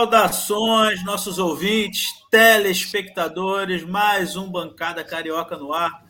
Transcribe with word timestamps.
Saudações, 0.00 1.04
nossos 1.04 1.38
ouvintes, 1.38 2.06
telespectadores, 2.30 3.84
mais 3.84 4.34
um 4.34 4.50
Bancada 4.50 5.04
Carioca 5.04 5.58
no 5.58 5.74
ar. 5.74 6.06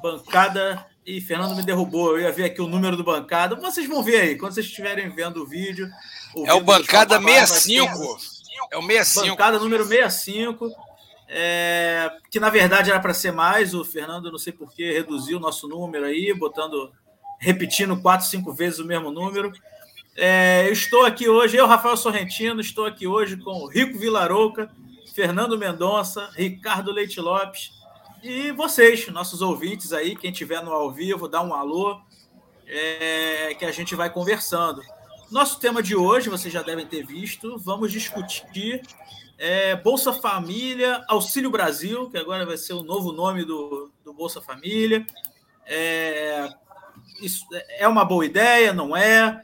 Bancada. 0.00 0.86
E 1.04 1.20
Fernando 1.20 1.56
me 1.56 1.64
derrubou. 1.64 2.12
Eu 2.12 2.20
ia 2.20 2.30
ver 2.30 2.44
aqui 2.44 2.62
o 2.62 2.68
número 2.68 2.96
do 2.96 3.02
bancada. 3.02 3.56
Vocês 3.56 3.88
vão 3.88 4.04
ver 4.04 4.20
aí, 4.20 4.38
quando 4.38 4.54
vocês 4.54 4.66
estiverem 4.66 5.10
vendo 5.10 5.42
o 5.42 5.46
vídeo. 5.46 5.90
É 6.46 6.54
o 6.54 6.60
Bancada 6.60 7.20
65. 7.20 7.92
É 8.70 8.78
o 8.78 8.82
65. 8.82 9.30
Bancada 9.30 9.58
número 9.58 9.84
65. 9.84 10.70
É, 11.28 12.08
que 12.30 12.38
na 12.38 12.50
verdade 12.50 12.90
era 12.90 13.00
para 13.00 13.12
ser 13.12 13.32
mais. 13.32 13.74
O 13.74 13.84
Fernando, 13.84 14.30
não 14.30 14.38
sei 14.38 14.52
porquê, 14.52 14.92
reduziu 14.92 15.38
o 15.38 15.40
nosso 15.40 15.66
número 15.66 16.04
aí, 16.04 16.32
botando, 16.32 16.92
repetindo 17.36 18.00
quatro, 18.00 18.28
cinco 18.28 18.52
vezes 18.52 18.78
o 18.78 18.84
mesmo 18.84 19.10
número. 19.10 19.52
É, 20.14 20.68
estou 20.70 21.06
aqui 21.06 21.26
hoje, 21.26 21.56
eu, 21.56 21.66
Rafael 21.66 21.96
Sorrentino, 21.96 22.60
estou 22.60 22.84
aqui 22.84 23.06
hoje 23.06 23.38
com 23.38 23.66
Rico 23.66 23.98
Vilarouca, 23.98 24.70
Fernando 25.14 25.56
Mendonça, 25.56 26.28
Ricardo 26.34 26.92
Leite 26.92 27.18
Lopes 27.18 27.70
e 28.22 28.50
vocês, 28.52 29.08
nossos 29.08 29.40
ouvintes 29.40 29.90
aí, 29.90 30.14
quem 30.14 30.30
estiver 30.30 30.62
no 30.62 30.70
ao 30.70 30.92
vivo, 30.92 31.26
dá 31.26 31.40
um 31.42 31.54
alô, 31.54 31.98
é, 32.66 33.54
que 33.58 33.64
a 33.64 33.72
gente 33.72 33.94
vai 33.94 34.10
conversando. 34.10 34.82
Nosso 35.30 35.58
tema 35.58 35.82
de 35.82 35.96
hoje, 35.96 36.28
vocês 36.28 36.52
já 36.52 36.60
devem 36.60 36.86
ter 36.86 37.06
visto, 37.06 37.58
vamos 37.58 37.90
discutir 37.90 38.82
é, 39.38 39.74
Bolsa 39.76 40.12
Família, 40.12 41.02
Auxílio 41.08 41.50
Brasil, 41.50 42.10
que 42.10 42.18
agora 42.18 42.44
vai 42.44 42.58
ser 42.58 42.74
o 42.74 42.82
novo 42.82 43.12
nome 43.12 43.46
do, 43.46 43.90
do 44.04 44.12
Bolsa 44.12 44.42
Família. 44.42 45.06
É, 45.66 46.48
isso 47.22 47.46
é 47.78 47.88
uma 47.88 48.04
boa 48.04 48.26
ideia, 48.26 48.74
não 48.74 48.94
é? 48.94 49.42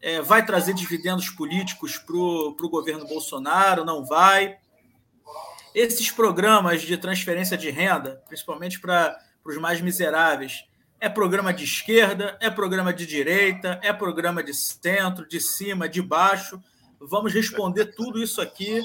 É, 0.00 0.20
vai 0.20 0.44
trazer 0.44 0.74
dividendos 0.74 1.28
políticos 1.30 1.98
para 1.98 2.16
o 2.16 2.70
governo 2.70 3.06
Bolsonaro, 3.06 3.84
não 3.84 4.04
vai. 4.04 4.56
Esses 5.74 6.10
programas 6.10 6.82
de 6.82 6.96
transferência 6.96 7.56
de 7.56 7.70
renda, 7.70 8.22
principalmente 8.26 8.80
para 8.80 9.18
os 9.44 9.56
mais 9.56 9.80
miseráveis, 9.80 10.64
é 11.00 11.08
programa 11.08 11.52
de 11.52 11.64
esquerda, 11.64 12.36
é 12.40 12.50
programa 12.50 12.92
de 12.92 13.06
direita, 13.06 13.78
é 13.82 13.92
programa 13.92 14.42
de 14.42 14.52
centro, 14.54 15.28
de 15.28 15.40
cima, 15.40 15.88
de 15.88 16.02
baixo. 16.02 16.60
Vamos 17.00 17.32
responder 17.32 17.86
tudo 17.86 18.20
isso 18.22 18.40
aqui. 18.40 18.84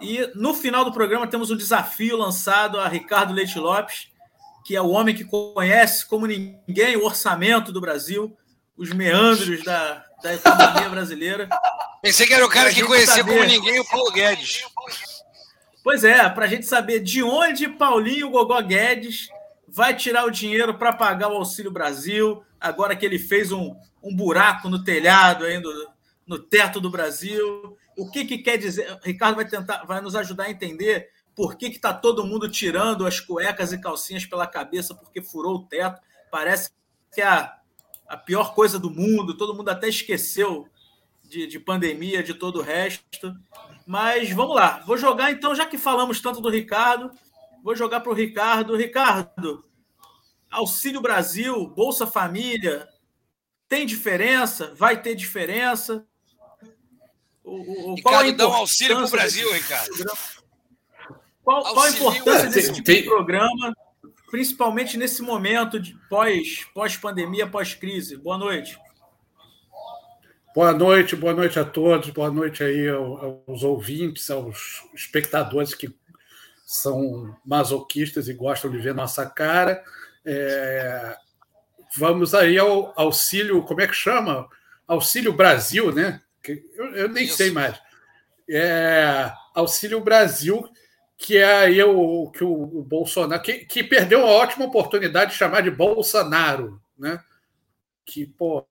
E 0.00 0.30
no 0.34 0.54
final 0.54 0.84
do 0.84 0.92
programa 0.92 1.26
temos 1.26 1.50
um 1.50 1.56
desafio 1.56 2.16
lançado 2.16 2.78
a 2.78 2.86
Ricardo 2.86 3.32
Leite 3.32 3.58
Lopes, 3.58 4.08
que 4.64 4.76
é 4.76 4.80
o 4.80 4.90
homem 4.90 5.14
que 5.14 5.24
conhece 5.24 6.06
como 6.06 6.26
ninguém 6.26 6.96
o 6.96 7.04
orçamento 7.04 7.72
do 7.72 7.80
Brasil, 7.80 8.36
os 8.76 8.92
meandros 8.92 9.64
da, 9.64 10.05
da 10.22 10.34
economia 10.34 10.88
brasileira. 10.88 11.48
Pensei 12.02 12.26
que 12.26 12.34
era 12.34 12.44
o 12.44 12.48
cara 12.50 12.72
que 12.72 12.82
conhecia 12.82 13.16
saber. 13.16 13.32
como 13.32 13.44
ninguém 13.44 13.80
o 13.80 13.84
Paulo 13.84 14.12
Guedes. 14.12 14.62
Pois 15.82 16.04
é, 16.04 16.28
para 16.28 16.46
a 16.46 16.48
gente 16.48 16.66
saber 16.66 17.00
de 17.00 17.22
onde 17.22 17.68
Paulinho 17.68 18.30
Gogó 18.30 18.60
Guedes 18.60 19.28
vai 19.68 19.94
tirar 19.94 20.24
o 20.24 20.30
dinheiro 20.30 20.76
para 20.78 20.92
pagar 20.92 21.28
o 21.28 21.36
Auxílio 21.36 21.70
Brasil, 21.70 22.42
agora 22.60 22.96
que 22.96 23.04
ele 23.04 23.18
fez 23.18 23.52
um, 23.52 23.76
um 24.02 24.14
buraco 24.14 24.68
no 24.68 24.82
telhado 24.82 25.44
aí 25.44 25.58
no, 25.60 25.70
no 26.26 26.38
teto 26.38 26.80
do 26.80 26.90
Brasil. 26.90 27.76
O 27.96 28.10
que, 28.10 28.24
que 28.24 28.38
quer 28.38 28.56
dizer? 28.56 28.98
Ricardo 29.02 29.36
vai 29.36 29.46
tentar, 29.46 29.84
vai 29.84 30.00
nos 30.00 30.16
ajudar 30.16 30.44
a 30.44 30.50
entender 30.50 31.08
por 31.34 31.56
que 31.56 31.66
está 31.66 31.92
todo 31.92 32.26
mundo 32.26 32.48
tirando 32.48 33.06
as 33.06 33.20
cuecas 33.20 33.72
e 33.72 33.80
calcinhas 33.80 34.24
pela 34.24 34.46
cabeça 34.46 34.94
porque 34.94 35.22
furou 35.22 35.56
o 35.56 35.66
teto. 35.66 36.00
Parece 36.30 36.70
que 37.14 37.20
a, 37.20 37.54
a 38.08 38.16
pior 38.16 38.54
coisa 38.54 38.78
do 38.78 38.90
mundo, 38.90 39.36
todo 39.36 39.54
mundo 39.54 39.68
até 39.68 39.88
esqueceu 39.88 40.68
de, 41.22 41.46
de 41.46 41.58
pandemia, 41.58 42.22
de 42.22 42.34
todo 42.34 42.60
o 42.60 42.62
resto. 42.62 43.34
Mas 43.86 44.30
vamos 44.30 44.56
lá, 44.56 44.82
vou 44.86 44.96
jogar 44.96 45.30
então, 45.30 45.54
já 45.54 45.66
que 45.66 45.78
falamos 45.78 46.20
tanto 46.20 46.40
do 46.40 46.48
Ricardo, 46.48 47.10
vou 47.62 47.76
jogar 47.76 48.00
para 48.00 48.10
o 48.12 48.14
Ricardo. 48.14 48.76
Ricardo, 48.76 49.64
Auxílio 50.50 51.00
Brasil, 51.00 51.66
Bolsa 51.68 52.06
Família, 52.06 52.88
tem 53.68 53.86
diferença? 53.86 54.74
Vai 54.74 55.00
ter 55.00 55.14
diferença? 55.14 56.06
O, 57.44 57.92
o, 57.92 58.02
qual 58.02 58.22
Ricardo, 58.22 58.36
dá 58.36 58.48
um 58.48 58.54
auxílio 58.54 58.96
para 58.96 59.06
o 59.06 59.10
Brasil, 59.10 59.52
Ricardo. 59.52 59.92
Qual, 61.44 61.62
qual 61.62 61.82
a 61.82 61.90
importância 61.90 62.48
desse 62.48 62.72
tipo 62.72 62.90
de 62.90 63.02
programa? 63.02 63.72
Principalmente 64.36 64.98
nesse 64.98 65.22
momento 65.22 65.80
de 65.80 65.98
pós, 66.10 66.66
pós-pandemia, 66.74 67.46
pós-crise. 67.46 68.18
Boa 68.18 68.36
noite. 68.36 68.78
Boa 70.54 70.74
noite, 70.74 71.16
boa 71.16 71.32
noite 71.32 71.58
a 71.58 71.64
todos, 71.64 72.10
boa 72.10 72.30
noite 72.30 72.62
aí 72.62 72.86
aos 72.86 73.62
ouvintes, 73.62 74.28
aos 74.28 74.82
espectadores 74.94 75.72
que 75.72 75.88
são 76.66 77.34
masoquistas 77.46 78.28
e 78.28 78.34
gostam 78.34 78.70
de 78.70 78.76
ver 78.76 78.94
nossa 78.94 79.24
cara. 79.24 79.82
É... 80.22 81.16
Vamos 81.96 82.34
aí 82.34 82.58
ao 82.58 82.92
auxílio, 82.94 83.62
como 83.62 83.80
é 83.80 83.86
que 83.86 83.94
chama? 83.94 84.46
Auxílio 84.86 85.32
Brasil, 85.32 85.90
né? 85.94 86.20
Eu, 86.74 86.94
eu 86.94 87.08
nem 87.08 87.24
Isso. 87.24 87.38
sei 87.38 87.50
mais. 87.50 87.80
É... 88.50 89.32
Auxílio 89.54 89.98
Brasil, 90.02 90.68
que 91.16 91.38
é 91.38 91.60
aí 91.60 91.82
o 91.82 92.30
que 92.30 92.44
o, 92.44 92.52
o 92.52 92.82
Bolsonaro, 92.82 93.42
que, 93.42 93.64
que, 93.64 93.82
perdeu 93.82 94.20
uma 94.20 94.28
ótima 94.28 94.66
oportunidade 94.66 95.32
de 95.32 95.36
chamar 95.36 95.62
de 95.62 95.70
Bolsonaro, 95.70 96.80
né? 96.96 97.22
Que, 98.04 98.26
porra, 98.26 98.66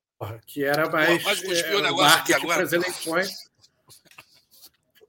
que 0.46 0.64
era 0.64 0.88
mais 0.88 1.22
Pô, 1.22 1.30
é, 1.30 1.90
o 1.90 1.96
marketing 1.96 2.46
para 2.46 2.62
as 2.62 2.72
eleições. 2.72 3.46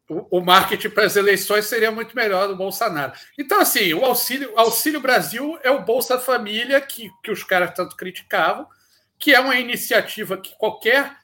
O, 0.10 0.38
o 0.40 0.42
marketing 0.42 0.90
para 0.90 1.06
as 1.06 1.16
eleições 1.16 1.66
seria 1.66 1.92
muito 1.92 2.16
melhor 2.16 2.48
do 2.48 2.56
Bolsonaro. 2.56 3.14
Então, 3.38 3.60
assim, 3.60 3.94
o 3.94 4.04
Auxílio, 4.04 4.58
Auxílio 4.58 5.00
Brasil 5.00 5.60
é 5.64 5.70
o 5.70 5.84
Bolsa 5.84 6.18
Família 6.18 6.82
que, 6.82 7.12
que 7.24 7.30
os 7.30 7.44
caras 7.44 7.74
tanto 7.74 7.96
criticavam, 7.96 8.68
que 9.20 9.34
é 9.34 9.40
uma 9.40 9.58
iniciativa 9.58 10.38
que 10.38 10.58
qualquer 10.58 11.16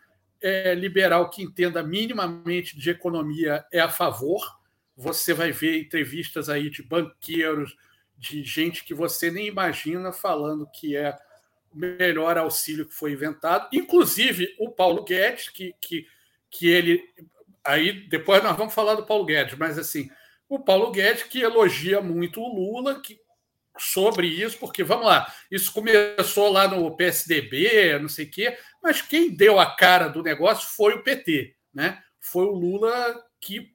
é, 0.42 0.76
liberal 0.76 1.30
que 1.30 1.42
entenda 1.42 1.82
minimamente 1.82 2.78
de 2.78 2.90
economia 2.90 3.66
é 3.72 3.80
a 3.80 3.90
favor 3.90 4.63
você 4.96 5.34
vai 5.34 5.52
ver 5.52 5.82
entrevistas 5.82 6.50
aí 6.50 6.70
de 6.70 6.84
banqueiros, 6.84 7.76
de 8.18 8.44
gente 8.44 8.84
que 8.84 8.94
você 8.94 9.32
nem 9.32 9.48
imagina 9.48 10.14
falando 10.14 10.70
que 10.70 10.96
é 10.96 11.18
o 11.72 11.78
melhor 11.78 12.38
auxílio 12.38 12.88
que 12.88 12.94
foi 12.94 13.12
inventado, 13.12 13.68
inclusive 13.74 14.56
o 14.60 14.70
Paulo 14.70 15.04
Guedes, 15.04 15.50
que, 15.50 15.74
que, 15.82 16.08
que 16.50 16.68
ele. 16.68 17.04
Aí 17.66 18.08
depois 18.08 18.44
nós 18.44 18.56
vamos 18.56 18.74
falar 18.74 18.96
do 18.96 19.06
Paulo 19.06 19.26
Guedes, 19.26 19.58
mas 19.58 19.78
assim, 19.78 20.10
o 20.48 20.60
Paulo 20.60 20.92
Guedes 20.92 21.24
que 21.24 21.42
elogia 21.42 22.00
muito 22.00 22.42
o 22.42 22.54
Lula, 22.54 23.02
que 23.02 23.20
sobre 23.78 24.28
isso, 24.28 24.60
porque 24.60 24.84
vamos 24.84 25.08
lá, 25.08 25.34
isso 25.50 25.74
começou 25.74 26.52
lá 26.52 26.68
no 26.68 26.96
PSDB, 26.96 27.98
não 28.00 28.08
sei 28.08 28.26
o 28.26 28.32
quê, 28.32 28.58
mas 28.82 29.02
quem 29.02 29.36
deu 29.36 29.60
a 29.60 29.76
cara 29.76 30.08
do 30.08 30.22
negócio 30.22 30.68
foi 30.70 30.94
o 30.94 31.04
PT, 31.04 31.56
né? 31.74 32.02
Foi 32.20 32.46
o 32.46 32.52
Lula 32.52 33.20
que 33.42 33.73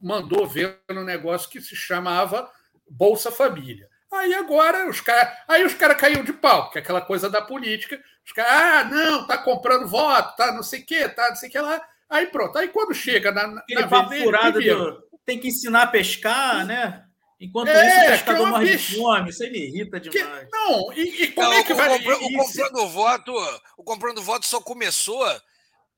mandou 0.00 0.46
ver 0.46 0.80
no 0.88 1.04
negócio 1.04 1.50
que 1.50 1.60
se 1.60 1.74
chamava 1.76 2.50
Bolsa 2.88 3.30
Família. 3.30 3.88
Aí 4.12 4.34
agora 4.34 4.88
os 4.88 5.00
caras. 5.00 5.32
Aí 5.46 5.64
os 5.64 5.74
caras 5.74 5.96
caíram 5.96 6.24
de 6.24 6.32
pau, 6.32 6.70
que 6.70 6.78
é 6.78 6.82
aquela 6.82 7.00
coisa 7.00 7.30
da 7.30 7.40
política. 7.40 8.00
Os 8.26 8.32
caras, 8.32 8.52
ah, 8.52 8.84
não, 8.84 9.26
tá 9.26 9.38
comprando 9.38 9.86
voto, 9.86 10.36
tá 10.36 10.52
não 10.52 10.62
sei 10.62 10.80
o 10.80 10.86
quê, 10.86 11.08
tá 11.08 11.28
não 11.28 11.36
sei 11.36 11.48
o 11.48 11.52
que 11.52 11.58
lá. 11.58 11.80
Aí 12.08 12.26
pronto. 12.26 12.58
Aí 12.58 12.68
quando 12.68 12.92
chega 12.92 13.30
na. 13.30 13.46
na 13.46 14.08
furado 14.08 14.60
do, 14.60 15.10
tem 15.24 15.38
que 15.38 15.48
ensinar 15.48 15.82
a 15.82 15.86
pescar, 15.86 16.66
né? 16.66 17.04
Enquanto 17.40 17.68
é, 17.68 17.88
isso, 17.88 18.04
o 18.04 18.10
pescador 18.10 18.46
é 18.46 18.50
morre 18.50 18.76
de 18.76 18.96
fome. 18.96 19.30
Isso 19.30 19.42
aí 19.44 19.50
me 19.50 19.58
irrita 19.58 19.98
demais. 19.98 20.44
Que, 20.44 20.50
não, 20.52 20.92
e, 20.92 21.22
e 21.22 21.28
como 21.28 21.48
não, 21.48 21.56
é 21.56 21.64
que 21.64 21.72
o, 21.72 21.76
vai. 21.76 21.88
O, 21.88 21.94
o, 21.94 22.36
comprando 22.36 22.88
voto, 22.88 23.32
o 23.78 23.84
comprando 23.84 24.22
voto 24.22 24.46
só 24.46 24.60
começou 24.60 25.24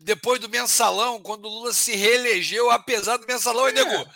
depois 0.05 0.41
do 0.41 0.49
mensalão, 0.49 1.21
quando 1.21 1.47
o 1.47 1.49
Lula 1.49 1.73
se 1.73 1.95
reelegeu, 1.95 2.71
apesar 2.71 3.17
do 3.17 3.27
mensalão, 3.27 3.69
é. 3.69 3.73
nego. 3.73 4.11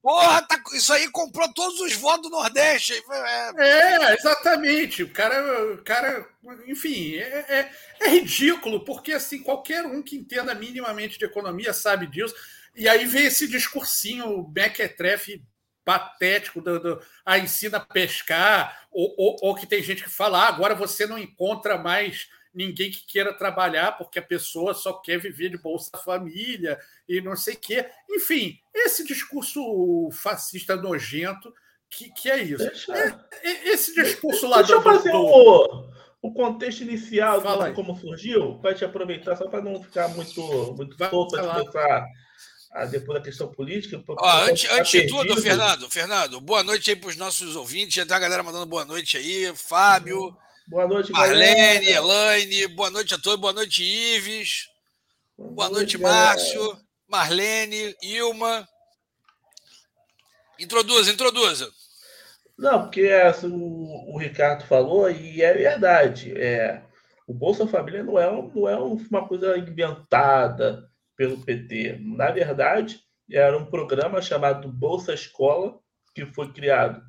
Porra, 0.00 0.40
tá, 0.42 0.56
isso 0.74 0.92
aí 0.92 1.10
comprou 1.10 1.52
todos 1.52 1.80
os 1.80 1.92
votos 1.94 2.30
do 2.30 2.36
Nordeste. 2.36 2.94
É, 3.10 3.50
é 3.58 4.14
exatamente. 4.14 5.02
O 5.02 5.12
cara, 5.12 5.74
o 5.74 5.78
cara 5.82 6.26
enfim, 6.66 7.16
é, 7.16 7.44
é, 7.48 7.70
é, 8.00 8.08
ridículo, 8.08 8.84
porque 8.84 9.12
assim, 9.12 9.42
qualquer 9.42 9.84
um 9.84 10.02
que 10.02 10.16
entenda 10.16 10.54
minimamente 10.54 11.18
de 11.18 11.24
economia 11.24 11.72
sabe 11.72 12.06
disso. 12.06 12.34
E 12.74 12.88
aí 12.88 13.06
vem 13.06 13.26
esse 13.26 13.48
discursinho 13.48 14.48
mequetrefe 14.54 15.42
patético 15.84 16.60
do, 16.60 16.78
do 16.78 17.02
ah, 17.24 17.38
ensina 17.38 17.78
a 17.78 17.80
pescar, 17.80 18.86
ou, 18.90 19.14
ou, 19.18 19.36
ou, 19.40 19.54
que 19.54 19.66
tem 19.66 19.82
gente 19.82 20.04
que 20.04 20.10
fala, 20.10 20.44
ah, 20.44 20.48
agora 20.48 20.74
você 20.74 21.06
não 21.06 21.18
encontra 21.18 21.78
mais 21.78 22.28
ninguém 22.58 22.90
que 22.90 23.06
queira 23.06 23.32
trabalhar 23.32 23.92
porque 23.92 24.18
a 24.18 24.22
pessoa 24.22 24.74
só 24.74 24.92
quer 24.92 25.16
viver 25.18 25.50
de 25.50 25.56
Bolsa 25.56 25.96
Família 26.04 26.76
e 27.08 27.20
não 27.20 27.36
sei 27.36 27.54
o 27.54 27.58
quê. 27.58 27.86
Enfim, 28.10 28.58
esse 28.74 29.06
discurso 29.06 30.10
fascista 30.10 30.74
nojento 30.74 31.54
que, 31.88 32.10
que 32.10 32.28
é 32.28 32.42
isso. 32.42 32.58
Deixa... 32.58 32.92
É, 32.92 33.68
esse 33.68 33.94
discurso 33.94 34.48
lá 34.48 34.58
Deixa 34.58 34.74
do. 34.76 34.82
Deixa 34.82 34.88
eu 34.90 34.96
fazer 34.96 35.12
do... 35.12 35.88
o 36.20 36.32
contexto 36.32 36.80
inicial 36.80 37.40
de 37.40 37.72
como 37.74 37.96
surgiu, 37.96 38.58
para 38.58 38.74
te 38.74 38.84
aproveitar, 38.84 39.36
só 39.36 39.48
para 39.48 39.62
não 39.62 39.80
ficar 39.80 40.08
muito, 40.08 40.74
muito 40.76 40.96
solto 40.98 41.40
de 41.40 41.46
começar 41.46 42.06
a, 42.72 42.84
depois 42.86 43.18
da 43.18 43.24
questão 43.24 43.52
política. 43.52 44.02
Ó, 44.08 44.42
antes, 44.42 44.68
antes 44.68 44.90
de 44.90 45.06
tudo, 45.06 45.40
Fernando, 45.40 45.88
Fernando, 45.88 46.40
boa 46.40 46.64
noite 46.64 46.90
aí 46.90 46.96
para 46.96 47.08
os 47.08 47.16
nossos 47.16 47.54
ouvintes. 47.54 47.94
Já 47.94 48.04
tem 48.04 48.16
a 48.16 48.20
galera 48.20 48.42
mandando 48.42 48.66
boa 48.66 48.84
noite 48.84 49.16
aí. 49.16 49.52
Fábio. 49.54 50.36
Boa 50.68 50.86
noite, 50.86 51.10
Marlene, 51.10 51.86
galera. 51.86 52.38
Elaine. 52.38 52.66
Boa 52.68 52.90
noite 52.90 53.14
a 53.14 53.18
todos. 53.18 53.40
Boa 53.40 53.54
noite, 53.54 53.82
Ives. 53.82 54.68
Boa, 55.34 55.50
boa 55.50 55.68
noite, 55.70 55.96
noite 55.96 55.98
Márcio. 55.98 56.78
Marlene, 57.08 57.96
Ilma. 58.02 58.68
Introduza, 60.58 61.10
introduza. 61.10 61.72
Não, 62.58 62.82
porque 62.82 63.00
é, 63.00 63.28
assim, 63.28 63.50
o, 63.50 64.14
o, 64.14 64.18
Ricardo 64.18 64.66
falou, 64.66 65.10
e 65.10 65.40
é 65.40 65.54
verdade. 65.54 66.38
É, 66.38 66.82
o 67.26 67.32
Bolsa 67.32 67.66
Família 67.66 68.04
não 68.04 68.18
é, 68.18 68.30
não 68.30 68.68
é 68.68 68.76
uma 68.76 69.26
coisa 69.26 69.56
inventada 69.56 70.86
pelo 71.16 71.42
PT. 71.46 71.98
Na 72.02 72.30
verdade, 72.30 73.00
era 73.32 73.56
um 73.56 73.64
programa 73.64 74.20
chamado 74.20 74.68
Bolsa 74.68 75.14
Escola, 75.14 75.78
que 76.14 76.26
foi 76.26 76.52
criado 76.52 77.02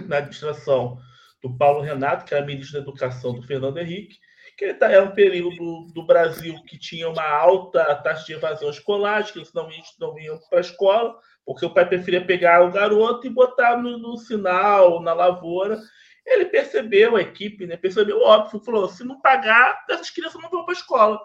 na 0.00 0.16
administração 0.16 0.98
do 1.42 1.56
Paulo 1.56 1.80
Renato, 1.80 2.24
que 2.24 2.34
era 2.34 2.46
ministro 2.46 2.74
da 2.74 2.82
Educação 2.82 3.34
do 3.34 3.42
Fernando 3.42 3.78
Henrique, 3.78 4.18
que 4.56 4.74
tá, 4.74 4.90
era 4.90 5.04
um 5.04 5.10
período 5.10 5.86
do 5.92 6.06
Brasil 6.06 6.54
que 6.66 6.78
tinha 6.78 7.08
uma 7.08 7.26
alta 7.26 7.94
taxa 7.96 8.26
de 8.26 8.34
evasão 8.34 8.70
escolar, 8.70 9.24
que 9.24 9.38
eles 9.38 9.52
não, 9.52 9.68
não 9.98 10.18
iam 10.18 10.38
para 10.48 10.58
a 10.58 10.60
escola, 10.60 11.18
porque 11.44 11.66
o 11.66 11.74
pai 11.74 11.88
preferia 11.88 12.24
pegar 12.24 12.62
o 12.62 12.70
garoto 12.70 13.26
e 13.26 13.30
botar 13.30 13.76
no, 13.76 13.98
no 13.98 14.16
sinal, 14.16 15.02
na 15.02 15.12
lavoura. 15.12 15.80
Ele 16.24 16.44
percebeu, 16.44 17.16
a 17.16 17.22
equipe 17.22 17.66
né, 17.66 17.76
percebeu, 17.76 18.20
óbvio, 18.20 18.60
falou: 18.60 18.88
se 18.88 19.02
não 19.02 19.20
pagar, 19.20 19.84
essas 19.90 20.10
crianças 20.10 20.40
não 20.40 20.50
vão 20.50 20.64
para 20.64 20.74
a 20.74 20.78
escola. 20.78 21.20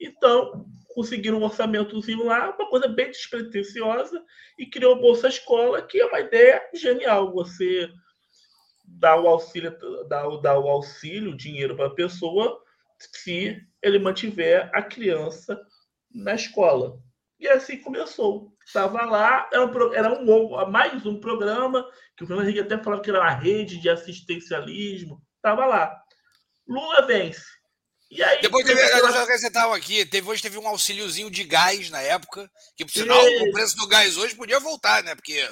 Então, 0.00 0.64
conseguiram 0.94 1.38
um 1.38 1.44
orçamentozinho 1.44 2.24
lá, 2.24 2.54
uma 2.56 2.70
coisa 2.70 2.88
bem 2.88 3.08
despretensiosa, 3.08 4.22
e 4.58 4.64
criou 4.64 4.96
o 4.96 5.00
Bolsa 5.00 5.28
Escola, 5.28 5.82
que 5.82 6.00
é 6.00 6.06
uma 6.06 6.20
ideia 6.20 6.62
genial. 6.72 7.32
Você 7.32 7.90
dá 8.98 9.18
o 9.18 9.28
auxílio, 9.28 9.76
dá, 10.08 10.22
dá 10.42 10.58
o 10.58 10.68
auxílio, 10.68 11.36
dinheiro 11.36 11.76
para 11.76 11.86
a 11.86 11.94
pessoa, 11.94 12.60
se 12.98 13.56
ele 13.82 13.98
mantiver 13.98 14.70
a 14.74 14.82
criança 14.82 15.58
na 16.12 16.34
escola. 16.34 17.00
E 17.38 17.46
assim 17.48 17.76
começou. 17.78 18.52
Estava 18.66 19.04
lá, 19.04 19.48
era 19.52 19.64
um, 19.64 19.94
era 19.94 20.20
um 20.20 20.70
mais 20.70 21.06
um 21.06 21.20
programa, 21.20 21.88
que 22.16 22.24
o 22.24 22.26
Fernando 22.26 22.46
Henrique 22.46 22.60
até 22.60 22.82
falava 22.82 23.02
que 23.02 23.10
era 23.10 23.20
uma 23.20 23.30
rede 23.30 23.80
de 23.80 23.88
assistencialismo. 23.88 25.22
Estava 25.36 25.64
lá. 25.64 25.96
Lula 26.66 27.06
vence. 27.06 27.46
E 28.10 28.22
aí, 28.22 28.40
Depois 28.40 28.66
teve, 28.66 28.80
eu 28.80 29.12
já 29.12 29.22
acrescentava 29.22 29.76
aqui, 29.76 30.04
teve, 30.06 30.28
hoje 30.28 30.42
teve 30.42 30.58
um 30.58 30.66
auxíliozinho 30.66 31.30
de 31.30 31.44
gás 31.44 31.90
na 31.90 32.00
época, 32.00 32.50
que 32.74 32.84
por 32.84 32.90
sinal 32.90 33.22
o 33.22 33.52
preço 33.52 33.76
do 33.76 33.86
gás 33.86 34.16
hoje 34.16 34.34
podia 34.34 34.58
voltar, 34.58 35.02
né? 35.04 35.14
Porque 35.14 35.46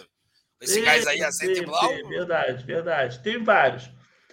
esse 0.60 0.80
gás 0.80 1.06
aí 1.06 1.22
a 1.22 1.28
e 1.42 1.64
blau. 1.64 1.88
Verdade, 2.08 2.64
verdade. 2.64 3.22
Tem 3.22 3.42
vários. 3.42 3.90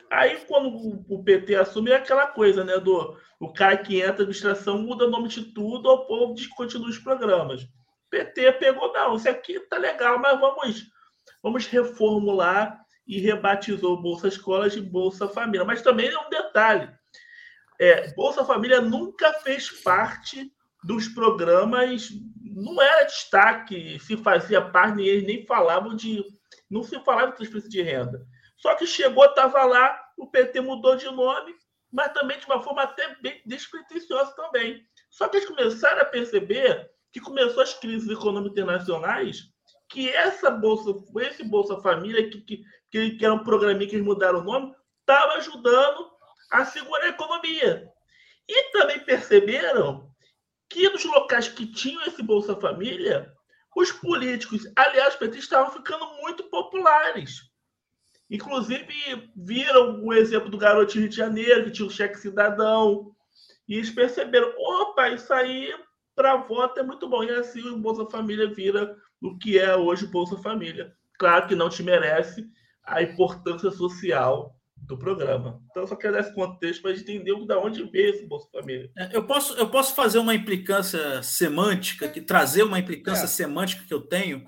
Aí, 0.09 0.37
quando 0.47 1.03
o 1.09 1.23
PT 1.23 1.55
assume, 1.55 1.91
é 1.91 1.95
aquela 1.95 2.27
coisa, 2.27 2.63
né? 2.63 2.77
Do 2.79 3.17
o 3.39 3.51
cara 3.51 3.75
que 3.75 3.97
entra 3.97 4.07
na 4.07 4.13
administração 4.23 4.77
muda 4.77 5.05
o 5.05 5.09
nome 5.09 5.27
de 5.27 5.43
tudo, 5.53 5.89
o 5.89 6.05
povo 6.05 6.33
descontinua 6.33 6.87
os 6.87 6.97
programas. 6.97 7.67
PT 8.09 8.53
pegou, 8.53 8.93
não, 8.93 9.15
isso 9.15 9.27
aqui 9.27 9.59
tá 9.61 9.77
legal, 9.77 10.17
mas 10.17 10.39
vamos, 10.39 10.85
vamos 11.41 11.65
reformular 11.65 12.79
e 13.05 13.19
rebatizou 13.19 14.01
Bolsa 14.01 14.29
Escola 14.29 14.69
de 14.69 14.79
Bolsa 14.79 15.27
Família. 15.27 15.65
Mas 15.65 15.81
também 15.81 16.07
é 16.07 16.17
um 16.17 16.29
detalhe: 16.29 16.89
é, 17.81 18.13
Bolsa 18.13 18.45
Família 18.45 18.79
nunca 18.79 19.33
fez 19.33 19.69
parte 19.81 20.49
dos 20.83 21.07
programas, 21.09 22.09
não 22.55 22.81
era 22.81 23.05
destaque, 23.05 23.99
se 23.99 24.15
fazia 24.17 24.61
parte, 24.61 25.01
eles 25.01 25.25
nem 25.25 25.45
falavam 25.45 25.95
de. 25.95 26.23
Não 26.69 26.83
se 26.83 26.99
falava 27.03 27.31
de 27.31 27.37
transferência 27.37 27.69
de 27.69 27.81
renda. 27.81 28.25
Só 28.57 28.75
que 28.75 28.87
chegou, 28.87 29.25
estava 29.25 29.63
lá, 29.65 29.99
o 30.17 30.27
PT 30.27 30.61
mudou 30.61 30.95
de 30.95 31.05
nome, 31.05 31.53
mas 31.91 32.13
também 32.13 32.39
de 32.39 32.45
uma 32.45 32.61
forma 32.61 32.83
até 32.83 33.15
bem 33.21 33.41
despretensiosa 33.45 34.33
também. 34.35 34.81
Só 35.09 35.27
que 35.27 35.37
eles 35.37 35.49
começaram 35.49 36.01
a 36.01 36.05
perceber 36.05 36.89
que 37.11 37.19
começou 37.19 37.61
as 37.61 37.73
crises 37.73 38.09
econômicas 38.09 38.53
internacionais, 38.53 39.41
que 39.89 40.09
essa 40.09 40.49
bolsa, 40.49 40.91
esse 41.21 41.43
Bolsa 41.43 41.81
Família, 41.81 42.29
que, 42.29 42.63
que, 42.89 43.11
que 43.11 43.25
era 43.25 43.33
um 43.33 43.43
programinha 43.43 43.89
que 43.89 43.95
eles 43.95 44.05
mudaram 44.05 44.39
o 44.39 44.43
nome, 44.43 44.73
estava 45.01 45.33
ajudando 45.33 46.11
a 46.51 46.65
segurar 46.65 47.05
a 47.05 47.09
economia. 47.09 47.87
E 48.47 48.71
também 48.71 48.99
perceberam 48.99 50.12
que 50.73 50.89
nos 50.89 51.05
locais 51.05 51.47
que 51.47 51.67
tinham 51.67 52.03
esse 52.03 52.23
Bolsa 52.23 52.55
Família, 52.55 53.31
os 53.75 53.91
políticos, 53.91 54.67
aliás, 54.75 55.15
os 55.21 55.35
estavam 55.37 55.71
ficando 55.71 56.05
muito 56.19 56.43
populares. 56.45 57.41
Inclusive, 58.29 59.31
viram 59.35 60.03
o 60.03 60.11
exemplo 60.11 60.49
do 60.49 60.57
garoto 60.57 60.97
Rio 60.97 61.07
de 61.07 61.15
Janeiro, 61.15 61.65
que 61.65 61.71
tinha 61.71 61.87
o 61.87 61.91
cheque 61.91 62.17
cidadão, 62.17 63.15
e 63.67 63.75
eles 63.75 63.91
perceberam: 63.91 64.51
opa, 64.57 65.09
isso 65.09 65.31
aí 65.31 65.71
para 66.15 66.37
voto 66.37 66.79
é 66.79 66.83
muito 66.83 67.07
bom. 67.07 67.23
E 67.23 67.29
assim 67.29 67.61
o 67.69 67.77
Bolsa 67.77 68.09
Família 68.09 68.51
vira 68.51 68.97
o 69.21 69.37
que 69.37 69.59
é 69.59 69.75
hoje 69.75 70.05
o 70.05 70.11
Bolsa 70.11 70.37
Família. 70.37 70.95
Claro 71.19 71.47
que 71.47 71.55
não 71.55 71.69
te 71.69 71.83
merece 71.83 72.49
a 72.83 73.01
importância 73.01 73.69
social 73.71 74.59
do 74.83 74.97
programa. 74.97 75.61
Então, 75.71 75.87
só 75.87 75.95
quero 75.95 76.13
dar 76.13 76.19
esse 76.19 76.33
contexto 76.33 76.81
para 76.81 76.91
a 76.91 76.93
gente 76.93 77.11
entender 77.11 77.33
de 77.33 77.53
onde 77.53 77.83
veio 77.83 78.09
esse 78.09 78.25
Bolsa 78.25 78.47
Família. 78.51 78.91
É, 78.97 79.15
eu 79.15 79.25
posso, 79.25 79.53
eu 79.55 79.69
posso 79.69 79.95
fazer 79.95 80.19
uma 80.19 80.35
implicância 80.35 81.23
semântica, 81.23 82.07
que 82.07 82.21
trazer 82.21 82.63
uma 82.63 82.79
implicância 82.79 83.25
é. 83.25 83.27
semântica 83.27 83.85
que 83.85 83.93
eu 83.93 84.01
tenho 84.01 84.45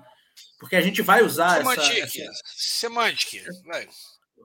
porque 0.58 0.76
a 0.76 0.80
gente 0.80 1.02
vai 1.02 1.22
usar 1.22 1.60
essa, 1.60 1.82
essa, 1.82 2.32
semantic, 2.44 3.42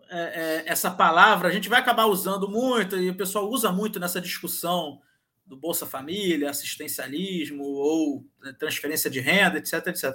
é, 0.10 0.19
é, 0.19 0.63
essa 0.65 0.91
palavra, 0.91 1.48
a 1.48 1.51
gente 1.51 1.69
vai 1.69 1.79
acabar 1.79 2.05
usando 2.05 2.50
muito, 2.50 2.98
e 2.98 3.10
o 3.10 3.15
pessoal 3.15 3.50
usa 3.50 3.71
muito 3.71 4.00
nessa 4.00 4.19
discussão 4.19 5.01
do 5.45 5.55
Bolsa 5.55 5.86
Família, 5.86 6.50
assistencialismo 6.50 7.63
ou 7.63 8.25
né, 8.41 8.53
transferência 8.57 9.10
de 9.10 9.19
renda, 9.19 9.57
etc, 9.57 9.88
etc, 9.88 10.13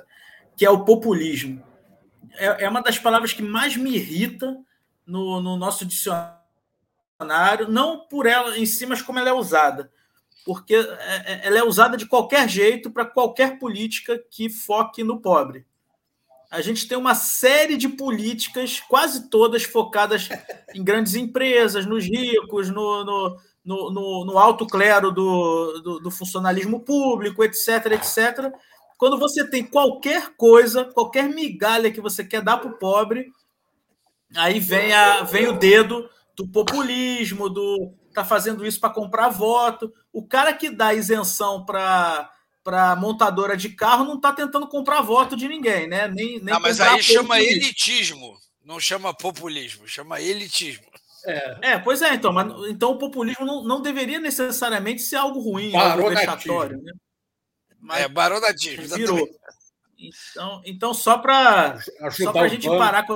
que 0.57 0.65
é 0.65 0.71
o 0.71 0.85
populismo. 0.85 1.63
É, 2.35 2.65
é 2.65 2.69
uma 2.69 2.83
das 2.83 2.99
palavras 2.99 3.33
que 3.33 3.43
mais 3.43 3.77
me 3.77 3.95
irrita 3.95 4.55
no, 5.07 5.41
no 5.41 5.57
nosso 5.57 5.85
dicionário, 5.87 7.69
não 7.69 8.01
por 8.09 8.27
ela 8.27 8.59
em 8.59 8.67
si, 8.67 8.87
mas 8.87 9.01
como 9.03 9.19
ela 9.19 9.31
é 9.31 9.35
usada 9.35 9.91
porque 10.45 10.77
é, 10.77 10.79
é, 11.27 11.41
ela 11.49 11.59
é 11.59 11.65
usada 11.65 11.97
de 11.97 12.07
qualquer 12.07 12.49
jeito 12.49 12.89
para 12.89 13.05
qualquer 13.05 13.59
política 13.59 14.17
que 14.31 14.49
foque 14.49 15.03
no 15.03 15.21
pobre 15.21 15.67
a 16.51 16.61
gente 16.61 16.87
tem 16.87 16.97
uma 16.97 17.15
série 17.15 17.77
de 17.77 17.89
políticas, 17.89 18.81
quase 18.81 19.29
todas 19.29 19.65
focadas 19.65 20.29
em 20.75 20.83
grandes 20.83 21.15
empresas, 21.15 21.87
nos 21.87 22.05
ricos, 22.05 22.71
no, 22.71 23.05
no, 23.05 23.37
no, 23.65 24.25
no 24.25 24.39
alto 24.39 24.67
clero 24.67 25.11
do, 25.11 25.81
do, 25.81 26.01
do, 26.01 26.11
funcionalismo 26.11 26.81
público, 26.81 27.43
etc, 27.43 27.93
etc. 27.93 28.53
Quando 28.97 29.19
você 29.19 29.49
tem 29.49 29.65
qualquer 29.65 30.35
coisa, 30.37 30.85
qualquer 30.85 31.29
migalha 31.29 31.91
que 31.91 32.01
você 32.01 32.25
quer 32.25 32.43
dar 32.43 32.59
para 32.59 32.71
o 32.71 32.79
pobre, 32.79 33.27
aí 34.35 34.59
vem, 34.59 34.93
a, 34.93 35.23
vem 35.23 35.49
o 35.49 35.59
dedo 35.59 36.09
do 36.35 36.47
populismo, 36.47 37.49
do 37.49 37.95
tá 38.13 38.25
fazendo 38.25 38.67
isso 38.67 38.81
para 38.81 38.91
comprar 38.93 39.29
voto. 39.29 39.93
O 40.13 40.27
cara 40.27 40.53
que 40.53 40.71
dá 40.71 40.95
isenção 40.95 41.65
para 41.65 42.31
para 42.65 42.97
montadora 42.97 43.57
de 43.57 43.69
carro 43.69 44.05
não 44.05 44.17
está 44.17 44.33
tentando 44.33 44.67
comprar 44.67 45.01
voto 45.01 45.37
de 45.37 45.47
ninguém, 45.47 45.87
né? 45.87 46.09
Nem, 46.09 46.41
nem 46.41 46.53
ah, 46.53 46.59
mas 46.59 46.81
aí 46.81 47.01
chama 47.01 47.41
elitismo, 47.41 48.37
não 48.65 48.81
chama 48.81 49.15
populismo, 49.15 49.87
chama 49.87 50.21
elitismo. 50.21 50.85
É, 51.25 51.59
é 51.75 51.79
pois 51.79 52.03
é, 52.03 52.15
então, 52.15 52.33
mas, 52.33 52.53
então 52.69 52.91
o 52.91 52.99
populismo 52.99 53.47
não, 53.47 53.63
não 53.63 53.81
deveria 53.81 54.19
necessariamente 54.19 55.01
ser 55.03 55.15
algo 55.15 55.39
ruim, 55.39 55.77
algo 55.77 56.09
vexatório, 56.09 56.83
né? 56.83 56.93
Mas 57.79 58.01
é, 58.01 58.09
baronatismo. 58.09 58.97
Virou. 58.97 59.29
Então, 59.99 60.63
então, 60.65 60.95
só 60.95 61.19
para 61.19 61.79
a 61.99 62.49
gente 62.49 62.69
parar, 62.69 63.07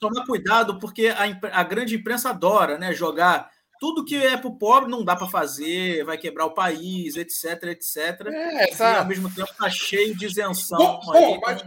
tomar 0.00 0.26
cuidado, 0.26 0.78
porque 0.78 1.08
a, 1.08 1.60
a 1.60 1.62
grande 1.62 1.94
imprensa 1.94 2.30
adora 2.30 2.76
né, 2.76 2.92
jogar 2.92 3.50
tudo 3.78 4.04
que 4.04 4.16
é 4.16 4.36
para 4.36 4.48
o 4.48 4.56
pobre 4.56 4.90
não 4.90 5.04
dá 5.04 5.14
para 5.14 5.26
fazer, 5.26 6.04
vai 6.04 6.16
quebrar 6.16 6.46
o 6.46 6.54
país, 6.54 7.16
etc, 7.16 7.64
etc. 7.64 7.96
É, 8.26 8.66
tá. 8.68 8.92
E 8.92 8.96
ao 8.96 9.04
mesmo 9.04 9.32
tempo 9.34 9.50
está 9.50 9.68
cheio 9.68 10.16
de 10.16 10.26
isenção. 10.26 10.78
Bom, 10.78 11.12
aí, 11.12 11.40
mas, 11.40 11.64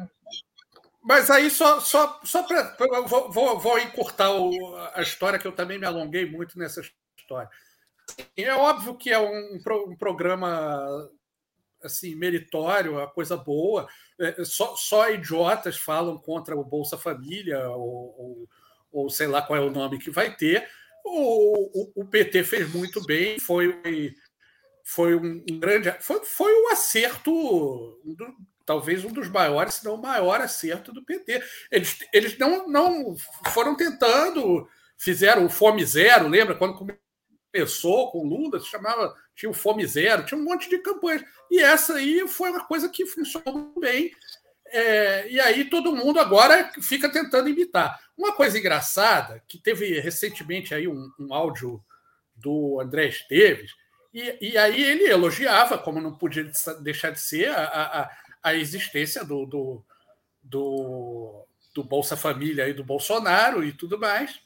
mas, 1.03 1.29
aí 1.29 1.49
só, 1.49 1.79
só, 1.79 2.19
só 2.23 2.43
para. 2.43 2.75
Vou, 3.05 3.31
vou, 3.31 3.59
vou, 3.59 3.79
encurtar 3.79 4.31
o, 4.31 4.75
a 4.93 5.01
história, 5.01 5.37
que 5.37 5.47
eu 5.47 5.51
também 5.51 5.77
me 5.77 5.85
alonguei 5.85 6.25
muito 6.25 6.57
nessa 6.57 6.81
história. 7.17 7.49
É 8.35 8.53
óbvio 8.53 8.95
que 8.95 9.11
é 9.11 9.19
um, 9.19 9.59
um 9.87 9.95
programa 9.95 11.09
assim 11.83 12.15
meritório, 12.15 12.99
a 12.99 13.07
coisa 13.07 13.37
boa. 13.37 13.87
É, 14.19 14.43
só, 14.43 14.75
só 14.75 15.09
idiotas 15.11 15.77
falam 15.77 16.17
contra 16.17 16.57
o 16.57 16.63
Bolsa 16.63 16.97
Família, 16.97 17.69
ou, 17.69 18.15
ou, 18.17 18.49
ou 18.91 19.09
sei 19.09 19.27
lá 19.27 19.41
qual 19.41 19.59
é 19.59 19.61
o 19.63 19.71
nome 19.71 19.99
que 19.99 20.09
vai 20.09 20.35
ter 20.35 20.67
O, 21.05 21.81
o, 21.81 22.01
o 22.01 22.05
PT 22.05 22.43
fez 22.43 22.73
muito 22.73 23.05
bem, 23.05 23.39
foi, 23.39 23.79
foi 24.83 25.15
um, 25.15 25.43
grande. 25.59 25.91
Foi, 25.99 26.23
foi 26.25 26.63
um 26.63 26.69
acerto, 26.71 27.31
do, 28.03 28.35
talvez 28.65 29.05
um 29.05 29.11
dos 29.11 29.29
maiores, 29.29 29.75
se 29.75 29.85
não 29.85 29.95
o 29.95 30.01
maior 30.01 30.41
acerto 30.41 30.91
do 30.91 31.03
PT. 31.03 31.43
Eles, 31.71 31.99
eles 32.11 32.37
não, 32.37 32.67
não 32.67 33.15
foram 33.53 33.75
tentando, 33.75 34.67
fizeram 34.97 35.45
o 35.45 35.49
Fome 35.49 35.85
Zero, 35.85 36.27
lembra? 36.27 36.55
Quando 36.55 36.77
começou 37.53 38.11
com 38.11 38.27
Lula, 38.27 38.59
se 38.59 38.67
chamava, 38.67 39.15
tinha 39.37 39.49
o 39.49 39.53
Fome 39.53 39.85
Zero, 39.85 40.25
tinha 40.25 40.37
um 40.37 40.43
monte 40.43 40.67
de 40.67 40.79
campanhas. 40.79 41.23
E 41.49 41.59
essa 41.59 41.93
aí 41.93 42.27
foi 42.27 42.49
uma 42.49 42.65
coisa 42.65 42.89
que 42.89 43.05
funcionou 43.05 43.71
bem. 43.79 44.11
É, 44.65 45.29
e 45.29 45.39
aí 45.39 45.65
todo 45.65 45.95
mundo 45.95 46.19
agora 46.19 46.71
fica 46.81 47.07
tentando 47.07 47.47
imitar. 47.47 47.97
Uma 48.17 48.33
coisa 48.33 48.57
engraçada, 48.57 49.41
que 49.47 49.59
teve 49.59 49.99
recentemente 49.99 50.73
aí 50.73 50.87
um, 50.87 51.09
um 51.19 51.33
áudio 51.33 51.81
do 52.35 52.81
André 52.81 53.07
Esteves, 53.07 53.71
e, 54.13 54.53
e, 54.53 54.57
aí 54.57 54.83
ele 54.83 55.03
elogiava, 55.03 55.77
como 55.77 56.01
não 56.01 56.15
podia 56.15 56.49
deixar 56.81 57.11
de 57.11 57.19
ser, 57.19 57.49
a, 57.49 57.63
a, 57.63 58.11
a 58.41 58.55
existência 58.55 59.23
do, 59.23 59.45
do, 59.45 59.85
do, 60.41 61.45
do 61.75 61.83
Bolsa 61.83 62.17
Família 62.17 62.67
e 62.67 62.73
do 62.73 62.83
Bolsonaro 62.83 63.63
e 63.63 63.71
tudo 63.71 63.99
mais. 63.99 64.39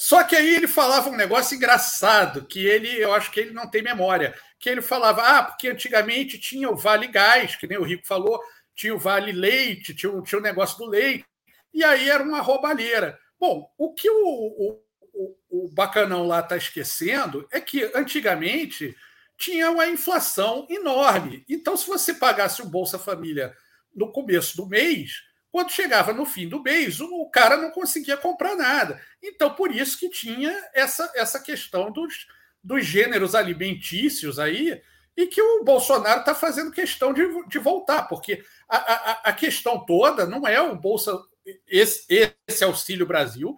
Só 0.00 0.22
que 0.22 0.36
aí 0.36 0.54
ele 0.54 0.68
falava 0.68 1.10
um 1.10 1.16
negócio 1.16 1.56
engraçado, 1.56 2.44
que 2.44 2.64
ele, 2.64 2.88
eu 3.02 3.12
acho 3.12 3.32
que 3.32 3.40
ele 3.40 3.50
não 3.50 3.68
tem 3.68 3.82
memória, 3.82 4.32
que 4.56 4.70
ele 4.70 4.80
falava, 4.80 5.22
ah, 5.22 5.42
porque 5.42 5.66
antigamente 5.66 6.38
tinha 6.38 6.70
o 6.70 6.76
Vale 6.76 7.08
Gás, 7.08 7.56
que 7.56 7.66
nem 7.66 7.78
o 7.78 7.82
Rico 7.82 8.06
falou, 8.06 8.40
tinha 8.76 8.94
o 8.94 8.98
Vale 8.98 9.32
Leite, 9.32 9.92
tinha 9.92 10.12
o, 10.12 10.22
o 10.22 10.40
negócio 10.40 10.78
do 10.78 10.86
leite, 10.86 11.26
e 11.74 11.82
aí 11.82 12.08
era 12.08 12.22
uma 12.22 12.40
roubalheira. 12.40 13.18
Bom, 13.40 13.68
o 13.76 13.92
que 13.92 14.08
o, 14.08 14.80
o, 15.12 15.36
o 15.50 15.68
Bacanão 15.72 16.28
lá 16.28 16.40
está 16.40 16.56
esquecendo 16.56 17.48
é 17.50 17.60
que 17.60 17.90
antigamente 17.92 18.96
tinha 19.36 19.68
uma 19.68 19.88
inflação 19.88 20.64
enorme. 20.70 21.44
Então, 21.48 21.76
se 21.76 21.88
você 21.88 22.14
pagasse 22.14 22.62
o 22.62 22.68
Bolsa 22.68 23.00
Família 23.00 23.52
no 23.92 24.12
começo 24.12 24.56
do 24.56 24.66
mês, 24.66 25.24
quando 25.50 25.72
chegava 25.72 26.12
no 26.12 26.26
fim 26.26 26.48
do 26.48 26.62
mês, 26.62 27.00
o 27.00 27.26
cara 27.30 27.56
não 27.56 27.70
conseguia 27.70 28.16
comprar 28.16 28.54
nada. 28.54 29.00
Então, 29.22 29.54
por 29.54 29.74
isso 29.74 29.98
que 29.98 30.10
tinha 30.10 30.54
essa, 30.74 31.10
essa 31.14 31.40
questão 31.40 31.90
dos, 31.90 32.26
dos 32.62 32.84
gêneros 32.84 33.34
alimentícios 33.34 34.38
aí, 34.38 34.80
e 35.16 35.26
que 35.26 35.42
o 35.42 35.64
Bolsonaro 35.64 36.20
está 36.20 36.32
fazendo 36.32 36.70
questão 36.70 37.12
de, 37.12 37.22
de 37.48 37.58
voltar, 37.58 38.02
porque 38.02 38.44
a, 38.68 38.76
a, 38.76 39.12
a, 39.24 39.32
questão 39.32 39.84
toda 39.84 40.24
não 40.26 40.46
é 40.46 40.60
o 40.60 40.76
Bolsa, 40.76 41.18
esse, 41.66 42.06
esse 42.46 42.62
Auxílio 42.62 43.04
Brasil. 43.04 43.56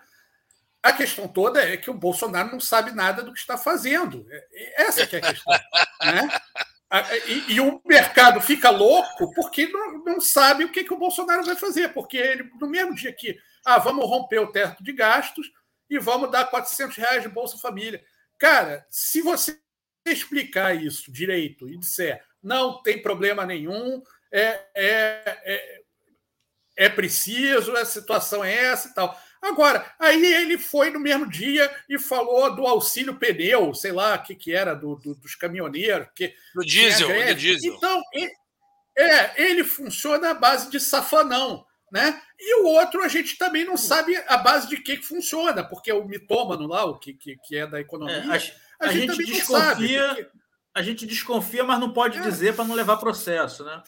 A 0.82 0.90
questão 0.90 1.28
toda 1.28 1.62
é 1.62 1.76
que 1.76 1.90
o 1.90 1.94
Bolsonaro 1.94 2.50
não 2.50 2.60
sabe 2.60 2.92
nada 2.92 3.22
do 3.22 3.34
que 3.34 3.38
está 3.38 3.58
fazendo. 3.58 4.26
É, 4.30 4.84
essa 4.84 5.06
que 5.06 5.16
é 5.16 5.18
a 5.18 5.22
questão. 5.22 5.52
né? 6.02 6.28
E, 7.26 7.54
e, 7.54 7.60
o 7.60 7.80
mercado 7.84 8.40
fica 8.40 8.68
louco 8.68 9.32
porque 9.32 9.68
não, 9.68 10.02
não 10.02 10.20
sabe 10.20 10.64
o 10.64 10.72
que, 10.72 10.82
que 10.82 10.92
o 10.92 10.98
Bolsonaro 10.98 11.44
vai 11.44 11.54
fazer, 11.54 11.92
porque 11.94 12.16
ele, 12.16 12.50
no 12.60 12.68
mesmo 12.68 12.94
dia 12.94 13.12
que 13.12 13.38
ah, 13.64 13.78
vamos 13.78 14.06
romper 14.06 14.40
o 14.40 14.50
teto 14.50 14.82
de 14.82 14.92
gastos 14.92 15.52
e 15.88 16.00
vamos 16.00 16.32
dar 16.32 16.50
400 16.50 16.96
reais 16.96 17.22
de 17.22 17.28
Bolsa 17.28 17.58
Família. 17.58 18.02
Cara, 18.36 18.84
se 18.90 19.22
você 19.22 19.60
explicar 20.04 20.74
isso 20.74 21.12
direito 21.12 21.68
e 21.68 21.76
disser 21.76 22.24
não 22.42 22.82
tem 22.82 23.00
problema 23.00 23.44
nenhum, 23.46 24.02
é, 24.32 24.60
é, 24.74 25.38
é, 25.44 25.82
é 26.76 26.88
preciso, 26.88 27.76
a 27.76 27.84
situação 27.84 28.42
é 28.42 28.52
essa 28.52 28.88
e 28.88 28.94
tal. 28.94 29.16
Agora, 29.42 29.90
aí 29.98 30.24
ele 30.34 30.58
foi 30.58 30.90
no 30.90 31.00
mesmo 31.00 31.26
dia 31.28 31.70
e 31.88 31.98
falou 31.98 32.54
do 32.54 32.66
auxílio 32.66 33.16
pneu, 33.16 33.72
sei 33.72 33.90
lá 33.90 34.14
o 34.14 34.22
que, 34.22 34.34
que 34.34 34.52
era, 34.52 34.74
do, 34.74 34.96
do, 34.96 35.14
dos 35.14 35.34
caminhoneiros. 35.34 36.08
Que 36.14 36.34
do 36.54 36.62
diesel, 36.62 37.08
do 37.08 37.34
diesel. 37.34 37.74
Então, 37.74 38.02
ele, 38.12 38.32
é, 38.96 39.42
ele 39.42 39.64
funciona 39.64 40.30
à 40.30 40.34
base 40.34 40.70
de 40.70 40.78
safanão. 40.78 41.64
Né? 41.90 42.22
E 42.38 42.62
o 42.62 42.66
outro 42.66 43.02
a 43.02 43.08
gente 43.08 43.36
também 43.36 43.64
não 43.64 43.76
sabe 43.76 44.16
a 44.28 44.36
base 44.36 44.68
de 44.68 44.76
que, 44.76 44.98
que 44.98 45.04
funciona, 45.04 45.64
porque 45.64 45.92
o 45.92 46.04
mitômano 46.04 46.68
lá, 46.68 46.84
o 46.84 46.96
que, 46.96 47.12
que, 47.12 47.36
que 47.36 47.56
é 47.56 47.66
da 47.66 47.80
economia, 47.80 48.14
é, 48.14 48.28
a, 48.28 48.86
a, 48.86 48.88
a, 48.88 48.92
gente, 48.92 49.16
gente 49.16 49.32
desconfia. 49.32 50.30
A 50.72 50.82
gente 50.82 51.04
desconfia, 51.04 51.64
mas 51.64 51.80
não 51.80 51.92
pode 51.92 52.18
é. 52.18 52.20
dizer 52.20 52.54
para 52.54 52.64
não 52.64 52.76
levar 52.76 52.98
processo, 52.98 53.64
né? 53.64 53.82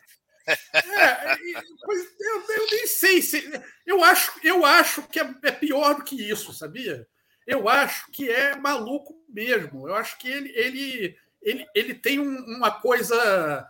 É, 0.47 1.33
eu, 1.35 2.45
eu, 2.49 2.67
nem 2.71 2.87
sei 2.87 3.23
se. 3.23 3.63
Eu 3.87 4.03
acho, 4.03 4.33
eu 4.43 4.65
acho 4.65 5.03
que 5.05 5.21
é, 5.21 5.35
é, 5.45 5.53
pior 5.53 5.95
do 5.95 6.05
que 6.05 6.17
isso, 6.17 6.53
sabia? 6.53 7.07
Eu 7.47 7.69
acho 7.69 8.11
que 8.11 8.31
é 8.31 8.57
maluco 8.57 9.15
mesmo. 9.29 9.89
Eu 9.89 9.95
acho 9.95 10.19
que 10.19 10.29
ele, 10.29 10.51
ele, 10.55 11.17
ele, 11.41 11.67
ele 11.75 11.95
tem 11.95 12.19
um, 12.21 12.37
uma 12.57 12.71
coisa 12.71 13.69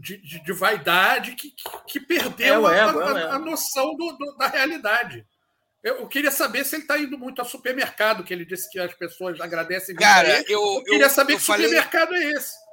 de, 0.00 0.16
de, 0.18 0.42
de 0.42 0.52
vaidade 0.52 1.34
que, 1.34 1.54
que 1.86 2.00
perdeu 2.00 2.68
é 2.68 2.80
a, 2.80 2.90
a, 2.90 3.20
é 3.20 3.30
a, 3.30 3.38
noção 3.38 3.94
do, 3.96 4.12
do, 4.12 4.36
da 4.36 4.48
realidade. 4.48 5.26
Eu, 5.82 5.96
eu, 5.96 6.08
queria 6.08 6.30
saber 6.30 6.64
se 6.64 6.76
ele 6.76 6.82
está 6.82 6.98
indo 6.98 7.18
muito 7.18 7.40
ao 7.40 7.48
supermercado, 7.48 8.24
que 8.24 8.32
ele 8.32 8.44
disse 8.44 8.70
que 8.70 8.78
as 8.78 8.94
pessoas 8.94 9.38
agradecem. 9.40 9.94
Cara, 9.94 10.42
eu, 10.48 10.60
eu, 10.60 10.84
queria 10.84 11.10
saber 11.10 11.36
que 11.36 11.42
falei... 11.42 11.66
supermercado 11.66 12.14
é 12.14 12.30
esse. 12.30 12.63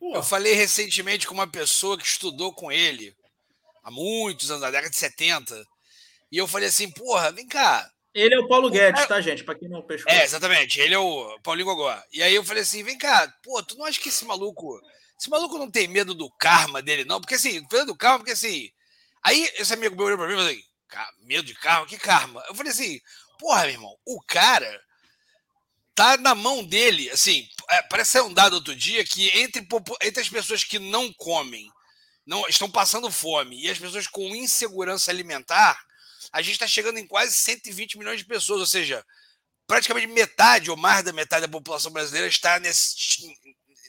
Eu 0.00 0.22
falei 0.22 0.54
recentemente 0.54 1.26
com 1.26 1.34
uma 1.34 1.46
pessoa 1.46 1.96
que 1.96 2.06
estudou 2.06 2.52
com 2.52 2.70
ele 2.70 3.14
há 3.82 3.90
muitos 3.90 4.50
anos, 4.50 4.62
na 4.62 4.70
década 4.70 4.90
de 4.90 4.96
70. 4.96 5.64
E 6.30 6.38
eu 6.38 6.46
falei 6.46 6.68
assim, 6.68 6.90
porra, 6.90 7.32
vem 7.32 7.46
cá. 7.46 7.88
Ele 8.12 8.34
é 8.34 8.38
o 8.38 8.48
Paulo 8.48 8.70
Guedes, 8.70 9.06
tá, 9.06 9.20
gente? 9.20 9.44
Para 9.44 9.58
quem 9.58 9.68
não 9.68 9.82
pescou. 9.82 10.10
É, 10.10 10.24
exatamente. 10.24 10.80
Ele 10.80 10.94
é 10.94 10.98
o 10.98 11.38
Paulinho 11.40 11.66
Gogó. 11.66 12.02
E 12.12 12.22
aí 12.22 12.34
eu 12.34 12.44
falei 12.44 12.62
assim, 12.62 12.82
vem 12.82 12.96
cá, 12.96 13.32
pô, 13.42 13.62
tu 13.62 13.76
não 13.76 13.84
acha 13.84 14.00
que 14.00 14.08
esse 14.08 14.24
maluco. 14.24 14.80
Esse 15.18 15.28
maluco 15.30 15.58
não 15.58 15.70
tem 15.70 15.86
medo 15.86 16.14
do 16.14 16.30
karma 16.30 16.80
dele, 16.82 17.04
não? 17.04 17.20
Porque 17.20 17.34
assim, 17.34 17.60
medo 17.70 17.86
do 17.86 17.96
karma, 17.96 18.18
porque 18.18 18.32
assim. 18.32 18.70
Aí 19.22 19.50
esse 19.56 19.72
amigo 19.74 19.96
meu 19.96 20.06
olhou 20.06 20.18
pra 20.18 20.26
mim 20.26 20.34
e 20.34 20.36
falou 20.36 20.50
assim, 20.50 20.62
medo 21.24 21.46
de 21.46 21.54
karma? 21.54 21.86
Que 21.86 21.98
karma? 21.98 22.42
Eu 22.48 22.54
falei 22.54 22.72
assim, 22.72 23.00
porra, 23.38 23.62
meu 23.62 23.72
irmão, 23.72 23.98
o 24.06 24.20
cara 24.22 24.80
tá 25.94 26.16
na 26.16 26.34
mão 26.34 26.64
dele, 26.64 27.10
assim, 27.10 27.46
é, 27.70 27.82
parece 27.82 28.12
ser 28.12 28.22
um 28.22 28.32
dado 28.32 28.54
outro 28.54 28.74
dia 28.74 29.04
que 29.04 29.28
entre, 29.40 29.66
entre 30.02 30.22
as 30.22 30.28
pessoas 30.28 30.64
que 30.64 30.78
não 30.78 31.12
comem, 31.12 31.70
não 32.24 32.46
estão 32.48 32.70
passando 32.70 33.10
fome, 33.10 33.60
e 33.60 33.70
as 33.70 33.78
pessoas 33.78 34.06
com 34.06 34.34
insegurança 34.34 35.10
alimentar, 35.10 35.78
a 36.32 36.42
gente 36.42 36.54
está 36.54 36.66
chegando 36.66 36.98
em 36.98 37.06
quase 37.06 37.34
120 37.34 37.98
milhões 37.98 38.18
de 38.18 38.26
pessoas, 38.26 38.60
ou 38.60 38.66
seja, 38.66 39.04
praticamente 39.66 40.06
metade 40.06 40.70
ou 40.70 40.76
mais 40.76 41.04
da 41.04 41.12
metade 41.12 41.42
da 41.42 41.52
população 41.52 41.92
brasileira 41.92 42.28
está 42.28 42.58
nesse, 42.58 42.96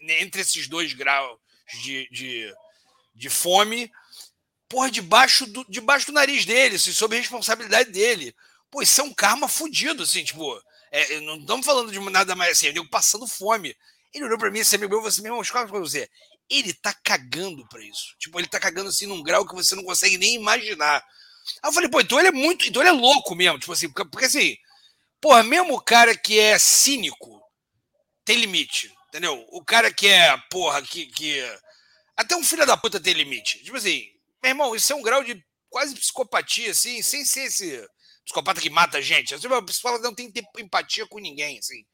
entre 0.02 0.42
esses 0.42 0.68
dois 0.68 0.94
graus 0.94 1.38
de, 1.82 2.08
de, 2.12 2.54
de 3.16 3.30
fome, 3.30 3.92
porra, 4.70 4.92
debaixo 4.92 5.46
do, 5.46 5.66
debaixo 5.70 6.08
do 6.08 6.14
nariz 6.14 6.46
dele, 6.46 6.76
assim, 6.76 6.92
sob 6.92 7.16
responsabilidade 7.16 7.92
dele. 7.92 8.36
Pô, 8.70 8.82
isso 8.82 9.00
é 9.02 9.04
um 9.04 9.14
karma 9.14 9.48
fudido, 9.48 10.04
assim, 10.04 10.24
tipo, 10.24 10.62
é, 10.92 11.20
não 11.22 11.38
estamos 11.38 11.66
falando 11.66 11.92
de 11.92 12.00
nada 12.00 12.36
mais 12.36 12.52
assim, 12.52 12.68
eu 12.68 12.90
passando 12.90 13.28
fome. 13.28 13.76
Ele 14.14 14.26
olhou 14.26 14.38
para 14.38 14.50
mim, 14.50 14.60
esse 14.60 14.76
amigo 14.76 14.94
meu, 14.94 15.02
você 15.02 15.22
mesmo, 15.22 15.42
escola 15.42 15.68
para 15.68 15.80
você. 15.80 16.10
Ele 16.50 16.74
tá 16.74 16.94
cagando 16.94 17.68
para 17.68 17.84
isso. 17.84 18.16
Tipo, 18.20 18.40
ele 18.40 18.48
tá 18.48 18.60
cagando 18.60 18.90
assim 18.90 19.06
num 19.06 19.22
grau 19.22 19.46
que 19.46 19.54
você 19.54 19.76
não 19.76 19.84
consegue 19.84 20.18
nem 20.18 20.36
imaginar. 20.36 21.04
Aí 21.62 21.70
eu 21.70 21.74
falei, 21.74 21.90
pô, 21.90 22.00
então 22.00 22.20
ele 22.20 22.30
é 22.30 22.32
muito. 22.32 22.68
Então 22.68 22.82
ele 22.82 22.90
é 22.90 22.94
louco 22.94 23.36
mesmo. 23.36 23.60
Tipo 23.60 23.74
assim, 23.74 23.90
porque, 23.90 24.10
porque 24.10 24.26
assim, 24.26 24.56
porra, 25.20 25.44
mesmo 25.44 25.76
o 25.76 25.82
cara 25.82 26.16
que 26.16 26.40
é 26.40 26.58
cínico 26.58 27.42
tem 28.24 28.38
limite. 28.38 28.94
Entendeu? 29.10 29.46
O 29.50 29.64
cara 29.64 29.94
que 29.94 30.08
é, 30.08 30.38
porra, 30.50 30.82
que. 30.82 31.08
que 31.08 31.44
até 32.16 32.36
um 32.36 32.44
filho 32.44 32.66
da 32.66 32.78
puta 32.78 33.00
tem 33.00 33.14
limite. 33.14 33.64
Tipo 33.64 33.78
assim, 33.78 34.06
meu 34.42 34.52
irmão, 34.52 34.76
isso 34.76 34.92
é 34.92 34.96
um 34.96 35.02
grau 35.02 35.24
de 35.24 35.44
quase 35.70 35.94
psicopatia, 35.96 36.72
assim, 36.72 37.02
sem 37.02 37.24
ser 37.24 37.42
esse 37.42 37.88
psicopata 38.28 38.62
que 38.62 38.70
mata 38.70 39.02
gente. 39.02 39.34
Assim, 39.34 39.48
o 39.48 39.64
psicopata 39.64 40.04
não 40.04 40.14
tem 40.14 40.32
empatia 40.60 41.08
com 41.08 41.18
ninguém, 41.18 41.58
assim. 41.58 41.86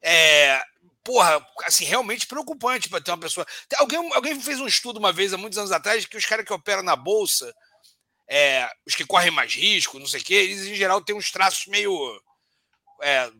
É, 0.00 0.62
porra, 1.02 1.44
assim, 1.64 1.84
realmente 1.84 2.26
preocupante 2.26 2.88
para 2.88 3.00
ter 3.00 3.10
uma 3.10 3.18
pessoa. 3.18 3.46
Alguém, 3.76 3.98
alguém 4.14 4.40
fez 4.40 4.60
um 4.60 4.66
estudo 4.66 4.98
uma 4.98 5.12
vez, 5.12 5.32
há 5.32 5.36
muitos 5.36 5.58
anos 5.58 5.72
atrás, 5.72 6.06
que 6.06 6.16
os 6.16 6.24
caras 6.24 6.46
que 6.46 6.52
operam 6.52 6.82
na 6.82 6.94
bolsa, 6.94 7.52
é, 8.28 8.70
os 8.86 8.94
que 8.94 9.04
correm 9.04 9.32
mais 9.32 9.54
risco, 9.54 9.98
não 9.98 10.06
sei 10.06 10.20
o 10.20 10.24
quê, 10.24 10.34
eles 10.34 10.66
em 10.66 10.74
geral 10.74 11.02
têm 11.02 11.16
uns 11.16 11.30
traços 11.30 11.66
meio. 11.66 11.92
É, 13.02 13.30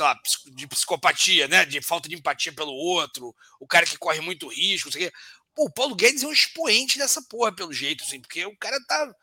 lá, 0.00 0.18
de 0.54 0.66
psicopatia, 0.66 1.46
né? 1.46 1.64
De 1.64 1.80
falta 1.80 2.08
de 2.08 2.16
empatia 2.16 2.52
pelo 2.52 2.72
outro, 2.72 3.34
o 3.60 3.66
cara 3.66 3.86
que 3.86 3.96
corre 3.96 4.20
muito 4.20 4.48
risco, 4.48 4.88
não 4.88 4.92
sei 4.92 5.06
o 5.06 5.10
quê. 5.10 5.16
Pô, 5.54 5.64
o 5.66 5.72
Paulo 5.72 5.94
Guedes 5.94 6.22
é 6.22 6.26
um 6.26 6.32
expoente 6.32 6.98
dessa 6.98 7.22
porra, 7.22 7.54
pelo 7.54 7.72
jeito, 7.72 8.04
assim, 8.04 8.20
porque 8.20 8.44
o 8.44 8.56
cara 8.56 8.78
tá 8.86 9.14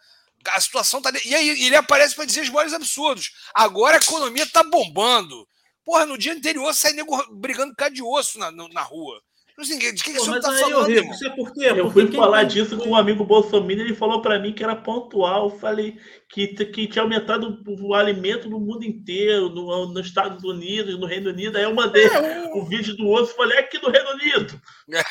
a 0.55 0.59
situação 0.61 1.01
tá. 1.01 1.11
E 1.25 1.33
aí 1.35 1.49
ele 1.65 1.75
aparece 1.75 2.15
para 2.15 2.25
dizer 2.25 2.41
os 2.41 2.49
maiores 2.49 2.73
absurdos. 2.73 3.31
Agora 3.53 3.95
a 3.97 3.99
economia 3.99 4.45
tá 4.47 4.63
bombando. 4.63 5.47
Porra, 5.85 6.05
no 6.05 6.17
dia 6.17 6.33
anterior 6.33 6.73
sai 6.73 6.93
nego 6.93 7.15
brigando 7.35 7.73
por 7.75 7.89
de 7.89 8.01
osso 8.01 8.39
na, 8.39 8.51
na 8.51 8.81
rua. 8.81 9.21
Assim, 9.59 9.77
de 9.77 9.93
que, 10.03 10.11
que 10.13 10.13
Pô, 10.17 10.25
mas 10.25 10.41
tá 10.43 10.51
aí, 10.51 10.59
falando, 10.61 10.89
irmão? 10.89 11.13
isso 11.13 11.27
é 11.27 11.29
por 11.29 11.53
quê? 11.53 11.65
Eu 11.65 11.75
Porque 11.75 11.91
fui 11.93 12.07
quem 12.07 12.19
falar 12.19 12.43
disso 12.43 12.75
com 12.75 12.89
um 12.89 12.95
amigo 12.95 13.23
Bolsonaro, 13.23 13.71
ele 13.71 13.93
falou 13.93 14.19
para 14.19 14.39
mim 14.39 14.51
que 14.51 14.63
era 14.63 14.75
pontual. 14.75 15.47
Eu 15.51 15.59
falei 15.59 15.95
que, 16.27 16.47
que 16.47 16.87
tinha 16.87 17.03
aumentado 17.03 17.61
o, 17.67 17.89
o 17.89 17.93
alimento 17.93 18.49
no 18.49 18.59
mundo 18.59 18.83
inteiro, 18.83 19.49
no, 19.49 19.85
nos 19.93 20.07
Estados 20.07 20.43
Unidos, 20.43 20.99
no 20.99 21.05
Reino 21.05 21.29
Unido. 21.29 21.55
Aí 21.55 21.65
eu 21.65 21.75
mandei 21.75 22.03
É, 22.07 22.45
o- 22.45 22.61
o 22.61 22.65
vídeo 22.65 22.97
do 22.97 23.05
outro 23.05 23.31
e 23.31 23.37
falei, 23.37 23.57
é 23.57 23.61
aqui 23.61 23.79
no 23.79 23.91
Reino 23.91 24.09
Unido. 24.11 24.59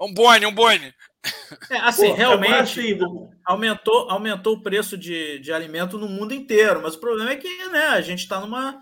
Um 0.00 0.12
bone, 0.14 0.46
um 0.46 0.52
bone. 0.54 0.94
É, 1.70 1.76
assim, 1.78 2.08
Pô, 2.08 2.14
realmente 2.14 2.54
assim, 2.80 2.96
do- 2.96 3.28
aumentou, 3.44 4.08
aumentou 4.10 4.54
o 4.54 4.62
preço 4.62 4.96
de, 4.96 5.38
de 5.40 5.52
alimento 5.52 5.98
no 5.98 6.08
mundo 6.08 6.32
inteiro, 6.32 6.80
mas 6.82 6.94
o 6.94 7.00
problema 7.00 7.30
é 7.32 7.36
que 7.36 7.66
né, 7.68 7.88
a 7.88 8.00
gente 8.00 8.20
está 8.20 8.40
numa 8.40 8.80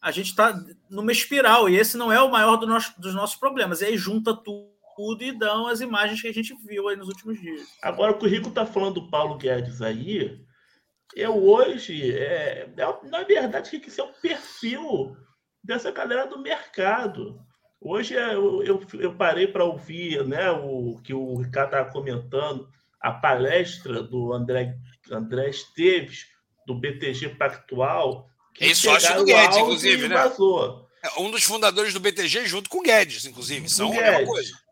a 0.00 0.10
gente 0.10 0.26
está 0.30 0.52
numa 0.90 1.12
espiral 1.12 1.68
e 1.68 1.76
esse 1.76 1.96
não 1.96 2.10
é 2.12 2.20
o 2.20 2.30
maior 2.30 2.56
do 2.56 2.66
nosso- 2.66 2.92
dos 3.00 3.14
nossos 3.14 3.36
problemas. 3.36 3.80
E 3.80 3.84
aí 3.86 3.96
junta 3.96 4.34
tu- 4.34 4.68
tudo 4.96 5.22
e 5.24 5.32
dão 5.32 5.66
as 5.68 5.80
imagens 5.80 6.20
que 6.20 6.28
a 6.28 6.34
gente 6.34 6.54
viu 6.66 6.88
aí 6.88 6.96
nos 6.96 7.08
últimos 7.08 7.40
dias. 7.40 7.66
Agora, 7.80 8.12
o 8.12 8.18
que 8.18 8.26
o 8.26 8.28
Rico 8.28 8.50
tá 8.50 8.66
falando 8.66 8.94
do 9.00 9.10
Paulo 9.10 9.36
Guedes 9.38 9.80
aí, 9.80 10.38
eu 11.16 11.36
hoje, 11.44 12.12
é, 12.12 12.68
é- 12.76 13.08
na 13.08 13.22
verdade, 13.22 13.70
tem 13.70 13.80
que 13.80 13.90
ser 13.90 14.02
o 14.02 14.12
perfil 14.20 15.16
dessa 15.62 15.90
galera 15.90 16.26
do 16.26 16.38
mercado. 16.38 17.40
Hoje 17.84 18.16
é, 18.16 18.34
eu, 18.34 18.62
eu, 18.62 18.82
eu 19.00 19.14
parei 19.14 19.48
para 19.48 19.64
ouvir 19.64 20.24
né, 20.24 20.50
o 20.50 21.00
que 21.02 21.12
o 21.12 21.36
Ricardo 21.36 21.74
estava 21.74 21.90
comentando, 21.90 22.68
a 23.00 23.10
palestra 23.10 24.02
do 24.02 24.32
André, 24.32 24.76
André 25.10 25.50
Esteves, 25.50 26.26
do 26.64 26.76
BTG 26.76 27.30
Pactual. 27.30 28.28
que 28.54 28.66
Ex-sócio 28.66 29.00
pegaram 29.00 29.24
do 29.24 29.26
Guedes, 29.26 29.56
inclusive, 29.56 30.04
e 30.04 30.08
né? 30.08 30.14
vazou. 30.14 30.88
É 31.02 31.20
um 31.20 31.30
dos 31.30 31.42
fundadores 31.42 31.92
do 31.92 31.98
BTG 31.98 32.46
junto 32.46 32.70
com 32.70 32.78
o 32.78 32.82
Guedes, 32.82 33.26
inclusive. 33.26 33.68
São 33.68 33.90
Do 33.90 33.98
a 33.98 34.00
mesma 34.00 34.12
Guedes. 34.18 34.28
coisa. 34.28 34.62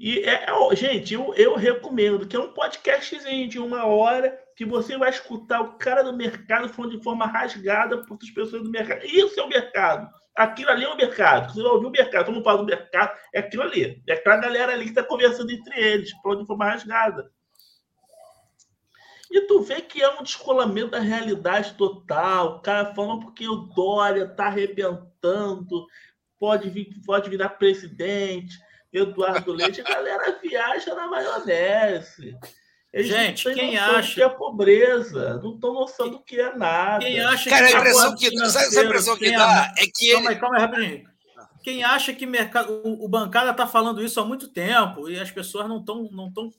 E, 0.00 0.18
é, 0.20 0.46
é, 0.48 0.76
gente, 0.76 1.14
eu, 1.14 1.32
eu 1.34 1.54
recomendo, 1.56 2.26
que 2.26 2.34
é 2.34 2.40
um 2.40 2.52
podcastzinho 2.52 3.48
de 3.48 3.58
uma 3.58 3.84
hora 3.84 4.36
que 4.56 4.64
você 4.64 4.96
vai 4.98 5.10
escutar 5.10 5.60
o 5.60 5.74
cara 5.74 6.02
do 6.02 6.16
mercado 6.16 6.68
falando 6.70 6.96
de 6.96 7.04
forma 7.04 7.26
rasgada 7.26 7.98
por 7.98 8.12
outras 8.12 8.30
pessoas 8.30 8.62
do 8.62 8.70
mercado. 8.70 9.04
Isso 9.04 9.38
é 9.38 9.42
o 9.42 9.48
mercado. 9.48 10.10
Aquilo 10.36 10.70
ali 10.70 10.84
é 10.84 10.88
o 10.88 10.96
mercado. 10.96 11.52
Você 11.52 11.62
vai 11.62 11.72
ouvir 11.72 11.86
o 11.86 11.90
mercado. 11.90 12.24
Todo 12.24 12.34
mundo 12.34 12.44
fala 12.44 12.58
do 12.58 12.64
mercado, 12.64 13.18
é 13.34 13.40
aquilo 13.40 13.62
ali. 13.62 14.02
É 14.06 14.14
aquela 14.14 14.36
galera 14.36 14.72
ali 14.72 14.84
que 14.84 14.90
está 14.90 15.02
conversando 15.02 15.50
entre 15.50 15.78
eles, 15.78 16.10
falando 16.22 16.40
de 16.40 16.46
forma 16.46 16.66
rasgada. 16.66 17.30
E 19.30 19.42
tu 19.42 19.60
vê 19.60 19.80
que 19.80 20.02
é 20.02 20.08
um 20.18 20.22
descolamento 20.22 20.90
da 20.90 20.98
realidade 20.98 21.74
total. 21.74 22.56
O 22.56 22.60
cara 22.60 22.94
falando 22.94 23.20
porque 23.20 23.46
o 23.46 23.56
Dória 23.56 24.26
tá 24.28 24.46
arrebentando, 24.46 25.86
pode, 26.38 26.68
vir, 26.68 27.00
pode 27.06 27.30
virar 27.30 27.50
presidente. 27.50 28.58
Eduardo 28.92 29.52
Leite, 29.52 29.80
a 29.82 29.84
galera 29.84 30.40
viaja 30.42 30.94
na 30.96 31.06
maionese. 31.06 32.36
Eles 32.92 33.06
Gente, 33.08 33.54
quem 33.54 33.76
noção 33.76 33.96
acha- 33.96 34.14
que 34.14 34.22
é 34.22 34.28
pobreza, 34.28 35.40
não 35.42 35.54
estão 35.54 35.72
noção 35.72 36.08
do 36.10 36.18
que 36.18 36.40
é 36.40 36.54
nada. 36.56 37.04
Quem 37.04 37.20
acha 37.20 37.48
Cara, 37.50 37.66
a 37.66 37.68
que 37.70 37.76
impressão 37.76 38.02
mercado 38.10 38.18
que, 38.18 38.48
sabe, 38.50 38.78
a 38.78 38.82
impressão 38.84 39.16
que 39.16 39.30
dá? 39.30 39.62
a- 39.62 39.74
É 39.78 39.86
que 39.86 40.10
Calma 40.12 40.26
ele. 40.26 40.28
aí, 40.34 40.40
calma 40.40 40.56
aí, 40.56 40.62
rapidinho. 40.62 41.10
Quem 41.62 41.84
acha 41.84 42.12
que 42.12 42.26
mercado, 42.26 42.72
o, 42.84 43.04
o 43.04 43.08
bancada 43.08 43.50
está 43.52 43.66
falando 43.66 44.02
isso 44.02 44.18
há 44.18 44.24
muito 44.24 44.48
tempo 44.48 45.08
e 45.08 45.20
as 45.20 45.30
pessoas 45.30 45.68
não 45.68 45.78
estão 45.78 46.08
não 46.10 46.32
tão 46.32 46.50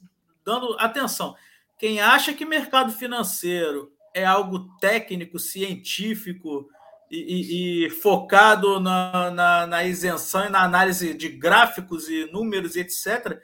dando 0.45 0.75
atenção. 0.79 1.35
Quem 1.77 1.99
acha 1.99 2.33
que 2.33 2.45
mercado 2.45 2.91
financeiro 2.93 3.91
é 4.13 4.23
algo 4.23 4.69
técnico, 4.79 5.37
científico 5.39 6.69
e, 7.09 7.17
e- 7.17 7.85
e 7.85 7.89
focado 7.89 8.79
na, 8.79 9.31
na, 9.31 9.67
na 9.67 9.83
isenção 9.83 10.45
e 10.45 10.49
na 10.49 10.63
análise 10.63 11.13
de 11.13 11.27
gráficos 11.29 12.07
e 12.07 12.25
números 12.31 12.75
e 12.75 12.81
etc., 12.81 13.39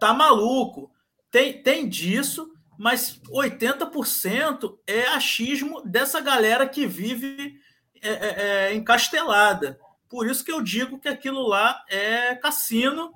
tá 0.00 0.12
maluco. 0.12 0.90
Tem, 1.32 1.62
tem 1.62 1.88
disso, 1.88 2.52
mas 2.78 3.18
80% 3.30 4.78
é 4.86 5.06
achismo 5.06 5.82
dessa 5.82 6.20
galera 6.20 6.68
que 6.68 6.86
vive 6.86 7.54
é, 8.02 8.08
é, 8.10 8.34
é, 8.68 8.74
encastelada. 8.74 9.78
Por 10.10 10.28
isso 10.28 10.44
que 10.44 10.52
eu 10.52 10.60
digo 10.60 11.00
que 11.00 11.08
aquilo 11.08 11.40
lá 11.48 11.82
é 11.88 12.34
cassino 12.36 13.10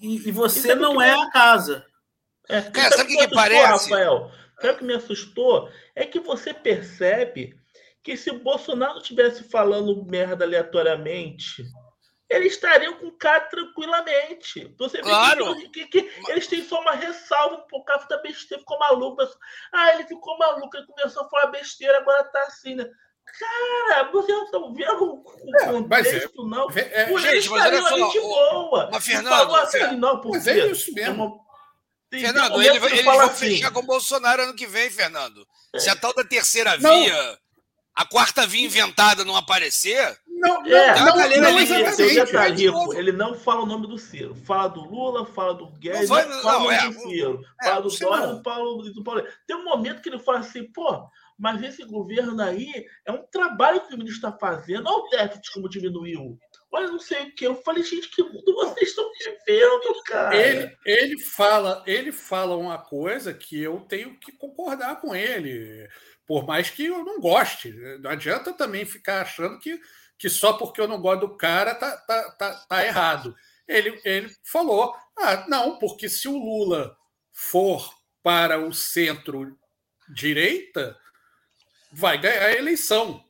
e, 0.00 0.28
e 0.28 0.30
você 0.30 0.74
o 0.74 0.76
não 0.76 0.96
que 0.98 1.02
é 1.02 1.16
me- 1.16 1.22
a 1.22 1.30
casa. 1.30 1.86
É, 2.48 2.60
Cara, 2.60 2.90
sabe 2.94 3.04
o 3.04 3.06
que 3.06 3.14
que 3.14 3.20
assustou, 3.20 3.36
parece? 3.42 3.90
Rafael? 3.90 4.30
Sabe 4.60 4.74
o 4.74 4.78
que 4.78 4.84
me 4.84 4.94
assustou? 4.94 5.70
É 5.94 6.04
que 6.04 6.20
você 6.20 6.52
percebe 6.52 7.56
que 8.02 8.16
se 8.16 8.30
o 8.30 8.40
Bolsonaro 8.40 8.98
estivesse 8.98 9.44
falando 9.44 10.04
merda 10.04 10.44
aleatoriamente, 10.44 11.64
eles 12.32 12.54
estariam 12.54 12.94
com 12.98 13.06
o 13.08 13.12
cara 13.18 13.40
tranquilamente. 13.40 14.74
Você 14.78 14.98
vê 14.98 15.02
Claro. 15.02 15.54
que, 15.70 15.86
que- 15.86 16.02
que 16.02 16.30
eles 16.30 16.46
têm 16.46 16.64
só 16.64 16.80
uma 16.80 16.92
ressalva 16.92 17.58
por 17.68 17.84
causa 17.84 18.06
da 18.08 18.18
besteira, 18.18 18.60
ficou 18.60 18.78
maluco. 18.78 19.16
mas- 19.16 19.34
Ah, 19.72 19.94
ele 19.94 20.04
ficou 20.06 20.36
maluco, 20.38 20.76
ele 20.76 20.86
começou 20.86 21.22
a 21.24 21.28
falar 21.28 21.46
besteira, 21.46 21.98
agora 21.98 22.24
tá 22.24 22.40
assim, 22.42 22.74
né? 22.74 22.86
Cara, 23.38 24.10
você 24.10 24.32
não 24.32 24.50
tá 24.50 24.58
vendo 24.74 25.04
o, 25.04 25.22
o 25.22 25.56
É, 25.60 25.66
mas 25.88 26.06
é- 26.06 26.12
contexto, 26.12 26.44
não. 26.48 26.68
É, 26.70 27.06
Por 27.06 27.20
gente, 27.20 27.32
eles 27.32 27.48
mas 27.48 27.66
olha 27.66 27.82
só, 27.82 28.08
de 28.10 28.18
o- 28.18 28.22
boa. 28.22 28.88
mas, 28.92 29.04
Fernando, 29.04 29.54
assim, 29.56 29.78
Fer- 29.78 29.92
não, 29.96 30.20
porque 30.20 30.38
mas 30.38 30.46
é 30.48 30.66
isso 30.66 30.90
é 30.90 30.94
mesmo. 30.94 31.40
tem- 32.10 32.20
Fernando, 32.20 32.56
um 32.56 32.62
ele, 32.62 32.80
que 32.80 32.86
eles 32.86 33.04
vão 33.04 33.20
assim, 33.20 33.50
fechar 33.50 33.70
com 33.70 33.80
o 33.80 33.86
Bolsonaro 33.86 34.42
ano 34.42 34.54
que 34.56 34.66
vem, 34.66 34.90
Fernando. 34.90 35.46
Se 35.78 35.88
a 35.88 35.96
tal 35.96 36.12
da 36.12 36.24
terceira 36.24 36.76
Não. 36.78 36.90
via, 37.04 37.38
a 37.94 38.04
quarta 38.04 38.46
via 38.46 38.66
inventada 38.66 39.24
não 39.24 39.36
aparecer, 39.36 40.18
Não, 40.42 40.60
não, 40.62 40.66
É, 40.76 40.98
não, 40.98 41.16
galera 41.16 41.40
não 41.40 41.58
é 41.58 41.62
exatamente. 41.62 42.62
Rico. 42.62 42.94
Ele 42.94 43.12
não 43.12 43.34
fala 43.34 43.62
o 43.62 43.66
nome 43.66 43.86
do 43.86 43.96
Ciro. 43.96 44.34
Fala 44.34 44.68
do 44.68 44.80
Lula, 44.82 45.24
fala 45.24 45.54
do 45.54 45.66
Guedes, 45.78 46.08
vai- 46.08 46.26
não, 46.28 46.42
fala 46.42 46.58
não, 46.58 46.72
é, 46.72 46.86
do 46.88 46.94
Ciro. 47.00 47.44
é, 47.62 47.68
fala 47.68 47.82
do 47.82 47.88
Dória, 47.88 48.26
não. 48.26 48.34
não 48.34 48.42
fala 48.42 48.64
do, 48.64 48.92
do 48.92 49.04
Paulo. 49.04 49.24
Tem 49.46 49.56
um 49.56 49.64
momento 49.64 50.02
que 50.02 50.08
ele 50.08 50.18
fala 50.18 50.40
assim, 50.40 50.64
pô, 50.72 51.08
mas 51.38 51.62
esse 51.62 51.84
governo 51.84 52.40
aí 52.42 52.68
é 53.06 53.12
um 53.12 53.24
trabalho 53.30 53.80
que 53.86 53.94
o 53.94 53.98
ministro 53.98 54.28
está 54.28 54.38
fazendo. 54.38 54.86
Olha 54.88 55.04
o 55.04 55.08
déficit 55.10 55.52
como 55.52 55.68
diminuiu. 55.68 56.38
Olha 56.70 56.86
não 56.88 56.98
sei 56.98 57.24
o 57.24 57.34
que. 57.34 57.46
Eu 57.46 57.54
falei, 57.62 57.82
gente, 57.82 58.08
que 58.08 58.22
mundo 58.22 58.54
vocês 58.54 58.88
estão 58.88 59.08
vivendo, 59.46 60.02
cara? 60.06 60.34
Ele, 60.36 60.76
ele, 60.86 61.18
fala, 61.20 61.82
ele 61.86 62.10
fala 62.10 62.56
uma 62.56 62.78
coisa 62.78 63.34
que 63.34 63.60
eu 63.60 63.80
tenho 63.80 64.18
que 64.18 64.32
concordar 64.32 65.00
com 65.00 65.14
ele, 65.14 65.86
por 66.26 66.46
mais 66.46 66.70
que 66.70 66.86
eu 66.86 67.04
não 67.04 67.20
goste. 67.20 67.72
Não 68.00 68.10
adianta 68.10 68.52
também 68.54 68.86
ficar 68.86 69.20
achando 69.22 69.58
que, 69.58 69.78
que 70.22 70.30
só 70.30 70.52
porque 70.52 70.80
eu 70.80 70.86
não 70.86 71.00
gosto 71.00 71.26
do 71.26 71.36
cara 71.36 71.74
tá, 71.74 71.96
tá, 71.96 72.30
tá, 72.38 72.54
tá 72.68 72.86
errado. 72.86 73.34
Ele, 73.66 74.00
ele 74.04 74.32
falou: 74.44 74.94
ah, 75.18 75.44
não, 75.48 75.80
porque 75.80 76.08
se 76.08 76.28
o 76.28 76.38
Lula 76.38 76.96
for 77.32 77.92
para 78.22 78.60
o 78.60 78.72
centro-direita, 78.72 80.96
vai 81.92 82.18
ganhar 82.18 82.44
a 82.44 82.52
eleição. 82.52 83.24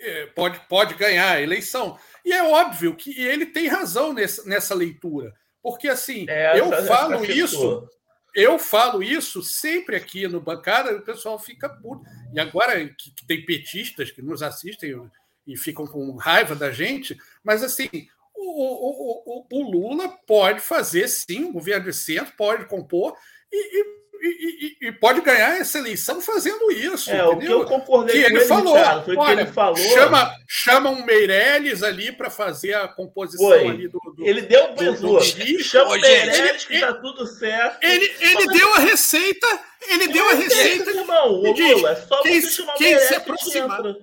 É, 0.00 0.26
Pode, 0.34 0.58
pode 0.68 0.94
ganhar 0.94 1.30
a 1.30 1.40
eleição. 1.40 1.96
E 2.24 2.32
é 2.32 2.42
óbvio 2.42 2.96
que 2.96 3.16
ele 3.20 3.46
tem 3.46 3.68
razão 3.68 4.12
nessa, 4.12 4.44
nessa 4.44 4.74
leitura. 4.74 5.32
Porque 5.62 5.86
assim, 5.86 6.26
É, 6.28 6.58
eu 6.58 6.72
falo 6.88 7.22
essa 7.22 7.30
isso, 7.30 7.88
eu 8.34 8.58
falo 8.58 9.00
isso 9.00 9.44
sempre 9.44 9.94
aqui 9.94 10.26
no 10.26 10.40
bancada, 10.40 10.96
o 10.96 11.02
pessoal 11.02 11.38
fica 11.38 11.68
puto. 11.68 12.04
E 12.34 12.40
agora 12.40 12.84
que, 12.88 13.12
que 13.12 13.24
tem 13.28 13.46
petistas 13.46 14.10
que 14.10 14.20
nos 14.20 14.42
assistem 14.42 15.08
e 15.46 15.56
ficam 15.56 15.86
com 15.86 16.16
raiva 16.16 16.54
da 16.54 16.70
gente, 16.70 17.16
mas 17.42 17.62
assim, 17.62 17.88
o, 18.34 18.44
o, 18.44 19.22
o, 19.26 19.46
o 19.52 19.70
Lula 19.70 20.08
pode 20.26 20.60
fazer 20.60 21.08
sim, 21.08 21.44
o 21.44 21.52
governo 21.52 21.84
de 21.86 21.92
centro 21.92 22.32
pode 22.36 22.64
compor 22.66 23.14
e, 23.52 23.80
e- 23.80 24.02
e- 24.24 24.88
e- 24.88 24.92
pode 24.92 25.20
ganhar 25.20 25.58
essa 25.60 25.78
eleição 25.78 26.20
fazendo 26.20 26.70
isso. 26.70 27.10
É, 27.10 27.24
o 27.24 27.30
que 27.30 27.36
entendeu? 27.38 27.60
eu 27.60 27.66
concordei 27.66 28.14
que 28.14 28.22
com 28.22 28.26
ele 28.28 28.38
ele, 28.38 28.44
falou. 28.46 28.76
Ricardo, 28.76 29.04
foi 29.04 29.14
que 29.16 29.20
Olha, 29.20 29.40
ele 29.42 29.50
falou. 29.52 29.76
chama, 29.76 30.32
chama 30.48 30.90
um 30.90 31.04
Meirelles 31.04 31.82
ali 31.82 32.12
para 32.12 32.30
fazer 32.30 32.72
a 32.74 32.86
composição 32.86 33.48
Foi. 33.48 33.66
ali 33.68 33.88
do. 33.88 33.98
do- 34.16 34.24
Ele 34.24 34.42
deu 34.42 34.70
um 34.70 34.74
do- 34.76 34.92
do. 34.94 35.20
Chama 35.60 35.90
o 35.90 35.98
gente, 35.98 36.02
Meirelles 36.28 36.64
que 36.64 36.72
ele- 36.74 36.80
tá 36.86 36.94
tudo 36.94 37.26
certo. 37.26 37.82
Ele, 37.82 38.12
ele 38.20 38.46
deu 38.46 38.74
a 38.74 38.78
receita, 38.78 39.60
ele 39.88 40.06
deu 40.08 40.28
a 40.30 40.34
receita. 40.34 40.90
irmão. 40.90 41.42
Diz, 41.54 41.72
Lula, 41.74 41.90
é 41.90 41.96
só 41.96 42.22
quem- 42.22 42.40
você 42.40 42.50
chamar 42.50 42.74
o 42.74 42.76
quem 42.78 42.86
se 42.86 42.92
Meirelles 42.94 43.08
que 43.08 43.14
aproximar- 43.16 43.78
entra. 43.80 43.96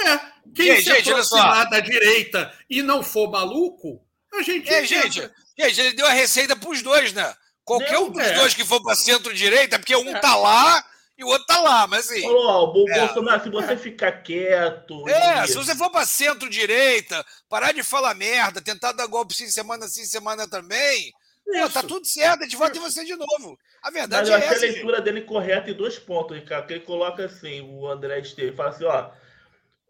É, 0.00 0.20
quem 0.54 0.66
Gente, 0.66 0.84
se 0.84 0.90
gente, 0.90 1.10
aproximar 1.10 1.68
da 1.70 1.80
direita 1.80 2.52
e 2.68 2.82
não 2.82 3.02
for 3.02 3.30
maluco, 3.30 4.00
a 4.34 4.42
gente. 4.42 4.68
É, 4.68 4.84
gente, 4.84 5.30
gente, 5.58 5.80
ele 5.80 5.92
deu 5.92 6.06
a 6.06 6.12
receita 6.12 6.54
para 6.56 6.70
os 6.70 6.82
dois, 6.82 7.12
né? 7.12 7.34
Qualquer 7.64 7.90
Deu, 7.90 8.06
um 8.06 8.10
dos 8.10 8.22
é. 8.22 8.34
dois 8.34 8.54
que 8.54 8.64
for 8.64 8.82
para 8.82 8.94
centro-direita, 8.94 9.78
porque 9.78 9.94
um 9.94 10.16
É. 10.16 10.20
tá 10.20 10.34
lá 10.36 10.82
e 11.18 11.24
o 11.24 11.26
outro 11.26 11.46
tá 11.46 11.60
lá, 11.60 11.86
mas 11.86 12.10
assim. 12.10 12.22
Falou, 12.22 12.46
ó, 12.46 12.72
o 12.72 12.88
É. 12.90 12.98
Bolsonaro, 13.00 13.42
se 13.42 13.50
você 13.50 13.76
ficar 13.76 14.12
quieto. 14.22 15.06
É, 15.08 15.46
se 15.46 15.54
você 15.54 15.74
for 15.74 15.90
para 15.90 16.06
centro-direita, 16.06 17.24
parar 17.48 17.72
de 17.72 17.82
falar 17.82 18.14
merda, 18.14 18.60
tentar 18.62 18.92
dar 18.92 19.06
golpe 19.06 19.34
sim 19.34 19.48
semana 19.50 19.86
sim 19.88 20.04
semana 20.04 20.48
também, 20.48 21.12
pô, 21.44 21.68
tá 21.70 21.82
tudo 21.82 22.06
certo, 22.06 22.40
a 22.40 22.44
gente 22.44 22.56
vota 22.56 22.78
em 22.78 22.80
você 22.80 23.04
de 23.04 23.16
novo. 23.16 23.58
A 23.82 23.90
Mas 23.90 23.94
verdade 23.94 24.30
eu 24.30 24.34
é 24.34 24.38
achei 24.38 24.48
a 24.48 24.52
essa, 24.52 24.66
gente. 24.66 24.74
leitura 24.76 25.00
dele 25.00 25.22
correta 25.22 25.70
em 25.70 25.74
dois 25.74 25.98
pontos, 25.98 26.36
Ricardo. 26.36 26.66
Que 26.66 26.74
ele 26.74 26.84
coloca 26.84 27.24
assim: 27.26 27.60
o 27.60 27.86
André 27.88 28.20
Esteves 28.20 28.56
fala 28.56 28.70
assim, 28.70 28.84
ó. 28.84 29.10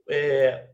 É, 0.09 0.68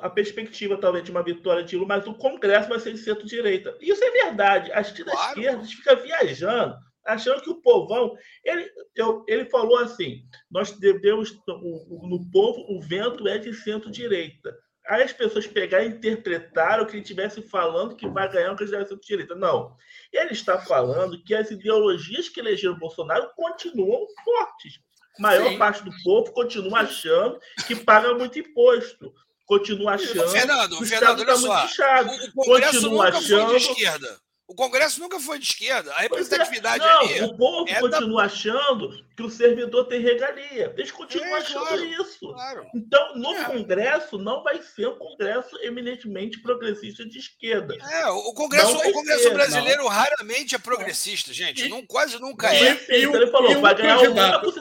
a 0.00 0.10
perspectiva 0.10 0.76
talvez 0.76 1.04
de 1.04 1.10
uma 1.10 1.22
vitória 1.22 1.64
de 1.64 1.76
Lula, 1.76 1.88
mas 1.88 2.06
o 2.06 2.14
Congresso 2.14 2.68
vai 2.68 2.78
ser 2.78 2.92
de 2.92 2.98
centro-direita. 2.98 3.76
Isso 3.80 4.02
é 4.02 4.10
verdade. 4.10 4.72
As 4.72 4.92
tiras 4.92 5.14
claro. 5.14 5.38
esquerdas 5.38 5.72
ficam 5.72 5.96
viajando, 5.96 6.76
achando 7.04 7.42
que 7.42 7.50
o 7.50 7.60
povão. 7.60 8.16
Ele, 8.44 8.70
eu, 8.94 9.24
ele 9.28 9.44
falou 9.46 9.78
assim: 9.78 10.22
nós 10.50 10.72
devemos, 10.72 11.32
no, 11.46 12.08
no 12.08 12.30
povo, 12.30 12.64
o 12.68 12.80
vento 12.80 13.26
é 13.28 13.38
de 13.38 13.52
centro-direita. 13.54 14.56
Aí 14.86 15.02
as 15.02 15.14
pessoas 15.14 15.46
pegaram 15.46 15.86
e 15.86 15.88
interpretaram 15.88 16.84
que 16.84 16.92
ele 16.92 17.00
estivesse 17.00 17.40
falando 17.40 17.96
que 17.96 18.06
vai 18.06 18.30
ganhar 18.30 18.52
um 18.52 18.56
candidato 18.56 18.82
de 18.82 18.88
centro-direita. 18.90 19.34
Não. 19.34 19.74
Ele 20.12 20.32
está 20.32 20.60
falando 20.60 21.22
que 21.24 21.34
as 21.34 21.50
ideologias 21.50 22.28
que 22.28 22.38
elegeram 22.38 22.78
Bolsonaro 22.78 23.30
continuam 23.34 24.06
fortes. 24.22 24.80
A 25.18 25.22
maior 25.22 25.50
Sim. 25.50 25.58
parte 25.58 25.84
do 25.84 25.90
povo 26.02 26.32
continua 26.32 26.80
achando 26.80 27.38
que 27.66 27.76
paga 27.76 28.14
muito 28.14 28.38
imposto 28.38 29.12
continua 29.46 29.92
achando. 29.94 30.28
Fernando, 30.30 30.76
que 30.78 30.84
o 30.84 30.86
Fernando, 30.86 31.20
olha 31.20 31.36
só. 31.36 31.64
Inchado. 31.64 32.10
O, 32.34 32.44
Congresso 32.44 32.72
continua 32.72 33.04
nunca 33.06 33.18
achando... 33.18 33.50
foi 33.50 33.58
de 33.58 33.66
esquerda. 33.66 34.24
O 34.46 34.54
Congresso 34.54 35.00
nunca 35.00 35.18
foi 35.18 35.38
de 35.38 35.46
esquerda. 35.46 35.90
A 35.94 36.00
é. 36.00 36.02
representatividade 36.02 36.84
é. 36.84 36.86
Não, 36.86 37.00
ali. 37.00 37.22
O 37.22 37.36
povo 37.36 37.66
é 37.68 37.80
continua 37.80 38.22
da... 38.22 38.26
achando 38.26 39.04
que 39.16 39.22
o 39.22 39.30
servidor 39.30 39.86
tem 39.86 40.02
regalia. 40.02 40.74
Eles 40.76 40.90
continuam 40.90 41.36
é, 41.36 41.38
achando 41.38 41.66
claro, 41.66 41.84
isso. 41.84 42.32
Claro. 42.32 42.66
Então, 42.74 43.16
no 43.16 43.32
é. 43.32 43.44
Congresso, 43.44 44.18
não 44.18 44.42
vai 44.42 44.60
ser 44.60 44.88
um 44.88 44.98
Congresso 44.98 45.56
eminentemente 45.62 46.40
progressista 46.42 47.06
de 47.06 47.18
esquerda. 47.18 47.74
É, 47.90 48.06
o 48.08 48.34
Congresso, 48.34 48.76
o 48.76 48.92
Congresso 48.92 49.22
ser, 49.22 49.32
brasileiro 49.32 49.84
não. 49.84 49.88
raramente 49.88 50.54
é 50.54 50.58
progressista, 50.58 51.32
gente. 51.32 51.64
E, 51.64 51.68
não, 51.68 51.86
quase 51.86 52.20
nunca 52.20 52.54
é. 52.54 52.74
E, 52.90 53.00
e, 53.00 53.04
ele 53.04 53.26
falou: 53.28 53.60
vai 53.62 53.74
ganhar 53.74 53.98
o 53.98 54.08
Lula 54.08 54.40
por 54.42 54.52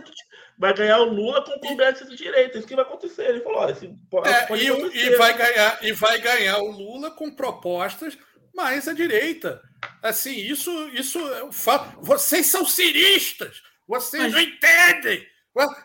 vai 0.57 0.73
ganhar 0.73 0.99
o 0.99 1.13
Lula 1.13 1.43
com 1.43 1.51
o 1.51 1.59
Congresso 1.59 2.07
de 2.07 2.15
direita. 2.15 2.57
Isso 2.57 2.67
que 2.67 2.75
vai 2.75 2.85
acontecer. 2.85 3.23
Ele 3.23 3.41
falou: 3.41 3.59
olha, 3.59 3.75
pode, 4.09 4.29
é, 4.29 4.45
pode 4.45 4.63
e, 4.63 5.07
e, 5.07 5.15
vai 5.15 5.37
ganhar, 5.37 5.79
e 5.83 5.91
vai 5.91 6.19
ganhar 6.19 6.57
o 6.59 6.71
Lula 6.71 7.11
com 7.11 7.31
propostas 7.31 8.17
mais 8.53 8.87
à 8.87 8.93
direita. 8.93 9.61
Assim, 10.01 10.35
isso, 10.35 10.71
isso 10.89 11.19
é 11.33 11.51
fato. 11.51 11.97
Vocês 12.01 12.47
são 12.47 12.65
ciristas, 12.65 13.61
vocês 13.87 14.23
Mas... 14.23 14.33
não 14.33 14.39
entendem. 14.39 15.27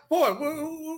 Pô, 0.07 0.25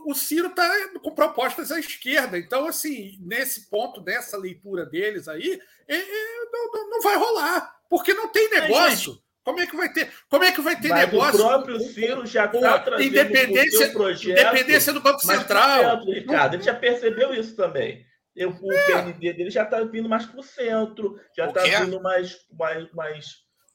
o 0.10 0.16
Ciro 0.16 0.48
está 0.48 0.90
com 1.02 1.14
propostas 1.14 1.74
à 1.74 1.80
esquerda. 1.80 2.38
Então, 2.38 2.66
assim, 2.66 3.18
nesse 3.20 3.70
ponto, 3.70 4.02
nessa 4.02 4.38
leitura 4.38 4.86
deles 4.86 5.28
aí, 5.28 5.60
é, 5.88 5.96
é, 5.98 6.46
não, 6.52 6.90
não, 6.90 7.02
vai 7.02 7.18
rolar. 7.18 7.82
Porque 7.90 8.14
não 8.14 8.30
tem 8.30 8.50
negócio. 8.50 9.22
Como 9.44 9.60
é 9.60 9.66
que 9.66 9.76
vai 9.76 9.92
ter? 9.92 10.14
Como 10.30 10.44
é 10.44 10.52
que 10.52 10.62
vai 10.62 10.80
ter 10.80 10.90
mas 10.90 11.12
negócio? 11.12 11.40
O 11.40 11.48
próprio 11.48 11.80
Ciro 11.80 12.26
já 12.26 12.46
está 12.46 12.80
trazendo 12.80 13.08
independência, 13.08 13.88
o 13.88 13.94
projeto. 13.94 14.40
Independência 14.40 14.94
do 14.94 15.02
Banco 15.02 15.22
Central. 15.22 15.98
Centro, 15.98 16.12
Ricardo, 16.12 16.56
ele 16.56 16.64
já 16.64 16.76
percebeu 16.76 17.34
isso 17.34 17.56
também. 17.56 18.06
Eu, 18.36 18.52
o 18.62 18.72
é. 18.72 18.86
PND 18.86 19.34
dele 19.34 19.50
já 19.50 19.64
está 19.64 19.82
vindo 19.84 20.08
mais 20.08 20.26
para 20.26 20.40
o 20.40 20.44
centro, 20.44 21.20
já 21.36 21.48
está 21.48 21.64
vindo 21.64 22.00
mais, 22.02 22.38
mais, 22.58 22.92
mais, 22.94 23.26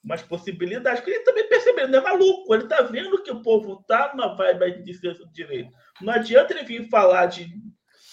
mais 0.02 0.22
possibilidades. 0.22 1.00
Porque 1.00 1.16
ele 1.16 1.24
também 1.24 1.48
percebeu, 1.48 1.88
não 1.88 1.98
é 1.98 2.02
maluco. 2.02 2.54
Ele 2.54 2.64
está 2.64 2.82
vendo 2.82 3.22
que 3.22 3.30
o 3.30 3.42
povo 3.42 3.80
está 3.80 4.12
numa 4.14 4.34
vibe 4.36 4.82
de 4.82 4.94
centro-direita. 4.94 5.70
Não 6.00 6.12
adianta 6.12 6.54
ele 6.54 6.64
vir 6.64 6.88
falar 6.88 7.26
de 7.26 7.50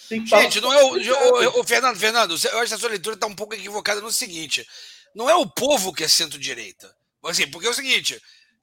Gente, 0.09 0.61
não 0.61 0.71
é 0.71 0.83
o, 0.83 1.57
o, 1.57 1.61
o, 1.61 1.63
Fernando, 1.63 1.97
Fernando, 1.97 2.31
eu 2.31 2.59
acho 2.59 2.67
que 2.67 2.73
a 2.73 2.77
sua 2.77 2.89
leitura 2.89 3.15
está 3.15 3.25
um 3.25 3.33
pouco 3.33 3.55
equivocada 3.55 3.99
no 3.99 4.11
seguinte: 4.11 4.67
não 5.15 5.29
é 5.29 5.35
o 5.35 5.47
povo 5.47 5.93
que 5.93 6.03
é 6.03 6.07
centro-direita. 6.07 6.93
Assim, 7.25 7.49
porque 7.49 7.67
é 7.67 7.69
o 7.69 7.73
seguinte: 7.73 8.21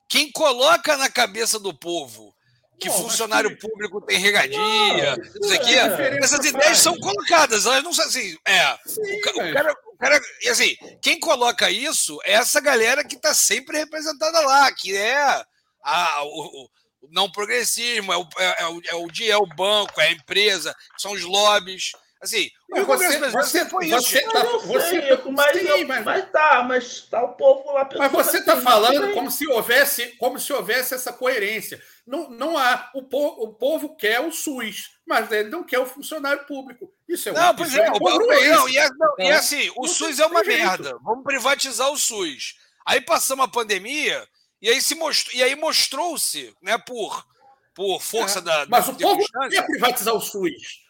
quem 0.09 0.31
coloca 0.31 0.97
na 0.97 1.09
cabeça 1.09 1.59
do 1.59 1.73
povo 1.73 2.35
que 2.81 2.89
funcionário 2.89 3.51
que... 3.51 3.69
público 3.69 4.01
tem 4.01 4.19
regadia, 4.19 4.59
não, 4.59 5.25
isso 5.45 5.55
aqui, 5.55 5.75
é, 5.75 6.19
essas 6.19 6.45
ideias 6.47 6.79
são 6.79 6.99
colocadas, 6.99 7.67
elas 7.67 7.85
não 7.85 7.93
são 7.93 8.07
assim. 8.07 8.37
É, 8.47 8.79
Sim, 8.87 9.03
o, 9.03 9.51
o, 9.51 9.53
cara, 9.53 9.73
o 9.87 9.97
cara. 9.99 10.21
E 10.41 10.49
assim, 10.49 10.75
quem 11.03 11.21
coloca 11.21 11.71
isso 11.71 12.19
é 12.25 12.33
essa 12.33 12.59
galera 12.59 13.05
que 13.05 13.17
está 13.17 13.35
sempre 13.35 13.77
representada 13.77 14.41
lá, 14.41 14.73
que 14.73 14.97
é 14.97 15.45
a, 15.85 16.25
o, 16.25 16.65
o 16.65 16.69
não 17.11 17.31
progressismo, 17.31 18.13
é 18.13 18.17
o, 18.17 18.27
é, 18.39 18.63
é, 18.63 18.67
o, 18.67 18.81
é 18.89 18.95
o 18.95 19.11
dia, 19.11 19.35
é 19.35 19.37
o 19.37 19.47
banco, 19.47 20.01
é 20.01 20.07
a 20.07 20.13
empresa, 20.13 20.75
são 20.97 21.13
os 21.13 21.23
lobbies. 21.23 21.93
Assim, 22.21 22.51
o 22.71 22.85
você, 22.85 23.19
você, 23.31 23.65
foi 23.67 23.87
isso. 23.87 24.03
Você 24.03 24.21
tá, 24.25 24.43
você, 24.43 25.23
mas, 25.31 25.59
sim, 25.59 25.85
mas, 25.85 26.05
mas 26.05 26.31
tá, 26.31 26.63
mas 26.69 27.01
tá 27.03 27.25
o 27.25 27.33
povo 27.35 27.73
lá 27.73 27.89
Mas 27.97 28.13
você 28.13 28.39
está 28.39 28.61
falando 28.61 29.15
como 29.15 29.31
se 29.31 29.49
houvesse, 29.49 30.09
como 30.19 30.39
se 30.39 30.53
houvesse 30.53 30.95
essa 30.95 31.15
coerência. 31.15 31.83
Não, 32.07 32.29
não 32.29 32.59
há. 32.59 32.91
O 32.95 33.03
povo, 33.05 33.43
o 33.43 33.55
povo 33.55 33.97
quer 33.97 34.21
o 34.21 34.31
SUS, 34.31 34.91
mas 35.07 35.33
ele 35.33 35.49
não 35.49 35.65
quer 35.65 35.79
o 35.79 35.87
funcionário 35.87 36.45
público. 36.45 36.93
Isso 37.09 37.31
é 37.31 37.33
Não, 37.33 37.57
pois 37.57 37.75
é. 37.75 37.87
é 37.87 37.89
não, 37.89 38.69
e, 38.69 38.77
é, 38.77 38.89
não, 38.91 39.15
e 39.19 39.31
assim, 39.31 39.73
o 39.75 39.89
SUS 39.89 40.21
é 40.21 40.27
uma 40.27 40.43
merda. 40.43 40.99
Vamos 41.03 41.25
privatizar 41.25 41.91
o 41.91 41.97
SUS. 41.97 42.57
Aí 42.85 43.01
passamos 43.01 43.47
a 43.47 43.49
pandemia 43.49 44.29
e 44.61 44.69
aí 44.69 44.83
se 44.83 44.95
mostrou, 44.95 45.35
e 45.35 45.43
aí 45.43 45.57
mostrou-se, 45.57 46.55
né, 46.61 46.77
por, 46.77 47.27
por 47.75 48.03
força 48.03 48.41
é, 48.41 48.43
da. 48.43 48.67
Mas 48.69 48.87
da 48.87 48.93
o 48.93 48.97
povo 48.99 49.25
não 49.33 49.49
quer 49.49 49.65
privatizar 49.65 50.15
o 50.15 50.21
SUS. 50.21 50.90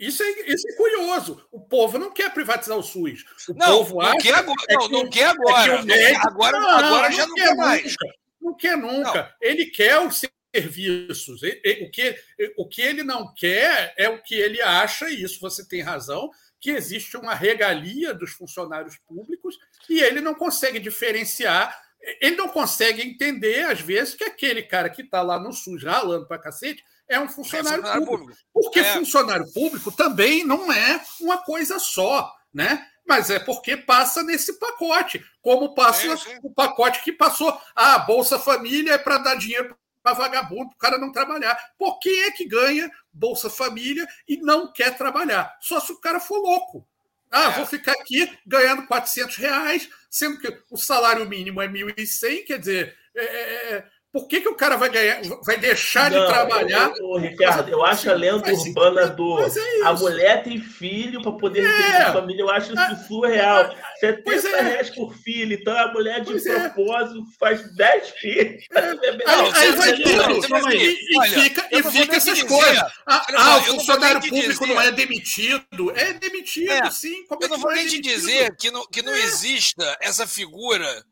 Isso 0.00 0.22
é, 0.22 0.30
isso 0.52 0.68
é 0.68 0.76
curioso. 0.76 1.46
O 1.50 1.60
povo 1.60 1.98
não 1.98 2.12
quer 2.12 2.32
privatizar 2.32 2.76
o 2.76 2.82
SUS. 2.82 3.24
O 3.48 3.54
não, 3.54 3.78
povo 3.78 4.02
não 4.02 4.18
quer 4.18 4.34
agora. 4.34 4.56
É 4.68 4.74
não, 4.74 4.88
não 4.88 5.10
quer 5.10 5.26
agora. 5.26 5.74
É 5.74 5.78
que 5.78 5.86
médico, 5.86 6.28
agora, 6.28 6.60
não, 6.60 6.68
agora 6.70 7.10
já 7.12 7.26
não, 7.26 7.34
quer, 7.34 7.54
mais. 7.56 7.82
Nunca, 7.82 8.16
não 8.40 8.56
quer 8.56 8.76
nunca. 8.76 9.36
Ele 9.40 9.66
quer 9.66 10.00
os 10.00 10.20
serviços. 10.54 11.40
O 11.42 11.90
que, 11.90 12.16
o 12.56 12.68
que 12.68 12.82
ele 12.82 13.02
não 13.02 13.32
quer 13.34 13.94
é 13.96 14.08
o 14.08 14.22
que 14.22 14.34
ele 14.34 14.60
acha, 14.60 15.08
e 15.08 15.22
isso 15.22 15.40
você 15.40 15.66
tem 15.66 15.82
razão, 15.82 16.30
que 16.60 16.70
existe 16.70 17.16
uma 17.16 17.34
regalia 17.34 18.14
dos 18.14 18.32
funcionários 18.32 18.96
públicos 19.06 19.58
e 19.88 20.00
ele 20.00 20.20
não 20.20 20.34
consegue 20.34 20.78
diferenciar 20.78 21.78
ele 22.20 22.36
não 22.36 22.48
consegue 22.48 23.02
entender, 23.02 23.64
às 23.64 23.80
vezes, 23.80 24.14
que 24.14 24.24
aquele 24.24 24.62
cara 24.62 24.90
que 24.90 25.02
está 25.02 25.22
lá 25.22 25.38
no 25.38 25.52
SUS 25.52 25.82
ralando 25.82 26.26
para 26.26 26.38
cacete 26.38 26.84
é 27.08 27.20
um 27.20 27.28
funcionário, 27.28 27.68
é 27.68 27.82
funcionário 27.82 28.06
público. 28.06 28.26
público. 28.26 28.40
Porque 28.52 28.80
é. 28.80 28.94
funcionário 28.94 29.52
público 29.52 29.92
também 29.92 30.44
não 30.44 30.72
é 30.72 31.00
uma 31.20 31.38
coisa 31.38 31.78
só, 31.78 32.32
né? 32.52 32.86
Mas 33.06 33.28
é 33.28 33.38
porque 33.38 33.76
passa 33.76 34.22
nesse 34.22 34.58
pacote, 34.58 35.24
como 35.42 35.74
passa 35.74 36.06
é, 36.06 36.38
o 36.42 36.50
pacote 36.50 37.02
que 37.02 37.12
passou. 37.12 37.60
Ah, 37.74 37.98
Bolsa 37.98 38.38
Família 38.38 38.94
é 38.94 38.98
para 38.98 39.18
dar 39.18 39.34
dinheiro 39.34 39.76
para 40.02 40.14
vagabundo, 40.14 40.68
para 40.70 40.74
o 40.74 40.78
cara 40.78 40.98
não 40.98 41.12
trabalhar. 41.12 41.58
Por 41.78 41.98
que 41.98 42.10
é 42.24 42.30
que 42.30 42.46
ganha 42.46 42.90
Bolsa 43.12 43.48
Família 43.50 44.06
e 44.28 44.36
não 44.38 44.72
quer 44.72 44.96
trabalhar? 44.96 45.56
Só 45.60 45.80
se 45.80 45.92
o 45.92 46.00
cara 46.00 46.20
for 46.20 46.38
louco. 46.38 46.86
Ah, 47.30 47.50
é. 47.50 47.50
vou 47.52 47.66
ficar 47.66 47.92
aqui 47.92 48.30
ganhando 48.46 48.86
400 48.86 49.36
reais, 49.36 49.88
sendo 50.10 50.38
que 50.38 50.62
o 50.70 50.76
salário 50.76 51.28
mínimo 51.28 51.60
é 51.60 51.68
1.100, 51.68 52.44
quer 52.46 52.58
dizer, 52.58 52.96
é, 53.14 53.24
é, 53.24 53.74
é 53.74 53.90
por 54.14 54.28
que, 54.28 54.40
que 54.40 54.48
o 54.48 54.54
cara 54.54 54.76
vai 54.76 54.88
ganhar, 54.88 55.20
vai 55.44 55.56
deixar 55.56 56.08
não, 56.08 56.20
de 56.20 56.26
trabalhar? 56.28 56.92
Ô, 57.02 57.18
Ricardo, 57.18 57.68
eu 57.68 57.84
acho 57.84 58.08
a 58.08 58.14
lenda 58.14 58.48
urbana 58.52 59.08
do 59.08 59.40
é 59.40 59.48
a 59.82 59.92
mulher 59.92 60.44
tem 60.44 60.60
filho 60.60 61.20
para 61.20 61.32
poder 61.32 61.64
é. 61.64 62.04
ter 62.04 62.12
família, 62.12 62.42
eu 62.42 62.50
acho 62.50 62.72
isso 62.72 62.80
é. 62.80 62.94
surreal. 63.08 63.74
70 63.98 64.48
é. 64.48 64.62
reais 64.62 64.90
por 64.90 65.12
filho, 65.16 65.54
então 65.54 65.76
a 65.76 65.92
mulher 65.92 66.20
de 66.20 66.30
pois 66.30 66.46
é. 66.46 66.68
propósito 66.68 67.24
faz 67.40 67.74
10 67.74 68.08
filhos. 68.10 68.64
É. 68.72 68.94
Aí, 69.34 69.52
aí 69.54 69.72
vai 69.72 69.92
tudo. 69.94 70.72
E, 70.72 70.96
e 71.10 71.28
fica, 71.30 71.68
e 71.72 71.82
fica 71.82 72.16
essas 72.16 72.42
coisas. 72.42 72.78
Ah, 73.06 73.26
ah, 73.34 73.58
o 73.58 73.62
funcionário 73.62 74.20
público 74.20 74.64
dizer. 74.64 74.66
não 74.66 74.80
é 74.80 74.92
demitido. 74.92 75.92
É 75.96 76.12
demitido, 76.12 76.92
sim. 76.92 77.24
Como 77.26 77.42
eu 77.42 77.48
não 77.48 77.58
vou 77.58 77.72
nem 77.72 77.86
te 77.86 78.00
dizer 78.00 78.54
que 78.56 78.70
não, 78.70 78.86
que 78.86 79.02
não 79.02 79.14
exista 79.14 79.96
essa 80.00 80.26
figura 80.26 81.04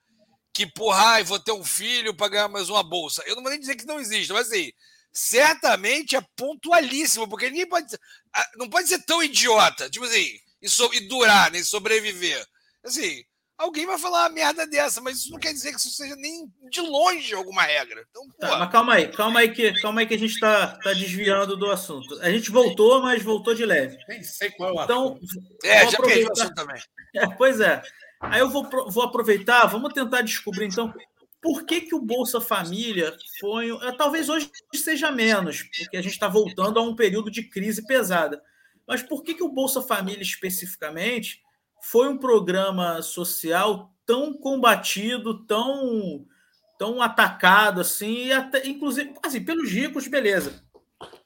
que, 0.54 0.66
porra, 0.66 1.02
ai, 1.12 1.24
vou 1.24 1.38
ter 1.38 1.52
um 1.52 1.64
filho 1.64 2.14
para 2.14 2.28
ganhar 2.28 2.48
mais 2.48 2.68
uma 2.68 2.82
bolsa. 2.82 3.22
Eu 3.26 3.36
não 3.36 3.42
vou 3.42 3.50
nem 3.50 3.60
dizer 3.60 3.76
que 3.76 3.86
não 3.86 3.98
existe, 3.98 4.32
mas 4.32 4.48
assim, 4.48 4.70
certamente 5.12 6.16
é 6.16 6.24
pontualíssimo, 6.36 7.28
porque 7.28 7.50
ninguém 7.50 7.68
pode. 7.68 7.86
Não 8.56 8.68
pode 8.68 8.88
ser 8.88 9.02
tão 9.04 9.22
idiota, 9.22 9.90
tipo 9.90 10.04
assim, 10.04 10.28
e, 10.60 10.68
so, 10.68 10.88
e 10.92 11.00
durar, 11.08 11.50
nem 11.50 11.60
né, 11.60 11.66
sobreviver. 11.66 12.44
Assim, 12.84 13.22
alguém 13.58 13.86
vai 13.86 13.98
falar 13.98 14.22
uma 14.22 14.30
merda 14.30 14.66
dessa, 14.66 15.00
mas 15.00 15.18
isso 15.18 15.30
não 15.30 15.38
quer 15.38 15.52
dizer 15.52 15.72
que 15.72 15.78
isso 15.78 15.90
seja 15.90 16.16
nem 16.16 16.46
de 16.70 16.80
longe 16.80 17.34
alguma 17.34 17.62
regra. 17.62 18.04
Então, 18.10 18.28
tá, 18.38 18.58
mas 18.58 18.72
calma 18.72 18.94
aí, 18.94 19.08
calma 19.08 19.40
aí 19.40 19.52
que, 19.52 19.72
calma 19.80 20.00
aí 20.00 20.06
que 20.06 20.14
a 20.14 20.18
gente 20.18 20.34
está 20.34 20.78
tá 20.78 20.92
desviando 20.92 21.56
do 21.56 21.70
assunto. 21.70 22.18
A 22.20 22.30
gente 22.30 22.50
voltou, 22.50 23.02
mas 23.02 23.22
voltou 23.22 23.54
de 23.54 23.64
leve. 23.64 23.98
Nem 24.08 24.22
sei 24.22 24.50
qual 24.50 24.70
é 24.70 24.72
o 24.72 24.84
então, 24.84 25.18
É, 25.64 25.88
já 25.88 25.98
perdi 25.98 26.24
o 26.24 26.32
assunto 26.32 26.54
também. 26.54 26.80
É, 27.14 27.26
pois 27.36 27.60
é. 27.60 27.82
Aí 28.22 28.40
eu 28.40 28.48
vou, 28.48 28.68
vou 28.88 29.02
aproveitar, 29.02 29.66
vamos 29.66 29.92
tentar 29.92 30.22
descobrir 30.22 30.66
então 30.66 30.94
por 31.40 31.64
que, 31.64 31.80
que 31.80 31.94
o 31.94 32.00
Bolsa 32.00 32.40
Família 32.40 33.16
foi. 33.40 33.70
Eh, 33.70 33.92
talvez 33.98 34.28
hoje 34.28 34.48
seja 34.72 35.10
menos, 35.10 35.64
porque 35.76 35.96
a 35.96 36.02
gente 36.02 36.12
está 36.12 36.28
voltando 36.28 36.78
a 36.78 36.82
um 36.82 36.94
período 36.94 37.30
de 37.30 37.42
crise 37.42 37.84
pesada. 37.84 38.40
Mas 38.86 39.02
por 39.02 39.24
que, 39.24 39.34
que 39.34 39.42
o 39.42 39.48
Bolsa 39.48 39.82
Família 39.82 40.22
especificamente 40.22 41.42
foi 41.82 42.08
um 42.08 42.16
programa 42.16 43.02
social 43.02 43.92
tão 44.06 44.32
combatido, 44.32 45.44
tão, 45.44 46.24
tão 46.78 47.02
atacado 47.02 47.80
assim, 47.80 48.30
até, 48.30 48.66
inclusive, 48.66 49.12
assim, 49.24 49.44
pelos 49.44 49.70
ricos, 49.70 50.06
beleza, 50.06 50.64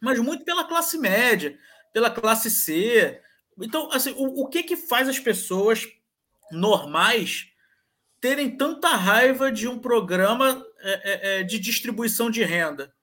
mas 0.00 0.18
muito 0.18 0.44
pela 0.44 0.64
classe 0.64 0.98
média, 0.98 1.59
pela 1.92 2.11
classe 2.11 2.50
C, 2.50 3.20
Então, 3.59 3.90
assim, 3.92 4.14
o, 4.16 4.42
o 4.42 4.48
que 4.48 4.62
que 4.62 4.76
faz 4.76 5.09
as 5.09 5.18
pessoas 5.18 5.87
normais 6.50 7.46
terem 8.20 8.56
tanta 8.56 8.88
raiva 8.90 9.52
de 9.52 9.68
um 9.68 9.78
programa 9.78 10.64
é, 10.80 10.92
é, 10.92 11.40
é 11.40 11.42
de 11.42 11.59
distribuição 11.59 12.30
de 12.30 12.42
renda 12.42 12.94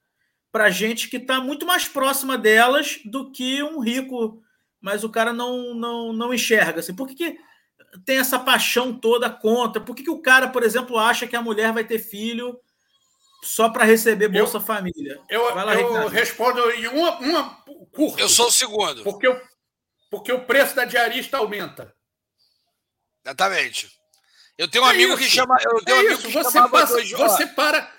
para 0.54 0.70
gente 0.70 1.10
que 1.10 1.18
está 1.18 1.42
muito 1.42 1.66
mais 1.66 1.88
próxima 1.88 2.38
delas 2.38 3.00
do 3.04 3.32
que 3.32 3.64
um 3.64 3.80
rico, 3.80 4.40
mas 4.80 5.04
o 5.04 5.10
cara 5.10 5.34
não 5.34 5.74
não, 5.74 6.14
não 6.14 6.32
enxerga. 6.32 6.80
Assim. 6.80 6.96
Por 6.96 7.08
que, 7.08 7.16
que 7.16 7.38
tem 8.06 8.20
essa 8.20 8.38
paixão 8.38 8.94
toda 8.94 9.32
contra? 9.32 9.82
Por 9.82 9.96
que, 9.96 10.04
que 10.04 10.12
o 10.12 10.22
cara, 10.22 10.48
por 10.48 10.62
exemplo, 10.62 11.00
acha 11.00 11.26
que 11.26 11.36
a 11.36 11.42
mulher 11.42 11.74
vai 11.74 11.84
ter 11.84 11.98
filho 11.98 12.60
só 13.42 13.68
para 13.68 13.84
receber 13.84 14.28
Bolsa 14.28 14.58
eu, 14.58 14.62
Família? 14.62 15.20
Eu, 15.28 15.56
lá, 15.56 15.74
eu 15.74 16.08
respondo 16.08 16.70
em 16.72 16.88
uma, 16.88 17.18
uma 17.18 17.64
curta. 17.92 18.22
Eu 18.22 18.30
sou 18.30 18.48
o 18.48 18.52
segundo. 18.52 19.04
Porque, 19.04 19.26
eu, 19.26 19.42
porque 20.12 20.32
o 20.32 20.46
preço 20.46 20.76
da 20.76 20.86
diarista 20.86 21.38
aumenta. 21.38 21.92
Exatamente. 23.26 23.92
Eu 24.58 24.68
tenho 24.68 24.84
um 24.84 24.88
é 24.88 24.92
amigo 24.92 25.14
isso, 25.14 25.24
que 25.24 25.30
chama. 25.30 25.58
Eu 25.64 25.84
tenho 25.84 25.96
é 25.96 25.98
um 25.98 26.06
amigo 26.06 26.16
isso. 26.16 26.28
que 26.28 26.34
você, 26.34 26.70
passa, 26.70 26.94
dois... 26.94 27.12
você 27.12 27.48
para. 27.48 27.92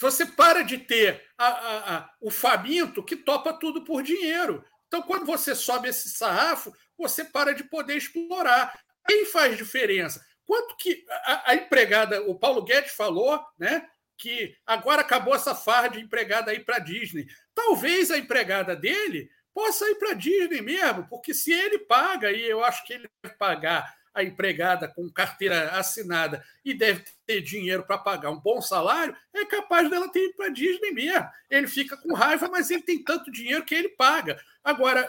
Você 0.00 0.26
para 0.26 0.62
de 0.62 0.78
ter 0.78 1.24
a, 1.36 1.46
a, 1.46 1.96
a, 1.96 2.10
o 2.20 2.30
faminto 2.30 3.02
que 3.02 3.16
topa 3.16 3.52
tudo 3.52 3.84
por 3.84 4.02
dinheiro. 4.02 4.64
Então, 4.86 5.02
quando 5.02 5.26
você 5.26 5.54
sobe 5.56 5.88
esse 5.88 6.10
sarrafo, 6.10 6.72
você 6.96 7.24
para 7.24 7.52
de 7.52 7.64
poder 7.64 7.96
explorar. 7.96 8.78
Quem 9.06 9.24
faz 9.24 9.56
diferença? 9.56 10.24
Quanto 10.46 10.76
que 10.76 11.04
a, 11.10 11.50
a, 11.50 11.54
empregada, 11.54 12.22
o 12.22 12.38
Paulo 12.38 12.62
Guedes 12.62 12.92
falou, 12.92 13.44
né? 13.58 13.86
Que 14.16 14.56
agora 14.66 15.02
acabou 15.02 15.34
essa 15.34 15.54
farra 15.54 15.88
de 15.88 16.00
empregada 16.00 16.50
aí 16.50 16.60
para 16.60 16.78
Disney. 16.78 17.26
Talvez 17.54 18.10
a 18.10 18.18
empregada 18.18 18.76
dele 18.76 19.28
possa 19.52 19.88
ir 19.90 19.96
para 19.96 20.14
Disney 20.14 20.60
mesmo, 20.60 21.08
porque 21.08 21.34
se 21.34 21.52
ele 21.52 21.80
paga, 21.80 22.30
e 22.30 22.48
eu 22.48 22.64
acho 22.64 22.84
que 22.86 22.92
ele 22.92 23.08
deve 23.22 23.36
pagar 23.36 23.92
a 24.18 24.24
empregada 24.24 24.88
com 24.88 25.08
carteira 25.10 25.70
assinada 25.70 26.44
e 26.64 26.74
deve 26.74 27.04
ter 27.26 27.40
dinheiro 27.40 27.84
para 27.84 27.98
pagar 27.98 28.30
um 28.30 28.40
bom 28.40 28.60
salário, 28.60 29.16
é 29.34 29.44
capaz 29.44 29.88
dela 29.88 30.08
ter 30.08 30.24
ido 30.24 30.34
para 30.34 30.48
Disney 30.48 30.92
mesmo. 30.92 31.28
Ele 31.48 31.66
fica 31.66 31.96
com 31.96 32.14
raiva, 32.14 32.48
mas 32.48 32.70
ele 32.70 32.82
tem 32.82 33.02
tanto 33.02 33.30
dinheiro 33.30 33.64
que 33.64 33.74
ele 33.74 33.90
paga. 33.90 34.40
Agora, 34.64 35.08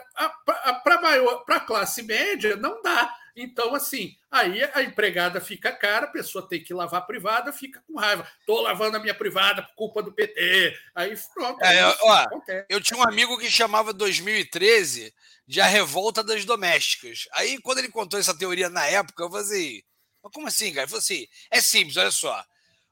para 0.83 1.55
a 1.55 1.59
classe 1.59 2.03
média, 2.03 2.55
não 2.55 2.81
dá. 2.81 3.13
Então, 3.41 3.73
assim, 3.73 4.17
aí 4.29 4.61
a 4.73 4.83
empregada 4.83 5.39
fica 5.39 5.71
cara, 5.71 6.05
a 6.05 6.11
pessoa 6.11 6.45
tem 6.45 6.61
que 6.61 6.73
lavar 6.73 6.99
a 6.99 7.05
privada, 7.05 7.53
fica 7.53 7.81
com 7.87 7.97
raiva. 7.97 8.29
Estou 8.41 8.59
lavando 8.61 8.97
a 8.97 8.99
minha 8.99 9.15
privada 9.15 9.63
por 9.63 9.75
culpa 9.75 10.03
do 10.03 10.11
PT. 10.11 10.77
Aí 10.93 11.15
pronto. 11.33 11.63
É, 11.63 11.85
ó, 12.01 12.25
eu 12.67 12.81
tinha 12.81 12.99
um 12.99 13.03
amigo 13.03 13.37
que 13.37 13.49
chamava 13.49 13.93
2013 13.93 15.13
de 15.47 15.61
a 15.61 15.65
revolta 15.65 16.21
das 16.21 16.43
domésticas. 16.43 17.29
Aí, 17.31 17.61
quando 17.61 17.77
ele 17.77 17.87
contou 17.87 18.19
essa 18.19 18.37
teoria 18.37 18.69
na 18.69 18.85
época, 18.85 19.23
eu 19.23 19.29
falei 19.29 19.45
assim, 19.45 19.83
mas 20.21 20.33
como 20.33 20.47
assim, 20.47 20.69
cara? 20.71 20.81
Ele 20.81 20.89
falou 20.89 20.99
assim, 20.99 21.25
é 21.49 21.61
simples, 21.61 21.95
olha 21.95 22.11
só. 22.11 22.43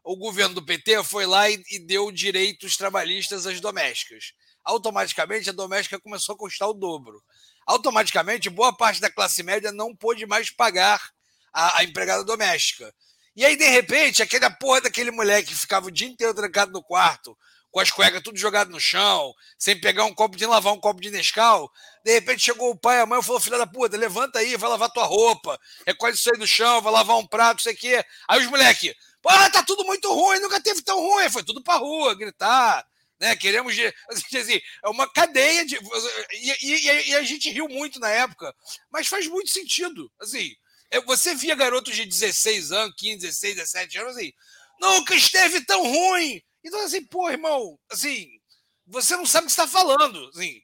O 0.02 0.16
governo 0.16 0.56
do 0.56 0.66
PT 0.66 1.04
foi 1.04 1.26
lá 1.26 1.50
e, 1.50 1.62
e 1.72 1.80
deu 1.80 2.10
direitos 2.10 2.78
trabalhistas 2.78 3.46
às 3.46 3.60
domésticas. 3.60 4.32
Automaticamente, 4.64 5.50
a 5.50 5.54
doméstica 5.54 6.00
começou 6.00 6.36
a 6.36 6.38
custar 6.38 6.70
o 6.70 6.74
dobro 6.74 7.22
automaticamente 7.68 8.50
boa 8.50 8.76
parte 8.76 9.02
da 9.02 9.12
classe 9.12 9.44
média 9.44 9.72
não 9.72 9.94
pôde 9.94 10.26
mais 10.26 10.50
pagar 10.50 11.12
a, 11.54 11.80
a 11.80 11.84
empregada 11.84 12.24
doméstica. 12.24 12.92
E 13.36 13.46
aí, 13.46 13.56
de 13.56 13.68
repente, 13.68 14.24
aquela 14.24 14.50
porra 14.50 14.82
daquele 14.82 15.12
moleque 15.12 15.50
que 15.50 15.56
ficava 15.56 15.88
o 15.88 15.92
dia 15.92 16.08
inteiro 16.08 16.34
trancado 16.34 16.72
no 16.72 16.82
quarto, 16.82 17.38
com 17.70 17.80
as 17.80 17.92
cuecas 17.92 18.24
tudo 18.24 18.40
jogado 18.40 18.72
no 18.72 18.80
chão, 18.80 19.34
sem 19.60 19.80
pegar 19.80 20.06
um 20.06 20.14
copo 20.14 20.36
de 20.36 20.46
lavar 20.46 20.74
um 20.74 20.80
copo 20.80 21.02
de 21.02 21.12
Nescau. 21.12 21.70
De 22.04 22.14
repente 22.14 22.42
chegou 22.42 22.72
o 22.72 22.80
pai, 22.80 23.00
a 23.00 23.06
mãe 23.06 23.22
falou: 23.22 23.40
Filha 23.40 23.58
da 23.58 23.68
puta, 23.68 23.96
levanta 23.98 24.40
aí, 24.40 24.56
vai 24.56 24.70
lavar 24.70 24.90
tua 24.90 25.04
roupa, 25.04 25.60
recolhe 25.86 26.16
isso 26.16 26.32
aí 26.32 26.40
no 26.40 26.48
chão, 26.48 26.82
vai 26.82 26.92
lavar 26.92 27.18
um 27.18 27.28
prato, 27.28 27.60
isso 27.60 27.70
aqui. 27.70 27.94
Aí 28.28 28.40
os 28.40 28.48
moleques, 28.48 28.96
pô, 29.22 29.30
tá 29.30 29.62
tudo 29.62 29.84
muito 29.84 30.12
ruim, 30.12 30.40
nunca 30.40 30.60
teve 30.60 30.82
tão 30.82 30.98
ruim. 31.00 31.30
Foi 31.30 31.44
tudo 31.44 31.62
pra 31.62 31.76
rua, 31.76 32.16
gritar, 32.16 32.84
né? 33.20 33.36
Queremos 33.36 33.76
assim, 34.36 34.62
é 34.84 34.90
uma 34.90 35.12
cadeia 35.12 35.66
de 35.66 35.76
e, 36.32 36.52
e, 36.62 37.10
e, 37.10 37.16
a 37.16 37.24
gente 37.24 37.50
riu 37.50 37.68
muito 37.68 38.00
na 38.00 38.10
época, 38.10 38.54
mas 38.92 39.08
faz 39.08 39.28
muito 39.28 39.50
sentido. 39.50 40.12
Assim, 40.20 40.56
é, 40.92 41.02
você 41.02 41.36
via 41.36 41.56
garotos 41.56 41.96
de 41.96 42.06
16 42.06 42.72
anos, 42.72 42.96
15, 42.98 43.28
16, 43.28 43.56
17 43.56 43.98
anos 44.00 44.18
assim, 44.18 44.34
nunca 44.80 45.16
esteve 45.16 45.66
tão 45.66 45.84
ruim. 45.84 46.42
Então 46.64 46.80
assim, 46.86 47.04
pô, 47.06 47.30
irmão, 47.30 47.80
assim, 47.92 48.30
você 48.86 49.16
não 49.16 49.26
sabe 49.26 49.46
o 49.46 49.48
que 49.48 49.52
está 49.52 49.68
falando, 49.68 50.28
assim. 50.30 50.62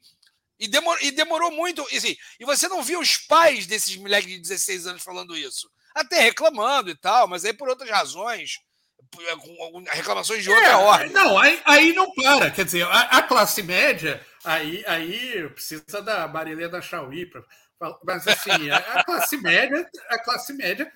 E 0.59 0.67
demorou, 0.67 1.03
e 1.03 1.11
demorou 1.11 1.51
muito, 1.51 1.81
assim, 1.91 2.15
e 2.39 2.45
você 2.45 2.67
não 2.67 2.83
via 2.83 2.99
os 2.99 3.17
pais 3.17 3.65
desses 3.65 3.95
moleques 3.97 4.31
de 4.31 4.39
16 4.39 4.87
anos 4.87 5.03
falando 5.03 5.35
isso. 5.35 5.69
Até 5.93 6.19
reclamando 6.21 6.89
e 6.89 6.95
tal, 6.95 7.27
mas 7.27 7.43
aí 7.43 7.53
por 7.53 7.67
outras 7.67 7.89
razões 7.89 8.59
reclamações 9.91 10.43
de 10.43 10.49
outra 10.49 10.69
é, 10.69 10.76
ordem. 10.76 11.12
Não, 11.12 11.38
aí, 11.38 11.62
aí, 11.65 11.93
não 11.93 12.12
para. 12.13 12.52
Quer 12.52 12.65
dizer, 12.65 12.84
a, 12.84 13.02
a, 13.02 13.21
classe 13.21 13.63
média, 13.63 14.21
aí, 14.43 14.84
aí 14.88 15.49
precisa 15.49 16.02
da 16.02 16.28
Marilena 16.28 16.82
Chauí 16.82 17.26
para 17.26 17.43
mas 18.04 18.28
assim, 18.28 18.69
a, 18.69 18.78
a, 18.78 19.04
classe 19.04 19.38
média, 19.38 19.89
a 20.10 20.19
classe 20.19 20.54
média, 20.54 20.89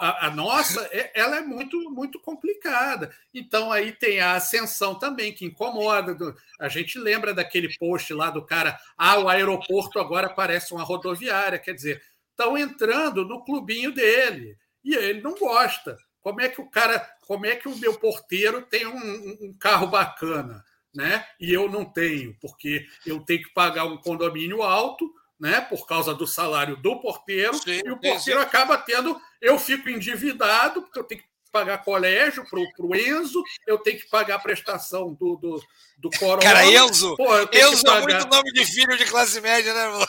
a, 0.00 0.26
a, 0.26 0.30
nossa, 0.30 0.86
é, 0.92 1.10
ela 1.14 1.36
é 1.36 1.40
muito 1.40 1.78
muito 1.90 2.20
complicada. 2.20 3.14
Então 3.32 3.72
aí 3.72 3.92
tem 3.92 4.20
a 4.20 4.34
ascensão 4.34 4.98
também 4.98 5.32
que 5.32 5.44
incomoda. 5.44 6.14
Do, 6.14 6.34
a 6.60 6.68
gente 6.68 6.98
lembra 6.98 7.32
daquele 7.32 7.74
post 7.78 8.12
lá 8.12 8.30
do 8.30 8.44
cara, 8.44 8.78
ah, 8.96 9.18
o 9.18 9.28
aeroporto 9.28 9.98
agora 9.98 10.28
parece 10.28 10.72
uma 10.72 10.82
rodoviária, 10.82 11.58
quer 11.58 11.72
dizer, 11.72 12.02
estão 12.30 12.56
entrando 12.56 13.24
no 13.24 13.44
clubinho 13.44 13.92
dele 13.92 14.56
e 14.84 14.94
ele 14.94 15.20
não 15.20 15.34
gosta. 15.34 15.96
Como 16.26 16.40
é 16.40 16.48
que 16.48 16.60
o 16.60 16.68
cara, 16.68 17.08
como 17.24 17.46
é 17.46 17.54
que 17.54 17.68
o 17.68 17.76
meu 17.76 17.94
porteiro 17.94 18.60
tem 18.62 18.84
um, 18.84 19.38
um 19.42 19.56
carro 19.60 19.86
bacana, 19.86 20.64
né? 20.92 21.24
E 21.38 21.54
eu 21.54 21.70
não 21.70 21.84
tenho, 21.84 22.36
porque 22.40 22.84
eu 23.06 23.20
tenho 23.20 23.44
que 23.44 23.54
pagar 23.54 23.84
um 23.84 23.96
condomínio 23.96 24.60
alto, 24.60 25.08
né? 25.38 25.60
Por 25.60 25.86
causa 25.86 26.12
do 26.12 26.26
salário 26.26 26.76
do 26.78 26.98
porteiro, 26.98 27.54
sim, 27.54 27.80
e 27.84 27.92
o 27.92 28.00
porteiro 28.00 28.40
acaba 28.40 28.76
tendo, 28.76 29.16
eu 29.40 29.56
fico 29.56 29.88
endividado, 29.88 30.82
porque 30.82 30.98
eu 30.98 31.04
tenho 31.04 31.20
que 31.20 31.28
pagar 31.52 31.84
colégio 31.84 32.44
para 32.50 32.58
o 32.58 32.96
Enzo, 32.96 33.40
eu 33.64 33.78
tenho 33.78 34.00
que 34.00 34.08
pagar 34.08 34.34
a 34.34 34.40
prestação 34.40 35.14
do, 35.14 35.36
do, 35.36 35.62
do 35.96 36.10
Corona. 36.18 36.42
Cara, 36.42 36.66
Enzo, 36.66 37.16
Pô, 37.16 37.38
Enzo 37.38 37.86
é 37.86 38.00
muito 38.00 38.26
nome 38.26 38.52
de 38.52 38.64
filho 38.64 38.98
de 38.98 39.04
classe 39.04 39.40
média, 39.40 39.72
né? 39.72 40.04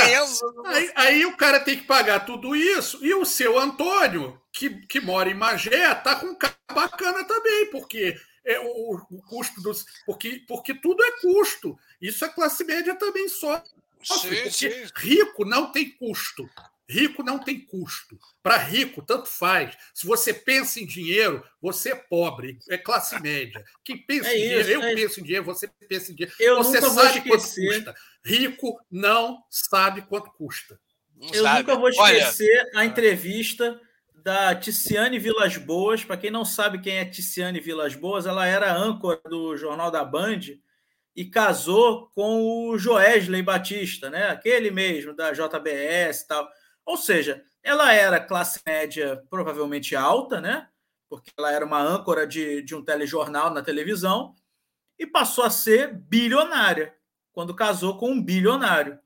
É. 0.00 0.20
Enzo. 0.20 0.44
Aí, 0.66 0.92
aí, 0.94 1.24
o 1.24 1.34
cara 1.34 1.60
tem 1.60 1.78
que 1.78 1.86
pagar 1.86 2.26
tudo 2.26 2.54
isso, 2.54 3.02
e 3.02 3.14
o 3.14 3.24
seu 3.24 3.58
Antônio, 3.58 4.38
que, 4.52 4.86
que 4.86 5.00
mora 5.00 5.30
em 5.30 5.34
Magé, 5.34 5.94
tá 5.96 6.16
com 6.16 6.26
um 6.26 6.34
carro 6.34 6.54
bacana 6.72 7.24
também, 7.24 7.70
porque 7.70 8.16
é 8.44 8.58
o, 8.60 9.00
o, 9.10 9.22
custo 9.22 9.60
dos. 9.62 9.84
Porque, 10.04 10.44
porque 10.46 10.74
tudo 10.74 11.02
é 11.02 11.20
custo. 11.20 11.78
Isso 12.00 12.24
a 12.24 12.28
classe 12.28 12.64
média 12.64 12.94
também. 12.94 13.28
Sim, 13.28 13.60
porque 14.04 14.50
sim. 14.50 14.68
rico 14.96 15.44
não 15.44 15.72
tem 15.72 15.90
custo. 15.90 16.48
Rico 16.88 17.22
não 17.22 17.38
tem 17.38 17.60
custo. 17.64 18.18
Para 18.42 18.58
rico, 18.58 19.00
tanto 19.00 19.26
faz. 19.26 19.74
Se 19.94 20.06
você 20.06 20.34
pensa 20.34 20.80
em 20.80 20.86
dinheiro, 20.86 21.42
você 21.60 21.92
é 21.92 21.94
pobre, 21.94 22.58
é 22.68 22.76
classe 22.76 23.18
média. 23.20 23.64
Quem 23.82 23.96
pensa 23.96 24.28
é 24.28 24.36
em 24.36 24.42
isso, 24.42 24.64
dinheiro, 24.64 24.70
eu 24.70 24.82
é 24.82 24.94
penso 24.94 25.20
em 25.20 25.22
dinheiro, 25.22 25.44
você 25.44 25.68
pensa 25.88 26.12
em 26.12 26.14
dinheiro. 26.14 26.36
Eu 26.38 26.56
você 26.56 26.80
sabe 26.82 27.20
quanto 27.22 27.54
custa. 27.54 27.94
Rico 28.22 28.78
não 28.90 29.42
sabe 29.48 30.02
quanto 30.02 30.30
custa. 30.32 30.78
Não 31.16 31.30
eu 31.32 31.44
sabe. 31.44 31.60
nunca 31.60 31.76
vou 31.76 31.88
esquecer 31.88 32.68
Olha... 32.74 32.80
a 32.80 32.84
entrevista 32.84 33.80
da 34.22 34.54
Ticiane 34.54 35.18
Vilas 35.18 35.56
Boas. 35.56 36.04
Para 36.04 36.16
quem 36.16 36.30
não 36.30 36.44
sabe 36.44 36.80
quem 36.80 36.96
é 36.98 37.04
Ticiane 37.04 37.60
Vilas 37.60 37.94
Boas, 37.94 38.26
ela 38.26 38.46
era 38.46 38.74
âncora 38.74 39.20
do 39.28 39.56
Jornal 39.56 39.90
da 39.90 40.04
Band 40.04 40.40
e 41.14 41.24
casou 41.24 42.08
com 42.14 42.42
o 42.42 42.78
Joesley 42.78 43.42
Batista, 43.42 44.08
né? 44.08 44.28
Aquele 44.28 44.70
mesmo 44.70 45.14
da 45.14 45.32
JBS 45.32 46.22
e 46.22 46.26
tal. 46.28 46.48
Ou 46.86 46.96
seja, 46.96 47.44
ela 47.62 47.92
era 47.92 48.20
classe 48.20 48.60
média 48.66 49.22
provavelmente 49.28 49.94
alta, 49.94 50.40
né? 50.40 50.68
Porque 51.08 51.30
ela 51.36 51.52
era 51.52 51.66
uma 51.66 51.80
âncora 51.80 52.26
de, 52.26 52.62
de 52.62 52.74
um 52.74 52.84
telejornal 52.84 53.52
na 53.52 53.62
televisão 53.62 54.34
e 54.98 55.06
passou 55.06 55.44
a 55.44 55.50
ser 55.50 55.92
bilionária 55.92 56.94
quando 57.32 57.54
casou 57.54 57.98
com 57.98 58.10
um 58.10 58.22
bilionário. 58.22 58.98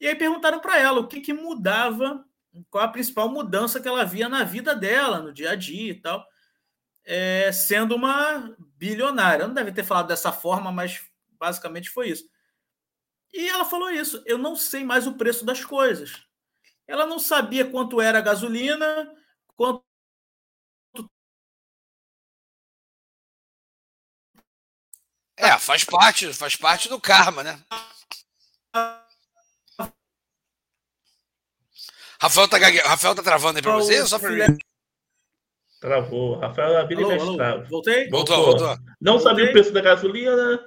E 0.00 0.06
aí 0.06 0.14
perguntaram 0.14 0.60
para 0.60 0.78
ela 0.78 1.00
o 1.00 1.08
que, 1.08 1.20
que 1.20 1.32
mudava, 1.32 2.24
qual 2.70 2.84
a 2.84 2.88
principal 2.88 3.28
mudança 3.28 3.80
que 3.80 3.88
ela 3.88 4.04
via 4.04 4.28
na 4.28 4.44
vida 4.44 4.74
dela, 4.74 5.20
no 5.20 5.32
dia 5.32 5.50
a 5.50 5.54
dia 5.54 5.90
e 5.90 6.00
tal, 6.00 6.26
é, 7.04 7.50
sendo 7.52 7.94
uma 7.94 8.56
bilionária. 8.76 9.46
Não 9.46 9.54
deve 9.54 9.72
ter 9.72 9.84
falado 9.84 10.08
dessa 10.08 10.32
forma, 10.32 10.72
mas 10.72 11.02
basicamente 11.38 11.90
foi 11.90 12.10
isso. 12.10 12.28
E 13.32 13.48
ela 13.48 13.64
falou 13.64 13.90
isso: 13.90 14.22
eu 14.26 14.38
não 14.38 14.56
sei 14.56 14.84
mais 14.84 15.06
o 15.06 15.14
preço 15.14 15.44
das 15.44 15.64
coisas. 15.64 16.22
Ela 16.86 17.06
não 17.06 17.18
sabia 17.18 17.68
quanto 17.68 18.00
era 18.00 18.18
a 18.18 18.22
gasolina, 18.22 19.12
quanto 19.56 19.84
É, 25.38 25.58
faz 25.58 25.84
parte, 25.84 26.32
faz 26.32 26.56
parte 26.56 26.88
do 26.88 26.98
karma, 26.98 27.42
né? 27.42 27.62
Rafael 32.20 32.48
tá, 32.48 32.58
gague... 32.58 32.78
Rafael 32.78 33.14
tá 33.14 33.22
travando 33.22 33.58
aí 33.58 33.62
pra 33.62 33.74
você? 33.74 34.06
Só 34.06 34.18
pra... 34.18 34.30
Travou. 35.80 36.38
Rafael 36.38 36.78
Abílio 36.78 37.10
Alô, 37.10 37.42
alô, 37.42 37.64
voltei? 37.64 38.08
Voltou, 38.08 38.44
voltou. 38.44 38.76
Não 39.00 39.18
sabia 39.18 39.46
o 39.46 39.52
preço 39.52 39.72
da 39.72 39.80
gasolina. 39.80 40.60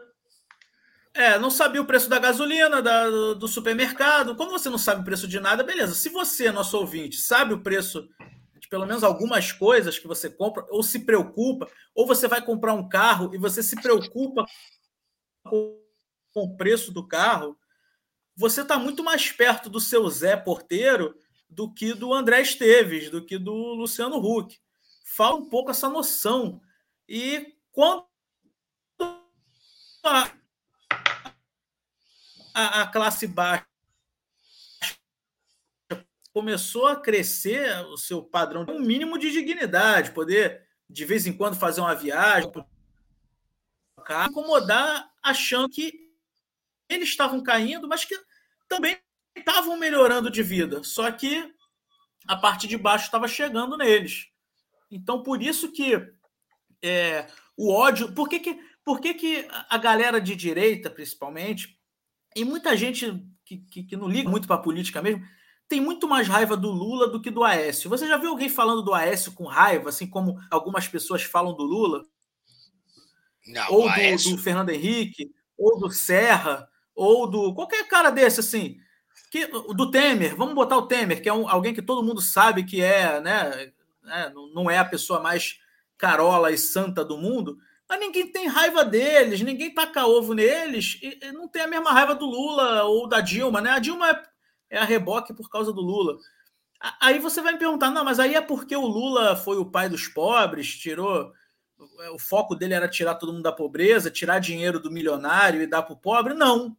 É, 1.13 1.39
não 1.39 1.49
sabia 1.49 1.81
o 1.81 1.85
preço 1.85 2.07
da 2.07 2.19
gasolina, 2.19 2.81
da, 2.81 3.09
do 3.33 3.47
supermercado. 3.47 4.35
Como 4.35 4.51
você 4.51 4.69
não 4.69 4.77
sabe 4.77 5.01
o 5.01 5.03
preço 5.03 5.27
de 5.27 5.39
nada, 5.39 5.63
beleza. 5.63 5.95
Se 5.95 6.09
você, 6.09 6.51
nosso 6.51 6.77
ouvinte, 6.77 7.17
sabe 7.17 7.53
o 7.53 7.61
preço 7.61 8.07
de 8.59 8.67
pelo 8.69 8.85
menos 8.85 9.03
algumas 9.03 9.51
coisas 9.51 9.97
que 9.97 10.07
você 10.07 10.29
compra, 10.29 10.65
ou 10.69 10.83
se 10.83 10.99
preocupa, 10.99 11.67
ou 11.95 12.05
você 12.05 12.27
vai 12.27 12.41
comprar 12.41 12.73
um 12.73 12.87
carro 12.87 13.33
e 13.33 13.37
você 13.37 13.63
se 13.63 13.75
preocupa 13.81 14.45
com 15.43 15.81
o 16.35 16.55
preço 16.55 16.91
do 16.91 17.07
carro, 17.07 17.57
você 18.35 18.61
está 18.61 18.77
muito 18.77 19.03
mais 19.03 19.31
perto 19.31 19.69
do 19.69 19.79
seu 19.79 20.07
Zé 20.09 20.37
Porteiro 20.37 21.15
do 21.49 21.73
que 21.73 21.93
do 21.93 22.13
André 22.13 22.41
Esteves, 22.41 23.09
do 23.09 23.25
que 23.25 23.37
do 23.37 23.53
Luciano 23.53 24.17
Huck. 24.17 24.59
Fala 25.03 25.35
um 25.35 25.49
pouco 25.49 25.71
essa 25.71 25.89
noção. 25.89 26.61
E 27.07 27.55
quando 27.71 28.05
a, 30.03 30.31
a, 32.53 32.81
a 32.81 32.87
classe 32.87 33.25
baixa 33.25 33.65
começou 36.31 36.87
a 36.87 36.95
crescer 36.95 37.83
o 37.87 37.97
seu 37.97 38.23
padrão 38.23 38.65
um 38.69 38.79
mínimo 38.79 39.17
de 39.17 39.31
dignidade, 39.31 40.11
poder 40.11 40.67
de 40.89 41.05
vez 41.05 41.25
em 41.27 41.33
quando 41.33 41.59
fazer 41.59 41.81
uma 41.81 41.95
viagem, 41.95 42.51
incomodar 44.27 45.11
achando 45.21 45.69
que 45.69 46.09
eles 46.87 47.09
estavam 47.09 47.43
caindo, 47.43 47.87
mas 47.87 48.05
que 48.05 48.19
também 48.67 48.99
estavam 49.39 49.77
melhorando 49.77 50.29
de 50.29 50.43
vida, 50.43 50.83
só 50.83 51.11
que 51.11 51.53
a 52.27 52.35
parte 52.35 52.67
de 52.67 52.77
baixo 52.77 53.05
estava 53.05 53.27
chegando 53.27 53.77
neles. 53.77 54.27
Então, 54.91 55.23
por 55.23 55.41
isso 55.41 55.71
que 55.71 55.95
é, 56.81 57.27
o 57.57 57.73
ódio. 57.73 58.13
Por 58.13 58.29
que, 58.29 58.39
que, 58.39 58.59
por 58.83 58.99
que, 58.99 59.13
que 59.13 59.47
a 59.69 59.77
galera 59.77 60.21
de 60.21 60.35
direita, 60.35 60.89
principalmente, 60.89 61.77
e 62.35 62.45
muita 62.45 62.75
gente 62.77 63.21
que, 63.45 63.57
que, 63.57 63.83
que 63.83 63.97
não 63.97 64.07
liga 64.07 64.29
muito 64.29 64.47
para 64.47 64.55
a 64.55 64.61
política 64.61 65.01
mesmo, 65.01 65.25
tem 65.67 65.79
muito 65.79 66.07
mais 66.07 66.27
raiva 66.27 66.57
do 66.57 66.71
Lula 66.71 67.07
do 67.07 67.21
que 67.21 67.29
do 67.29 67.43
Aécio. 67.43 67.89
Você 67.89 68.07
já 68.07 68.17
viu 68.17 68.31
alguém 68.31 68.49
falando 68.49 68.81
do 68.81 68.93
Aécio 68.93 69.33
com 69.33 69.45
raiva, 69.45 69.89
assim 69.89 70.07
como 70.07 70.39
algumas 70.49 70.87
pessoas 70.87 71.23
falam 71.23 71.55
do 71.55 71.63
Lula? 71.63 72.03
Não, 73.45 73.71
ou 73.71 73.89
do, 73.89 74.31
do, 74.31 74.37
Fernando 74.37 74.69
Henrique, 74.69 75.31
ou 75.57 75.79
do 75.79 75.91
Serra, 75.91 76.67
ou 76.95 77.27
do. 77.27 77.53
qualquer 77.53 77.87
cara 77.87 78.09
desse, 78.09 78.39
assim. 78.39 78.77
Que, 79.29 79.47
do 79.47 79.91
Temer, 79.91 80.35
vamos 80.35 80.55
botar 80.55 80.77
o 80.77 80.87
Temer, 80.87 81.21
que 81.21 81.29
é 81.29 81.33
um, 81.33 81.47
alguém 81.47 81.73
que 81.73 81.81
todo 81.81 82.03
mundo 82.03 82.21
sabe 82.21 82.63
que 82.63 82.81
é, 82.81 83.21
né, 83.21 83.71
né, 84.03 84.33
não 84.53 84.69
é 84.69 84.77
a 84.79 84.85
pessoa 84.85 85.19
mais 85.19 85.59
carola 85.97 86.51
e 86.51 86.57
santa 86.57 87.05
do 87.05 87.17
mundo, 87.17 87.57
mas 87.87 87.99
ninguém 87.99 88.31
tem 88.31 88.47
raiva 88.47 88.83
deles, 88.83 89.41
ninguém 89.41 89.73
taca 89.73 90.05
ovo 90.05 90.33
neles, 90.33 90.97
e, 91.01 91.19
e 91.21 91.31
não 91.31 91.47
tem 91.47 91.61
a 91.61 91.67
mesma 91.67 91.91
raiva 91.91 92.15
do 92.15 92.25
Lula 92.25 92.83
ou 92.83 93.07
da 93.07 93.21
Dilma, 93.21 93.61
né? 93.61 93.71
A 93.71 93.79
Dilma 93.79 94.09
é 94.09 94.23
é 94.69 94.77
a 94.77 94.85
reboque 94.85 95.33
por 95.33 95.49
causa 95.49 95.73
do 95.73 95.81
Lula. 95.81 96.17
Aí 97.01 97.19
você 97.19 97.41
vai 97.41 97.53
me 97.53 97.59
perguntar, 97.59 97.91
não, 97.91 98.05
mas 98.05 98.19
aí 98.19 98.35
é 98.35 98.41
porque 98.41 98.75
o 98.75 98.85
Lula 98.85 99.35
foi 99.35 99.57
o 99.57 99.65
pai 99.65 99.89
dos 99.89 100.07
pobres, 100.07 100.77
tirou. 100.77 101.33
O 102.13 102.19
foco 102.19 102.55
dele 102.55 102.73
era 102.73 102.87
tirar 102.87 103.15
todo 103.15 103.33
mundo 103.33 103.43
da 103.43 103.51
pobreza, 103.51 104.11
tirar 104.11 104.39
dinheiro 104.39 104.79
do 104.79 104.91
milionário 104.91 105.61
e 105.61 105.67
dar 105.67 105.81
para 105.81 105.93
o 105.93 105.97
pobre? 105.97 106.33
Não. 106.33 106.77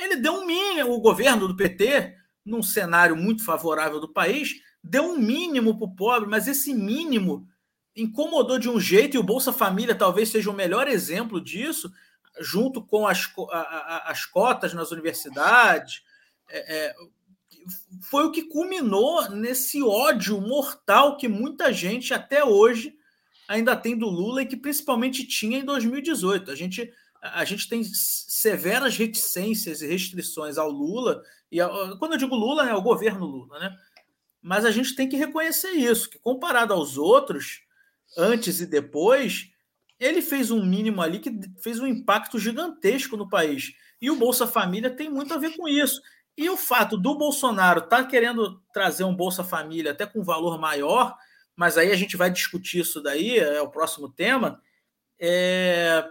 Ele 0.00 0.16
deu 0.16 0.34
um 0.34 0.46
mínimo, 0.46 0.92
o 0.92 1.00
governo 1.00 1.46
do 1.46 1.56
PT, 1.56 2.16
num 2.44 2.62
cenário 2.62 3.14
muito 3.14 3.44
favorável 3.44 4.00
do 4.00 4.12
país, 4.12 4.54
deu 4.82 5.04
um 5.04 5.18
mínimo 5.18 5.76
para 5.76 5.86
o 5.86 5.94
pobre, 5.94 6.28
mas 6.28 6.48
esse 6.48 6.74
mínimo 6.74 7.46
incomodou 7.94 8.58
de 8.58 8.68
um 8.68 8.80
jeito, 8.80 9.16
e 9.16 9.18
o 9.18 9.22
Bolsa 9.22 9.52
Família 9.52 9.94
talvez 9.94 10.30
seja 10.30 10.50
o 10.50 10.54
melhor 10.54 10.88
exemplo 10.88 11.40
disso, 11.40 11.92
junto 12.40 12.82
com 12.82 13.06
as, 13.06 13.28
as 14.04 14.24
cotas 14.24 14.72
nas 14.72 14.90
universidades. 14.90 16.02
É, 16.48 16.76
é, 16.76 16.94
foi 18.02 18.24
o 18.24 18.30
que 18.30 18.44
culminou 18.44 19.30
nesse 19.30 19.82
ódio 19.82 20.40
mortal 20.40 21.16
que 21.16 21.28
muita 21.28 21.72
gente 21.72 22.14
até 22.14 22.44
hoje 22.44 22.94
ainda 23.48 23.76
tem 23.76 23.98
do 23.98 24.08
Lula 24.08 24.42
e 24.42 24.46
que 24.46 24.56
principalmente 24.56 25.26
tinha 25.26 25.58
em 25.58 25.64
2018. 25.64 26.50
A 26.50 26.54
gente, 26.54 26.90
a 27.22 27.44
gente 27.44 27.68
tem 27.68 27.84
severas 27.84 28.96
reticências 28.96 29.82
e 29.82 29.86
restrições 29.86 30.56
ao 30.56 30.70
Lula, 30.70 31.22
e 31.50 31.60
ao, 31.60 31.98
quando 31.98 32.12
eu 32.12 32.18
digo 32.18 32.34
Lula, 32.34 32.68
é 32.68 32.74
o 32.74 32.82
governo 32.82 33.26
Lula, 33.26 33.58
né? 33.58 33.76
Mas 34.42 34.64
a 34.64 34.70
gente 34.70 34.94
tem 34.94 35.08
que 35.08 35.16
reconhecer 35.16 35.72
isso, 35.72 36.08
que 36.08 36.18
comparado 36.18 36.72
aos 36.72 36.96
outros, 36.96 37.62
antes 38.16 38.60
e 38.60 38.66
depois, 38.66 39.50
ele 39.98 40.22
fez 40.22 40.50
um 40.50 40.64
mínimo 40.64 41.02
ali 41.02 41.18
que 41.18 41.38
fez 41.62 41.78
um 41.78 41.86
impacto 41.86 42.38
gigantesco 42.38 43.16
no 43.16 43.28
país. 43.28 43.74
E 44.00 44.10
o 44.10 44.16
Bolsa 44.16 44.46
Família 44.46 44.88
tem 44.88 45.10
muito 45.10 45.34
a 45.34 45.38
ver 45.38 45.54
com 45.56 45.68
isso. 45.68 46.00
E 46.36 46.48
o 46.48 46.56
fato 46.56 46.96
do 46.96 47.18
Bolsonaro 47.18 47.80
estar 47.80 48.04
tá 48.04 48.04
querendo 48.04 48.62
trazer 48.72 49.04
um 49.04 49.14
Bolsa 49.14 49.44
Família 49.44 49.92
até 49.92 50.06
com 50.06 50.24
valor 50.24 50.58
maior, 50.58 51.14
mas 51.54 51.76
aí 51.76 51.92
a 51.92 51.96
gente 51.96 52.16
vai 52.16 52.30
discutir 52.30 52.80
isso 52.80 53.02
daí, 53.02 53.38
é 53.38 53.60
o 53.60 53.68
próximo 53.68 54.08
tema, 54.08 54.58
é, 55.18 56.02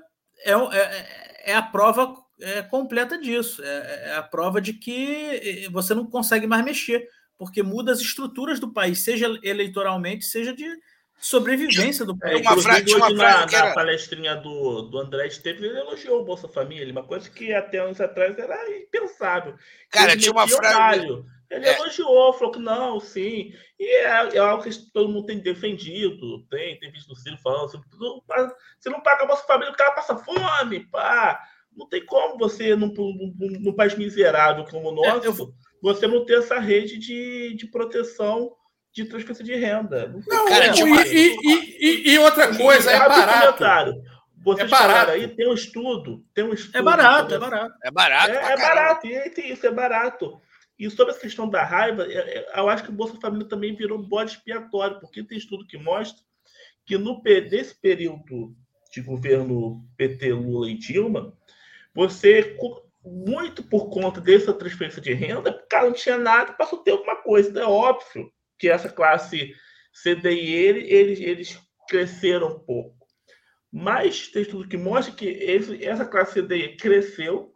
é, 0.44 0.52
é, 0.52 1.52
é 1.52 1.56
a 1.56 1.62
prova 1.62 2.16
é, 2.42 2.62
completa 2.64 3.18
disso. 3.18 3.64
É, 3.64 4.10
é, 4.10 4.16
a 4.16 4.24
prova 4.24 4.62
de 4.62 4.74
que 4.74 5.68
você 5.72 5.94
não 5.94 6.06
consegue 6.06 6.48
mais 6.48 6.64
mexer, 6.64 7.08
porque 7.38 7.64
muda 7.64 7.92
as 7.92 8.00
estruturas 8.00 8.60
do 8.60 8.72
país, 8.72 9.04
seja 9.04 9.28
eleitoralmente, 9.44 10.26
seja 10.26 10.54
de, 10.54 10.66
sobrevivência 11.20 12.06
do 12.06 12.18
país. 12.18 12.42
Uma 12.42 12.58
frase, 12.58 12.96
uma 12.96 13.10
na, 13.10 13.42
era... 13.42 13.74
palestrinha 13.74 14.36
do, 14.36 14.84
do 14.84 14.98
André 15.00 15.28
Esteves, 15.28 15.62
ele 15.62 15.78
elogiou 15.78 16.22
o 16.22 16.26
Bolsa 16.26 16.48
Família, 16.48 16.92
uma 16.92 17.04
coisa 17.04 17.30
que 17.30 17.54
até 17.54 17.80
anos 17.80 18.00
atrás 18.00 18.38
era 18.38 18.78
impensável. 18.78 19.56
Cara, 19.92 20.14
ele 20.14 20.22
tinha 20.22 20.32
uma 20.32 20.48
frase. 20.48 21.06
Ele 21.50 21.66
é. 21.66 21.76
elogiou, 21.76 22.34
falou 22.34 22.54
que 22.54 22.60
não, 22.60 23.00
sim. 23.00 23.52
E 23.80 23.86
é, 23.86 24.36
é, 24.36 24.38
algo 24.38 24.64
que 24.64 24.92
todo 24.94 25.10
mundo 25.10 25.26
tem 25.26 25.40
defendido. 25.40 26.46
Tem, 26.50 26.78
tem 26.80 26.92
visto 26.92 27.12
o 27.12 27.16
Ciro 27.16 27.38
falando 27.38 27.72
sobre 27.72 27.90
tudo. 27.90 28.24
Mas 28.28 28.52
você 28.80 28.90
não 28.90 29.02
paga 29.02 29.24
a 29.24 29.28
Bolsa 29.28 29.48
Família, 29.48 29.74
o 29.74 29.76
cara 29.76 29.94
passa 29.94 30.16
fome, 30.18 30.82
pá. 30.92 31.40
Não 31.76 31.88
tem 31.88 32.06
como 32.06 32.38
você, 32.38 32.76
num, 32.76 32.94
num, 32.94 33.34
num 33.62 33.74
país 33.74 33.96
miserável 33.96 34.66
como 34.66 34.90
o 34.90 34.92
nosso, 34.92 35.26
é, 35.26 35.28
eu... 35.28 35.54
você 35.82 36.08
não 36.08 36.26
ter 36.26 36.40
essa 36.40 36.60
rede 36.60 36.98
de, 36.98 37.56
de 37.56 37.68
proteção 37.68 38.56
de 38.92 39.06
transferência 39.06 39.46
de 39.46 39.56
renda. 39.56 40.14
Não, 40.28 40.48
cara, 40.48 40.66
é, 40.66 40.72
e, 40.74 41.38
e, 41.80 42.14
e, 42.14 42.20
outra 42.20 42.56
coisa, 42.56 42.92
é 42.92 43.00
barato. 43.00 43.94
Você 44.44 44.62
é 44.62 44.68
barato. 44.68 45.12
aí, 45.12 45.28
tem 45.28 45.50
um 45.50 45.54
estudo, 45.54 46.24
tem 46.34 46.44
um 46.44 46.54
estudo. 46.54 46.78
É 46.78 46.82
barato, 46.82 47.34
é 47.34 47.40
barato. 47.40 47.76
É 47.84 47.92
barato. 47.92 48.32
É, 48.32 48.54
é 48.54 48.58
barato, 48.58 49.08
e 49.08 49.18
aí 49.18 49.30
tem 49.30 49.52
isso, 49.52 49.66
é 49.68 49.72
barato. 49.72 50.42
E 50.80 50.90
sobre 50.90 51.12
essa 51.12 51.20
questão 51.20 51.50
da 51.50 51.62
raiva, 51.64 52.04
eu 52.04 52.70
acho 52.70 52.86
que 52.86 52.90
o 52.90 52.94
Bolsa 52.94 53.20
Família 53.20 53.46
também 53.46 53.76
virou 53.76 54.02
bode 54.02 54.32
expiatório, 54.32 55.00
porque 55.02 55.22
tem 55.22 55.38
estudo 55.38 55.68
que 55.68 55.78
mostra 55.78 56.24
que 56.86 56.98
no, 56.98 57.22
nesse 57.22 57.76
período 57.76 58.56
de 58.92 59.02
governo 59.02 59.86
PT, 59.98 60.32
Lula 60.32 60.70
e 60.70 60.78
Dilma, 60.78 61.38
você, 61.94 62.58
muito 63.04 63.62
por 63.62 63.90
conta 63.90 64.22
dessa 64.22 64.54
transferência 64.54 65.02
de 65.02 65.14
renda, 65.14 65.52
o 65.52 65.68
cara 65.68 65.88
não 65.88 65.94
tinha 65.94 66.18
nada, 66.18 66.54
passou 66.54 66.80
a 66.80 66.84
ter 66.84 66.92
alguma 66.92 67.18
coisa, 67.18 67.60
é 67.60 67.66
óbvio 67.66 68.32
que 68.58 68.70
essa 68.70 68.88
classe 68.88 69.54
CDI 70.02 70.54
ele, 70.54 70.92
eles, 70.92 71.20
eles 71.20 71.60
cresceram 71.90 72.56
um 72.56 72.60
pouco. 72.60 73.06
Mas 73.72 74.30
tem 74.30 74.44
estudo 74.44 74.68
que 74.68 74.78
mostra 74.78 75.14
que 75.14 75.28
esse, 75.28 75.84
essa 75.84 76.06
classe 76.06 76.42
CDI 76.42 76.78
cresceu, 76.78 77.54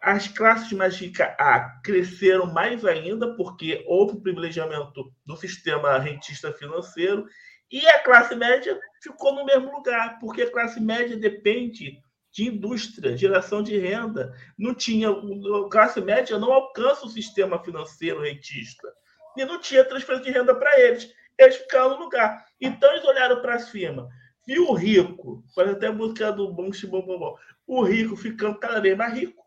as 0.00 0.28
classes 0.28 0.72
mais 0.72 0.96
ricas 0.96 1.28
A 1.38 1.80
cresceram 1.84 2.46
mais 2.52 2.84
ainda, 2.84 3.34
porque 3.36 3.84
houve 3.86 4.16
um 4.16 4.20
privilegiamento 4.20 5.12
do 5.26 5.36
sistema 5.36 5.98
rentista 5.98 6.52
financeiro, 6.52 7.26
e 7.70 7.86
a 7.86 8.02
classe 8.02 8.34
média 8.34 8.78
ficou 9.02 9.34
no 9.34 9.44
mesmo 9.44 9.70
lugar, 9.70 10.18
porque 10.18 10.42
a 10.42 10.50
classe 10.50 10.80
média 10.80 11.16
depende 11.16 12.00
de 12.32 12.48
indústria, 12.48 13.16
geração 13.16 13.62
de 13.62 13.76
renda. 13.78 14.34
Não 14.58 14.74
tinha, 14.74 15.10
a 15.10 15.68
classe 15.70 16.00
média 16.00 16.38
não 16.38 16.52
alcança 16.52 17.06
o 17.06 17.10
sistema 17.10 17.62
financeiro 17.62 18.22
rentista 18.22 18.88
e 19.36 19.44
não 19.44 19.60
tinha 19.60 19.84
transferência 19.84 20.32
de 20.32 20.38
renda 20.38 20.54
para 20.54 20.80
eles. 20.80 21.12
Eles 21.38 21.56
ficaram 21.56 21.90
no 21.90 22.04
lugar. 22.04 22.44
Então 22.60 22.90
eles 22.92 23.04
olharam 23.04 23.40
para 23.40 23.58
cima. 23.58 24.08
Viu 24.46 24.68
o 24.68 24.74
rico, 24.74 25.44
pode 25.54 25.70
até 25.70 25.90
buscar 25.92 26.32
do 26.32 26.52
bom 26.52 26.70
bom, 26.72 27.36
o 27.66 27.82
rico 27.82 28.16
ficando 28.16 28.58
cada 28.58 28.80
vez 28.80 28.96
mais 28.96 29.14
rico. 29.14 29.44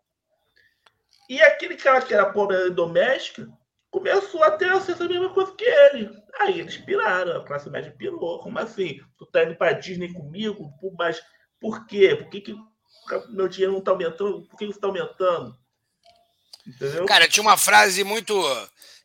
E 1.29 1.41
aquele 1.41 1.75
cara 1.75 2.01
que 2.01 2.13
era 2.13 2.31
pobre 2.31 2.69
doméstica 2.71 3.47
começou 3.89 4.43
a 4.43 4.51
ter 4.51 4.69
acesso 4.71 5.03
à 5.03 5.07
mesma 5.07 5.33
coisa 5.33 5.55
que 5.55 5.63
ele. 5.63 6.09
Aí 6.39 6.59
eles 6.59 6.77
piraram, 6.77 7.37
a 7.37 7.45
classe 7.45 7.69
média 7.69 7.93
pirou. 7.97 8.39
Como 8.39 8.57
assim? 8.59 8.99
Tu 9.17 9.25
tá 9.27 9.43
indo 9.43 9.55
para 9.55 9.73
Disney 9.73 10.11
comigo? 10.11 10.71
Mas 10.97 11.21
por 11.59 11.85
quê? 11.85 12.15
Por 12.15 12.29
que, 12.29 12.41
que 12.41 12.55
meu 13.29 13.47
dinheiro 13.47 13.71
não 13.71 13.79
está 13.79 13.91
aumentando? 13.91 14.47
Por 14.47 14.57
que 14.57 14.65
isso 14.65 14.73
está 14.73 14.87
aumentando? 14.87 15.55
Entendeu? 16.65 17.05
Cara, 17.05 17.27
tinha 17.27 17.43
uma 17.43 17.57
frase 17.57 18.03
muito. 18.03 18.33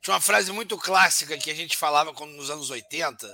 Tinha 0.00 0.14
uma 0.14 0.20
frase 0.20 0.52
muito 0.52 0.76
clássica 0.78 1.36
que 1.36 1.50
a 1.50 1.54
gente 1.54 1.76
falava 1.76 2.14
quando, 2.14 2.32
nos 2.32 2.50
anos 2.50 2.70
80, 2.70 3.26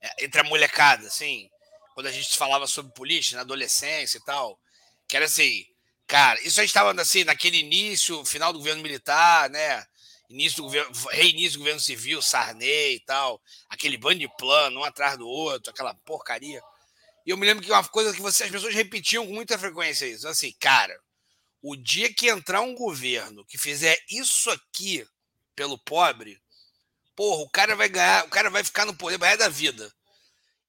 é, 0.00 0.24
entre 0.24 0.40
a 0.40 0.44
molecada, 0.44 1.06
assim, 1.06 1.50
quando 1.94 2.06
a 2.06 2.12
gente 2.12 2.38
falava 2.38 2.66
sobre 2.66 2.92
política, 2.92 3.36
na 3.36 3.42
adolescência 3.42 4.18
e 4.18 4.24
tal, 4.24 4.58
que 5.08 5.16
era 5.16 5.26
assim, 5.26 5.64
cara, 6.12 6.38
isso 6.42 6.60
a 6.60 6.62
gente 6.62 6.68
estava 6.68 6.92
assim, 7.00 7.24
naquele 7.24 7.56
início, 7.56 8.22
final 8.26 8.52
do 8.52 8.58
governo 8.58 8.82
militar, 8.82 9.48
né? 9.48 9.82
Início 10.28 10.58
do 10.58 10.64
governo, 10.64 10.92
reinício 11.08 11.52
do 11.52 11.60
governo 11.60 11.80
civil, 11.80 12.20
Sarney 12.20 12.96
e 12.96 13.00
tal, 13.00 13.40
aquele 13.70 13.96
bando 13.96 14.18
de 14.18 14.28
plano, 14.36 14.80
um 14.80 14.84
atrás 14.84 15.16
do 15.16 15.26
outro, 15.26 15.70
aquela 15.70 15.94
porcaria. 16.04 16.60
E 17.24 17.30
eu 17.30 17.36
me 17.38 17.46
lembro 17.46 17.64
que 17.64 17.72
uma 17.72 17.82
coisa 17.84 18.12
que 18.14 18.20
você, 18.20 18.44
as 18.44 18.50
pessoas 18.50 18.74
repetiam 18.74 19.26
com 19.26 19.32
muita 19.32 19.58
frequência 19.58 20.04
isso, 20.04 20.28
assim, 20.28 20.54
cara, 20.60 20.94
o 21.62 21.74
dia 21.74 22.12
que 22.12 22.28
entrar 22.28 22.60
um 22.60 22.74
governo 22.74 23.42
que 23.46 23.56
fizer 23.56 23.96
isso 24.10 24.50
aqui 24.50 25.06
pelo 25.56 25.78
pobre, 25.78 26.38
porra, 27.16 27.40
o 27.40 27.48
cara 27.48 27.74
vai 27.74 27.88
ganhar, 27.88 28.26
o 28.26 28.28
cara 28.28 28.50
vai 28.50 28.62
ficar 28.62 28.84
no 28.84 28.94
poder 28.94 29.16
vai 29.16 29.34
da 29.38 29.48
vida. 29.48 29.90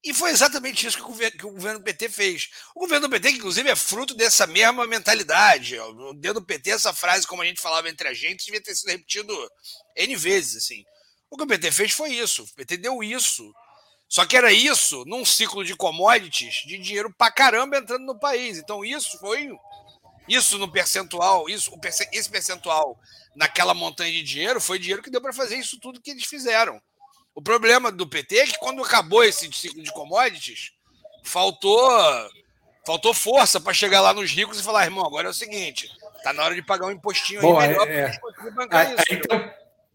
E 0.04 0.12
foi 0.12 0.30
exatamente 0.30 0.86
isso 0.86 0.98
que 0.98 1.02
o, 1.02 1.06
governo, 1.06 1.38
que 1.38 1.46
o 1.46 1.50
governo 1.52 1.82
PT 1.82 2.10
fez. 2.10 2.50
O 2.74 2.80
governo 2.80 3.08
PT, 3.08 3.32
que 3.32 3.38
inclusive 3.38 3.70
é 3.70 3.74
fruto 3.74 4.14
dessa 4.14 4.46
mesma 4.46 4.86
mentalidade. 4.86 5.76
Dentro 6.16 6.40
do 6.40 6.46
PT, 6.46 6.72
essa 6.72 6.92
frase, 6.92 7.26
como 7.26 7.40
a 7.40 7.46
gente 7.46 7.60
falava 7.60 7.88
entre 7.88 8.06
a 8.06 8.12
gente, 8.12 8.44
devia 8.44 8.62
ter 8.62 8.74
sido 8.74 8.90
repetido 8.90 9.34
N 9.96 10.14
vezes. 10.14 10.64
Assim. 10.64 10.84
O 11.30 11.38
que 11.38 11.44
o 11.44 11.46
PT 11.46 11.72
fez 11.72 11.92
foi 11.92 12.10
isso. 12.10 12.42
O 12.42 12.54
PT 12.54 12.76
deu 12.76 13.02
isso. 13.02 13.50
Só 14.06 14.26
que 14.26 14.36
era 14.36 14.52
isso 14.52 15.04
num 15.06 15.24
ciclo 15.24 15.64
de 15.64 15.74
commodities 15.74 16.56
de 16.66 16.76
dinheiro 16.76 17.12
pra 17.16 17.32
caramba 17.32 17.78
entrando 17.78 18.04
no 18.04 18.18
país. 18.18 18.58
Então, 18.58 18.84
isso 18.84 19.18
foi. 19.18 19.50
Isso 20.28 20.58
no 20.58 20.70
percentual, 20.70 21.48
isso, 21.50 21.70
esse 22.12 22.30
percentual 22.30 22.98
naquela 23.36 23.74
montanha 23.74 24.10
de 24.10 24.22
dinheiro 24.22 24.58
foi 24.58 24.78
dinheiro 24.78 25.02
que 25.02 25.10
deu 25.10 25.20
para 25.20 25.34
fazer 25.34 25.56
isso 25.56 25.78
tudo 25.78 26.00
que 26.00 26.10
eles 26.10 26.24
fizeram. 26.24 26.80
O 27.34 27.42
problema 27.42 27.90
do 27.90 28.06
PT 28.06 28.36
é 28.36 28.46
que 28.46 28.58
quando 28.58 28.82
acabou 28.82 29.24
esse 29.24 29.50
ciclo 29.52 29.82
de 29.82 29.92
commodities, 29.92 30.72
faltou 31.22 31.90
faltou 32.86 33.14
força 33.14 33.58
para 33.58 33.72
chegar 33.72 34.00
lá 34.00 34.12
nos 34.12 34.30
ricos 34.30 34.60
e 34.60 34.62
falar, 34.62 34.84
irmão, 34.84 35.06
agora 35.06 35.28
é 35.28 35.30
o 35.30 35.34
seguinte, 35.34 35.90
tá 36.22 36.32
na 36.32 36.44
hora 36.44 36.54
de 36.54 36.62
pagar 36.62 36.86
um 36.86 36.90
impostinho 36.90 37.40
Bom, 37.40 37.58
aí 37.58 37.68
melhor 37.68 37.88
é, 37.88 38.18
para 38.18 38.50
bancar 38.50 38.90
é, 38.90 38.94
isso. 38.94 39.04
Então, 39.10 39.50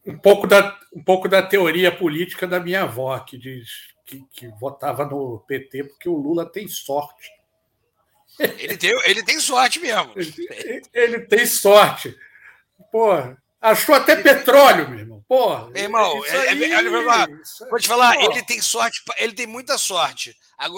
um 0.07 0.17
pouco, 0.17 0.47
da, 0.47 0.79
um 0.93 1.03
pouco 1.03 1.29
da 1.29 1.41
teoria 1.41 1.95
política 1.95 2.47
da 2.47 2.59
minha 2.59 2.83
avó, 2.83 3.17
que 3.19 3.37
diz 3.37 3.69
que, 4.05 4.25
que 4.31 4.47
votava 4.59 5.05
no 5.05 5.39
PT 5.47 5.83
porque 5.83 6.09
o 6.09 6.17
Lula 6.17 6.45
tem 6.45 6.67
sorte. 6.67 7.31
Ele 8.39 8.77
tem, 8.77 8.89
ele 9.05 9.23
tem 9.23 9.39
sorte 9.39 9.79
mesmo. 9.79 10.13
Ele, 10.15 10.81
ele 10.93 11.19
tem 11.21 11.45
sorte. 11.45 12.17
Pô, 12.91 13.11
achou 13.62 13.95
até 13.95 14.16
petróleo, 14.16 14.89
meu 14.89 14.99
irmão. 14.99 15.26
Porra, 15.28 15.70
meu 15.70 15.84
irmão, 15.84 16.26
é, 16.26 16.30
é, 16.30 16.49
aí, 16.49 16.64
é, 16.64 17.28
vou 17.70 17.80
te 17.80 17.88
falar, 17.88 18.16
porra. 18.16 18.26
ele 18.26 18.43
tem 18.43 18.62
sorte, 18.62 19.03
ele 19.18 19.34
tem 19.34 19.45
muita 19.45 19.78
sorte. 19.78 20.36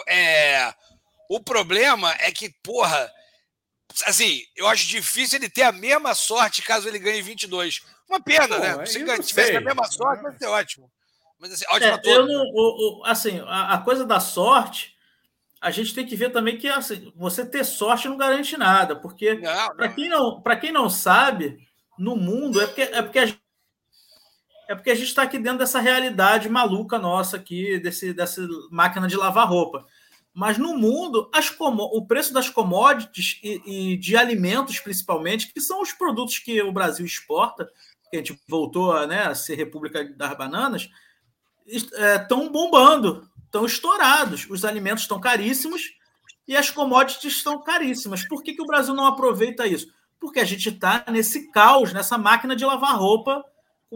É, 0.08 0.74
o 1.30 1.40
problema 1.40 2.14
é 2.20 2.32
que, 2.32 2.50
porra, 2.62 3.10
assim, 4.06 4.42
eu 4.56 4.68
acho 4.68 4.88
difícil 4.88 5.40
ele 5.40 5.50
ter 5.50 5.64
a 5.64 5.72
mesma 5.72 6.14
sorte 6.14 6.62
caso 6.62 6.88
ele 6.88 7.00
ganhe 7.00 7.22
22. 7.22 7.82
Uma 8.10 8.22
pena, 8.22 8.48
Pô, 8.48 8.58
né? 8.58 8.86
Se 8.86 9.00
ele 9.00 9.24
tivesse 9.24 9.56
a 9.56 9.62
mesma 9.62 9.86
sorte, 9.86 10.24
vai 10.24 10.38
ser 10.38 10.48
ótimo. 10.48 10.92
Mas 11.40 11.54
assim, 11.54 11.66
ótimo 11.70 11.94
é, 11.94 12.02
eu 12.06 12.28
não, 12.28 12.44
o, 12.54 13.00
o, 13.00 13.06
assim, 13.06 13.40
a, 13.48 13.74
a, 13.74 13.78
coisa 13.80 14.06
da 14.06 14.20
sorte, 14.20 14.94
a 15.60 15.72
gente 15.72 15.96
tem 15.96 16.06
que 16.06 16.16
ver 16.16 16.32
também 16.32 16.58
que 16.58 16.68
assim, 16.68 17.12
você 17.16 17.46
ter 17.46 17.64
sorte 17.64 18.08
não 18.08 18.18
garante 18.18 18.56
nada, 18.58 18.96
porque 18.96 19.40
para 19.76 19.90
quem 19.90 20.10
não, 20.10 20.42
para 20.42 20.56
quem 20.56 20.72
não 20.72 20.90
sabe, 20.90 21.58
no 22.02 22.16
mundo 22.16 22.60
é 22.60 22.66
porque 22.66 22.82
é 22.82 23.02
porque 23.02 23.20
a 23.20 23.26
gente 23.28 23.42
é 24.68 24.76
porque 24.76 24.90
a 24.90 24.96
gente 24.96 25.08
está 25.08 25.24
aqui 25.24 25.38
dentro 25.38 25.60
dessa 25.60 25.80
realidade 25.80 26.48
maluca 26.48 26.98
nossa 26.98 27.36
aqui, 27.36 27.78
desse, 27.80 28.14
dessa 28.14 28.42
máquina 28.72 29.06
de 29.06 29.18
lavar 29.18 29.48
roupa. 29.48 29.86
Mas 30.34 30.58
no 30.58 30.78
mundo, 30.78 31.30
as 31.34 31.54
o 31.60 32.06
preço 32.06 32.34
das 32.34 32.50
commodities 32.50 33.38
e, 33.44 33.62
e, 33.66 33.98
de 33.98 34.16
alimentos, 34.16 34.80
principalmente, 34.80 35.52
que 35.52 35.60
são 35.60 35.82
os 35.82 35.92
produtos 35.92 36.40
que 36.40 36.62
o 36.62 36.72
Brasil 36.72 37.06
exporta, 37.06 37.70
que 38.10 38.16
a 38.16 38.20
gente 38.20 38.40
voltou 38.48 38.94
a, 38.94 39.06
né, 39.06 39.24
a 39.24 39.36
ser 39.36 39.56
República 39.56 40.06
das 40.06 40.38
Bananas, 40.38 40.90
estão 41.68 42.46
é, 42.46 42.50
bombando, 42.50 43.30
estão 43.44 43.66
estourados. 43.66 44.48
Os 44.50 44.64
alimentos 44.64 45.04
estão 45.04 45.20
caríssimos 45.20 45.92
e 46.48 46.56
as 46.56 46.70
commodities 46.70 47.36
estão 47.36 47.62
caríssimas. 47.62 48.26
Por 48.26 48.42
que, 48.42 48.54
que 48.54 48.62
o 48.62 48.68
Brasil 48.68 48.94
não 48.94 49.06
aproveita 49.06 49.68
isso? 49.68 49.92
Porque 50.22 50.40
a 50.40 50.46
gente 50.46 50.70
está 50.70 51.04
nesse 51.10 51.52
caos, 51.52 51.92
nessa 51.92 52.18
máquina 52.18 52.56
de 52.56 52.64
lavar 52.64 52.96
roupa 52.98 53.44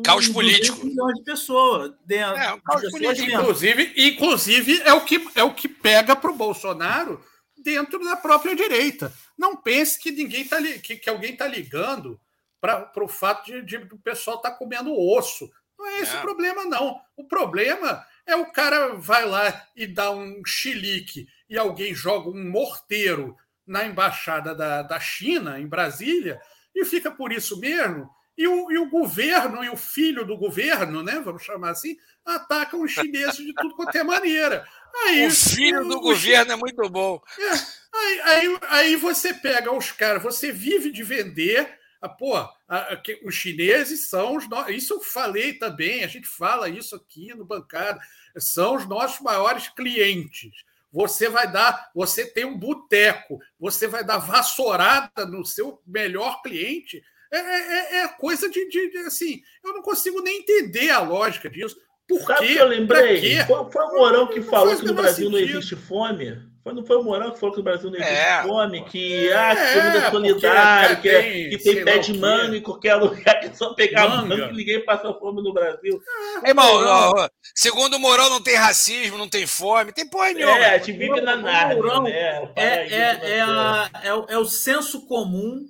caos 0.04 0.28
político. 0.28 0.86
milhões 0.86 1.16
de 1.16 1.24
pessoas 1.24 1.94
dentro. 2.06 2.38
É, 2.38 2.54
um 2.54 2.60
caos 2.60 2.82
de 2.82 2.92
político. 2.92 3.32
Inclusive, 3.32 3.94
inclusive 3.96 4.82
é 4.82 4.94
o 4.94 5.02
que 5.02 5.28
é 5.36 5.44
o 5.44 5.54
que 5.54 5.70
pega 5.70 6.16
para 6.16 6.32
o 6.32 6.36
Bolsonaro 6.36 7.24
dentro 7.58 8.00
da 8.04 8.16
própria 8.16 8.56
direita. 8.56 9.14
Não 9.38 9.56
pense 9.56 10.00
que 10.00 10.12
ninguém 10.12 10.46
tá 10.46 10.62
que, 10.62 10.98
que 10.98 11.10
alguém 11.10 11.34
está 11.34 11.48
ligando 11.48 12.20
para 12.60 13.04
o 13.04 13.08
fato 13.08 13.46
de, 13.46 13.62
de, 13.62 13.78
o 13.78 14.00
pessoal 14.00 14.38
estar 14.38 14.52
tá 14.52 14.58
comendo 14.58 14.98
osso. 14.98 15.50
Não 15.78 15.88
é 15.88 16.02
esse 16.02 16.16
é. 16.16 16.20
o 16.20 16.22
problema, 16.22 16.66
não. 16.66 17.00
O 17.16 17.26
problema 17.26 18.04
é 18.26 18.36
o 18.36 18.52
cara 18.52 18.96
vai 18.96 19.26
lá 19.26 19.68
e 19.76 19.86
dá 19.86 20.10
um 20.10 20.42
chilique 20.46 21.28
e 21.50 21.58
alguém 21.58 21.94
joga 21.94 22.30
um 22.30 22.50
morteiro 22.50 23.38
na 23.66 23.86
embaixada 23.86 24.54
da, 24.54 24.82
da 24.82 25.00
China, 25.00 25.60
em 25.60 25.68
Brasília, 25.68 26.40
e 26.74 26.86
fica 26.86 27.10
por 27.10 27.32
isso 27.32 27.60
mesmo 27.60 28.10
e 28.38 28.48
o, 28.48 28.72
e 28.72 28.78
o 28.78 28.90
governo 28.90 29.64
e 29.64 29.70
o 29.70 29.78
filho 29.78 30.26
do 30.26 30.38
governo, 30.38 31.02
né, 31.02 31.22
vamos 31.24 31.44
chamar 31.44 31.72
assim, 31.72 31.98
atacam 32.26 32.82
os 32.82 32.92
chineses 32.92 33.38
de 33.38 33.54
tudo 33.54 33.76
quanto 33.76 33.96
é 33.98 34.04
maneira. 34.04 34.68
Aí, 35.06 35.28
o 35.28 35.32
filho 35.32 35.88
do 35.88 35.98
o, 35.98 36.02
governo 36.02 36.52
é 36.52 36.56
muito 36.56 36.90
bom. 36.90 37.22
É, 37.40 37.52
aí, 37.98 38.22
aí, 38.22 38.60
aí, 38.70 38.96
você 38.96 39.34
pega 39.34 39.72
os 39.72 39.92
caras, 39.92 40.22
você 40.22 40.52
vive 40.52 40.92
de 40.92 41.04
vender. 41.04 41.80
A, 42.02 42.10
pô, 42.10 42.36
a, 42.36 42.50
a, 42.68 43.02
os 43.24 43.36
chineses 43.36 44.10
são 44.10 44.36
os. 44.36 44.48
No... 44.48 44.70
Isso 44.70 44.94
eu 44.94 45.02
falei 45.02 45.54
também, 45.54 46.04
a 46.04 46.08
gente 46.08 46.28
fala 46.28 46.70
isso 46.70 46.96
aqui 46.96 47.34
no 47.34 47.46
bancada. 47.46 48.00
São 48.38 48.76
os 48.76 48.88
nossos 48.88 49.22
maiores 49.22 49.70
clientes. 49.70 50.52
Você 50.96 51.28
vai 51.28 51.52
dar, 51.52 51.92
você 51.94 52.26
tem 52.26 52.46
um 52.46 52.58
boteco, 52.58 53.38
você 53.60 53.86
vai 53.86 54.02
dar 54.02 54.18
vassourada 54.18 55.26
no 55.26 55.44
seu 55.44 55.82
melhor 55.86 56.42
cliente 56.42 57.04
é, 57.34 57.38
é, 57.38 57.42
é, 57.42 58.04
é 58.04 58.08
coisa 58.08 58.50
de, 58.50 58.66
de, 58.70 58.92
de, 58.92 58.98
assim, 59.00 59.42
eu 59.62 59.74
não 59.74 59.82
consigo 59.82 60.22
nem 60.22 60.40
entender 60.40 60.90
a 60.90 61.02
lógica 61.02 61.50
disso. 61.50 61.78
Por 62.08 62.22
Sabe 62.22 62.48
quê? 62.48 62.54
que 62.54 62.60
eu 62.60 62.68
lembrei? 62.68 63.40
Foi, 63.46 63.72
foi 63.72 63.84
o 63.84 63.94
Morão 63.94 64.28
que 64.28 64.42
falou 64.42 64.76
que 64.76 64.86
no 64.86 64.94
Brasil 64.94 65.30
não 65.30 65.40
existe 65.40 65.76
fome? 65.76 66.38
Foi, 66.64 66.74
não 66.74 66.86
foi 66.86 66.98
o 66.98 67.04
Morão 67.04 67.32
que 67.32 67.40
falou 67.40 67.54
que 67.54 67.60
no 67.60 67.64
Brasil 67.64 67.90
não 67.90 67.98
existe 67.98 68.14
é, 68.14 68.44
fome? 68.44 68.86
Que, 68.86 69.28
é, 69.28 69.36
ah, 69.36 69.56
que 69.56 70.12
comida 70.12 70.12
solidária, 70.12 70.96
que, 70.98 71.10
tem, 71.10 71.50
que 71.50 71.58
tem 71.58 71.84
pé 71.84 71.98
de 71.98 72.18
manga 72.18 72.58
em 72.58 72.62
qualquer 72.62 72.96
lugar, 73.02 73.40
que 73.40 73.48
é 73.48 73.54
só 73.54 73.74
pegar 73.74 74.08
manga, 74.08 74.38
manga 74.38 74.52
ninguém 74.52 74.86
passa 74.86 75.12
fome 75.14 75.42
no 75.42 75.52
Brasil. 75.52 76.00
É, 76.44 76.50
irmão, 76.50 77.28
segundo 77.56 77.96
o 77.96 78.00
Morão 78.00 78.30
não 78.30 78.42
tem 78.42 78.56
racismo, 78.56 79.18
não 79.18 79.28
tem 79.28 79.48
fome, 79.48 79.92
tem 79.92 80.08
porra 80.08 80.32
nenhuma. 80.32 80.58
É, 80.60 80.76
a 80.76 80.78
gente 80.78 80.92
vive 80.92 81.22
na 81.22 81.36
nada. 81.36 81.76
Né? 82.02 82.12
É, 82.12 82.52
é, 82.56 83.20
é, 83.32 83.42
a, 83.42 83.90
é, 84.04 84.14
o, 84.14 84.26
é 84.30 84.38
o 84.38 84.46
senso 84.46 85.08
comum 85.08 85.66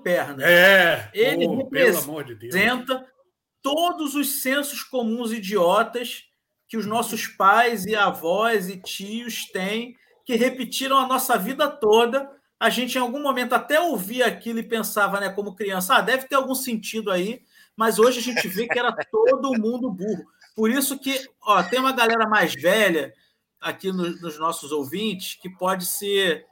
perna. 0.00 0.42
É, 0.44 1.10
ele 1.12 1.46
oh, 1.46 1.56
representa 1.56 2.34
de 2.34 2.48
todos 3.62 4.14
os 4.14 4.42
sensos 4.42 4.82
comuns 4.82 5.32
idiotas 5.32 6.24
que 6.68 6.76
os 6.76 6.86
nossos 6.86 7.26
pais 7.26 7.84
e 7.84 7.94
avós 7.94 8.68
e 8.68 8.80
tios 8.80 9.46
têm, 9.46 9.96
que 10.24 10.34
repetiram 10.34 10.98
a 10.98 11.06
nossa 11.06 11.38
vida 11.38 11.68
toda. 11.68 12.30
A 12.58 12.70
gente, 12.70 12.96
em 12.96 13.00
algum 13.00 13.20
momento, 13.22 13.54
até 13.54 13.80
ouvia 13.80 14.26
aquilo 14.26 14.58
e 14.58 14.62
pensava, 14.62 15.20
né, 15.20 15.28
como 15.28 15.54
criança, 15.54 15.96
ah, 15.96 16.00
deve 16.00 16.26
ter 16.26 16.36
algum 16.36 16.54
sentido 16.54 17.10
aí, 17.10 17.42
mas 17.76 17.98
hoje 17.98 18.20
a 18.20 18.22
gente 18.22 18.46
vê 18.48 18.66
que 18.66 18.78
era 18.78 18.92
todo 19.10 19.58
mundo 19.58 19.90
burro. 19.90 20.24
Por 20.54 20.70
isso 20.70 20.98
que 20.98 21.26
ó, 21.42 21.62
tem 21.62 21.80
uma 21.80 21.92
galera 21.92 22.28
mais 22.28 22.54
velha 22.54 23.12
aqui 23.60 23.92
no, 23.92 24.08
nos 24.20 24.38
nossos 24.38 24.72
ouvintes 24.72 25.38
que 25.40 25.48
pode 25.48 25.86
se, 25.86 26.44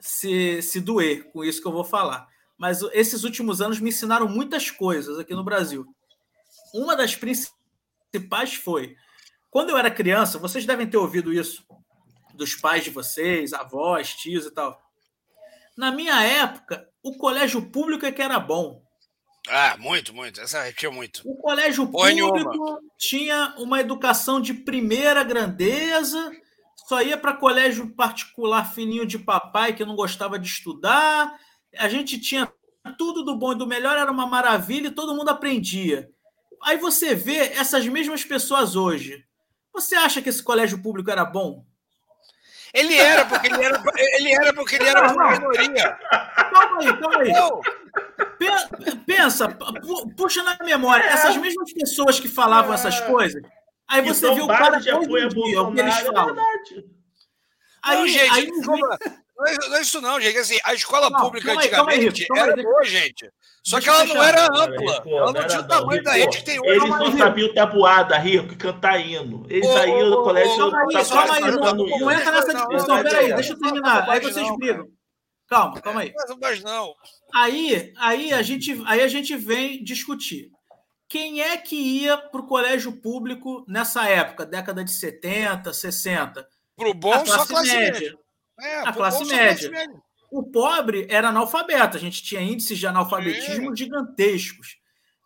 se, 0.00 0.60
se 0.62 0.80
doer 0.80 1.30
com 1.32 1.44
isso 1.44 1.60
que 1.60 1.68
eu 1.68 1.72
vou 1.72 1.84
falar 1.84 2.30
mas 2.62 2.80
esses 2.92 3.24
últimos 3.24 3.60
anos 3.60 3.80
me 3.80 3.88
ensinaram 3.88 4.28
muitas 4.28 4.70
coisas 4.70 5.18
aqui 5.18 5.34
no 5.34 5.42
Brasil. 5.42 5.84
Uma 6.72 6.96
das 6.96 7.14
principais 7.14 8.54
foi 8.54 8.96
quando 9.52 9.68
eu 9.68 9.76
era 9.76 9.90
criança, 9.90 10.38
vocês 10.38 10.64
devem 10.64 10.86
ter 10.86 10.96
ouvido 10.96 11.30
isso 11.30 11.62
dos 12.34 12.54
pais 12.54 12.84
de 12.84 12.90
vocês, 12.90 13.52
avós, 13.52 14.14
tios 14.14 14.46
e 14.46 14.50
tal. 14.50 14.80
Na 15.76 15.92
minha 15.92 16.22
época, 16.22 16.88
o 17.02 17.18
colégio 17.18 17.70
público 17.70 18.06
é 18.06 18.10
que 18.10 18.22
era 18.22 18.40
bom. 18.40 18.82
Ah, 19.46 19.76
muito, 19.78 20.14
muito. 20.14 20.40
Essa 20.40 20.62
repetiu 20.62 20.90
muito. 20.90 21.20
O 21.26 21.36
colégio 21.36 21.86
público 21.86 22.80
tinha 22.96 23.54
uma 23.58 23.78
educação 23.80 24.40
de 24.40 24.54
primeira 24.54 25.22
grandeza, 25.22 26.32
só 26.88 27.02
ia 27.02 27.18
para 27.18 27.34
colégio 27.34 27.94
particular 27.94 28.72
fininho 28.72 29.04
de 29.04 29.18
papai 29.18 29.74
que 29.74 29.84
não 29.84 29.94
gostava 29.94 30.38
de 30.38 30.46
estudar, 30.48 31.38
a 31.76 31.88
gente 31.90 32.18
tinha 32.18 32.50
tudo 32.96 33.22
do 33.22 33.36
bom 33.36 33.52
e 33.52 33.58
do 33.58 33.66
melhor, 33.66 33.98
era 33.98 34.10
uma 34.10 34.26
maravilha 34.26 34.88
e 34.88 34.92
todo 34.92 35.14
mundo 35.14 35.28
aprendia. 35.28 36.10
Aí 36.62 36.76
você 36.76 37.14
vê 37.14 37.52
essas 37.54 37.86
mesmas 37.86 38.24
pessoas 38.24 38.76
hoje. 38.76 39.24
Você 39.72 39.94
acha 39.94 40.20
que 40.22 40.28
esse 40.28 40.42
colégio 40.42 40.80
público 40.82 41.10
era 41.10 41.24
bom? 41.24 41.64
Ele 42.72 42.96
era, 42.96 43.26
porque 43.26 43.48
ele 43.48 43.62
era, 43.62 43.82
ele 43.96 44.32
era, 44.32 44.54
porque 44.54 44.76
ele 44.76 44.88
era 44.88 45.12
uma 45.12 45.30
minoria. 45.32 45.98
Calma 46.50 46.80
aí, 46.80 46.96
calma 46.98 47.18
aí. 47.18 47.32
Pensa, 49.06 49.48
puxa 50.16 50.42
na 50.42 50.56
memória, 50.64 51.04
é. 51.04 51.08
essas 51.08 51.36
mesmas 51.36 51.70
pessoas 51.72 52.18
que 52.18 52.28
falavam 52.28 52.72
é. 52.72 52.74
essas 52.74 52.98
coisas, 53.00 53.42
aí 53.86 54.00
você 54.00 54.32
viu 54.34 54.44
o 54.44 54.48
cara 54.48 54.78
de 54.78 54.90
apoio 54.90 55.28
dia, 55.28 55.62
o 55.62 55.72
que 55.72 55.80
eles 55.80 55.98
falam. 55.98 56.22
É 56.22 56.24
verdade. 56.32 56.86
Aí, 57.82 57.98
não, 57.98 58.08
gente, 58.08 58.30
aí, 58.30 58.50
não, 59.42 59.52
é, 59.52 59.68
não 59.68 59.76
é 59.76 59.80
isso 59.80 60.00
não, 60.00 60.20
gente. 60.20 60.38
Assim, 60.38 60.58
a 60.64 60.74
escola 60.74 61.10
não, 61.10 61.20
pública 61.20 61.52
antigamente 61.52 62.26
aí, 62.30 62.38
era 62.40 62.56
boa, 62.56 62.84
gente. 62.84 63.30
Só 63.64 63.80
que 63.80 63.88
ela 63.88 64.04
não 64.04 64.22
era 64.22 64.46
ampla. 64.46 65.02
ela 65.06 65.32
não 65.32 65.46
tinha 65.46 65.60
o 65.60 65.68
tamanho 65.68 66.02
da 66.02 66.12
rede 66.12 66.38
que 66.38 66.44
tem 66.44 66.60
hoje. 66.60 66.70
Eles 66.70 66.88
não 66.88 67.16
sabiam 67.16 67.54
tabuada, 67.54 68.18
Rico, 68.18 68.56
cantar 68.56 68.98
hino. 68.98 69.46
Eles 69.48 69.66
saíam 69.68 70.10
do 70.10 70.22
colégio. 70.22 70.56
Calma 70.56 71.34
aí, 71.34 71.44
aí. 71.44 72.00
Não 72.00 72.10
entra 72.10 72.32
nessa 72.32 72.54
discussão. 72.54 73.02
Peraí, 73.02 73.34
deixa 73.34 73.52
eu 73.52 73.58
terminar. 73.58 74.08
Aí 74.08 74.20
vocês 74.20 74.46
explicam. 74.46 74.88
Calma, 75.48 75.80
calma 75.80 76.00
aí. 76.00 76.14
Mas 76.40 76.62
não. 76.62 76.94
Aí, 77.34 77.92
aí, 77.98 78.32
a 78.32 78.42
gente, 78.42 78.82
aí 78.86 79.00
a 79.02 79.08
gente 79.08 79.36
vem 79.36 79.82
discutir. 79.84 80.50
Quem 81.08 81.42
é 81.42 81.58
que 81.58 81.76
ia 81.76 82.16
para 82.16 82.40
o 82.40 82.46
colégio 82.46 82.90
público 82.90 83.64
nessa 83.68 84.08
época, 84.08 84.46
década 84.46 84.82
de 84.82 84.90
70, 84.90 85.70
60? 85.72 86.48
Para 86.74 86.88
o 86.88 86.94
bom, 86.94 87.12
a 87.12 87.22
classe, 87.22 87.48
classe 87.48 87.68
média. 87.68 87.92
média. 87.92 88.18
É, 88.60 88.80
a 88.80 88.92
classe 88.92 89.24
média. 89.24 89.68
classe 89.68 89.68
média. 89.68 90.02
O 90.30 90.42
pobre 90.44 91.06
era 91.10 91.28
analfabeto, 91.28 91.96
a 91.96 92.00
gente 92.00 92.22
tinha 92.22 92.40
índices 92.40 92.78
de 92.78 92.86
analfabetismo 92.86 93.76
gigantescos. 93.76 94.78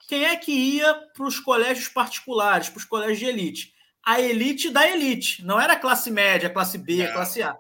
Quem 0.09 0.24
é 0.24 0.37
que 0.37 0.53
ia 0.53 0.95
para 1.14 1.27
os 1.27 1.39
colégios 1.39 1.89
particulares, 1.89 2.68
para 2.68 2.79
os 2.79 2.85
colégios 2.85 3.18
de 3.18 3.27
elite? 3.27 3.74
A 4.05 4.20
elite 4.20 4.70
da 4.70 4.89
elite. 4.89 5.45
Não 5.45 5.61
era 5.61 5.74
a 5.74 5.79
classe 5.79 6.11
média, 6.11 6.49
a 6.49 6.53
classe 6.53 6.79
B, 6.79 7.05
a 7.05 7.12
classe 7.12 7.43
A 7.43 7.57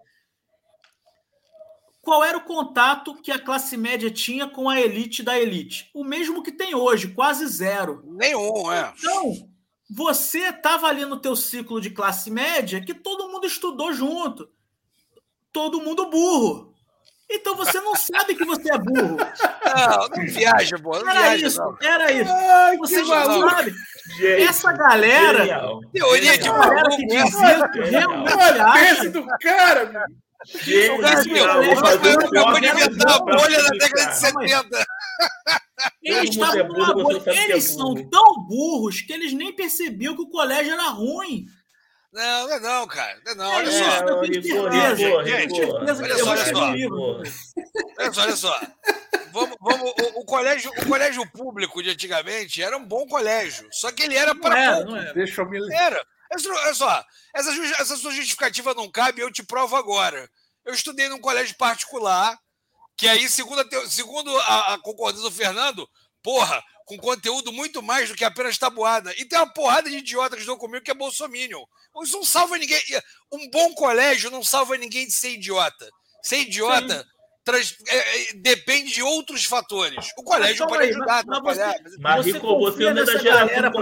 qual 2.06 2.22
era 2.22 2.38
o 2.38 2.44
contato 2.44 3.20
que 3.20 3.32
a 3.32 3.38
classe 3.38 3.76
média 3.76 4.08
tinha 4.08 4.46
com 4.46 4.70
a 4.70 4.80
elite 4.80 5.24
da 5.24 5.36
elite? 5.36 5.90
O 5.92 6.04
mesmo 6.04 6.40
que 6.40 6.52
tem 6.52 6.72
hoje, 6.72 7.08
quase 7.08 7.44
zero. 7.48 8.00
Nenhum, 8.06 8.70
é. 8.70 8.94
Então, 8.96 9.50
você 9.90 10.50
estava 10.50 10.86
ali 10.86 11.04
no 11.04 11.16
teu 11.16 11.34
ciclo 11.34 11.80
de 11.80 11.90
classe 11.90 12.30
média 12.30 12.80
que 12.80 12.94
todo 12.94 13.28
mundo 13.28 13.44
estudou 13.44 13.92
junto. 13.92 14.48
Todo 15.56 15.80
mundo 15.80 16.10
burro. 16.10 16.70
Então 17.30 17.56
você 17.56 17.80
não 17.80 17.96
sabe 17.96 18.34
que 18.34 18.44
você 18.44 18.70
é 18.70 18.76
burro. 18.76 19.16
Não, 19.16 20.08
não 20.10 20.26
viaja. 20.26 20.76
Não 20.76 20.94
era 20.94 21.12
viaja, 21.12 21.46
isso, 21.46 21.58
não. 21.58 21.78
era 21.80 22.12
isso. 22.12 22.30
Ai, 22.30 22.76
você 22.76 23.02
já 23.02 23.24
sabe. 23.24 23.74
Gente, 24.18 24.42
essa 24.42 24.72
galera. 24.72 25.38
Genial. 25.38 25.80
Teoria 25.94 26.36
de 26.36 26.44
galera 26.46 26.90
que 26.90 27.06
diz 27.06 27.24
isso, 27.24 27.38
realmente 27.88 28.60
acha. 28.60 29.08
do 29.08 29.26
cara, 29.40 29.86
meu. 29.86 30.02
Gente, 30.44 30.78
eu 30.78 30.98
vou 30.98 32.58
inventar 32.58 33.16
a 33.16 33.18
bolha 33.18 33.62
da 33.62 33.68
década 33.70 34.10
de 34.10 34.16
70. 34.18 34.86
Eles, 36.02 36.30
estavam 36.30 36.68
numa 36.68 36.92
bolha. 36.92 37.22
eles 37.26 37.64
são 37.64 37.94
tão 38.10 38.46
burros 38.46 39.00
que 39.00 39.12
eles 39.14 39.32
nem 39.32 39.56
percebiam 39.56 40.14
que 40.14 40.22
o 40.22 40.28
colégio 40.28 40.74
era 40.74 40.90
ruim. 40.90 41.46
Não, 42.16 42.48
não 42.48 42.54
é 42.54 42.60
não, 42.60 42.86
cara. 42.86 43.20
Não 43.26 43.32
é 43.32 43.34
não. 43.34 43.50
Olha 43.50 43.70
só. 43.70 43.84
Olha 43.84 44.42
só, 46.16 46.30
olha 46.30 46.46
só. 46.46 46.72
Olha 47.98 48.12
só, 48.12 48.22
olha 48.22 48.36
só. 48.36 48.60
Vamos, 49.32 49.56
vamos, 49.60 49.90
o, 49.90 50.20
o, 50.20 50.24
colégio, 50.24 50.70
o 50.78 50.86
colégio 50.86 51.30
público 51.30 51.82
de 51.82 51.90
antigamente 51.90 52.62
era 52.62 52.74
um 52.74 52.86
bom 52.86 53.06
colégio, 53.06 53.68
só 53.70 53.92
que 53.92 54.04
ele 54.04 54.16
era 54.16 54.34
para 54.34 54.58
é, 54.58 54.82
não 54.82 54.96
é. 54.96 55.12
Deixa 55.12 55.42
eu 55.42 55.46
me 55.46 55.58
Era. 55.74 56.02
Olha 56.32 56.74
só, 56.74 57.04
essa, 57.34 57.50
essa 57.78 57.96
sua 57.98 58.12
justificativa 58.12 58.72
não 58.72 58.90
cabe, 58.90 59.20
eu 59.20 59.30
te 59.30 59.42
provo 59.42 59.76
agora. 59.76 60.26
Eu 60.64 60.72
estudei 60.72 61.10
num 61.10 61.20
colégio 61.20 61.54
particular, 61.58 62.34
que 62.96 63.06
aí, 63.06 63.28
segundo 63.28 63.60
a, 63.60 63.90
segundo 63.90 64.34
a, 64.38 64.74
a 64.74 64.78
concordância 64.78 65.28
do 65.28 65.36
Fernando, 65.36 65.86
porra, 66.22 66.64
com 66.86 66.96
conteúdo 66.96 67.52
muito 67.52 67.82
mais 67.82 68.08
do 68.08 68.14
que 68.14 68.24
apenas 68.24 68.56
tabuada. 68.56 69.12
E 69.18 69.26
tem 69.26 69.38
uma 69.38 69.52
porrada 69.52 69.90
de 69.90 69.98
idiota 69.98 70.36
que 70.36 70.42
estão 70.42 70.56
comigo 70.56 70.84
que 70.84 70.90
é 70.90 70.94
bolsominion. 70.94 71.62
Isso 72.02 72.16
não 72.16 72.24
salva 72.24 72.56
ninguém. 72.56 72.80
Um 73.30 73.50
bom 73.50 73.74
colégio 73.74 74.30
não 74.30 74.42
salva 74.42 74.76
ninguém 74.78 75.06
de 75.06 75.12
ser 75.12 75.30
idiota. 75.30 75.90
Ser 76.22 76.38
idiota 76.38 77.04
trans, 77.46 77.76
é, 77.88 77.96
é, 77.96 78.32
depende 78.34 78.92
de 78.92 79.02
outros 79.02 79.44
fatores. 79.44 80.08
O 80.18 80.22
colégio 80.24 80.66
pode 80.66 80.82
aí, 80.82 80.90
ajudar. 80.90 81.24
Mas, 81.26 81.42
mas, 81.42 81.56
você, 81.56 81.98
mas 81.98 82.26
você, 82.26 82.38
você 82.40 82.92
não 82.92 83.02
é 83.02 83.04
da 83.04 83.18
geração 83.18 83.72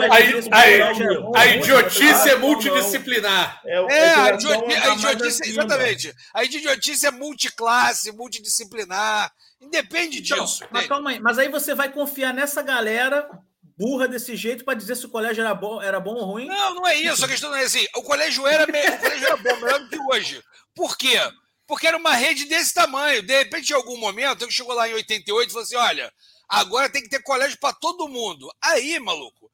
A, 1.32 1.40
a 1.40 1.46
idiotice 1.46 2.28
é 2.28 2.36
multidisciplinar. 2.36 3.60
É, 3.64 3.74
é 3.74 4.14
a, 4.14 4.34
idiotice, 4.34 4.74
a 4.74 4.94
idiotice 4.94 5.48
exatamente. 5.48 6.14
A 6.34 6.44
idiotice 6.44 7.06
é 7.06 7.10
multiclasse, 7.10 8.12
multidisciplinar. 8.12 9.32
Independe 9.64 10.20
então, 10.20 10.44
disso. 10.44 10.64
Mas 10.70 10.86
calma 10.86 11.10
aí. 11.10 11.20
Mas 11.20 11.38
aí 11.38 11.48
você 11.48 11.74
vai 11.74 11.92
confiar 11.92 12.32
nessa 12.32 12.62
galera 12.62 13.28
burra 13.76 14.06
desse 14.06 14.36
jeito 14.36 14.64
para 14.64 14.74
dizer 14.74 14.96
se 14.96 15.06
o 15.06 15.08
colégio 15.10 15.40
era 15.42 15.54
bom, 15.54 15.82
era 15.82 15.98
bom 15.98 16.14
ou 16.14 16.24
ruim? 16.24 16.46
Não, 16.46 16.74
não 16.74 16.86
é 16.86 16.96
isso. 16.96 17.24
A 17.24 17.28
questão 17.28 17.50
não 17.50 17.56
é 17.56 17.64
assim. 17.64 17.86
O 17.96 18.02
colégio 18.02 18.46
era, 18.46 18.64
o 18.64 18.66
colégio 18.98 19.26
era 19.26 19.36
bom, 19.36 19.56
melhor 19.56 19.80
do 19.80 19.88
que 19.88 19.98
hoje. 19.98 20.42
Por 20.74 20.96
quê? 20.96 21.18
Porque 21.66 21.86
era 21.86 21.96
uma 21.96 22.14
rede 22.14 22.44
desse 22.44 22.74
tamanho. 22.74 23.22
De 23.22 23.36
repente, 23.36 23.70
em 23.70 23.74
algum 23.74 23.96
momento, 23.96 24.42
eu 24.42 24.50
chegou 24.50 24.74
lá 24.74 24.88
em 24.88 24.94
88 24.94 25.48
e 25.48 25.52
falou 25.52 25.64
assim: 25.64 25.76
olha, 25.76 26.12
agora 26.48 26.90
tem 26.90 27.02
que 27.02 27.08
ter 27.08 27.22
colégio 27.22 27.58
para 27.58 27.74
todo 27.74 28.08
mundo. 28.08 28.52
Aí, 28.62 28.98
maluco, 29.00 29.50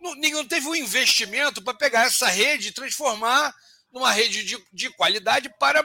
não, 0.00 0.14
não 0.14 0.46
teve 0.46 0.66
um 0.68 0.74
investimento 0.74 1.62
para 1.62 1.74
pegar 1.74 2.06
essa 2.06 2.26
rede 2.28 2.68
e 2.68 2.72
transformar 2.72 3.54
numa 3.92 4.10
rede 4.10 4.44
de, 4.44 4.62
de 4.72 4.90
qualidade 4.90 5.48
para 5.58 5.82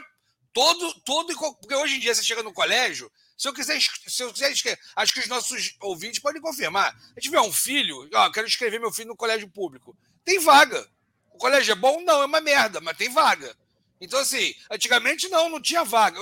todo, 0.52 0.94
todo. 1.04 1.34
Porque 1.60 1.74
hoje 1.74 1.96
em 1.96 2.00
dia 2.00 2.14
você 2.14 2.22
chega 2.22 2.42
no 2.42 2.52
colégio. 2.52 3.10
Se 3.40 3.48
eu 3.48 3.54
quiser, 3.54 3.80
se 4.06 4.22
eu 4.22 4.30
quiser, 4.34 4.78
acho 4.96 5.14
que 5.14 5.20
os 5.20 5.26
nossos 5.26 5.74
ouvintes 5.80 6.20
podem 6.20 6.42
confirmar. 6.42 6.94
Se 7.14 7.22
tiver 7.22 7.40
um 7.40 7.50
filho, 7.50 8.06
ó, 8.12 8.30
quero 8.30 8.46
escrever 8.46 8.78
meu 8.78 8.92
filho 8.92 9.08
no 9.08 9.16
colégio 9.16 9.48
público. 9.48 9.96
Tem 10.22 10.38
vaga. 10.38 10.86
O 11.32 11.38
colégio 11.38 11.72
é 11.72 11.74
bom? 11.74 12.02
Não, 12.02 12.20
é 12.20 12.26
uma 12.26 12.42
merda, 12.42 12.82
mas 12.82 12.98
tem 12.98 13.08
vaga. 13.08 13.56
Então, 13.98 14.20
assim, 14.20 14.54
antigamente 14.70 15.26
não, 15.30 15.48
não 15.48 15.58
tinha 15.58 15.82
vaga. 15.84 16.20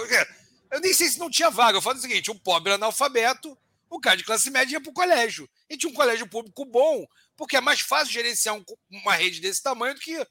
Eu 0.71 0.81
nem 0.81 0.95
sei 0.95 1.09
se 1.09 1.19
não 1.19 1.29
tinha 1.29 1.51
vaga. 1.51 1.79
Eu 1.79 1.83
falo 1.83 1.99
o 1.99 2.01
seguinte: 2.01 2.31
um 2.31 2.39
pobre 2.39 2.73
analfabeto, 2.73 3.59
o 3.91 3.99
cara 3.99 4.16
de 4.16 4.23
classe 4.23 4.49
média 4.49 4.75
ia 4.75 4.81
para 4.81 4.91
o 4.91 4.95
colégio. 4.95 5.51
E 5.69 5.77
tinha 5.77 5.91
um 5.91 5.97
colégio 5.97 6.29
público 6.29 6.64
bom, 6.66 7.05
porque 7.37 7.57
é 7.57 7.61
mais 7.61 7.81
fácil 7.81 8.12
gerenciar 8.12 8.55
um, 8.55 8.64
uma 8.93 9.16
rede 9.16 9.41
desse 9.41 9.61
tamanho 9.61 9.97
do 9.97 10.01
que 10.01 10.25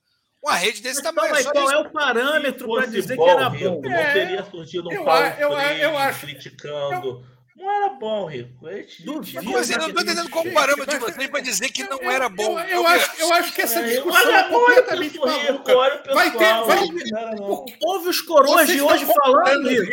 uma 0.44 0.56
rede 0.56 0.82
desse 0.82 1.02
Mas, 1.04 1.14
tamanho. 1.14 1.34
Mas 1.34 1.46
qual 1.46 1.66
isso. 1.66 1.74
é 1.74 1.78
o 1.80 1.90
parâmetro 1.90 2.68
para 2.68 2.86
dizer 2.86 3.16
bom, 3.16 3.24
que 3.24 3.30
era 3.30 3.50
bom? 3.50 3.82
Não 3.82 4.14
teria 4.14 4.44
surgido 4.44 4.90
um 4.90 4.92
eu, 4.92 5.04
Paulo 5.04 5.26
eu, 5.40 5.52
eu, 5.52 5.60
eu 5.60 5.98
acho, 5.98 6.20
criticando. 6.22 7.08
Eu, 7.08 7.37
não 7.58 7.72
era 7.72 7.90
bom, 7.90 8.26
Rico. 8.28 8.50
Duvido. 9.00 9.52
Mas 9.52 9.70
eu 9.72 9.80
não 9.80 9.88
estou 9.88 10.04
entendendo 10.04 10.30
qual 10.30 10.46
o 10.46 10.54
parâmetro 10.54 10.94
de 10.94 11.00
vocês 11.00 11.28
para 11.28 11.40
dizer 11.40 11.70
que 11.72 11.84
não 11.84 12.00
era 12.10 12.30
bom. 12.30 12.60
Eu, 12.60 12.68
eu, 12.68 12.88
acho, 12.88 13.22
eu 13.22 13.34
acho 13.34 13.52
que 13.52 13.62
essa 13.62 13.80
é, 13.80 13.84
discussão 13.84 14.36
é 14.36 14.44
completamente 14.44 15.18
maluca. 15.18 15.74
Vai 16.14 16.32
ter. 16.32 16.54
Vai, 16.66 16.80
houve 17.82 18.10
os 18.10 18.22
coroas 18.22 18.68
de 18.68 18.80
hoje 18.80 19.06
falando, 19.06 19.68
Rico. 19.68 19.92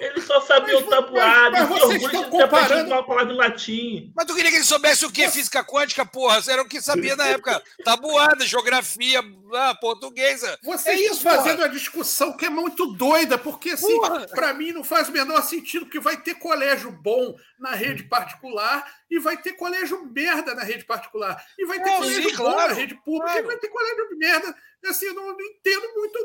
Ele 0.00 0.20
só 0.20 0.40
sabia 0.40 0.78
o 0.78 0.82
tabuado. 0.82 1.50
Mas 1.52 1.68
vocês 1.68 2.02
estão 2.02 2.24
comparando. 2.30 2.92
Uma 2.94 3.02
palavra 3.02 3.32
em 3.32 3.36
latim. 3.36 4.12
Mas 4.14 4.26
tu 4.26 4.36
queria 4.36 4.50
que 4.52 4.58
ele 4.58 4.64
soubesse 4.64 5.04
o 5.04 5.10
que? 5.10 5.28
Física 5.28 5.64
quântica, 5.64 6.06
porra. 6.06 6.40
Era 6.46 6.62
o 6.62 6.68
que 6.68 6.80
sabia 6.80 7.16
na 7.16 7.26
época. 7.26 7.60
Tabuada, 7.84 8.46
geografia, 8.46 9.20
ah, 9.52 9.74
portuguesa. 9.74 10.58
Vocês 10.62 11.00
é 11.00 11.04
estão 11.04 11.34
fazendo 11.36 11.58
uma 11.58 11.68
discussão 11.68 12.36
que 12.36 12.46
é 12.46 12.50
muito 12.50 12.86
doida, 12.86 13.36
porque 13.36 13.70
assim 13.70 13.98
para 14.44 14.52
mim 14.52 14.72
não 14.72 14.84
faz 14.84 15.08
o 15.08 15.12
menor 15.12 15.42
sentido, 15.42 15.86
porque 15.86 15.98
vai 15.98 16.18
ter 16.18 16.34
colégio 16.34 16.92
bom 16.92 17.34
na 17.58 17.70
rede 17.70 18.02
particular 18.04 18.84
e 19.10 19.18
vai 19.18 19.38
ter 19.38 19.54
colégio 19.54 20.04
merda 20.04 20.54
na 20.54 20.62
rede 20.62 20.84
particular. 20.84 21.42
E 21.58 21.64
vai 21.64 21.82
ter 21.82 21.88
é, 21.88 21.96
colégio 21.96 22.30
sim, 22.30 22.36
bom 22.36 22.52
claro, 22.52 22.68
na 22.68 22.74
rede 22.74 22.94
pública 22.96 23.32
claro. 23.32 23.44
e 23.44 23.46
vai 23.46 23.56
ter 23.56 23.68
colégio 23.68 24.08
de 24.10 24.16
merda. 24.16 24.54
Assim, 24.84 25.06
eu 25.06 25.14
não, 25.14 25.28
não 25.28 25.40
entendo 25.40 25.94
muito. 25.94 26.18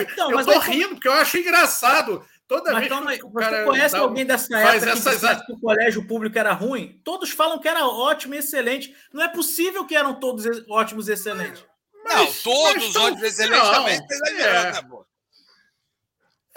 Então, 0.00 0.32
eu 0.32 0.44
tô 0.44 0.58
rindo, 0.58 0.88
porque 0.88 1.06
eu 1.06 1.12
acho 1.12 1.38
engraçado. 1.38 2.26
Toda 2.48 2.72
mas, 2.72 2.80
vez 2.80 2.92
então, 2.92 3.06
que 3.06 3.24
o 3.24 3.32
cara 3.32 3.58
você 3.58 3.64
conhece 3.64 3.96
alguém 3.96 4.26
dessa 4.26 4.58
época 4.58 4.90
essas... 4.90 5.46
que 5.46 5.52
o 5.52 5.60
colégio 5.60 6.04
público 6.04 6.36
era 6.36 6.52
ruim? 6.52 7.00
Todos 7.04 7.30
falam 7.30 7.60
que 7.60 7.68
era 7.68 7.86
ótimo 7.86 8.34
e 8.34 8.38
excelente. 8.38 8.92
Não 9.12 9.22
é 9.22 9.28
possível 9.28 9.86
que 9.86 9.94
eram 9.94 10.18
todos 10.18 10.44
ótimos 10.68 11.08
e 11.08 11.12
excelentes. 11.12 11.64
Mas, 12.02 12.16
não, 12.16 12.26
todos 12.42 12.96
ótimos 12.96 13.22
e 13.22 13.26
excelentes 13.26 13.68
não, 13.68 13.74
também. 13.74 14.00
É. 14.40 14.72
Né, 14.72 14.82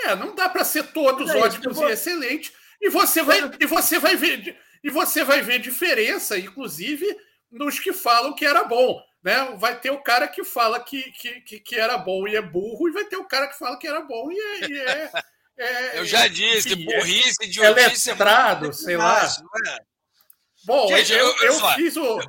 é, 0.05 0.15
não 0.15 0.35
dá 0.35 0.49
para 0.49 0.63
ser 0.63 0.83
todos 0.91 1.29
é 1.29 1.37
ótimos 1.37 1.75
vou... 1.75 1.89
e 1.89 1.93
excelentes. 1.93 2.51
E 2.81 2.89
você 2.89 3.21
vai, 3.23 3.39
e 3.59 3.65
você 3.65 3.99
vai 3.99 4.15
ver, 4.15 4.57
e 4.83 4.89
você 4.89 5.23
vai 5.23 5.41
ver 5.41 5.59
diferença, 5.59 6.37
inclusive, 6.37 7.05
nos 7.51 7.79
que 7.79 7.93
falam 7.93 8.33
que 8.33 8.45
era 8.45 8.63
bom. 8.63 9.01
Né? 9.23 9.55
Vai 9.57 9.79
ter 9.79 9.91
o 9.91 10.01
cara 10.03 10.27
que 10.27 10.43
fala 10.43 10.79
que, 10.81 11.01
que, 11.13 11.41
que, 11.41 11.59
que 11.59 11.75
era 11.75 11.97
bom 11.97 12.27
e 12.27 12.35
é 12.35 12.41
burro, 12.41 12.89
e 12.89 12.91
vai 12.91 13.05
ter 13.05 13.15
o 13.15 13.25
cara 13.25 13.47
que 13.47 13.57
fala 13.57 13.79
que 13.79 13.87
era 13.87 14.01
bom 14.01 14.29
e 14.31 14.37
é, 14.37 14.69
e 14.69 14.79
é, 14.79 15.11
É, 15.57 15.99
Eu 15.99 16.05
já 16.05 16.27
disse, 16.27 16.73
enfim, 16.73 16.85
burrice, 16.85 17.37
é 17.41 17.45
idiotice. 17.45 18.09
é 18.09 18.13
letrado, 18.13 18.73
sei 18.73 18.97
lá. 18.97 19.23
é? 19.23 19.77
Bom, 20.65 20.87
Gente, 20.87 21.13
eu, 21.13 21.27
eu- 21.27 21.43
eu, 21.43 21.53
só, 21.53 21.75
fiz 21.75 21.95
o. 21.95 22.19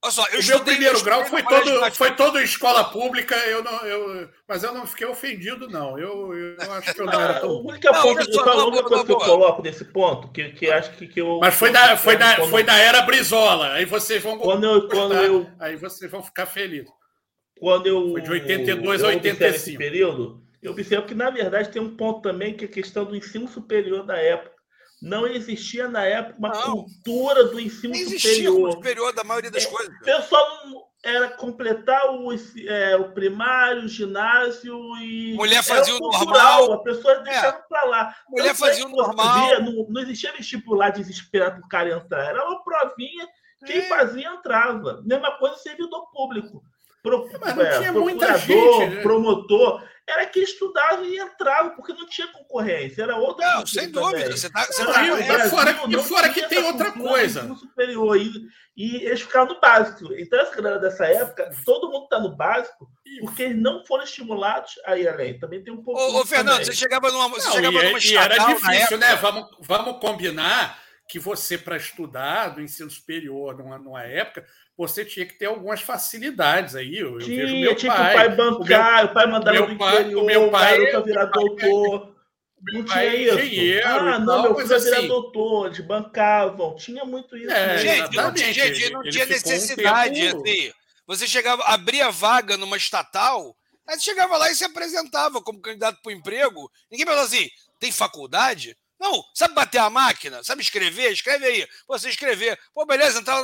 Olha 0.00 0.12
só, 0.12 0.24
eu 0.28 0.40
o 0.40 0.46
meu 0.46 0.60
primeiro 0.64 1.02
grau 1.02 1.24
foi 1.24 1.42
todo, 1.42 1.94
foi 1.96 2.14
todo 2.14 2.38
em 2.38 2.44
escola 2.44 2.84
pública, 2.84 3.34
eu 3.46 3.64
não, 3.64 3.80
eu, 3.80 4.28
mas 4.46 4.62
eu 4.62 4.72
não 4.72 4.86
fiquei 4.86 5.06
ofendido, 5.06 5.68
não. 5.68 5.98
Eu, 5.98 6.32
eu 6.32 6.72
acho 6.74 6.94
que 6.94 7.00
eu 7.00 7.06
não 7.06 7.20
era 7.20 7.40
tão. 7.40 7.50
o 7.50 7.68
único 7.68 7.92
Não, 7.92 8.02
ponto, 8.02 8.32
só, 8.32 8.44
não, 8.44 8.70
coisa 8.70 9.04
que 9.04 9.12
eu 9.12 9.16
coloco 9.18 9.60
nesse 9.62 9.84
ponto, 9.84 10.30
que, 10.30 10.50
que 10.50 10.70
acho 10.70 10.92
que, 10.92 11.08
que 11.08 11.20
eu. 11.20 11.40
Mas 11.40 11.54
foi 11.54 11.72
da, 11.72 11.96
foi, 11.96 12.16
da, 12.16 12.36
quando- 12.36 12.50
foi 12.50 12.62
da 12.62 12.76
era 12.78 13.02
Brizola. 13.02 13.72
Aí 13.72 13.84
vocês 13.84 14.22
vão 14.22 14.38
Quando 14.38 14.64
eu, 14.64 14.88
quando 14.88 15.14
eu, 15.14 15.50
Aí 15.58 15.76
vocês 15.76 16.08
vão 16.08 16.22
ficar 16.22 16.46
felizes. 16.46 16.88
quando 17.58 17.86
eu. 17.88 18.12
Foi 18.12 18.20
de 18.22 18.30
82 18.30 19.02
a 19.02 19.12
eu 19.12 19.16
observo 19.16 19.44
85. 19.44 19.56
Esse 19.56 19.76
período, 19.76 20.42
eu 20.62 20.72
observo 20.72 21.06
que, 21.06 21.14
na 21.14 21.30
verdade, 21.30 21.70
tem 21.70 21.82
um 21.82 21.96
ponto 21.96 22.22
também 22.22 22.56
que 22.56 22.64
é 22.64 22.68
a 22.68 22.70
questão 22.70 23.04
do 23.04 23.16
ensino 23.16 23.48
superior 23.48 24.06
da 24.06 24.16
época. 24.16 24.57
Não 25.00 25.26
existia 25.26 25.88
na 25.88 26.04
época 26.04 26.36
uma 26.38 26.48
Não. 26.48 26.82
cultura 26.84 27.44
do 27.44 27.60
ensino 27.60 27.92
Nem 27.92 28.02
existia 28.02 28.30
superior. 28.50 28.72
superior 28.72 29.12
da 29.12 29.22
maioria 29.24 29.50
das 29.50 29.64
coisas. 29.66 29.94
O 29.94 30.04
pessoal 30.04 30.66
não 30.66 30.88
era 31.04 31.28
completar 31.28 32.10
o, 32.10 32.30
é, 32.66 32.96
o 32.96 33.12
primário, 33.12 33.84
o 33.84 33.88
ginásio 33.88 34.76
e. 34.96 35.34
Mulher 35.36 35.62
fazia 35.62 35.94
o 35.94 35.98
cultural, 36.00 36.60
normal. 36.60 36.72
A 36.72 36.82
pessoa 36.82 37.14
deixava 37.20 37.58
pra 37.68 37.84
lá. 37.84 38.16
Mulher 38.28 38.50
é 38.50 38.54
fazia 38.54 38.84
o 38.86 38.88
normal. 38.88 39.46
via, 39.46 39.60
Não, 39.60 39.86
não 39.88 40.00
existia 40.02 40.32
vestibular 40.32 40.90
desesperado 40.90 41.60
pro 41.60 41.68
cara 41.68 41.90
entrar. 41.90 42.24
Era 42.30 42.44
uma 42.44 42.62
provinha, 42.64 43.28
quem 43.64 43.78
É. 43.78 43.82
fazia 43.88 44.28
entrava. 44.28 45.00
Mesma 45.04 45.38
coisa 45.38 45.56
servidor 45.58 46.10
público. 46.10 46.60
Pro, 47.08 47.40
Mas 47.40 47.56
não 47.56 47.62
é, 47.64 47.78
tinha 47.78 47.92
muita 47.92 48.26
procurador, 48.26 48.80
gente, 48.80 48.94
né? 48.96 49.02
promotor, 49.02 49.88
era 50.06 50.24
quem 50.26 50.42
estudava 50.42 51.04
e 51.04 51.18
entrava, 51.18 51.70
porque 51.70 51.92
não 51.92 52.06
tinha 52.08 52.26
concorrência. 52.28 53.02
Era 53.02 53.16
outra 53.16 53.46
Não, 53.46 53.56
cultura 53.62 53.80
sem 53.82 53.90
dúvida. 53.92 54.18
também. 54.22 54.36
Você 54.36 54.50
tá, 54.50 54.64
você 54.64 54.84
Não, 54.84 54.92
tá- 54.92 55.02
Brasil 55.02 55.50
fora- 55.50 55.70
e 55.86 55.90
não 55.96 56.04
fora 56.04 56.28
que 56.30 56.42
tem 56.48 56.64
outra 56.64 56.92
coisa. 56.92 57.54
superior 57.56 58.16
e, 58.16 58.30
e 58.76 58.96
eles 59.04 59.20
ficaram 59.20 59.46
no 59.48 59.60
básico. 59.60 60.12
Então, 60.14 60.40
essa 60.40 60.54
galera 60.56 60.78
dessa 60.78 61.04
época, 61.06 61.50
todo 61.64 61.90
mundo 61.90 62.04
está 62.04 62.18
no 62.20 62.34
básico 62.34 62.88
porque 63.20 63.42
eles 63.42 63.60
não 63.60 63.84
foram 63.84 64.04
estimulados 64.04 64.72
a 64.86 64.96
ir 64.96 65.08
além. 65.08 65.38
Também 65.38 65.62
tem 65.62 65.72
um 65.74 65.82
pouco. 65.82 66.00
Ô, 66.00 66.20
ô, 66.20 66.26
Fernando, 66.26 66.52
também. 66.54 66.64
você 66.66 66.74
chegava 66.74 67.10
numa, 67.10 67.28
você 67.28 67.46
Não, 67.48 67.54
chegava 67.54 67.74
e, 67.78 67.86
numa 67.88 67.98
e 67.98 68.16
era 68.16 68.38
difícil, 68.46 68.96
né? 68.98 69.14
Vamos, 69.16 69.46
vamos 69.60 69.98
combinar 70.00 70.78
que 71.06 71.18
você, 71.18 71.56
para 71.58 71.76
estudar 71.76 72.48
do 72.50 72.60
ensino 72.62 72.90
superior 72.90 73.56
numa, 73.56 73.78
numa 73.78 74.02
época, 74.04 74.46
você 74.78 75.04
tinha 75.04 75.26
que 75.26 75.34
ter 75.34 75.46
algumas 75.46 75.82
facilidades 75.82 76.74
aí. 76.76 76.96
Eu, 76.96 77.14
eu 77.14 77.18
vejo 77.18 77.26
Tinha, 77.30 77.60
meu 77.60 77.74
tinha 77.74 77.92
pai. 77.92 78.10
que 78.12 78.14
o 78.14 78.16
pai 78.16 78.36
bancar, 78.36 79.04
o, 79.04 79.08
pai 79.12 79.26
mandava 79.26 79.52
meu 79.66 79.76
pai- 79.76 80.00
interior, 80.00 80.22
o 80.22 80.26
meu 80.26 80.50
pai- 80.50 80.74
o 80.74 80.78
garoto 80.78 80.96
a 80.96 81.00
virar 81.00 81.22
meu 81.26 81.32
pai- 81.56 81.68
doutor. 81.68 82.18
Não 82.72 82.84
pai 82.84 83.10
tinha 83.10 83.32
é 83.32 83.44
isso. 83.44 83.86
Ah, 83.86 84.18
não, 84.18 84.26
tal, 84.26 84.42
meu 84.42 84.54
filho 84.56 84.68
vai 84.68 84.78
virar 84.80 84.98
assim- 84.98 85.06
doutor, 85.08 85.66
eles 85.66 85.80
bancavam. 85.80 86.76
Tinha 86.76 87.04
muito 87.04 87.36
isso. 87.36 87.50
É, 87.50 87.66
né? 87.66 87.78
Gente, 87.78 88.16
não, 88.16 88.32
tinha- 88.34 88.52
gente, 88.52 88.90
não 88.90 89.02
ele 89.02 89.10
tinha 89.12 89.24
um 89.24 89.28
necessidade. 89.28 90.20
tempo- 90.20 90.42
assim. 90.42 90.72
Você 91.06 91.26
chegava, 91.26 91.62
abria 91.64 92.10
vaga 92.10 92.56
numa 92.56 92.76
estatal, 92.76 93.56
aí 93.86 93.96
você 93.96 94.02
chegava 94.04 94.36
lá 94.36 94.50
e 94.50 94.54
se 94.54 94.64
apresentava 94.64 95.40
como 95.42 95.60
candidato 95.60 96.00
para 96.02 96.10
o 96.10 96.12
emprego. 96.12 96.70
Ninguém 96.90 97.06
falava 97.06 97.26
assim: 97.26 97.48
tem 97.80 97.90
faculdade? 97.90 98.76
Não, 98.98 99.24
sabe 99.32 99.54
bater 99.54 99.78
a 99.78 99.88
máquina? 99.88 100.42
Sabe 100.42 100.62
escrever? 100.62 101.12
Escreve 101.12 101.46
aí. 101.46 101.68
Pô, 101.86 101.98
você 101.98 102.08
escrever. 102.08 102.58
Pô, 102.74 102.84
beleza, 102.84 103.20
então, 103.20 103.36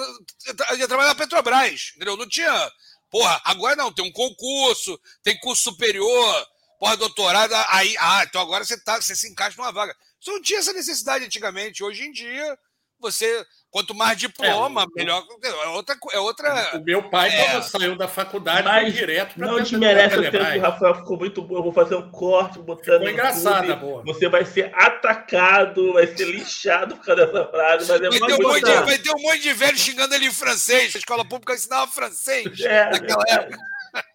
ia 0.77 0.89
trabalhar 0.89 1.11
na 1.11 1.15
Petrobras, 1.15 1.93
entendeu? 1.95 2.17
Não 2.17 2.29
tinha. 2.29 2.73
Porra, 3.11 3.41
agora 3.45 3.77
não, 3.77 3.93
tem 3.93 4.05
um 4.05 4.11
concurso, 4.11 5.01
tem 5.23 5.39
curso 5.39 5.63
superior, 5.63 6.47
porra, 6.81 6.97
doutorado, 6.97 7.55
aí, 7.69 7.95
ah, 8.01 8.25
então 8.25 8.41
agora 8.41 8.65
você, 8.65 8.77
tá, 8.83 9.01
você 9.01 9.15
se 9.15 9.29
encaixa 9.31 9.57
numa 9.57 9.71
vaga. 9.71 9.95
Isso 10.21 10.33
não 10.33 10.43
tinha 10.43 10.59
essa 10.59 10.73
necessidade 10.73 11.25
antigamente. 11.25 11.85
Hoje 11.85 12.03
em 12.03 12.11
dia, 12.11 12.59
você, 12.99 13.47
quanto 13.75 13.93
mais 13.93 14.17
diploma, 14.17 14.83
É, 14.85 14.87
melhor. 14.95 15.21
É 15.43 15.67
outra. 15.67 15.97
É 16.13 16.19
outra 16.21 16.71
O 16.77 16.85
meu 16.85 17.03
pai, 17.11 17.29
É. 17.29 17.51
quando 17.51 17.63
saiu 17.65 17.97
da 17.97 18.07
faculdade, 18.07 18.63
Mas 18.63 18.83
foi 18.85 18.93
direto 18.93 19.35
para 19.35 19.47
Não 19.49 19.61
desmerece 19.61 20.17
o 20.17 20.23
tempo 20.31 20.39
que 20.53 20.59
o 20.59 20.61
Rafael 20.61 20.95
ficou 20.95 21.19
muito 21.19 21.43
bom. 21.43 21.57
Eu 21.57 21.63
vou 21.65 21.73
fazer 21.73 21.97
um 21.97 22.09
corte, 22.09 22.61
botando. 22.61 22.99
Ficou 23.01 23.11
engraçada, 23.11 23.75
boa. 23.75 24.05
Você 24.05 24.29
vai 24.29 24.45
ser 24.45 24.73
atacado, 24.77 25.93
vai 25.95 26.07
ser 26.07 26.25
lixado 26.27 26.97
por 26.97 27.05
causa 27.05 27.27
dessa 27.27 27.45
frase, 27.51 27.89
mas 27.91 28.01
é 28.01 28.09
Vai 28.11 28.19
ter, 28.21 28.35
um 28.45 28.49
monte 28.49 28.65
de, 28.65 28.73
vai 28.85 28.99
ter 28.99 29.11
um 29.11 29.21
monte 29.21 29.41
de 29.41 29.53
velho 29.53 29.77
xingando 29.77 30.15
ele 30.15 30.27
em 30.27 30.33
francês. 30.33 30.95
A 30.95 30.99
escola 30.99 31.25
pública 31.25 31.53
ensinava 31.55 31.91
francês 31.91 32.61
É, 32.61 32.91
naquela 32.91 33.25
época. 33.29 33.59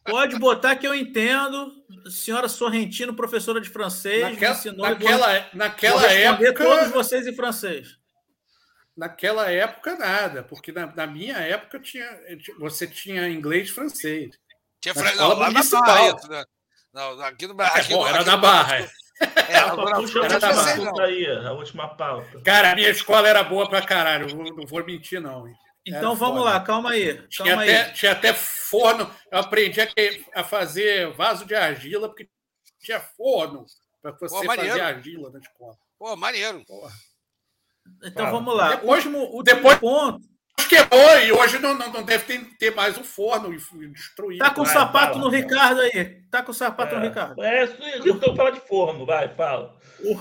Pode 0.06 0.40
botar 0.40 0.78
que 0.78 0.88
eu 0.88 0.96
entendo. 0.96 1.74
Senhora 2.10 2.48
Sorrentino, 2.48 3.14
professora 3.14 3.60
de 3.60 3.70
francês, 3.70 4.24
me 4.26 4.32
Naquela, 4.32 4.54
ensinou 4.56 4.86
e 4.86 4.90
vou- 4.96 5.00
naquela, 5.10 5.28
vou 5.34 5.42
naquela 5.54 6.12
época. 6.12 6.54
todos 6.54 6.92
vocês 6.92 7.28
em 7.28 7.36
francês. 7.36 7.99
Naquela 9.00 9.50
época, 9.50 9.96
nada, 9.96 10.44
porque 10.44 10.74
na, 10.74 10.88
na 10.88 11.08
minha 11.08 11.38
época 11.38 11.80
tinha, 11.80 12.06
você 12.60 12.86
tinha 12.86 13.30
inglês 13.30 13.70
e 13.70 13.72
francês. 13.72 14.36
Tinha 14.82 14.94
Na 14.94 15.16
Não, 15.16 15.28
lá 15.30 15.36
na 15.46 15.52
municipal. 15.52 15.82
Barra, 15.86 16.08
isso, 16.18 16.28
né? 16.30 16.44
Não, 16.94 17.22
aqui 17.22 17.48
no 17.48 17.54
Brasil. 17.54 17.78
É, 17.78 17.80
aqui 17.82 17.94
bom, 17.94 18.02
no- 18.02 18.08
era 18.08 18.18
aqui 18.18 18.26
na 18.30 18.36
no- 18.36 18.42
Barra. 18.42 18.76
É, 18.80 18.86
puxa 19.96 20.12
tinha 20.12 20.24
Era 20.26 20.40
da 20.40 20.54
Barra. 20.54 20.76
não. 20.76 21.00
aí, 21.00 21.26
a 21.26 21.52
última 21.54 21.88
pauta. 21.96 22.42
Cara, 22.42 22.72
a 22.72 22.76
minha 22.76 22.90
escola 22.90 23.28
era 23.30 23.42
boa 23.42 23.70
pra 23.70 23.82
caralho, 23.82 24.28
não, 24.36 24.44
não 24.44 24.66
vou 24.68 24.86
mentir, 24.86 25.22
não. 25.22 25.48
hein? 25.48 25.54
Então 25.86 26.12
Era 26.12 26.16
vamos 26.16 26.40
foda. 26.40 26.50
lá, 26.52 26.60
calma 26.60 26.92
aí. 26.92 27.26
Tinha 27.30 27.48
Calma 27.48 27.64
até, 27.64 27.82
aí. 27.86 27.94
tinha 27.94 28.12
até 28.12 28.34
forno. 28.34 29.10
Eu 29.32 29.40
aprendi 29.40 29.80
a, 30.36 30.44
fazer 30.44 31.14
vaso 31.14 31.46
de 31.46 31.56
argila, 31.56 32.10
porque 32.10 32.28
tinha 32.82 33.00
forno 33.00 33.66
para 34.02 34.12
você 34.12 34.46
Pô, 34.46 34.54
fazer 34.54 34.82
argila 34.82 35.30
na 35.32 35.40
escola. 35.40 35.76
Pô, 35.98 36.16
maneiro. 36.18 36.64
Porra. 36.66 36.92
Então 38.04 38.26
Fala. 38.26 38.32
vamos 38.32 38.56
lá. 38.56 38.70
Depois- 38.76 39.06
último, 39.06 39.20
último 39.20 39.44
depois- 39.44 39.78
ponto. 39.80 40.20
Quebrou 40.68 41.18
e 41.20 41.32
hoje 41.32 41.58
não, 41.58 41.74
não, 41.74 41.90
não 41.92 42.04
deve 42.04 42.26
ter, 42.26 42.46
ter 42.58 42.76
mais 42.76 42.98
o 42.98 43.04
forno 43.04 43.52
e 43.54 43.58
destruído. 43.92 44.40
Tá 44.40 44.52
com 44.54 44.62
o 44.62 44.66
Vai, 44.66 44.74
sapato 44.74 45.14
fala, 45.14 45.26
no 45.26 45.32
fala. 45.32 45.38
Ricardo 45.38 45.80
aí. 45.82 46.22
Tá 46.30 46.44
com 46.44 46.52
o 46.52 46.54
sapato 46.54 46.96
no 46.96 47.02
Ricardo. 47.02 47.42
É, 47.42 47.64
então 48.06 48.36
fala 48.36 48.52
de 48.52 48.60
forno, 48.60 49.06
vai, 49.06 49.30
fala. 49.34 49.76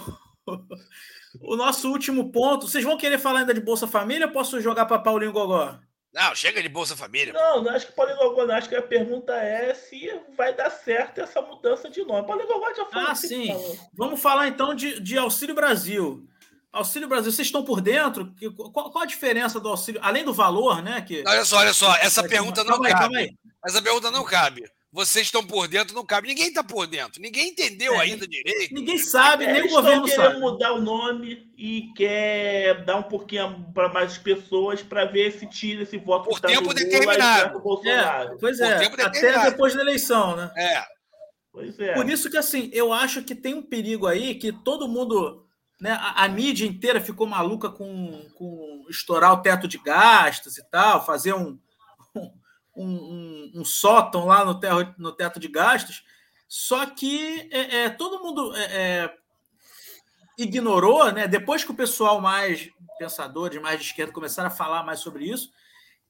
O 1.43 1.57
nosso 1.57 1.91
último 1.91 2.33
ponto. 2.33 2.67
Vocês 2.67 2.83
vão 2.85 2.97
querer 2.97 3.19
falar 3.19 3.41
ainda 3.41 3.53
de 3.55 3.61
Bolsa 3.61 3.87
Família 3.87 4.27
ou 4.27 4.33
posso 4.33 4.61
jogar 4.61 4.87
para 4.87 4.99
Paulinho 4.99 5.33
Gogó? 5.33 5.79
Não, 6.15 6.35
chega 6.35 6.63
de 6.63 6.69
Bolsa 6.71 6.97
Família. 6.97 7.33
Não, 7.35 7.63
não 7.63 7.71
acho 7.71 7.87
que 7.87 7.93
Paulinho 7.93 8.17
Gogó, 8.19 8.51
acho 8.51 8.69
que 8.69 8.75
a 8.75 8.83
pergunta 8.83 9.35
é 9.35 9.75
se 9.75 10.11
vai 10.37 10.55
dar 10.55 10.71
certo 10.71 11.21
essa 11.21 11.43
mudança 11.43 11.91
de 11.91 12.03
nome. 12.03 12.27
Paulinho 12.27 12.49
Gogó 12.49 12.73
já 12.75 12.87
falou. 12.87 13.09
Ah, 13.09 13.13
assim, 13.13 13.29
sim. 13.29 13.47
falou. 13.49 13.77
Vamos 13.93 14.21
falar 14.23 14.49
então 14.49 14.75
de, 14.75 15.01
de 15.01 15.19
Auxílio 15.19 15.55
Brasil. 15.55 16.27
Auxílio 16.73 17.09
Brasil, 17.09 17.33
vocês 17.33 17.49
estão 17.49 17.65
por 17.65 17.81
dentro? 17.81 18.33
Qual, 18.73 18.91
qual 18.91 19.03
a 19.03 19.07
diferença 19.07 19.59
do 19.59 19.69
auxílio? 19.69 20.01
Além 20.05 20.25
do 20.25 20.35
valor, 20.35 20.83
né? 20.83 21.01
Que, 21.01 21.25
Olha 21.27 21.45
só, 21.45 21.59
olha 21.59 21.73
só, 21.73 21.95
essa 21.97 22.23
pergunta 22.23 22.63
não 22.63 22.73
calma 22.73 22.87
aí, 22.87 22.93
calma 22.93 23.07
cabe. 23.15 23.17
aí. 23.19 23.31
Essa 23.67 23.83
pergunta 23.83 24.11
não 24.11 24.25
cabe. 24.25 24.71
Vocês 24.91 25.27
estão 25.27 25.45
por 25.47 25.69
dentro, 25.69 25.95
não 25.95 26.05
cabe. 26.05 26.29
Ninguém 26.29 26.49
está 26.49 26.65
por 26.65 26.87
dentro. 26.87 27.21
Ninguém 27.21 27.49
entendeu 27.49 27.95
É, 27.95 27.99
ainda 28.01 28.27
direito. 28.27 28.73
Ninguém 28.73 28.97
sabe, 28.99 29.45
É, 29.45 29.53
nem 29.53 29.63
o 29.65 29.69
governo 29.69 30.09
sabe. 30.09 30.41
mudar 30.41 30.73
o 30.73 30.81
nome 30.81 31.47
e 31.59 31.93
quer 31.95 32.85
dar 32.85 32.97
um 32.97 33.03
pouquinho 33.03 33.71
para 33.75 33.91
mais 33.91 34.17
pessoas 34.17 34.83
para 34.83 35.05
ver 35.05 35.33
se 35.33 35.47
tira 35.47 35.83
esse 35.83 35.99
voto 35.99 36.29
Por 36.31 36.41
tá 36.41 36.49
tempo 36.49 36.63
Lula 36.63 36.75
determinado. 36.75 37.59
É, 37.87 38.37
pois 38.41 38.61
é, 38.61 38.79
tempo 38.79 38.97
até 39.01 39.51
depois 39.51 39.75
da 39.75 39.83
eleição, 39.83 40.37
né? 40.37 40.51
É. 40.57 40.83
Pois 41.53 41.79
é. 41.79 41.93
Por 41.95 42.09
isso 42.09 42.31
que, 42.31 42.37
assim, 42.39 42.71
eu 42.73 42.91
acho 42.93 43.23
que 43.23 43.35
tem 43.35 43.53
um 43.55 43.63
perigo 43.63 44.07
aí 44.07 44.37
que 44.37 44.53
todo 44.53 44.89
mundo, 44.89 45.47
né, 45.81 45.93
a, 45.93 46.25
a 46.25 46.29
mídia 46.29 46.67
inteira 46.67 47.01
ficou 47.01 47.27
maluca 47.27 47.71
com, 47.71 48.29
com 48.35 48.85
estourar 48.89 49.33
o 49.33 49.43
teto 49.43 49.69
de 49.69 49.79
gastos 49.79 50.59
e 50.59 50.65
tal, 50.71 51.05
fazer 51.05 51.35
um, 51.35 51.59
um, 52.15 52.33
um- 52.77 53.53
um 53.57 53.65
sótão 53.65 54.27
lá 54.27 54.45
no, 54.45 54.59
terro, 54.59 54.95
no 54.99 55.13
teto 55.13 55.39
de 55.41 55.49
gastos. 55.49 56.05
Só 56.49 56.87
que 56.87 57.49
é, 57.53 57.85
é, 57.85 57.91
todo 57.91 58.23
mundo 58.23 58.55
é, 58.57 58.63
é, 59.05 59.15
ignorou, 60.39 61.11
né, 61.13 61.27
depois 61.27 61.65
que 61.65 61.71
o 61.71 61.77
pessoal 61.77 62.21
mais 62.21 62.71
pensador, 62.99 63.51
de 63.51 63.61
mais 63.61 63.79
de 63.81 63.87
esquerda, 63.87 64.13
começaram 64.13 64.49
a 64.49 64.53
falar 64.53 64.83
mais 64.85 65.01
sobre 65.01 65.25
isso, 65.29 65.51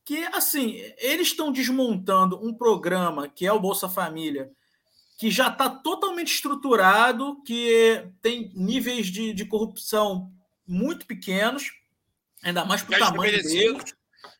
que, 0.05 0.25
assim, 0.27 0.75
eles 0.99 1.29
estão 1.29 1.53
desmontando 1.53 2.39
um 2.43 2.55
programa 2.55 3.29
que 3.29 3.47
é 3.47 3.53
o 3.53 3.61
Bolsa 3.61 3.89
Família, 3.89 4.51
que 5.19 5.33
já 5.33 5.49
está 5.49 5.69
totalmente 5.69 6.33
estruturado, 6.33 7.43
que 7.43 8.09
tem 8.23 8.53
níveis 8.55 9.09
de, 9.09 9.33
de 9.33 9.45
corrupção 9.45 10.33
muito 10.65 11.05
pequenos, 11.07 11.73
ainda 12.41 12.65
mais 12.65 12.83
para 12.83 12.97
o 12.97 12.99
Já 13.01 13.07
tamanho 13.07 13.43
dele, 13.43 13.79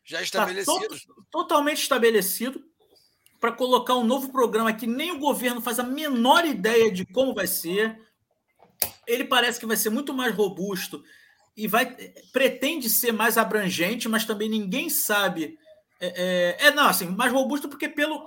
Já 0.05 0.21
está 0.21 0.45
estabelecidos. 0.45 1.05
totalmente 1.29 1.81
estabelecido 1.81 2.63
para 3.41 3.51
colocar 3.51 3.95
um 3.95 4.05
novo 4.05 4.31
programa 4.31 4.71
que 4.71 4.87
nem 4.87 5.11
o 5.11 5.19
governo 5.19 5.61
faz 5.61 5.79
a 5.79 5.83
menor 5.83 6.45
ideia 6.45 6.89
de 6.89 7.05
como 7.05 7.33
vai 7.33 7.45
ser. 7.45 7.99
Ele 9.05 9.25
parece 9.25 9.59
que 9.59 9.65
vai 9.65 9.75
ser 9.75 9.89
muito 9.89 10.13
mais 10.13 10.33
robusto 10.33 11.03
e 11.57 11.67
vai 11.67 11.93
pretende 12.31 12.89
ser 12.89 13.11
mais 13.11 13.37
abrangente, 13.37 14.07
mas 14.07 14.23
também 14.23 14.47
ninguém 14.47 14.89
sabe. 14.89 15.57
É, 15.99 16.57
é, 16.61 16.67
é, 16.67 16.71
não, 16.71 16.87
assim, 16.87 17.07
mais 17.07 17.33
robusto 17.33 17.67
porque 17.67 17.89
pelo 17.89 18.25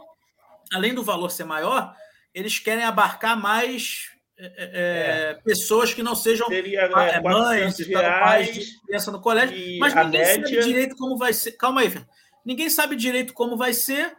além 0.71 0.95
do 0.95 1.03
valor 1.03 1.31
ser 1.31 1.45
maior, 1.45 1.95
eles 2.35 2.59
querem 2.59 2.85
abarcar 2.85 3.39
mais 3.39 4.11
é, 4.39 4.53
é. 4.59 5.35
pessoas 5.45 5.95
que 5.95 6.03
não 6.03 6.15
sejam 6.15 6.47
Seria, 6.49 6.89
né, 6.89 7.21
mães, 7.21 7.79
reais, 7.79 8.81
criança 8.87 9.11
no 9.13 9.21
colégio, 9.21 9.57
mas 9.79 9.95
ninguém 9.95 10.21
média... 10.21 10.35
sabe 10.35 10.63
direito 10.65 10.97
como 10.97 11.17
vai 11.17 11.33
ser. 11.33 11.53
Calma 11.53 11.83
aí, 11.83 11.91
Fernando. 11.91 12.11
Ninguém 12.45 12.69
sabe 12.69 12.97
direito 12.97 13.33
como 13.33 13.57
vai 13.57 13.73
ser 13.73 14.17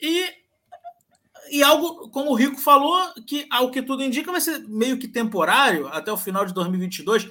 e 0.00 0.30
e 1.50 1.62
algo, 1.62 2.10
como 2.10 2.30
o 2.30 2.34
Rico 2.34 2.60
falou, 2.60 3.12
que 3.26 3.46
ao 3.50 3.70
que 3.70 3.82
tudo 3.82 4.02
indica 4.02 4.30
vai 4.30 4.40
ser 4.40 4.58
meio 4.68 4.98
que 4.98 5.08
temporário 5.08 5.88
até 5.88 6.12
o 6.12 6.16
final 6.16 6.44
de 6.44 6.52
2022. 6.52 7.28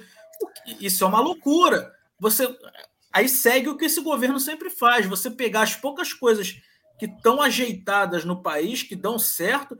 Isso 0.80 1.04
é 1.04 1.06
uma 1.06 1.20
loucura. 1.20 1.92
Você 2.18 2.48
aí 3.12 3.28
segue 3.28 3.68
o 3.68 3.76
que 3.76 3.84
esse 3.84 4.00
governo 4.00 4.40
sempre 4.40 4.70
faz. 4.70 5.06
Você 5.06 5.30
pegar 5.30 5.62
as 5.62 5.76
poucas 5.76 6.12
coisas 6.12 6.60
que 6.98 7.06
estão 7.06 7.40
ajeitadas 7.40 8.24
no 8.24 8.42
país, 8.42 8.82
que 8.82 8.96
dão 8.96 9.18
certo, 9.18 9.78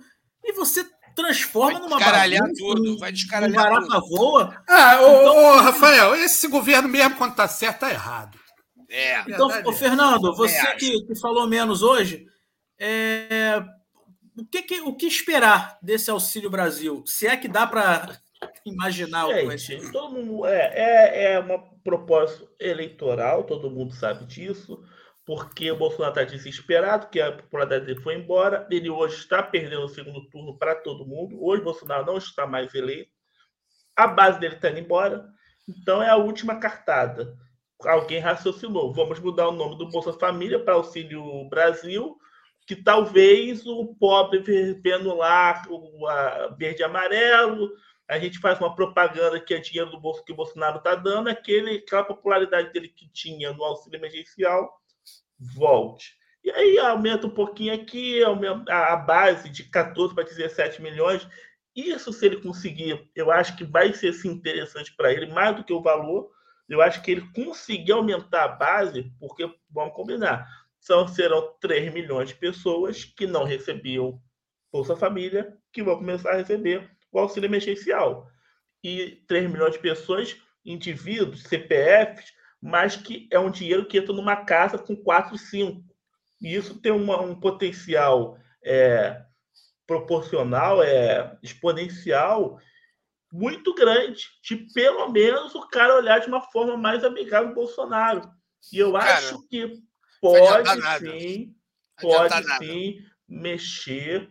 e 0.48 0.52
você 0.52 0.84
transforma 1.14 1.78
numa 1.78 1.98
bagunça, 1.98 2.52
tudo, 2.56 2.98
vai 2.98 3.12
descaralhar 3.12 3.72
um 3.72 3.88
tudo. 3.88 4.08
voa. 4.08 4.62
Ah, 4.66 5.00
ô, 5.02 5.20
então, 5.20 5.36
ô, 5.36 5.56
Rafael, 5.58 6.14
esse 6.14 6.48
governo 6.48 6.88
mesmo 6.88 7.16
quando 7.16 7.32
está 7.32 7.46
certo 7.46 7.74
está 7.74 7.90
errado. 7.90 8.38
É. 8.88 9.20
Então, 9.20 9.48
ô, 9.66 9.72
Fernando, 9.72 10.34
você 10.34 10.56
é. 10.56 10.74
que, 10.76 11.02
que 11.02 11.20
falou 11.20 11.46
menos 11.46 11.82
hoje, 11.82 12.26
é, 12.80 13.62
o 14.38 14.46
que, 14.46 14.62
que, 14.62 14.80
o 14.80 14.94
que 14.94 15.06
esperar 15.06 15.78
desse 15.82 16.10
Auxílio 16.10 16.48
Brasil? 16.48 17.02
Se 17.04 17.26
é 17.26 17.36
que 17.36 17.48
dá 17.48 17.66
para 17.66 18.16
imaginar 18.64 19.26
Gente, 19.58 19.86
o 19.86 19.92
todo 19.92 20.14
mundo, 20.14 20.46
é, 20.46 20.72
é, 20.74 21.32
é 21.32 21.38
uma 21.40 21.58
proposta 21.84 22.46
eleitoral, 22.58 23.44
todo 23.44 23.70
mundo 23.70 23.92
sabe 23.92 24.24
disso, 24.24 24.82
porque 25.28 25.70
o 25.70 25.76
Bolsonaro 25.76 26.18
está 26.18 26.24
desesperado, 26.24 27.10
que 27.10 27.20
a 27.20 27.30
popularidade 27.30 27.84
dele 27.84 28.00
foi 28.00 28.14
embora. 28.14 28.66
Ele 28.70 28.88
hoje 28.88 29.16
está 29.16 29.42
perdendo 29.42 29.84
o 29.84 29.88
segundo 29.88 30.26
turno 30.30 30.56
para 30.56 30.74
todo 30.74 31.04
mundo. 31.04 31.36
Hoje, 31.44 31.62
Bolsonaro 31.62 32.06
não 32.06 32.16
está 32.16 32.46
mais 32.46 32.74
eleito. 32.74 33.12
A 33.94 34.06
base 34.06 34.40
dele 34.40 34.54
está 34.54 34.70
indo 34.70 34.78
embora. 34.78 35.28
Então, 35.68 36.02
é 36.02 36.08
a 36.08 36.16
última 36.16 36.58
cartada. 36.58 37.36
Alguém 37.84 38.20
raciocinou. 38.20 38.90
Vamos 38.94 39.20
mudar 39.20 39.48
o 39.48 39.52
nome 39.52 39.76
do 39.76 39.90
Bolsa 39.90 40.14
Família 40.14 40.58
para 40.64 40.72
Auxílio 40.72 41.46
Brasil 41.50 42.16
que 42.66 42.76
talvez 42.76 43.66
o 43.66 43.94
pobre 43.98 44.40
vendo 44.82 45.14
lá 45.14 45.62
o 45.68 46.06
verde 46.58 46.82
e 46.82 46.84
amarelo, 46.84 47.70
a 48.06 48.18
gente 48.18 48.38
faz 48.38 48.60
uma 48.60 48.74
propaganda 48.74 49.40
que 49.40 49.54
é 49.54 49.58
dinheiro 49.58 49.90
do 49.90 49.98
bolso 49.98 50.22
que 50.22 50.32
o 50.32 50.36
Bolsonaro 50.36 50.76
está 50.76 50.94
dando, 50.94 51.30
aquele, 51.30 51.76
aquela 51.76 52.04
popularidade 52.04 52.70
dele 52.70 52.88
que 52.88 53.08
tinha 53.08 53.54
no 53.54 53.64
auxílio 53.64 53.98
emergencial 53.98 54.78
volte. 55.38 56.16
E 56.42 56.50
aí 56.50 56.78
aumenta 56.78 57.26
um 57.26 57.30
pouquinho 57.30 57.74
aqui, 57.74 58.22
a 58.68 58.96
base 58.96 59.48
de 59.50 59.64
14 59.64 60.14
para 60.14 60.24
17 60.24 60.80
milhões. 60.80 61.28
Isso, 61.74 62.12
se 62.12 62.26
ele 62.26 62.40
conseguir, 62.40 63.10
eu 63.14 63.30
acho 63.30 63.56
que 63.56 63.64
vai 63.64 63.92
ser 63.92 64.14
interessante 64.26 64.94
para 64.96 65.12
ele, 65.12 65.26
mais 65.26 65.54
do 65.54 65.64
que 65.64 65.72
o 65.72 65.82
valor. 65.82 66.30
Eu 66.68 66.82
acho 66.82 67.02
que 67.02 67.10
ele 67.10 67.30
conseguir 67.32 67.92
aumentar 67.92 68.44
a 68.44 68.48
base, 68.48 69.12
porque, 69.18 69.50
vamos 69.70 69.94
combinar, 69.94 70.46
são, 70.80 71.06
serão 71.08 71.54
3 71.60 71.92
milhões 71.92 72.28
de 72.28 72.34
pessoas 72.34 73.04
que 73.04 73.26
não 73.26 73.44
recebiam 73.44 74.20
Bolsa 74.72 74.96
Família, 74.96 75.56
que 75.72 75.82
vão 75.82 75.96
começar 75.96 76.32
a 76.32 76.36
receber 76.36 76.90
o 77.10 77.18
auxílio 77.18 77.48
emergencial. 77.48 78.28
E 78.82 79.22
3 79.26 79.50
milhões 79.50 79.72
de 79.72 79.78
pessoas, 79.80 80.36
indivíduos, 80.64 81.42
CPFs, 81.42 82.32
mas 82.60 82.96
que 82.96 83.28
é 83.30 83.38
um 83.38 83.50
dinheiro 83.50 83.86
que 83.86 83.98
entra 83.98 84.12
numa 84.12 84.36
casa 84.36 84.78
com 84.78 84.96
4, 84.96 85.36
5. 85.36 85.82
E 86.40 86.54
isso 86.54 86.80
tem 86.80 86.92
uma, 86.92 87.20
um 87.20 87.38
potencial 87.38 88.38
é, 88.64 89.22
proporcional, 89.86 90.82
é, 90.82 91.36
exponencial, 91.42 92.58
muito 93.32 93.74
grande, 93.74 94.24
de 94.42 94.56
pelo 94.72 95.08
menos 95.08 95.54
o 95.54 95.66
cara 95.68 95.96
olhar 95.96 96.20
de 96.20 96.28
uma 96.28 96.40
forma 96.40 96.76
mais 96.76 97.04
amigável 97.04 97.48
ao 97.48 97.54
Bolsonaro. 97.54 98.30
E 98.72 98.78
eu 98.78 98.92
cara, 98.92 99.18
acho 99.18 99.46
que 99.48 99.74
pode 100.20 100.98
sim, 100.98 101.54
pode 102.00 102.44
sim 102.58 102.98
mexer 103.28 104.30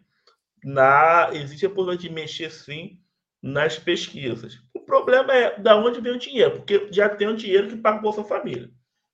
na. 0.64 1.30
Existe 1.34 1.66
a 1.66 1.70
possibilidade 1.70 2.08
de 2.08 2.14
mexer 2.14 2.52
sim 2.52 3.00
nas 3.42 3.78
pesquisas. 3.78 4.60
Problema 4.88 5.34
é 5.34 5.60
da 5.60 5.76
onde 5.76 6.00
vem 6.00 6.14
o 6.14 6.18
dinheiro, 6.18 6.52
porque 6.56 6.88
já 6.92 7.10
tem 7.10 7.28
o 7.28 7.36
dinheiro 7.36 7.68
que 7.68 7.76
paga 7.76 8.00
o 8.00 8.02
Bolsa 8.02 8.24
Família. 8.24 8.72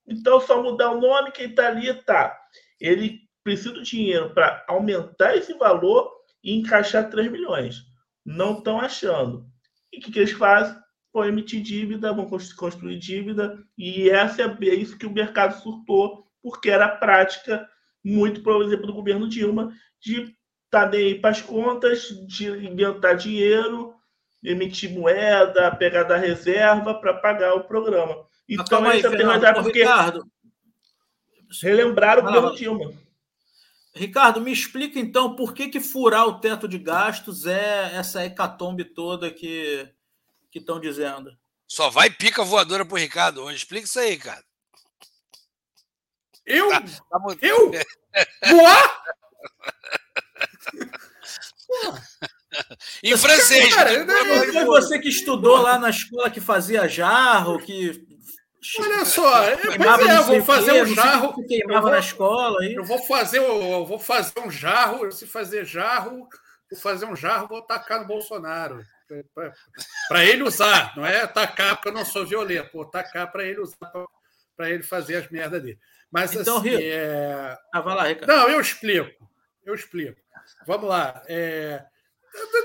Então, 0.07 0.39
só 0.39 0.61
mudar 0.61 0.91
o 0.91 1.01
nome, 1.01 1.31
quem 1.31 1.49
está 1.49 1.67
ali 1.67 1.87
está. 1.87 2.37
Ele 2.79 3.21
precisa 3.43 3.71
do 3.71 3.81
dinheiro 3.81 4.31
para 4.35 4.63
aumentar 4.67 5.35
esse 5.35 5.51
valor 5.55 6.11
e 6.43 6.53
encaixar 6.53 7.09
3 7.09 7.31
milhões. 7.31 7.81
Não 8.23 8.59
estão 8.59 8.79
achando. 8.79 9.47
E 9.91 9.97
o 9.97 10.01
que, 10.01 10.11
que 10.11 10.19
eles 10.19 10.33
fazem? 10.33 10.77
Vão 11.11 11.25
emitir 11.25 11.63
dívida, 11.63 12.13
vão 12.13 12.29
construir 12.29 12.99
dívida, 12.99 13.63
e 13.75 14.09
essa 14.11 14.43
é, 14.43 14.45
é 14.45 14.75
isso 14.75 14.97
que 14.97 15.07
o 15.07 15.11
mercado 15.11 15.59
surtou 15.59 16.27
porque 16.41 16.69
era 16.69 16.85
a 16.85 16.95
prática, 16.97 17.67
muito, 18.03 18.43
por 18.43 18.61
exemplo, 18.61 18.85
do 18.85 18.93
governo 18.93 19.27
Dilma, 19.27 19.73
de 19.99 20.35
estar 20.65 20.91
tá 20.91 20.97
para 21.21 21.29
as 21.29 21.41
contas, 21.41 22.09
de 22.27 22.47
inventar 22.47 23.15
dinheiro, 23.15 23.95
emitir 24.43 24.91
moeda, 24.91 25.75
pegar 25.75 26.03
da 26.03 26.17
reserva 26.17 26.93
para 26.93 27.13
pagar 27.13 27.53
o 27.55 27.63
programa. 27.63 28.27
Então, 28.47 28.85
aí, 28.85 29.01
Fernando, 29.01 29.63
porque 29.63 29.79
Ricardo, 29.79 30.25
relembraram 31.61 32.21
o 32.21 32.25
governo 32.25 32.55
Dilma. 32.55 32.93
Ricardo, 33.95 34.41
me 34.41 34.51
explica 34.51 34.99
então 34.99 35.35
por 35.35 35.53
que, 35.53 35.67
que 35.69 35.79
furar 35.79 36.25
o 36.27 36.39
teto 36.39 36.67
de 36.67 36.79
gastos 36.79 37.45
é 37.45 37.95
essa 37.95 38.25
hecatombe 38.25 38.83
toda 38.83 39.31
que 39.31 39.87
estão 40.53 40.79
dizendo. 40.79 41.31
Só 41.67 41.89
vai 41.89 42.09
pica 42.09 42.43
voadora 42.43 42.85
pro 42.85 42.97
Ricardo 42.97 43.41
hoje. 43.41 43.57
Explica 43.57 43.85
isso 43.85 43.99
aí, 43.99 44.11
Ricardo. 44.11 44.43
Eu? 46.45 46.69
Tá, 46.69 46.81
tá 46.81 47.19
eu? 47.41 47.71
Voar? 48.49 49.03
em 53.03 53.17
francês. 53.17 53.73
Cara, 53.73 54.03
né? 54.03 54.13
Foi 54.51 54.65
você 54.65 54.99
que 54.99 55.09
estudou 55.09 55.57
lá 55.57 55.77
na 55.77 55.89
escola 55.89 56.29
que 56.29 56.41
fazia 56.41 56.87
jarro, 56.87 57.59
que. 57.59 58.07
Olha 58.79 59.03
só, 59.03 59.43
é, 59.43 59.53
é, 59.53 60.17
eu 60.17 60.23
vou 60.23 60.43
fazer 60.43 60.83
um 60.83 60.95
jarro. 60.95 61.33
Que 61.35 61.43
queimava 61.43 61.81
vou, 61.81 61.91
na 61.91 61.99
escola. 61.99 62.61
Aí. 62.61 62.73
Eu 62.73 62.83
vou 62.83 62.97
fazer, 62.99 63.39
eu 63.39 63.85
vou 63.85 63.99
fazer 63.99 64.39
um 64.39 64.49
jarro. 64.49 65.11
Se 65.11 65.27
fazer 65.27 65.65
jarro, 65.65 66.29
vou 66.71 66.79
fazer 66.79 67.05
um 67.05 67.15
jarro, 67.15 67.47
vou 67.47 67.61
tacar 67.61 67.99
no 67.99 68.07
Bolsonaro. 68.07 68.81
Para 70.07 70.25
ele 70.25 70.43
usar, 70.43 70.95
não 70.95 71.05
é 71.05 71.27
tacar 71.27 71.75
porque 71.75 71.89
eu 71.89 71.93
não 71.93 72.05
sou 72.05 72.25
violento, 72.25 72.71
vou 72.73 72.85
tacar 72.85 73.31
para 73.31 73.43
ele 73.43 73.59
usar, 73.59 73.91
para 74.55 74.69
ele 74.69 74.81
fazer 74.81 75.17
as 75.17 75.29
merdas 75.29 75.61
dele. 75.61 75.77
Mas 76.09 76.33
então, 76.33 76.57
assim, 76.57 76.69
Rio... 76.69 76.79
é... 76.81 77.57
ah, 77.73 77.81
vai 77.81 77.95
lá, 77.95 78.03
Ricardo. 78.03 78.27
Não, 78.27 78.49
eu 78.49 78.61
explico. 78.61 79.29
Eu 79.65 79.73
explico. 79.73 80.19
Vamos 80.65 80.87
lá. 80.87 81.21
É... 81.27 81.83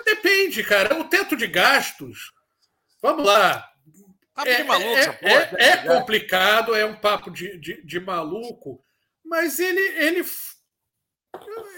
Depende, 0.04 0.62
cara. 0.64 0.98
O 0.98 1.04
teto 1.04 1.36
de 1.36 1.46
gastos. 1.46 2.32
Vamos 3.02 3.24
lá. 3.24 3.68
Papo 4.38 4.48
é, 4.50 4.56
de 4.56 4.64
maluco, 4.64 4.96
é, 4.96 5.12
porra, 5.12 5.56
é, 5.58 5.68
é 5.68 5.76
complicado, 5.78 6.74
é 6.74 6.84
um 6.84 6.94
papo 6.94 7.28
de, 7.28 7.58
de, 7.58 7.82
de, 7.82 7.98
maluco, 7.98 8.84
mas 9.24 9.58
ele, 9.58 9.80
ele. 9.80 10.24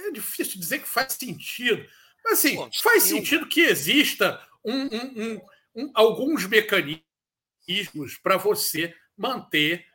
É 0.07 0.11
difícil 0.11 0.61
dizer 0.61 0.80
que 0.80 0.88
faz 0.88 1.14
sentido. 1.14 1.82
Mas 2.22 2.34
assim, 2.34 2.57
Pô, 2.57 2.68
faz 2.82 3.05
sentido 3.05 3.49
que 3.49 3.62
exista 3.62 4.47
um, 4.62 4.74
um, 4.74 5.22
um, 5.22 5.41
um 5.74 5.91
alguns 5.95 6.47
mecanismos 6.47 8.18
para 8.22 8.36
você 8.36 8.95
manter 9.16 9.86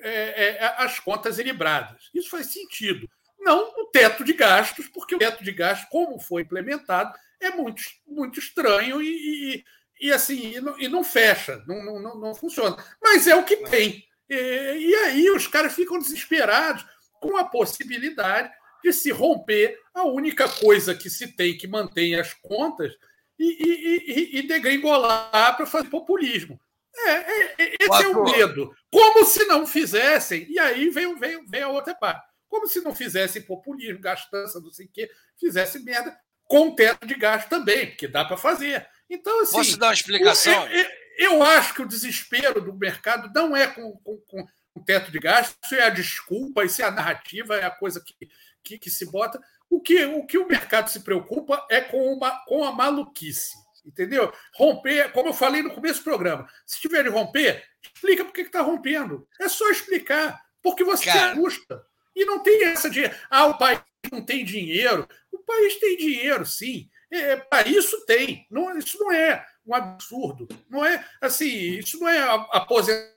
é, 0.00 0.58
é, 0.58 0.74
as 0.78 1.00
contas 1.00 1.40
equilibradas. 1.40 2.08
Isso 2.14 2.30
faz 2.30 2.46
sentido. 2.46 3.10
Não 3.40 3.68
o 3.80 3.86
teto 3.86 4.22
de 4.22 4.32
gastos, 4.32 4.86
porque 4.86 5.16
o 5.16 5.18
teto 5.18 5.42
de 5.42 5.50
gastos, 5.50 5.88
como 5.90 6.20
foi 6.20 6.42
implementado, 6.42 7.12
é 7.42 7.50
muito, 7.50 7.82
muito 8.06 8.38
estranho 8.38 9.02
e, 9.02 9.08
e, 9.56 9.64
e 10.00 10.12
assim 10.12 10.56
e 10.56 10.60
não, 10.60 10.80
e 10.80 10.88
não, 10.88 11.04
fecha, 11.04 11.62
não, 11.66 12.00
não, 12.00 12.18
não 12.18 12.34
funciona. 12.34 12.76
Mas 13.02 13.26
é 13.26 13.34
o 13.34 13.44
que 13.44 13.56
tem. 13.56 14.04
E, 14.28 14.94
aí 15.04 15.30
os 15.30 15.46
caras 15.46 15.74
ficam 15.74 15.98
desesperados 15.98 16.86
com 17.20 17.36
a 17.36 17.44
possibilidade 17.44 18.50
de 18.82 18.92
se 18.92 19.10
romper 19.10 19.78
a 19.94 20.04
única 20.04 20.48
coisa 20.48 20.94
que 20.94 21.10
se 21.10 21.28
tem 21.28 21.56
que 21.56 21.68
mantém 21.68 22.14
as 22.14 22.32
contas 22.34 22.92
e, 23.38 23.44
e, 23.44 24.38
e 24.38 24.46
degringolar 24.46 25.56
para 25.56 25.66
fazer 25.66 25.88
populismo. 25.88 26.58
É, 26.94 27.10
é, 27.10 27.52
é 27.58 27.76
esse 27.80 28.02
é 28.02 28.08
o 28.08 28.24
medo. 28.24 28.74
Como 28.90 29.24
se 29.24 29.44
não 29.44 29.66
fizessem, 29.66 30.46
e 30.48 30.58
aí 30.58 30.90
vem, 30.90 31.14
vem, 31.18 31.44
vem 31.46 31.62
a 31.62 31.68
outra 31.68 31.94
parte. 31.94 32.26
Como 32.48 32.66
se 32.68 32.80
não 32.80 32.94
fizessem 32.94 33.42
populismo, 33.42 34.00
gastança, 34.00 34.60
não 34.60 34.70
sei 34.70 34.86
o 34.86 34.90
quê, 34.92 35.10
fizesse 35.38 35.78
merda 35.78 36.16
com 36.52 36.70
teto 36.70 37.06
de 37.06 37.14
gasto 37.14 37.48
também, 37.48 37.86
porque 37.86 38.06
dá 38.06 38.26
para 38.26 38.36
fazer. 38.36 38.86
Então, 39.08 39.40
assim. 39.40 39.52
Posso 39.52 39.78
dar 39.78 39.86
uma 39.86 39.94
explicação? 39.94 40.68
Eu, 40.68 40.86
eu, 41.16 41.42
acho 41.42 41.72
que 41.72 41.80
o 41.80 41.88
desespero 41.88 42.60
do 42.60 42.74
mercado 42.74 43.32
não 43.34 43.56
é 43.56 43.66
com, 43.66 43.92
com, 44.04 44.18
com 44.18 44.46
o 44.74 44.84
teto 44.84 45.10
de 45.10 45.18
gasto, 45.18 45.56
isso 45.64 45.74
é 45.74 45.84
a 45.84 45.88
desculpa, 45.88 46.62
isso 46.62 46.82
é 46.82 46.84
a 46.84 46.90
narrativa, 46.90 47.56
é 47.56 47.64
a 47.64 47.70
coisa 47.70 48.04
que, 48.04 48.28
que, 48.62 48.78
que 48.78 48.90
se 48.90 49.10
bota. 49.10 49.40
O 49.70 49.80
que, 49.80 50.04
o 50.04 50.26
que 50.26 50.36
o 50.36 50.46
mercado 50.46 50.90
se 50.90 51.00
preocupa 51.00 51.66
é 51.70 51.80
com, 51.80 52.12
uma, 52.12 52.44
com 52.44 52.62
a 52.62 52.70
maluquice. 52.70 53.56
Entendeu? 53.86 54.30
Romper, 54.54 55.10
como 55.12 55.30
eu 55.30 55.34
falei 55.34 55.62
no 55.62 55.74
começo 55.74 56.00
do 56.00 56.04
programa, 56.04 56.46
se 56.66 56.78
tiver 56.82 57.02
de 57.02 57.08
romper, 57.08 57.64
explica 57.82 58.26
por 58.26 58.34
que 58.34 58.42
está 58.42 58.60
rompendo. 58.60 59.26
É 59.40 59.48
só 59.48 59.70
explicar. 59.70 60.38
Porque 60.62 60.84
você 60.84 61.06
Cara... 61.06 61.34
custa. 61.34 61.82
E 62.14 62.26
não 62.26 62.42
tem 62.42 62.64
essa 62.64 62.90
de, 62.90 63.10
ah, 63.30 63.46
o 63.46 63.56
país 63.56 63.80
não 64.12 64.24
tem 64.24 64.44
dinheiro. 64.44 65.08
O 65.30 65.38
país 65.38 65.76
tem 65.76 65.96
dinheiro, 65.96 66.44
sim. 66.44 66.88
É, 67.10 67.36
para 67.36 67.68
isso 67.68 68.04
tem. 68.06 68.46
Não, 68.50 68.76
isso 68.76 68.98
não 68.98 69.12
é 69.12 69.46
um 69.66 69.74
absurdo. 69.74 70.48
Não 70.68 70.84
é 70.84 71.06
assim, 71.20 71.78
isso 71.78 71.98
não 71.98 72.08
é 72.08 72.20
aposentadoria 72.50 73.12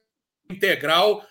integral 0.50 1.26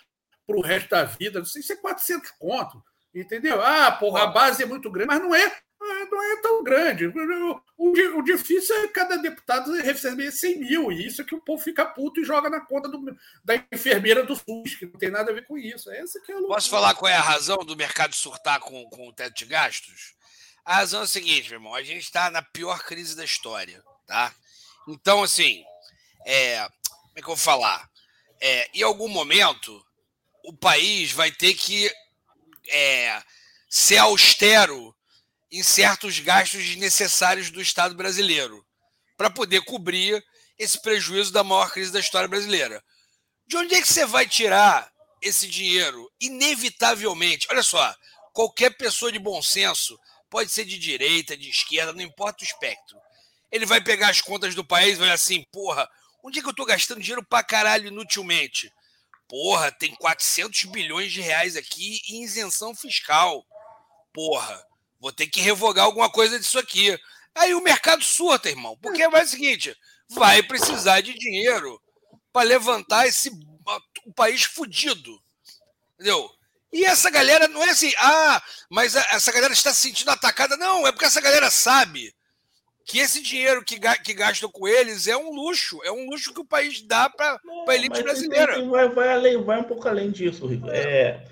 para 0.46 0.56
o 0.56 0.62
resto 0.62 0.90
da 0.90 1.04
vida. 1.04 1.40
Isso 1.40 1.72
é 1.72 1.76
400 1.76 2.30
conto. 2.32 2.82
Entendeu? 3.14 3.62
Ah, 3.62 3.92
porra, 3.92 4.24
a 4.24 4.26
base 4.26 4.62
é 4.62 4.66
muito 4.66 4.90
grande, 4.90 5.08
mas 5.08 5.20
não 5.20 5.34
é, 5.34 5.56
não 5.84 6.22
é 6.22 6.36
tão 6.40 6.62
grande. 6.62 7.06
O, 7.06 7.90
o, 8.18 8.22
difícil 8.22 8.74
é 8.76 8.88
cada 8.88 9.16
deputado 9.16 9.72
receber 9.80 10.30
100 10.30 10.58
mil, 10.58 10.92
e 10.92 11.06
isso 11.06 11.22
é 11.22 11.24
que 11.24 11.34
o 11.34 11.40
povo 11.40 11.62
fica 11.62 11.84
puto 11.84 12.20
e 12.20 12.24
joga 12.24 12.48
na 12.48 12.60
conta 12.60 12.88
do, 12.88 13.04
da 13.44 13.56
enfermeira 13.72 14.24
do 14.24 14.34
SUS, 14.34 14.76
que 14.76 14.86
não 14.86 14.98
tem 14.98 15.10
nada 15.10 15.30
a 15.30 15.34
ver 15.34 15.46
com 15.46 15.58
isso. 15.58 15.90
Essa 15.90 16.20
que 16.20 16.32
é 16.32 16.36
a 16.36 16.42
Posso 16.42 16.70
falar 16.70 16.94
qual 16.94 17.10
é 17.10 17.16
a 17.16 17.20
razão 17.20 17.58
do 17.58 17.76
mercado 17.76 18.14
surtar 18.14 18.60
com, 18.60 18.84
com 18.90 19.08
o 19.08 19.12
teto 19.12 19.34
de 19.36 19.44
gastos? 19.44 20.14
A 20.64 20.76
razão 20.76 21.02
é 21.02 21.04
a 21.04 21.08
seguinte, 21.08 21.50
meu 21.50 21.58
irmão, 21.58 21.74
a 21.74 21.82
gente 21.82 22.02
está 22.02 22.30
na 22.30 22.42
pior 22.42 22.82
crise 22.84 23.14
da 23.14 23.24
história, 23.24 23.82
tá? 24.06 24.34
Então, 24.88 25.22
assim, 25.22 25.64
é, 26.24 26.58
como 26.88 27.12
é 27.16 27.20
que 27.20 27.24
eu 27.24 27.26
vou 27.26 27.36
falar? 27.36 27.90
É, 28.40 28.70
em 28.72 28.82
algum 28.82 29.08
momento, 29.08 29.84
o 30.44 30.52
país 30.52 31.12
vai 31.12 31.30
ter 31.30 31.54
que 31.54 31.90
é, 32.68 33.22
ser 33.68 33.98
austero 33.98 34.94
em 35.54 35.62
certos 35.62 36.18
gastos 36.18 36.64
desnecessários 36.64 37.48
do 37.48 37.62
Estado 37.62 37.94
brasileiro 37.94 38.66
para 39.16 39.30
poder 39.30 39.60
cobrir 39.64 40.20
esse 40.58 40.82
prejuízo 40.82 41.32
da 41.32 41.44
maior 41.44 41.70
crise 41.70 41.92
da 41.92 42.00
história 42.00 42.26
brasileira. 42.26 42.82
De 43.46 43.56
onde 43.56 43.76
é 43.76 43.80
que 43.80 43.86
você 43.86 44.04
vai 44.04 44.26
tirar 44.26 44.90
esse 45.22 45.46
dinheiro? 45.46 46.10
Inevitavelmente, 46.20 47.46
olha 47.52 47.62
só, 47.62 47.94
qualquer 48.32 48.76
pessoa 48.76 49.12
de 49.12 49.18
bom 49.20 49.40
senso, 49.40 49.96
pode 50.28 50.50
ser 50.50 50.64
de 50.64 50.76
direita, 50.76 51.36
de 51.36 51.48
esquerda, 51.48 51.92
não 51.92 52.02
importa 52.02 52.42
o 52.42 52.46
espectro. 52.46 52.98
Ele 53.52 53.64
vai 53.64 53.80
pegar 53.80 54.08
as 54.08 54.20
contas 54.20 54.56
do 54.56 54.64
país 54.64 54.96
e 54.96 55.00
vai 55.00 55.10
assim, 55.10 55.44
porra, 55.52 55.88
onde 56.24 56.40
é 56.40 56.42
que 56.42 56.48
eu 56.48 56.50
estou 56.50 56.66
gastando 56.66 57.00
dinheiro 57.00 57.24
para 57.24 57.44
caralho 57.44 57.86
inutilmente? 57.86 58.72
Porra, 59.28 59.70
tem 59.70 59.94
400 59.94 60.64
bilhões 60.64 61.12
de 61.12 61.20
reais 61.20 61.56
aqui 61.56 62.00
em 62.08 62.24
isenção 62.24 62.74
fiscal. 62.74 63.46
Porra, 64.12 64.60
vou 65.04 65.12
ter 65.12 65.26
que 65.26 65.42
revogar 65.42 65.84
alguma 65.84 66.08
coisa 66.08 66.38
disso 66.40 66.58
aqui. 66.58 66.98
Aí 67.34 67.54
o 67.54 67.62
mercado 67.62 68.02
surta, 68.02 68.48
irmão. 68.48 68.74
Porque 68.80 69.06
vai 69.06 69.24
o 69.24 69.28
seguinte: 69.28 69.76
vai 70.08 70.42
precisar 70.42 71.02
de 71.02 71.12
dinheiro 71.12 71.78
para 72.32 72.48
levantar 72.48 73.06
esse 73.06 73.30
o 74.06 74.12
país 74.14 74.44
fudido. 74.44 75.20
Entendeu? 75.94 76.30
E 76.72 76.86
essa 76.86 77.10
galera 77.10 77.46
não 77.46 77.62
é 77.62 77.70
assim, 77.70 77.92
ah, 77.98 78.42
mas 78.68 78.96
essa 78.96 79.30
galera 79.30 79.52
está 79.52 79.72
se 79.72 79.82
sentindo 79.82 80.10
atacada. 80.10 80.56
Não, 80.56 80.86
é 80.86 80.90
porque 80.90 81.04
essa 81.04 81.20
galera 81.20 81.50
sabe 81.50 82.12
que 82.86 82.98
esse 82.98 83.22
dinheiro 83.22 83.62
que, 83.62 83.78
que 84.02 84.14
gastam 84.14 84.50
com 84.50 84.66
eles 84.66 85.06
é 85.06 85.16
um 85.16 85.30
luxo, 85.30 85.80
é 85.84 85.92
um 85.92 86.08
luxo 86.08 86.32
que 86.32 86.40
o 86.40 86.46
país 86.46 86.80
dá 86.80 87.10
para 87.10 87.38
a 87.68 87.74
elite 87.74 88.02
brasileira. 88.02 88.64
Vai, 88.64 88.88
vai, 88.88 89.12
além, 89.12 89.42
vai 89.42 89.60
um 89.60 89.64
pouco 89.64 89.86
além 89.86 90.10
disso, 90.10 90.46
Rico. 90.46 90.68
É, 90.70 91.24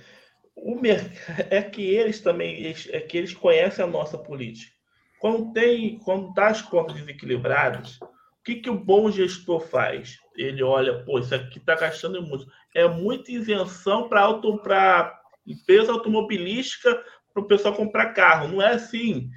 o 0.63 0.81
é 1.51 1.63
que 1.63 1.83
eles 1.83 2.21
também 2.21 2.75
é 2.91 3.01
que 3.01 3.19
eles 3.19 3.35
conhecem 3.35 3.85
a 3.85 3.89
nossa 3.89 4.17
política. 4.17 4.73
Quando 5.21 5.53
tem, 5.53 5.99
quando 5.99 6.33
tá 6.35 6.49
as 6.49 6.63
contas 6.63 6.97
desequilibradas, 6.97 7.99
o 8.01 8.45
que, 8.45 8.57
que 8.57 8.71
o 8.71 8.79
bom 8.79 9.11
gestor 9.11 9.61
faz? 9.61 10.19
Ele 10.37 10.63
olha, 10.63 11.05
pô, 11.05 11.19
isso 11.19 11.35
aqui 11.35 11.59
está 11.59 11.77
gastando 11.77 12.21
muito. 12.23 12.47
É 12.75 12.89
muita 12.89 13.31
isenção 13.31 14.09
para 14.09 14.23
auto, 14.23 14.59
para 14.59 15.17
empresa 15.47 15.93
automobilística 15.93 17.03
para 17.33 17.43
o 17.43 17.47
pessoal 17.47 17.75
comprar 17.75 18.13
carro. 18.13 18.49
Não 18.49 18.61
é 18.61 18.73
assim 18.73 19.31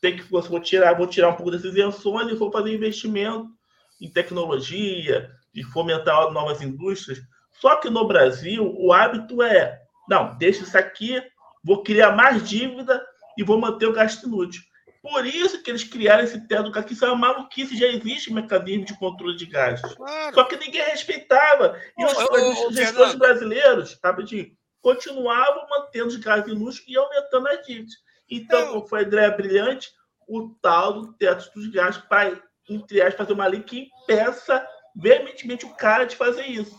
tem 0.00 0.16
que 0.16 0.22
vou 0.30 0.60
tirar, 0.60 0.94
vou 0.94 1.08
tirar 1.08 1.30
um 1.30 1.34
pouco 1.34 1.50
dessas 1.50 1.72
isenções 1.72 2.30
e 2.30 2.36
vou 2.36 2.52
fazer 2.52 2.72
investimento 2.72 3.48
em 4.00 4.08
tecnologia, 4.08 5.28
e 5.54 5.62
fomentar 5.64 6.30
novas 6.30 6.62
indústrias. 6.62 7.20
Só 7.60 7.76
que 7.76 7.90
no 7.90 8.06
Brasil 8.06 8.72
o 8.78 8.92
hábito 8.92 9.42
é, 9.42 9.80
não, 10.08 10.36
deixa 10.36 10.62
isso 10.62 10.76
aqui, 10.76 11.22
vou 11.62 11.82
criar 11.82 12.12
mais 12.12 12.48
dívida 12.48 13.04
e 13.36 13.44
vou 13.44 13.58
manter 13.58 13.86
o 13.86 13.92
gasto 13.92 14.26
inútil. 14.26 14.62
Por 15.00 15.24
isso 15.24 15.62
que 15.62 15.70
eles 15.70 15.84
criaram 15.84 16.24
esse 16.24 16.46
teto, 16.48 16.72
que 16.84 16.92
isso 16.92 17.04
é 17.04 17.08
uma 17.08 17.32
maluquice, 17.32 17.76
já 17.78 17.86
existe 17.86 18.32
mecanismo 18.32 18.84
de 18.84 18.98
controle 18.98 19.36
de 19.36 19.46
gastos. 19.46 19.94
Claro. 19.94 20.34
Só 20.34 20.44
que 20.44 20.56
ninguém 20.56 20.82
respeitava. 20.82 21.80
E 21.96 22.04
os, 22.04 22.12
os 22.66 22.74
gestores 22.74 23.14
brasileiros, 23.14 23.98
rapidinho, 24.02 24.50
continuavam 24.80 25.66
mantendo 25.68 26.08
os 26.08 26.16
gastos 26.16 26.52
inúteis 26.52 26.84
e 26.86 26.96
aumentando 26.96 27.48
as 27.48 27.66
dívidas. 27.66 27.94
Então, 28.30 28.68
como 28.68 28.86
foi 28.86 29.00
a 29.00 29.02
ideia 29.02 29.30
brilhante, 29.30 29.90
o 30.28 30.50
tal 30.60 30.92
do 30.92 31.12
teto 31.14 31.50
dos 31.54 31.68
gastos 31.68 32.04
para, 32.06 32.42
entre 32.68 33.00
aspas, 33.00 33.16
fazer 33.16 33.32
uma 33.32 33.46
lei 33.46 33.62
que 33.62 33.88
impeça 34.02 34.66
veementemente 34.94 35.64
o 35.64 35.74
cara 35.74 36.04
de 36.04 36.16
fazer 36.16 36.44
isso. 36.46 36.76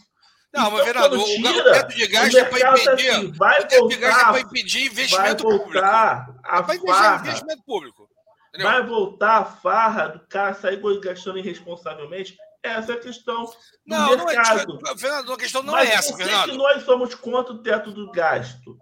Não, 0.51 0.63
então, 0.63 0.71
mas, 0.71 0.85
vereador, 0.85 1.25
tira, 1.25 1.49
o 1.49 1.73
teto 1.73 1.95
de 1.95 2.07
gasto 2.07 2.37
é 2.37 2.43
para 2.43 2.81
impedir. 2.81 3.09
Assim, 3.09 3.31
vai 3.33 3.59
o 3.59 3.67
teto 3.67 3.79
voltar, 3.79 3.95
de 3.95 4.01
gasto 4.01 4.19
é 4.19 4.25
para 4.25 4.39
impedir 4.39 4.85
investimento 4.85 5.43
vai 5.43 5.57
voltar 5.57 6.25
público. 6.25 6.41
A 6.43 6.65
é 6.67 7.19
investimento 7.19 7.63
público. 7.63 8.09
Entendeu? 8.49 8.71
Vai 8.71 8.83
voltar 8.83 9.37
a 9.37 9.45
farra 9.45 10.07
do 10.07 10.19
cara 10.27 10.53
sair 10.55 10.81
gastando 11.01 11.37
irresponsavelmente. 11.37 12.35
Essa 12.63 12.93
é 12.93 12.95
a 12.95 12.99
questão 12.99 13.45
do 13.45 13.53
não, 13.85 14.25
mercado. 14.25 14.79
Não 14.81 14.91
é, 14.91 14.97
Fernando, 14.97 15.33
a 15.33 15.37
questão 15.37 15.63
não 15.63 15.73
mas 15.73 15.89
é 15.89 15.93
essa, 15.93 16.17
Fernando. 16.17 16.45
Por 16.45 16.51
que 16.51 16.57
nós 16.57 16.83
somos 16.83 17.15
contra 17.15 17.53
o 17.53 17.61
teto 17.61 17.91
do 17.91 18.11
gasto? 18.11 18.77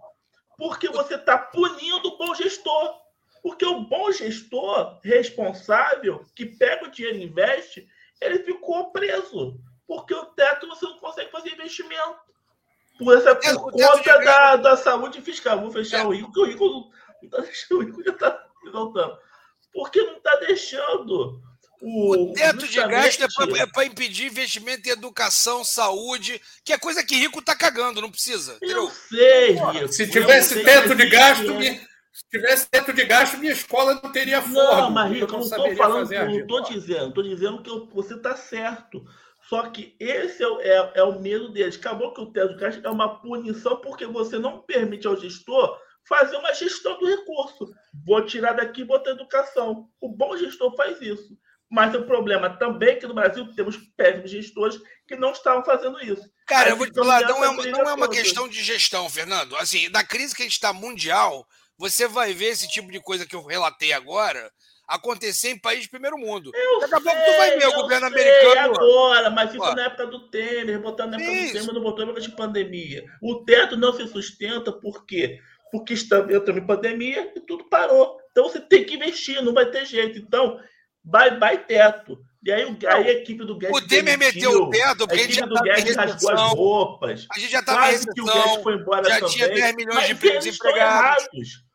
Porque 0.56 0.88
você 0.88 1.14
está 1.14 1.38
punindo 1.38 2.08
o 2.08 2.18
bom 2.18 2.34
gestor. 2.34 2.94
Porque 3.40 3.64
o 3.64 3.82
bom 3.82 4.10
gestor 4.10 4.98
responsável, 5.02 6.24
que 6.34 6.44
pega 6.44 6.86
o 6.86 6.90
dinheiro 6.90 7.18
e 7.18 7.24
investe, 7.24 7.86
ele 8.20 8.40
ficou 8.40 8.90
preso. 8.90 9.60
Porque 9.88 10.14
o 10.14 10.26
teto 10.26 10.68
você 10.68 10.84
não 10.84 10.98
consegue 10.98 11.30
fazer 11.30 11.54
investimento. 11.54 12.18
Por, 12.98 13.16
essa, 13.16 13.34
por 13.34 13.48
é, 13.48 13.54
conta 13.54 14.18
da, 14.18 14.56
da 14.56 14.76
saúde 14.76 15.22
fiscal. 15.22 15.60
Vou 15.62 15.70
fechar 15.70 16.00
é. 16.00 16.04
o 16.04 16.10
rico, 16.10 16.26
porque 16.26 16.40
o 16.40 16.44
rico, 16.44 16.92
o 17.74 17.78
rico 17.78 18.04
já 18.04 18.12
está 18.12 18.46
voltando. 18.70 19.18
Porque 19.72 20.02
não 20.02 20.18
está 20.18 20.36
deixando. 20.36 21.40
O, 21.80 22.30
o 22.30 22.32
teto 22.34 22.66
justamente... 22.66 23.18
de 23.18 23.26
gasto 23.26 23.56
é 23.56 23.66
para 23.66 23.84
impedir 23.84 24.26
investimento 24.26 24.88
em 24.88 24.92
educação, 24.92 25.64
saúde, 25.64 26.40
que 26.64 26.72
é 26.72 26.78
coisa 26.78 27.04
que 27.04 27.14
rico 27.14 27.38
está 27.38 27.56
cagando, 27.56 28.02
não 28.02 28.10
precisa. 28.10 28.56
Entendeu? 28.56 28.84
Eu 28.84 28.90
sei, 28.90 29.52
Rico. 29.52 29.88
Se 29.92 30.10
tivesse 30.10 30.62
teto 30.64 30.94
de 30.96 31.08
gasto, 31.08 31.54
minha, 31.54 31.74
se 32.12 32.28
tivesse 32.30 32.68
teto 32.68 32.92
de 32.92 33.04
gasto, 33.04 33.38
minha 33.38 33.52
escola 33.52 34.00
não 34.02 34.10
teria 34.10 34.42
forma. 34.42 34.82
Não, 34.82 34.90
mas 34.90 35.12
Rico, 35.12 35.26
eu 35.26 35.38
não 35.38 35.40
estou 35.40 35.76
falando, 35.76 36.10
não 36.10 36.38
estou 36.38 36.62
dizendo, 36.64 37.08
estou 37.08 37.22
dizendo 37.22 37.62
que 37.62 37.94
você 37.94 38.14
está 38.14 38.36
certo. 38.36 39.06
Só 39.48 39.70
que 39.70 39.96
esse 39.98 40.44
é, 40.44 40.46
é, 40.46 40.92
é, 40.96 41.02
o 41.02 41.18
medo 41.18 41.48
deles. 41.50 41.76
Acabou 41.76 42.12
que 42.12 42.20
o 42.20 42.30
teto 42.30 42.54
de 42.54 42.60
gasto 42.60 42.84
é 42.84 42.90
uma 42.90 43.18
punição 43.20 43.80
porque 43.80 44.04
você 44.04 44.38
não 44.38 44.60
permite 44.60 45.06
ao 45.06 45.16
gestor 45.16 45.78
fazer 46.06 46.36
uma 46.36 46.52
gestão 46.52 46.98
do 46.98 47.06
recurso. 47.06 47.72
Vou 48.04 48.24
tirar 48.26 48.52
daqui 48.52 48.82
e 48.82 48.84
botar 48.84 49.12
educação. 49.12 49.88
O 50.00 50.08
bom 50.10 50.36
gestor 50.36 50.76
faz 50.76 51.00
isso. 51.00 51.38
Mas 51.70 51.94
o 51.94 52.04
problema 52.04 52.58
também 52.58 52.90
é 52.90 52.94
que 52.96 53.06
no 53.06 53.14
Brasil 53.14 53.50
temos 53.54 53.76
péssimos 53.96 54.30
gestores 54.30 54.78
que 55.06 55.16
não 55.16 55.32
estavam 55.32 55.64
fazendo 55.64 55.98
isso. 56.02 56.28
Cara, 56.46 56.70
eu 56.70 56.76
vou 56.76 56.86
te 56.86 56.94
falar, 56.94 57.22
não 57.22 57.44
é, 57.44 57.70
não 57.70 57.88
é 57.88 57.94
uma 57.94 58.08
questão 58.08 58.48
de 58.48 58.62
gestão, 58.62 59.08
Fernando. 59.08 59.56
Assim, 59.56 59.88
na 59.88 60.04
crise 60.04 60.34
que 60.34 60.42
a 60.42 60.44
gente 60.44 60.54
está 60.54 60.72
mundial, 60.74 61.46
você 61.78 62.06
vai 62.06 62.34
ver 62.34 62.46
esse 62.46 62.68
tipo 62.68 62.90
de 62.90 63.00
coisa 63.00 63.26
que 63.26 63.36
eu 63.36 63.44
relatei 63.44 63.92
agora 63.92 64.50
acontecer 64.88 65.50
em 65.50 65.58
países 65.58 65.84
de 65.84 65.90
primeiro 65.90 66.16
mundo. 66.16 66.50
Eu 66.54 66.80
Daqui 66.80 66.94
a 66.94 67.00
pouco 67.00 67.18
tu 67.24 67.36
vai 67.36 67.58
ver 67.58 67.66
o 67.66 67.74
governo 67.74 68.06
americano. 68.06 68.74
agora, 68.74 69.30
mas 69.30 69.50
isso 69.50 69.74
na 69.74 69.84
época 69.84 70.06
do 70.06 70.30
Temer, 70.30 70.80
botando 70.80 71.10
na 71.10 71.16
época 71.18 71.32
isso. 71.32 71.52
do 71.52 71.58
Temer, 71.60 71.74
não 71.74 71.82
botou 71.82 72.04
na 72.06 72.12
época 72.12 72.26
de 72.26 72.34
pandemia. 72.34 73.04
O 73.22 73.44
teto 73.44 73.76
não 73.76 73.92
se 73.92 74.08
sustenta 74.08 74.72
por 74.72 75.04
quê? 75.04 75.38
Porque 75.70 75.92
estamos 75.92 76.32
em 76.32 76.66
pandemia 76.66 77.30
e 77.36 77.40
tudo 77.40 77.68
parou. 77.68 78.18
Então 78.30 78.48
você 78.48 78.60
tem 78.60 78.84
que 78.84 78.94
investir, 78.94 79.42
não 79.42 79.52
vai 79.52 79.70
ter 79.70 79.84
jeito. 79.84 80.18
Então, 80.18 80.58
Bye 81.04 81.38
bye 81.38 81.58
teto. 81.58 82.18
E 82.44 82.52
aí, 82.52 82.64
aí 82.86 83.08
a 83.08 83.12
equipe 83.12 83.44
do 83.44 83.58
Guedes. 83.58 83.76
O 83.76 83.86
Temer 83.86 84.18
meteu 84.18 84.50
o 84.50 84.70
teto, 84.70 85.08
porque 85.08 85.22
a, 85.22 85.30
já 85.30 85.46
do 85.46 85.54
Guedes 85.60 85.96
rasgou 85.96 86.30
as 86.30 86.40
roupas. 86.52 87.26
A 87.34 87.38
gente 87.38 87.50
já 87.50 87.60
estava 87.60 87.88
em 87.88 87.90
recessão, 87.92 88.14
que 88.14 88.20
o 88.20 88.24
Guedes 88.24 88.62
foi 88.62 88.74
embora 88.74 89.08
já 89.08 89.14
também. 89.16 89.30
tinha 89.30 89.48
10 89.48 89.76
milhões 89.76 90.06
de 90.06 90.14
desempregados. 90.14 91.67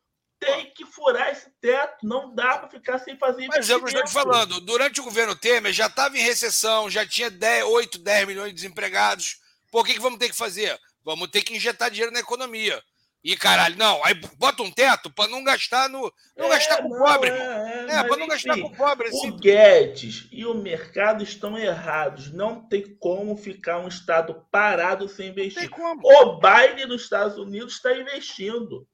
Tem 0.46 0.74
que 0.74 0.86
furar 0.86 1.32
esse 1.32 1.50
teto, 1.62 1.98
não 2.04 2.34
dá 2.34 2.58
para 2.58 2.70
ficar 2.70 3.00
sem 3.00 3.18
fazer 3.18 3.48
Mas 3.48 3.70
é 3.70 3.76
o 3.76 3.80
que 3.80 3.86
eu 3.86 3.88
estou 3.88 4.04
te 4.06 4.12
falando, 4.12 4.60
durante 4.62 5.00
o 5.00 5.04
governo 5.04 5.36
Temer 5.36 5.74
já 5.74 5.88
estava 5.88 6.18
em 6.18 6.22
recessão, 6.22 6.90
já 6.90 7.06
tinha 7.06 7.30
10, 7.30 7.66
8, 7.66 8.00
10 8.00 8.28
milhões 8.28 8.50
de 8.50 8.56
desempregados. 8.56 9.38
Por 9.72 9.86
que, 9.86 9.94
que 9.94 10.00
vamos 10.00 10.20
ter 10.20 10.30
que 10.30 10.36
fazer? 10.36 10.80
Vamos 11.04 11.30
ter 11.30 11.42
que 11.42 11.56
injetar 11.56 11.90
dinheiro 11.90 12.14
na 12.14 12.20
economia. 12.20 12.82
Ih, 13.24 13.38
caralho, 13.38 13.78
não. 13.78 14.04
Aí 14.04 14.14
bota 14.38 14.64
um 14.64 14.72
teto 14.72 15.10
para 15.10 15.30
não 15.30 15.44
gastar 15.44 15.88
no. 15.88 16.12
Não 16.36 16.48
É, 16.48 16.50
gastar 16.50 16.82
com 16.82 16.90
não, 16.90 16.98
pobre, 16.98 17.30
é, 17.30 17.34
é, 17.34 17.96
É, 17.96 18.04
para 18.04 18.18
não 18.18 18.28
gastar 18.28 18.60
com 18.60 18.70
pobre. 18.72 19.08
Assim. 19.08 19.30
O 19.30 19.38
Guedes 19.38 20.28
e 20.30 20.46
o 20.46 20.54
mercado 20.54 21.24
estão 21.24 21.58
errados. 21.58 22.34
Não 22.34 22.68
tem 22.68 22.84
como 22.98 23.38
ficar 23.38 23.80
um 23.80 23.88
Estado 23.88 24.46
parado 24.52 25.08
sem 25.08 25.30
investir. 25.30 25.70
como. 25.70 26.02
O 26.04 26.40
Biden 26.40 26.88
nos 26.88 27.04
Estados 27.04 27.38
Unidos 27.38 27.76
está 27.76 27.96
investindo. 27.96 28.86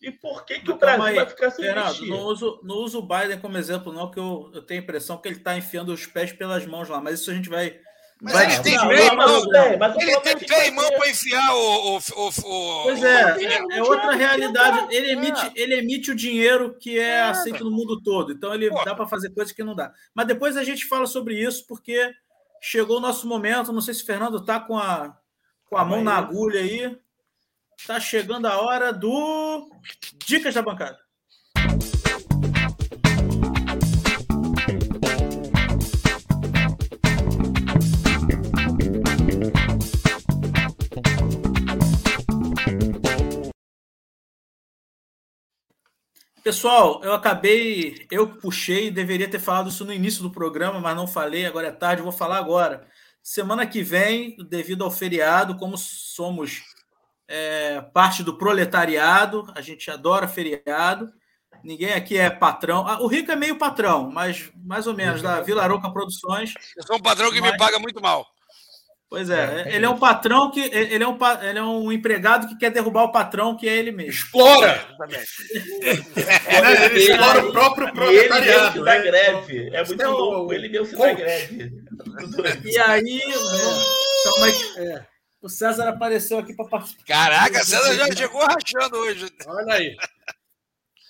E 0.00 0.12
por 0.12 0.44
que, 0.44 0.60
que 0.60 0.70
o 0.70 0.76
Brasil 0.76 1.02
aí, 1.02 1.16
vai 1.16 1.26
ficar 1.26 1.50
sem 1.50 1.64
Fernando, 1.64 1.86
investir? 1.88 2.08
não 2.08 2.20
uso, 2.20 2.60
não 2.62 2.76
uso 2.76 2.98
o 3.00 3.02
Biden 3.02 3.40
como 3.40 3.58
exemplo, 3.58 3.92
não, 3.92 4.10
que 4.10 4.18
eu, 4.18 4.50
eu 4.54 4.62
tenho 4.62 4.80
a 4.80 4.84
impressão 4.84 5.18
que 5.18 5.26
ele 5.26 5.38
está 5.38 5.56
enfiando 5.56 5.92
os 5.92 6.06
pés 6.06 6.32
pelas 6.32 6.64
mãos 6.66 6.88
lá. 6.88 7.00
Mas 7.00 7.20
isso 7.20 7.30
a 7.30 7.34
gente 7.34 7.48
vai. 7.48 7.80
Mas 8.20 8.32
vai 8.32 8.46
ele 8.46 8.62
tem 8.62 8.74
e 8.74 9.16
mão. 9.16 9.26
não 9.28 9.50
tem, 9.50 9.76
mas 9.76 9.96
o 9.96 10.00
Ele 10.00 10.16
tem 10.20 10.56
é 10.56 10.68
e 10.68 10.70
mão 10.70 10.88
para 10.88 11.10
enfiar 11.10 11.54
o. 11.54 11.96
o, 11.96 11.98
o, 11.98 12.28
o 12.28 12.82
Pois 12.84 13.02
é, 13.02 13.44
é, 13.44 13.78
é 13.78 13.82
outra 13.82 14.12
realidade. 14.12 14.94
Ele 14.94 15.12
emite, 15.12 15.52
ele 15.54 15.74
emite 15.74 16.10
o 16.12 16.16
dinheiro 16.16 16.76
que 16.78 16.98
é 16.98 17.02
É, 17.02 17.20
aceito 17.22 17.64
no 17.64 17.70
mundo 17.70 18.00
todo. 18.00 18.32
Então 18.32 18.54
ele 18.54 18.70
Pô. 18.70 18.84
dá 18.84 18.94
para 18.94 19.06
fazer 19.06 19.30
coisas 19.30 19.52
que 19.52 19.64
não 19.64 19.74
dá. 19.74 19.92
Mas 20.14 20.26
depois 20.26 20.56
a 20.56 20.64
gente 20.64 20.86
fala 20.86 21.06
sobre 21.06 21.40
isso, 21.40 21.66
porque 21.66 22.12
chegou 22.60 22.98
o 22.98 23.00
nosso 23.00 23.26
momento. 23.26 23.72
Não 23.72 23.80
sei 23.80 23.94
se 23.94 24.02
o 24.02 24.06
Fernando 24.06 24.38
está 24.38 24.60
com 24.60 24.76
a, 24.76 25.16
com 25.68 25.76
a 25.76 25.84
mão 25.84 26.02
na 26.02 26.16
agulha 26.16 26.60
aí. 26.60 26.96
Está 27.78 27.98
chegando 28.00 28.46
a 28.46 28.60
hora 28.60 28.92
do 28.92 29.70
Dicas 30.26 30.52
da 30.52 30.60
Bancada. 30.60 30.98
Pessoal, 46.42 47.00
eu 47.04 47.12
acabei, 47.12 48.06
eu 48.10 48.36
puxei, 48.38 48.90
deveria 48.90 49.30
ter 49.30 49.38
falado 49.38 49.68
isso 49.68 49.84
no 49.84 49.92
início 49.92 50.22
do 50.22 50.30
programa, 50.30 50.80
mas 50.80 50.96
não 50.96 51.06
falei, 51.06 51.46
agora 51.46 51.68
é 51.68 51.72
tarde, 51.72 52.02
vou 52.02 52.12
falar 52.12 52.38
agora. 52.38 52.86
Semana 53.22 53.66
que 53.66 53.82
vem, 53.82 54.36
devido 54.48 54.82
ao 54.82 54.90
feriado, 54.90 55.56
como 55.56 55.76
somos 55.78 56.62
é, 57.28 57.80
parte 57.92 58.22
do 58.22 58.36
proletariado, 58.38 59.46
a 59.54 59.60
gente 59.60 59.90
adora 59.90 60.26
feriado, 60.26 61.08
ninguém 61.62 61.92
aqui 61.92 62.16
é 62.16 62.30
patrão. 62.30 62.86
Ah, 62.88 63.00
o 63.02 63.06
Rico 63.06 63.30
é 63.30 63.36
meio 63.36 63.56
patrão, 63.58 64.10
mas 64.10 64.50
mais 64.64 64.86
ou 64.86 64.94
menos, 64.94 65.20
da 65.22 65.40
Vila 65.42 65.62
Aroca 65.62 65.90
Produções. 65.92 66.54
Eu 66.76 66.86
sou 66.86 66.96
um 66.96 67.02
patrão 67.02 67.30
que 67.30 67.40
me 67.40 67.48
Mas- 67.50 67.58
paga 67.58 67.78
muito 67.78 68.00
mal. 68.00 68.26
Pois 69.10 69.30
é, 69.30 69.62
É, 69.66 69.74
ele 69.74 69.86
é 69.86 69.88
um 69.88 69.98
patrão 69.98 70.50
que 70.50 70.60
ele 70.60 71.02
é 71.02 71.08
um, 71.08 71.16
ele 71.42 71.58
é 71.58 71.62
um 71.62 71.90
empregado 71.90 72.46
que 72.46 72.58
quer 72.58 72.68
derrubar 72.70 73.04
o 73.04 73.10
patrão, 73.10 73.56
que 73.56 73.66
é 73.66 73.74
ele 73.74 73.90
mesmo. 73.90 74.10
Explora! 74.12 74.86
Exatamente. 75.80 76.94
Ele 76.94 76.98
explora 77.00 77.46
o 77.46 77.52
próprio 77.52 77.86
E 77.86 77.90
ele 78.16 78.28
mesmo 78.28 78.28
proletariado. 78.28 78.72
se 78.78 78.84
dá 78.84 78.92
né? 78.92 79.00
greve. 79.02 79.70
É 79.74 79.84
muito 79.84 80.02
é 80.02 80.06
louco. 80.08 80.52
Ele 80.52 80.68
mesmo 80.68 80.86
se 80.86 80.92
dá 80.92 80.98
coach. 80.98 81.16
greve. 81.16 81.72
E 82.66 82.78
aí, 82.78 83.22
então, 83.24 84.40
mas, 84.40 84.76
É, 84.76 85.06
o 85.40 85.48
César 85.48 85.88
apareceu 85.88 86.38
aqui 86.38 86.54
para 86.54 86.68
participar. 86.68 87.04
Caraca, 87.04 87.64
César 87.64 87.94
já 87.94 88.14
chegou 88.14 88.40
rachando 88.40 88.96
hoje. 88.96 89.26
olha 89.46 89.74
aí. 89.74 89.96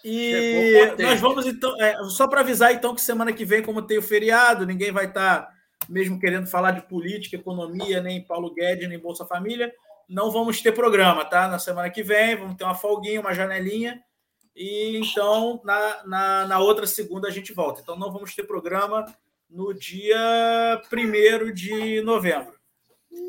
E 0.05 0.95
nós 0.99 1.21
vamos 1.21 1.47
então, 1.47 1.75
é, 1.81 1.97
só 2.05 2.29
para 2.29 2.41
avisar 2.41 2.73
então 2.73 2.95
que 2.95 3.01
semana 3.01 3.33
que 3.33 3.45
vem, 3.45 3.63
como 3.63 3.83
tem 3.83 3.99
o 3.99 4.03
feriado, 4.03 4.65
ninguém 4.65 4.93
vai 4.93 5.07
estar 5.07 5.49
mesmo 5.89 6.19
querendo 6.19 6.47
falar 6.47 6.73
de 6.73 6.83
política, 6.83 7.37
economia, 7.37 8.01
nem 8.01 8.25
Paulo 8.25 8.53
Guedes, 8.53 8.89
nem 8.89 8.99
Bolsa 8.99 9.25
Família, 9.25 9.73
não 10.09 10.31
vamos 10.31 10.61
ter 10.61 10.73
programa, 10.73 11.25
tá? 11.25 11.49
Na 11.49 11.59
semana 11.59 11.91
que 11.91 12.03
vem, 12.03 12.37
vamos 12.37 12.57
ter 12.57 12.65
uma 12.65 12.75
folguinha, 12.75 13.21
uma 13.21 13.35
janelinha, 13.35 14.03
e 14.55 14.97
então 14.99 15.61
na, 15.65 16.05
na, 16.05 16.47
na 16.47 16.59
outra 16.59 16.87
segunda 16.87 17.29
a 17.29 17.31
gente 17.31 17.53
volta. 17.53 17.81
Então 17.81 17.97
não 17.97 18.13
vamos 18.13 18.35
ter 18.35 18.45
programa 18.45 19.05
no 19.49 19.73
dia 19.73 20.81
1 20.93 21.53
de 21.53 22.03
novembro. 22.03 22.58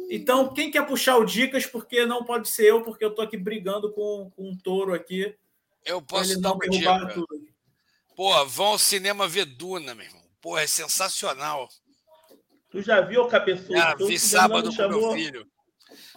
Então, 0.09 0.51
quem 0.53 0.71
quer 0.71 0.85
puxar 0.87 1.17
o 1.17 1.25
Dicas, 1.25 1.65
porque 1.65 2.05
não 2.05 2.23
pode 2.23 2.49
ser 2.49 2.65
eu, 2.65 2.81
porque 2.81 3.05
eu 3.05 3.13
tô 3.13 3.21
aqui 3.21 3.37
brigando 3.37 3.91
com, 3.91 4.31
com 4.35 4.49
um 4.49 4.57
touro 4.57 4.93
aqui. 4.93 5.35
Eu 5.85 6.01
posso 6.01 6.39
dar 6.41 6.49
não 6.49 6.55
uma 6.55 6.67
dica. 6.67 7.13
tudo. 7.13 7.47
Pô, 8.15 8.45
vão 8.45 8.67
ao 8.67 8.79
cinema 8.79 9.27
ver 9.27 9.45
Duna, 9.45 9.93
meu 9.93 10.05
irmão. 10.05 10.23
Pô, 10.41 10.57
é 10.57 10.67
sensacional. 10.67 11.69
Tu 12.69 12.81
já 12.81 13.01
viu 13.01 13.23
o 13.23 13.27
cabeçudo? 13.27 13.79
Tu 13.97 14.07
vi 14.07 14.19
sábado 14.19 14.75
com 14.75 14.87
meu 14.87 15.11
filho. 15.13 15.47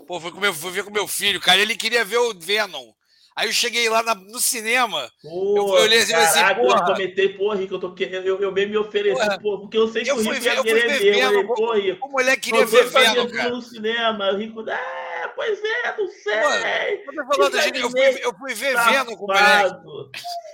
Pô, 0.07 0.21
fui, 0.21 0.33
com 0.33 0.41
meu, 0.41 0.53
fui 0.53 0.71
ver 0.71 0.85
com 0.85 0.91
meu 0.91 1.07
filho, 1.07 1.41
cara. 1.41 1.61
Ele 1.61 1.77
queria 1.77 2.05
ver 2.05 2.19
o 2.19 2.35
Venom. 2.35 2.93
Aí 3.35 3.49
eu 3.49 3.53
cheguei 3.53 3.89
lá 3.89 4.03
na- 4.03 4.15
no 4.15 4.39
cinema. 4.41 5.11
Pô, 5.23 5.57
Eu 5.57 5.65
olhar 5.65 6.03
assim, 6.03 6.13
assim, 6.15 6.55
porra. 6.55 6.81
eu 6.81 6.85
comentei, 6.95 7.29
pô, 7.31 7.53
Rico, 7.55 7.75
eu, 7.75 7.79
tô 7.81 7.95
eu, 7.99 8.41
eu 8.43 8.53
mesmo 8.53 8.71
me 8.73 8.77
ofereci, 8.79 9.19
Porra. 9.21 9.39
pô, 9.41 9.61
porque 9.61 9.79
eu 9.79 9.89
sei 9.89 10.05
que 10.05 10.11
Eu 10.11 10.17
o 10.17 10.23
fui 10.23 10.35
Rico 10.35 10.45
ver- 10.45 10.51
ia 10.51 10.57
eu 10.57 10.63
querer 10.65 10.89
ver 10.89 10.99
ver. 10.99 11.19
Eu 11.19 11.31
Venom, 11.31 11.57
falei, 11.57 11.99
O 12.03 12.09
moleque 12.09 12.41
queria 12.43 12.61
eu 12.61 12.67
ver 12.67 12.85
tudo 12.91 13.33
cara. 13.33 13.49
no 13.51 13.63
cinema. 13.63 14.33
O 14.33 14.37
Rico, 14.37 14.61
ah, 14.71 15.33
pois 15.35 15.59
é, 15.65 15.97
não 15.97 16.09
sei. 16.09 17.03
Eu 17.07 17.15
tô 17.15 17.27
falando, 17.35 17.61
gente, 17.63 17.81
eu, 17.81 17.91
fui, 17.91 18.01
eu 18.23 18.35
fui 18.39 18.55
ver 18.55 18.77
Venom 18.85 19.17
com 19.17 19.25
o 19.25 19.27
moleque. 19.29 19.69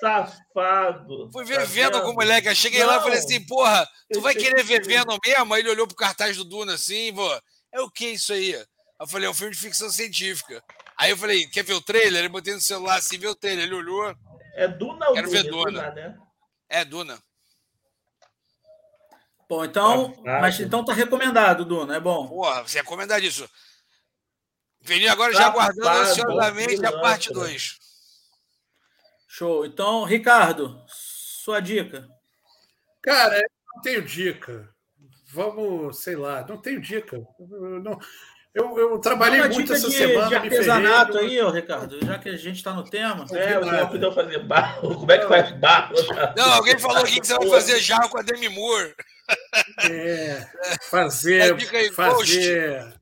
Safado, 0.01 0.39
safado. 0.55 1.31
Fui 1.33 1.45
ver 1.45 1.59
tá 1.59 1.65
Venom 1.65 1.91
vendo? 1.93 2.03
com 2.03 2.11
o 2.11 2.15
moleque. 2.15 2.49
Aí 2.49 2.55
cheguei 2.57 2.85
lá 2.85 2.97
e 2.99 3.01
falei 3.01 3.19
Não. 3.19 3.25
assim, 3.25 3.41
porra, 3.47 3.87
tu 4.13 4.19
Eu 4.19 4.21
vai 4.21 4.35
querer 4.35 4.63
ver 4.63 4.85
Venom 4.85 5.19
mesmo? 5.25 5.55
Aí 5.55 5.61
ele 5.61 5.71
olhou 5.71 5.87
pro 5.87 5.97
cartaz 5.97 6.37
do 6.37 6.45
Duna 6.45 6.75
assim, 6.75 7.13
pô, 7.15 7.29
é 7.73 7.81
o 7.81 7.91
que 7.91 8.09
isso 8.11 8.33
aí? 8.33 8.55
Aí 8.55 8.65
eu 9.01 9.07
falei, 9.09 9.27
é 9.27 9.31
um 9.31 9.35
filme 9.35 9.53
de 9.53 9.59
ficção 9.61 9.89
científica. 9.91 10.63
Aí 10.99 11.11
eu 11.11 11.17
falei, 11.17 11.47
quer 11.47 11.63
ver 11.63 11.75
o 11.75 11.81
trailer? 11.81 12.19
Ele 12.21 12.29
botei 12.29 12.53
no 12.55 12.61
celular 12.61 12.97
assim, 12.97 13.19
vê 13.19 13.29
o 13.29 13.35
trailer. 13.35 13.65
Ele 13.65 13.75
olhou, 13.75 14.15
É 14.55 14.67
Duna 14.67 15.09
ou 15.09 15.15
Quero 15.15 15.29
Duna? 15.29 15.43
ver 15.43 15.47
É 15.47 15.51
Duna. 15.51 15.91
né? 15.93 16.19
é 16.69 16.85
Duna. 16.85 17.23
Bom, 19.49 19.65
então, 19.65 20.09
Safado. 20.11 20.23
mas 20.43 20.61
então 20.61 20.85
tá 20.85 20.93
recomendado, 20.93 21.65
Duna, 21.65 21.97
é 21.97 22.01
bom. 22.01 22.29
Porra, 22.29 22.63
você 22.63 22.79
recomenda 22.79 23.19
isso. 23.19 23.49
Vini 24.81 25.09
agora 25.09 25.33
já 25.33 25.45
Safado, 25.53 25.81
aguardando 25.81 26.11
ansiosamente 26.11 26.75
a 26.75 26.77
pilantra. 26.79 27.01
parte 27.01 27.33
2. 27.33 27.79
Show. 29.29 29.65
Então, 29.65 30.05
Ricardo, 30.05 30.85
sua 30.89 31.61
dica. 31.61 32.07
Cara, 33.01 33.39
eu 33.39 33.49
não 33.75 33.83
tenho 33.83 34.03
dica. 34.03 34.69
Vamos, 35.31 35.99
sei 36.03 36.17
lá, 36.17 36.45
não 36.47 36.61
tenho 36.61 36.81
dica. 36.81 37.17
Eu, 37.17 37.81
não- 37.81 37.99
eu- 38.59 38.79
eu 38.79 38.99
trabalhei 38.99 39.41
Uma 39.41 39.49
muito 39.49 39.63
dica 39.63 39.75
essa 39.75 39.89
de, 39.89 39.95
semana. 39.97 40.29
de 40.29 40.35
me 40.35 40.41
ferrei, 40.51 40.59
artesanato 40.71 41.13
não- 41.15 41.21
aí, 41.21 41.41
ó, 41.41 41.51
Ricardo, 41.51 41.99
já 42.05 42.19
que 42.19 42.29
a 42.29 42.37
gente 42.37 42.57
está 42.57 42.73
no 42.73 42.85
tema. 42.85 43.25
É, 43.33 43.59
o 43.59 43.65
deu 43.99 44.13
fazer 44.13 44.39
barro. 44.41 44.95
Como 44.97 45.13
é 45.13 45.19
que 45.19 45.27
faz 45.29 45.51
barro? 45.53 45.95
Não, 46.37 46.53
alguém 46.55 46.79
falou 46.79 46.99
aqui 46.99 47.21
que 47.21 47.27
você 47.27 47.35
vai 47.39 47.49
fazer 47.49 47.79
jarro 47.81 48.09
com 48.09 48.19
a 48.19 48.23
Demi 48.23 48.49
Moore. 48.49 48.95
É, 49.85 49.91
É, 49.91 50.49
fazer. 50.91 51.43
aí, 51.77 51.93
fazer. 51.93 52.95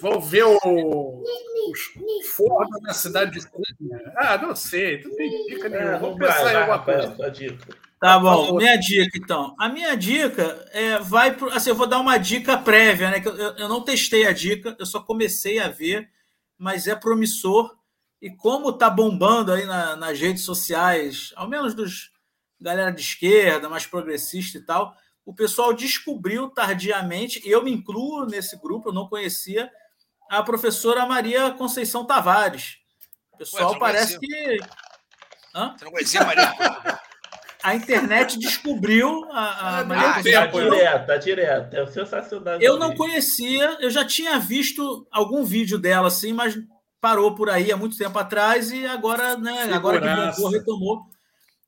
Vou 0.00 0.20
ver 0.20 0.44
o, 0.44 1.22
os 1.70 2.26
fornos 2.30 2.80
na 2.82 2.92
cidade 2.94 3.38
de 3.38 3.46
Cunha. 3.46 4.12
Ah, 4.16 4.38
não 4.38 4.54
sei, 4.56 5.02
não 5.02 5.14
tem 5.16 5.46
dica 5.48 5.68
nenhuma. 5.68 5.96
É, 5.96 5.98
Vamos 5.98 6.18
vai, 6.18 6.28
pensar 6.28 6.42
vai, 6.44 6.52
em 6.52 6.56
alguma 6.56 6.76
Rafael, 6.76 7.12
coisa. 7.12 7.30
dica. 7.30 7.76
Tá 7.98 8.18
bom, 8.18 8.56
minha 8.56 8.76
dica 8.76 9.16
então. 9.16 9.54
A 9.58 9.68
minha 9.68 9.96
dica 9.96 10.68
é, 10.72 10.98
vai 10.98 11.34
pro. 11.34 11.50
Assim, 11.50 11.70
eu 11.70 11.74
vou 11.74 11.86
dar 11.86 11.98
uma 11.98 12.18
dica 12.18 12.58
prévia, 12.58 13.10
né? 13.10 13.20
Que 13.20 13.28
eu, 13.28 13.34
eu 13.34 13.68
não 13.68 13.82
testei 13.82 14.26
a 14.26 14.32
dica, 14.32 14.76
eu 14.78 14.84
só 14.84 15.00
comecei 15.00 15.58
a 15.58 15.68
ver, 15.68 16.10
mas 16.58 16.86
é 16.86 16.94
promissor. 16.94 17.74
E 18.20 18.30
como 18.30 18.72
tá 18.72 18.90
bombando 18.90 19.52
aí 19.52 19.64
na- 19.64 19.96
nas 19.96 20.18
redes 20.20 20.42
sociais, 20.44 21.32
ao 21.36 21.48
menos 21.48 21.74
dos 21.74 22.10
galera 22.60 22.90
de 22.90 23.00
esquerda, 23.00 23.68
mais 23.68 23.86
progressista 23.86 24.56
e 24.58 24.62
tal, 24.62 24.94
o 25.24 25.34
pessoal 25.34 25.72
descobriu 25.74 26.48
tardiamente, 26.48 27.42
e 27.46 27.50
eu 27.50 27.62
me 27.62 27.70
incluo 27.70 28.24
nesse 28.26 28.56
grupo, 28.58 28.88
eu 28.88 28.94
não 28.94 29.08
conhecia, 29.08 29.70
a 30.30 30.42
professora 30.42 31.04
Maria 31.06 31.50
Conceição 31.50 32.04
Tavares. 32.06 32.78
O 33.32 33.36
pessoal 33.38 33.72
Ué, 33.72 33.78
parece 33.78 34.18
que. 34.18 34.58
Hã? 35.54 35.74
Você 35.78 35.84
não 35.84 35.92
conhecia 35.92 36.20
a 36.22 36.24
Maria? 36.26 36.54
A 37.66 37.74
internet 37.74 38.38
descobriu 38.40 39.26
a, 39.32 39.40
a 39.40 39.78
Ah, 39.80 39.84
Maria 39.84 40.06
não, 40.06 40.12
Tá 40.12 40.46
direto, 40.46 41.06
tá 41.06 41.16
direto. 41.16 41.74
É 41.74 41.86
sensacional. 41.88 42.60
Eu 42.60 42.78
não 42.78 42.94
conhecia, 42.94 43.76
eu 43.80 43.90
já 43.90 44.04
tinha 44.04 44.38
visto 44.38 45.06
algum 45.10 45.42
vídeo 45.42 45.78
dela 45.78 46.06
assim, 46.06 46.32
mas 46.32 46.56
parou 47.00 47.34
por 47.34 47.50
aí 47.50 47.72
há 47.72 47.76
muito 47.76 47.96
tempo 47.96 48.16
atrás 48.18 48.70
e 48.70 48.86
agora, 48.86 49.36
né, 49.36 49.70
agora 49.72 50.00
que 50.00 50.36
bombou, 50.36 50.50
retomou. 50.50 51.02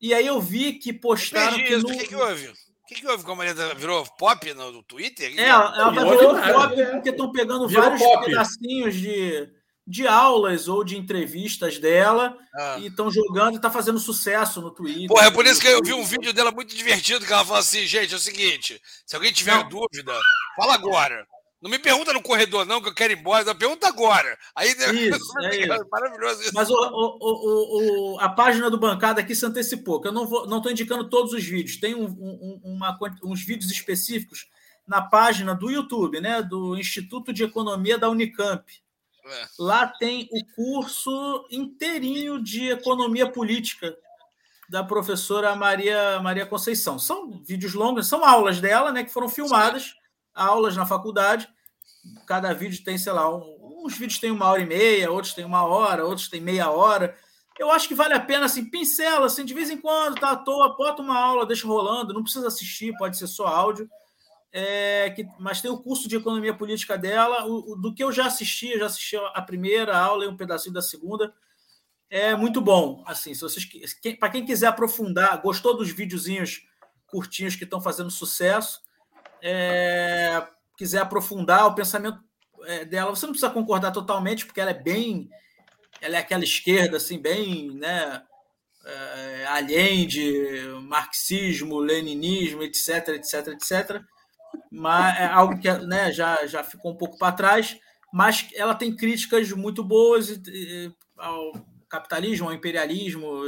E 0.01 0.15
aí 0.15 0.27
eu 0.27 0.41
vi 0.41 0.75
que 0.75 0.93
postaram 0.93 1.57
Perdi 1.57 1.65
que 1.65 1.77
no... 1.77 1.89
O 1.89 1.99
que, 1.99 2.07
que 2.07 2.15
houve? 2.15 2.49
O 2.49 2.87
que, 2.87 2.95
que 2.95 3.07
houve 3.07 3.25
com 3.25 3.33
a 3.33 3.35
Maria? 3.35 3.55
Virou 3.75 4.05
pop 4.17 4.55
no, 4.55 4.83
Twitter? 4.85 5.35
É, 5.37 5.49
ela, 5.49 5.77
ela 5.77 5.95
tá 5.95 6.05
Virou 6.05 6.33
nada, 6.33 6.53
pop 6.55 6.77
né? 6.77 6.85
porque 6.87 7.11
estão 7.11 7.33
pegando 7.33 7.69
Virou 7.69 7.85
vários 7.85 8.03
pop. 8.03 8.25
pedacinhos 8.25 8.95
de, 8.95 9.49
de 9.89 10.07
aulas 10.07 10.69
ou 10.69 10.85
de 10.85 10.99
entrevistas 10.99 11.79
dela 11.79 12.37
Ah. 12.55 12.77
e 12.79 12.89
estão 12.89 13.11
jogando 13.11 13.55
e 13.55 13.57
está 13.57 13.71
fazendo 13.71 13.99
sucesso 13.99 14.61
no 14.61 14.71
Twitter. 14.71 15.09
Porra, 15.09 15.29
é 15.29 15.31
por 15.31 15.47
isso 15.47 15.59
que 15.61 15.67
eu 15.67 15.81
vi 15.83 15.95
um 15.95 16.05
vídeo 16.05 16.31
dela 16.35 16.53
muito 16.53 16.77
divertido 16.77 17.25
que 17.25 17.33
ela 17.33 17.43
falou 17.43 17.59
assim, 17.59 17.87
gente, 17.87 18.13
é 18.13 18.17
o 18.17 18.21
seguinte, 18.21 18.81
se 19.07 19.17
alguém 19.17 19.33
tiver 19.33 19.57
Não. 19.57 19.69
dúvida, 19.69 20.13
fala 20.57 20.75
agora. 20.75 21.27
Não 21.61 21.71
me 21.71 21.79
pergunta 21.79 22.13
no 22.13 22.23
corredor, 22.23 22.67
não, 22.67 22.81
que 22.81 22.89
eu 22.89 22.95
quero 22.95 23.15
ir 23.15 23.19
embora. 23.19 23.53
Pergunta 23.55 23.89
agora. 23.89 24.39
Aí, 24.55 24.77
né, 24.77 24.93
isso, 24.93 25.33
é 25.43 25.57
isso. 25.57 25.89
Maravilhoso 25.91 26.43
isso. 26.43 26.53
Mas 26.55 26.69
o, 26.71 26.75
o, 26.75 28.15
o, 28.15 28.21
a 28.21 28.29
página 28.29 28.71
do 28.71 28.79
Bancada 28.79 29.21
aqui 29.23 29.35
se 29.35 29.45
antecipou, 29.45 30.01
que 30.01 30.07
eu 30.09 30.13
não 30.13 30.25
estou 30.25 30.47
não 30.47 30.71
indicando 30.71 31.09
todos 31.09 31.33
os 31.33 31.43
vídeos. 31.43 31.79
Tem 31.81 31.95
um, 31.97 32.05
um, 32.05 32.61
uma, 32.63 32.97
uns 33.25 33.43
vídeos 33.43 33.73
específicos 33.73 34.47
na 34.87 35.03
página 35.03 35.53
do 35.55 35.69
YouTube, 35.69 36.21
né? 36.21 36.43
Do 36.43 36.77
Instituto 36.79 37.33
de 37.33 37.43
Economia 37.43 37.99
da 37.99 38.09
Unicamp. 38.09 38.63
É. 39.29 39.47
Lá 39.59 39.87
tem 39.87 40.29
o 40.33 40.45
curso 40.55 41.47
inteirinho 41.51 42.43
de 42.43 42.71
economia 42.71 43.31
política 43.31 43.97
da 44.69 44.83
professora 44.85 45.55
Maria, 45.55 46.21
Maria 46.21 46.47
Conceição. 46.47 46.99
São 46.99 47.43
vídeos 47.43 47.75
longos, 47.75 48.07
são 48.07 48.25
aulas 48.25 48.61
dela, 48.61 48.93
né? 48.93 49.05
Que 49.05 49.13
foram 49.13 49.29
filmadas 49.29 49.95
aulas 50.39 50.77
na 50.77 50.87
faculdade. 50.87 51.49
Cada 52.27 52.55
vídeo 52.55 52.83
tem, 52.85 52.97
sei 52.97 53.13
lá, 53.13 53.29
um, 53.35 53.83
uns 53.85 53.97
vídeos 53.97 54.21
têm 54.21 54.31
uma 54.31 54.47
hora 54.47 54.63
e 54.63 54.67
meia, 54.67 55.11
outros 55.11 55.35
têm 55.35 55.45
uma 55.45 55.65
hora, 55.65 56.05
outros 56.05 56.29
têm 56.29 56.41
meia 56.41 56.71
hora. 56.71 57.17
Eu 57.59 57.71
acho 57.73 57.89
que 57.89 57.95
vale 57.95 58.15
a 58.15 58.21
pena, 58.21 58.47
assim, 58.47 58.65
pincela, 58.65 59.27
assim, 59.27 59.45
de 59.45 59.53
vez 59.53 59.69
em 59.69 59.77
quando, 59.77 60.21
tá 60.21 60.31
à 60.31 60.37
toa, 60.37 60.77
bota 60.77 61.03
uma 61.03 61.19
aula, 61.19 61.45
deixa 61.45 61.67
rolando, 61.67 62.15
não 62.15 62.23
precisa 62.23 62.47
assistir, 62.47 62.97
pode 62.97 63.19
ser 63.19 63.27
só 63.27 63.47
áudio. 63.47 63.91
É, 64.51 65.11
que, 65.11 65.27
mas 65.39 65.61
tem 65.61 65.71
o 65.71 65.79
curso 65.79 66.09
de 66.09 66.17
economia 66.17 66.55
política 66.55 66.97
dela. 66.97 67.47
O, 67.47 67.73
o, 67.73 67.77
do 67.77 67.95
que 67.95 68.03
eu 68.03 68.11
já 68.11 68.27
assisti, 68.27 68.71
eu 68.71 68.79
já 68.81 68.87
assisti 68.87 69.17
a 69.17 69.43
primeira 69.43 69.97
aula 69.97 70.25
e 70.25 70.29
um 70.29 70.37
pedacinho 70.37 70.75
da 70.75 70.83
segunda. 70.83 71.35
É 72.11 72.35
muito 72.35 72.61
bom. 72.61 73.03
Assim, 73.07 73.35
se 73.35 73.41
vocês 73.43 73.69
para 74.19 74.31
quem 74.31 74.47
quiser 74.47 74.69
aprofundar, 74.69 75.41
gostou 75.43 75.77
dos 75.77 75.91
videozinhos 75.91 76.67
curtinhos 77.07 77.57
que 77.57 77.65
estão 77.65 77.81
fazendo 77.81 78.11
sucesso, 78.11 78.83
é, 79.43 80.47
quiser 80.77 81.01
aprofundar 81.01 81.67
o 81.67 81.75
pensamento 81.75 82.19
é, 82.65 82.85
dela, 82.85 83.11
você 83.11 83.27
não 83.27 83.33
precisa 83.33 83.53
concordar 83.53 83.93
totalmente, 83.93 84.47
porque 84.47 84.61
ela 84.61 84.71
é 84.71 84.75
bem. 84.83 85.29
Ela 86.01 86.17
é 86.17 86.19
aquela 86.21 86.45
esquerda, 86.45 86.97
assim, 86.97 87.19
bem. 87.19 87.73
Né, 87.73 88.23
é, 88.85 89.47
Allende, 89.47 90.23
marxismo, 90.83 91.79
leninismo, 91.79 92.63
etc, 92.63 93.09
etc, 93.09 93.49
etc. 93.49 94.03
Mas 94.71 95.19
é 95.19 95.27
algo 95.27 95.59
que 95.59 95.71
né, 95.71 96.13
já, 96.13 96.47
já 96.47 96.63
ficou 96.63 96.93
um 96.93 96.97
pouco 96.97 97.19
para 97.19 97.33
trás, 97.33 97.79
mas 98.13 98.49
ela 98.55 98.75
tem 98.75 98.95
críticas 98.95 99.51
muito 99.53 99.83
boas 99.83 100.41
ao 101.17 101.53
capitalismo, 101.89 102.49
ao 102.49 102.55
imperialismo, 102.55 103.45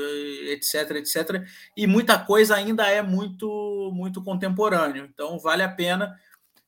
etc, 0.48 0.92
etc. 0.96 1.46
E 1.76 1.86
muita 1.86 2.18
coisa 2.18 2.56
ainda 2.56 2.86
é 2.86 3.02
muito, 3.02 3.90
muito 3.94 4.22
contemporâneo. 4.22 5.08
Então 5.12 5.38
vale 5.38 5.62
a 5.62 5.68
pena. 5.68 6.18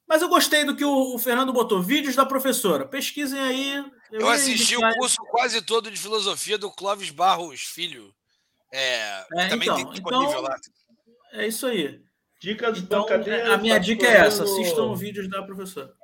Mas 0.06 0.20
eu 0.20 0.28
gostei 0.28 0.64
do 0.64 0.76
que 0.76 0.84
o, 0.84 1.18
Fernando 1.18 1.52
botou. 1.52 1.82
Vídeos 1.82 2.14
da 2.14 2.26
professora. 2.26 2.86
Pesquisem 2.86 3.40
aí. 3.40 3.76
Eu, 4.10 4.20
eu 4.20 4.28
assisti 4.28 4.76
o 4.76 4.94
curso 4.96 5.16
quase 5.30 5.62
todo 5.62 5.90
de 5.90 5.98
filosofia 5.98 6.58
do 6.58 6.70
Clóvis 6.70 7.10
Barros 7.10 7.62
Filho. 7.62 8.14
É, 8.70 9.24
é 9.34 9.48
também 9.48 9.68
então, 9.68 9.76
tem 9.76 9.90
disponível 9.90 10.30
então, 10.30 10.42
lá. 10.42 10.56
É 11.32 11.46
isso 11.46 11.66
aí. 11.66 12.02
Dicas 12.42 12.78
então, 12.78 13.06
A 13.52 13.56
minha 13.56 13.78
dica 13.78 14.06
é 14.06 14.16
essa: 14.16 14.42
assistam 14.42 14.94
vídeos 14.94 15.28
da 15.30 15.42
professora 15.42 15.94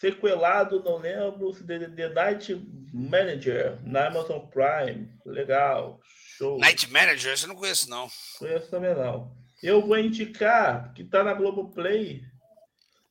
sequelado, 0.00 0.82
não 0.82 0.96
lembro, 0.96 1.52
The, 1.52 1.90
The 1.90 2.08
Night 2.08 2.54
Manager, 2.90 3.78
na 3.84 4.06
Amazon 4.06 4.40
Prime. 4.46 5.10
Legal, 5.26 6.00
show. 6.38 6.58
Night 6.58 6.90
Manager, 6.90 7.36
você 7.36 7.46
não 7.46 7.54
conhece, 7.54 7.88
não. 7.88 8.08
Conheço 8.38 8.70
também, 8.70 8.94
não. 8.94 9.30
Eu 9.62 9.86
vou 9.86 9.98
indicar, 9.98 10.94
que 10.94 11.04
tá 11.04 11.22
na 11.22 11.34
Globoplay. 11.34 12.22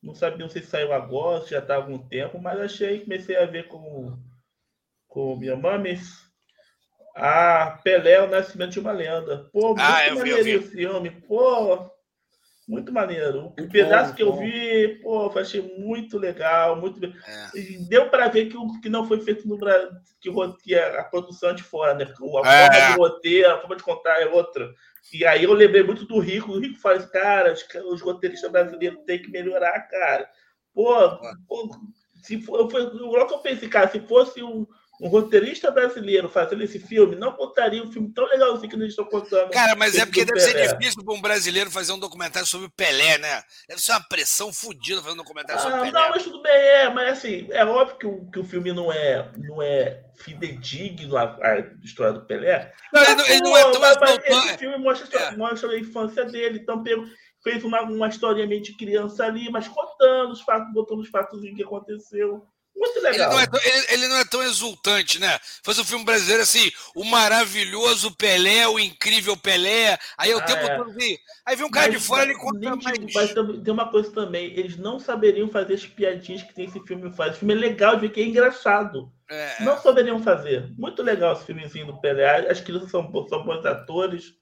Não 0.02 0.16
sabia 0.16 0.50
se 0.50 0.62
saiu 0.62 0.92
agora, 0.92 1.44
se 1.44 1.52
já 1.52 1.62
tá 1.62 1.76
há 1.76 1.78
algum 1.78 2.00
tempo, 2.00 2.40
mas 2.40 2.60
achei, 2.60 3.02
comecei 3.02 3.38
a 3.38 3.46
ver 3.46 3.68
com, 3.68 4.18
com 5.08 5.36
minha 5.36 5.56
mames. 5.56 6.28
A 7.16 7.80
Pelé, 7.84 8.22
o 8.22 8.30
Nascimento 8.30 8.72
de 8.72 8.80
uma 8.80 8.94
Lenda. 8.94 9.48
Pô, 9.52 9.76
muito 9.76 9.82
ah, 9.82 10.16
maneiro 10.16 10.60
o 10.60 10.64
filme. 10.64 11.12
Pô, 11.12 11.92
muito 12.70 12.94
maneiro. 12.94 13.48
O 13.60 13.68
pedaço 13.68 14.12
bom, 14.12 14.16
que 14.16 14.22
eu 14.22 14.32
bom. 14.32 14.40
vi, 14.40 15.00
pô, 15.02 15.40
achei 15.40 15.76
muito 15.80 16.20
legal, 16.20 16.76
muito 16.76 17.04
é. 17.04 17.50
Deu 17.90 18.10
para 18.10 18.28
ver 18.28 18.46
que, 18.46 18.56
o, 18.56 18.80
que 18.80 18.88
não 18.88 19.08
foi 19.08 19.20
feito 19.22 19.48
no 19.48 19.58
Brasil, 19.58 19.90
que, 20.22 20.32
que 20.64 20.76
a, 20.76 21.02
a 21.02 21.04
produção 21.04 21.50
é 21.50 21.54
de 21.54 21.64
fora, 21.64 21.96
né? 21.96 22.06
Porque 22.06 22.24
a 22.24 22.52
é. 22.52 22.72
forma 22.72 22.92
de 22.92 22.98
roteiro, 22.98 23.52
a 23.52 23.60
forma 23.60 23.76
de 23.76 23.84
contar 23.84 24.22
é 24.22 24.28
outra. 24.28 24.72
E 25.12 25.26
aí 25.26 25.44
eu 25.44 25.54
lembrei 25.54 25.82
muito 25.82 26.06
do 26.06 26.20
Rico. 26.20 26.52
O 26.52 26.60
Rico 26.60 26.80
fala 26.80 26.98
assim, 26.98 27.10
cara, 27.10 27.52
os, 27.52 27.66
os 27.92 28.02
roteiristas 28.02 28.52
brasileiros 28.52 29.04
têm 29.04 29.20
que 29.20 29.32
melhorar, 29.32 29.80
cara. 29.88 30.30
Pô, 30.72 30.94
pô 31.48 31.70
se 32.22 32.40
for, 32.40 32.70
foi, 32.70 32.84
logo 32.84 33.28
que 33.28 33.34
eu 33.34 33.40
pensei, 33.40 33.68
cara, 33.68 33.88
se 33.88 34.00
fosse 34.02 34.44
um, 34.44 34.68
um 35.00 35.08
roteirista 35.08 35.72
brasileiro 35.72 36.28
fazendo 36.28 36.62
esse 36.62 36.78
filme 36.78 37.16
não 37.16 37.32
contaria 37.32 37.82
um 37.82 37.92
filme 37.92 38.12
tão 38.14 38.26
legalzinho 38.26 38.70
que 38.70 38.76
eles 38.76 38.90
estão 38.90 39.06
contando. 39.06 39.50
Cara, 39.52 39.76
mas 39.76 39.98
é 39.98 40.06
porque 40.06 40.26
deve 40.26 40.40
Pelé. 40.40 40.68
ser 40.68 40.76
difícil 40.76 41.04
para 41.04 41.14
um 41.14 41.22
brasileiro 41.22 41.72
fazer 41.72 41.94
um 41.94 42.00
documentário 42.00 42.48
sobre 42.48 42.68
o 42.68 42.72
Pelé, 42.72 43.18
né? 43.18 43.42
Deve 43.68 43.82
ser 43.82 43.94
uma 43.94 44.02
pressão 44.02 44.52
fodida 44.52 45.02
fazer 45.02 45.14
um 45.14 45.18
documentário 45.18 45.62
ah, 45.62 45.64
sobre 45.64 45.78
o 45.78 45.82
Pelé. 45.84 45.92
Não, 45.92 46.10
mas 46.10 46.24
tudo 46.24 46.42
bem, 46.42 46.52
é, 46.52 46.90
mas 46.90 47.18
assim, 47.18 47.48
é 47.52 47.66
óbvio 47.66 47.98
que 47.98 48.08
o, 48.08 48.30
que 48.30 48.40
o 48.40 48.44
filme 48.44 48.74
não 48.74 48.92
é, 48.92 49.32
não 49.38 49.62
é 49.62 50.04
fidedigno 50.18 51.16
à, 51.16 51.38
à 51.42 51.60
história 51.82 52.14
do 52.14 52.26
Pelé. 52.26 52.74
Não, 52.92 53.02
mas, 53.02 53.10
ele, 53.10 53.24
pô, 53.24 53.30
ele 53.30 53.42
não 53.42 53.58
é 53.58 53.72
tão 53.72 53.82
mas, 53.82 53.98
mas 54.00 54.26
Esse 54.26 54.58
filme 54.58 54.78
mostra, 54.78 55.20
é. 55.20 55.38
mostra 55.38 55.70
a 55.70 55.80
infância 55.80 56.26
dele, 56.26 56.60
então 56.60 56.84
pego, 56.84 57.06
fez 57.42 57.64
uma, 57.64 57.82
uma 57.84 58.10
historinha 58.10 58.48
meio 58.48 58.62
de 58.62 58.76
criança 58.76 59.26
ali, 59.26 59.50
mas 59.50 59.68
contando 59.68 60.32
os 60.32 60.42
fatos, 60.42 60.74
botando 60.74 61.00
os 61.00 61.10
fatos 61.10 61.40
que 61.42 61.64
aconteceu. 61.64 62.46
Muito 62.80 63.02
legal. 63.02 63.14
Ele 63.14 63.36
não, 63.36 63.40
é 63.42 63.46
tão, 63.46 63.60
ele, 63.62 63.86
ele 63.90 64.08
não 64.08 64.16
é 64.16 64.26
tão 64.26 64.42
exultante, 64.42 65.20
né? 65.20 65.38
Faz 65.62 65.78
um 65.78 65.84
filme 65.84 66.06
brasileiro 66.06 66.44
assim, 66.44 66.72
o 66.96 67.04
maravilhoso 67.04 68.16
Pelé, 68.16 68.66
o 68.70 68.80
incrível 68.80 69.36
Pelé. 69.36 70.00
Aí 70.18 70.34
o 70.34 70.38
ah, 70.38 70.42
tempo 70.42 70.62
é. 70.62 70.78
todo 70.78 70.94
vi. 70.94 71.20
Aí 71.46 71.58
vem 71.58 71.66
um 71.66 71.70
cara 71.70 71.92
mas, 71.92 72.00
de 72.00 72.08
fora 72.08 72.24
e 72.24 72.30
ele 72.30 72.40
conta 72.40 72.76
mais. 72.78 72.98
Mas 73.14 73.34
tem 73.34 73.74
uma 73.74 73.92
coisa 73.92 74.10
também, 74.14 74.58
eles 74.58 74.78
não 74.78 74.98
saberiam 74.98 75.50
fazer 75.50 75.74
as 75.74 75.86
piadinhas 75.86 76.42
que 76.42 76.56
tem 76.56 76.66
esse 76.66 76.80
filme 76.88 77.12
faz. 77.12 77.32
Esse 77.32 77.40
filme 77.40 77.54
é 77.54 77.58
legal 77.58 77.96
de 77.96 78.02
ver 78.02 78.14
que 78.14 78.22
é 78.22 78.24
engraçado. 78.24 79.12
É. 79.30 79.62
Não 79.62 79.78
saberiam 79.78 80.24
fazer. 80.24 80.72
Muito 80.78 81.04
legal 81.04 81.34
esse 81.34 81.46
filmezinho 81.46 81.88
do 81.88 82.00
Pelé. 82.00 82.50
As 82.50 82.62
crianças 82.62 82.90
são, 82.90 83.12
são 83.28 83.44
bons 83.44 83.66
atores. 83.66 84.34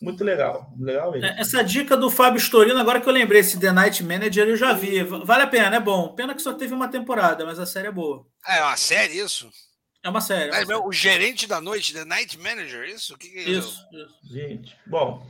Muito 0.00 0.24
legal, 0.24 0.72
legal 0.78 1.12
mesmo. 1.12 1.26
É, 1.26 1.40
essa 1.40 1.62
dica 1.62 1.94
do 1.94 2.10
Fábio 2.10 2.38
Storino, 2.38 2.80
agora 2.80 3.00
que 3.00 3.08
eu 3.08 3.12
lembrei, 3.12 3.40
esse 3.40 3.60
The 3.60 3.70
Night 3.70 4.02
Manager, 4.02 4.48
eu 4.48 4.56
já 4.56 4.72
vi. 4.72 5.02
Vale 5.02 5.42
a 5.42 5.46
pena, 5.46 5.76
é 5.76 5.80
bom. 5.80 6.14
Pena 6.14 6.34
que 6.34 6.40
só 6.40 6.54
teve 6.54 6.72
uma 6.72 6.88
temporada, 6.88 7.44
mas 7.44 7.58
a 7.58 7.66
série 7.66 7.88
é 7.88 7.92
boa. 7.92 8.26
É 8.46 8.62
uma 8.62 8.76
série 8.78 9.18
isso? 9.18 9.50
É 10.02 10.08
uma 10.08 10.22
série. 10.22 10.48
É 10.48 10.52
uma 10.52 10.62
é, 10.62 10.66
série. 10.66 10.78
O 10.86 10.92
gerente 10.92 11.46
da 11.46 11.60
noite, 11.60 11.92
The 11.92 12.06
Night 12.06 12.38
Manager, 12.38 12.88
isso? 12.88 13.16
Que 13.18 13.28
que 13.28 13.38
é 13.40 13.42
isso, 13.42 13.86
isso, 13.92 14.32
Gente, 14.32 14.74
bom. 14.86 15.22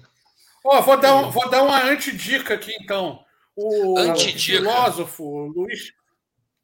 Oh, 0.62 0.80
vou, 0.82 0.96
dar 0.96 1.16
um, 1.16 1.30
vou 1.30 1.50
dar 1.50 1.62
uma 1.64 1.82
antidica 1.82 2.54
aqui, 2.54 2.72
então. 2.80 3.24
O, 3.56 3.98
o 3.98 4.16
filósofo 4.16 5.52
Luiz, 5.54 5.92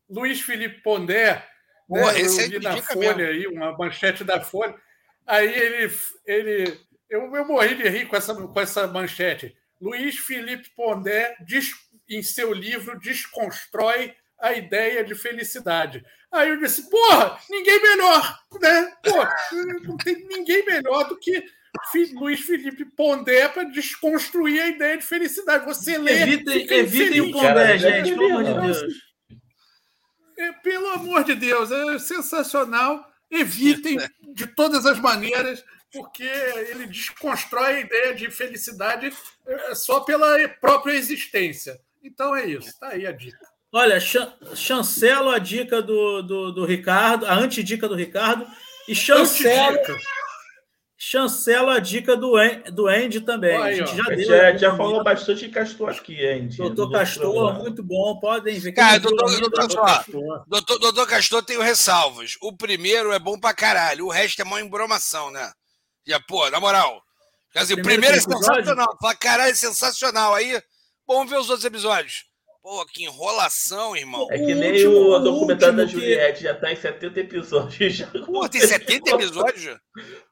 Luiz 0.08 0.40
Felipe 0.40 0.80
Pondé, 0.82 1.44
Pô, 1.88 1.96
né, 1.96 2.20
eu 2.20 2.50
vi 2.50 2.58
na 2.60 2.76
Folha 2.82 3.14
mesmo. 3.16 3.32
aí, 3.32 3.46
uma 3.48 3.76
manchete 3.76 4.22
da 4.22 4.40
Folha. 4.40 4.74
Aí 5.26 5.48
ele, 5.48 5.92
ele 6.24 6.80
eu, 7.08 7.34
eu 7.34 7.44
morri 7.46 7.74
de 7.74 7.88
rir 7.88 8.06
com 8.06 8.16
essa, 8.16 8.34
com 8.34 8.60
essa 8.60 8.86
manchete. 8.86 9.56
Luiz 9.80 10.16
Felipe 10.18 10.70
Pondé, 10.70 11.36
diz, 11.40 11.70
em 12.08 12.22
seu 12.22 12.52
livro, 12.52 12.98
desconstrói 12.98 14.14
a 14.38 14.52
ideia 14.52 15.04
de 15.04 15.14
felicidade. 15.14 16.04
Aí 16.32 16.48
eu 16.48 16.58
disse, 16.58 16.90
porra, 16.90 17.38
ninguém 17.48 17.80
melhor, 17.80 18.38
né? 18.60 18.92
Porra, 19.02 19.34
não 19.84 19.96
tem 19.96 20.26
ninguém 20.26 20.64
melhor 20.64 21.08
do 21.08 21.18
que 21.18 21.42
Luiz 22.14 22.40
Felipe 22.40 22.84
Pondé 22.84 23.48
para 23.48 23.64
desconstruir 23.64 24.60
a 24.60 24.68
ideia 24.68 24.98
de 24.98 25.04
felicidade. 25.04 25.64
Você 25.66 25.98
lê. 25.98 26.22
Evitem, 26.22 26.66
evitem 26.70 27.20
o 27.20 27.32
Pondé, 27.32 27.78
gente, 27.78 28.10
pelo 28.10 28.26
amor 28.26 28.44
de 28.44 28.60
Deus. 28.60 28.94
É, 30.38 30.52
pelo 30.52 30.88
amor 30.90 31.24
de 31.24 31.34
Deus, 31.34 31.70
é 31.70 31.98
sensacional. 31.98 33.06
Evitem 33.30 33.98
de 34.34 34.46
todas 34.46 34.86
as 34.86 34.98
maneiras 34.98 35.64
porque 35.96 36.22
ele 36.22 36.86
desconstrói 36.86 37.76
a 37.76 37.80
ideia 37.80 38.14
de 38.14 38.30
felicidade 38.30 39.12
é, 39.46 39.74
só 39.74 40.00
pela 40.00 40.36
própria 40.60 40.92
existência. 40.92 41.80
Então 42.02 42.36
é 42.36 42.46
isso, 42.46 42.68
está 42.68 42.88
aí 42.88 43.06
a 43.06 43.12
dica. 43.12 43.38
Olha, 43.72 43.98
chancelo 44.54 45.30
a 45.30 45.38
dica 45.38 45.82
do, 45.82 46.22
do, 46.22 46.52
do 46.52 46.64
Ricardo, 46.64 47.26
a 47.26 47.34
antidica 47.34 47.88
do 47.88 47.94
Ricardo, 47.94 48.46
e 48.88 48.94
chancelo, 48.94 49.78
chancelo 50.96 51.70
a 51.70 51.78
dica 51.78 52.16
do, 52.16 52.34
do 52.72 52.86
Andy 52.86 53.20
também. 53.20 53.56
Aí, 53.56 53.80
a 53.80 53.84
gente 53.84 53.96
já, 53.96 54.04
deu, 54.04 54.24
já, 54.24 54.56
já 54.56 54.76
falou 54.76 55.02
bastante 55.02 55.46
de 55.46 55.48
Castor 55.50 55.90
aqui, 55.90 56.24
Andy. 56.26 56.56
Doutor 56.56 56.90
Castor, 56.92 57.58
muito 57.58 57.82
bom, 57.82 58.18
podem 58.20 58.58
ver. 58.58 58.72
Cara, 58.72 58.98
doutor, 58.98 59.28
doutor, 59.40 59.50
doutor, 59.50 59.84
Castor. 59.84 60.44
Doutor, 60.46 60.78
doutor 60.78 61.06
Castor 61.06 61.42
tem 61.42 61.60
ressalvas. 61.60 62.36
O 62.40 62.56
primeiro 62.56 63.12
é 63.12 63.18
bom 63.18 63.38
pra 63.38 63.52
caralho, 63.52 64.06
o 64.06 64.10
resto 64.10 64.40
é 64.40 64.44
mó 64.44 64.58
embromação, 64.58 65.30
né? 65.30 65.52
E, 66.06 66.18
pô, 66.20 66.48
na 66.50 66.60
moral. 66.60 67.02
Quer 67.52 67.60
dizer, 67.60 67.74
o 67.74 67.82
primeiro, 67.82 68.00
primeiro 68.02 68.16
é 68.16 68.20
sensacional. 68.20 68.98
Fala, 69.00 69.14
caralho, 69.14 69.50
é 69.50 69.54
sensacional. 69.54 70.34
Aí, 70.34 70.60
vamos 71.06 71.30
ver 71.30 71.38
os 71.38 71.48
outros 71.48 71.64
episódios. 71.64 72.24
Pô, 72.62 72.84
que 72.86 73.04
enrolação, 73.04 73.96
irmão. 73.96 74.26
É 74.30 74.38
que 74.38 74.52
O 74.52 74.56
nem 74.56 74.72
último- 74.72 74.92
o 74.96 75.12
o 75.14 75.18
documentário 75.20 75.76
da 75.76 75.82
último 75.84 76.00
que- 76.00 76.06
Juliette, 76.08 76.42
já 76.42 76.52
tá 76.54 76.72
em 76.72 76.76
70 76.76 77.20
episódios. 77.20 77.94
Já. 77.94 78.06
Pô, 78.08 78.48
tem 78.48 78.60
70 78.60 79.10
episódios? 79.12 79.78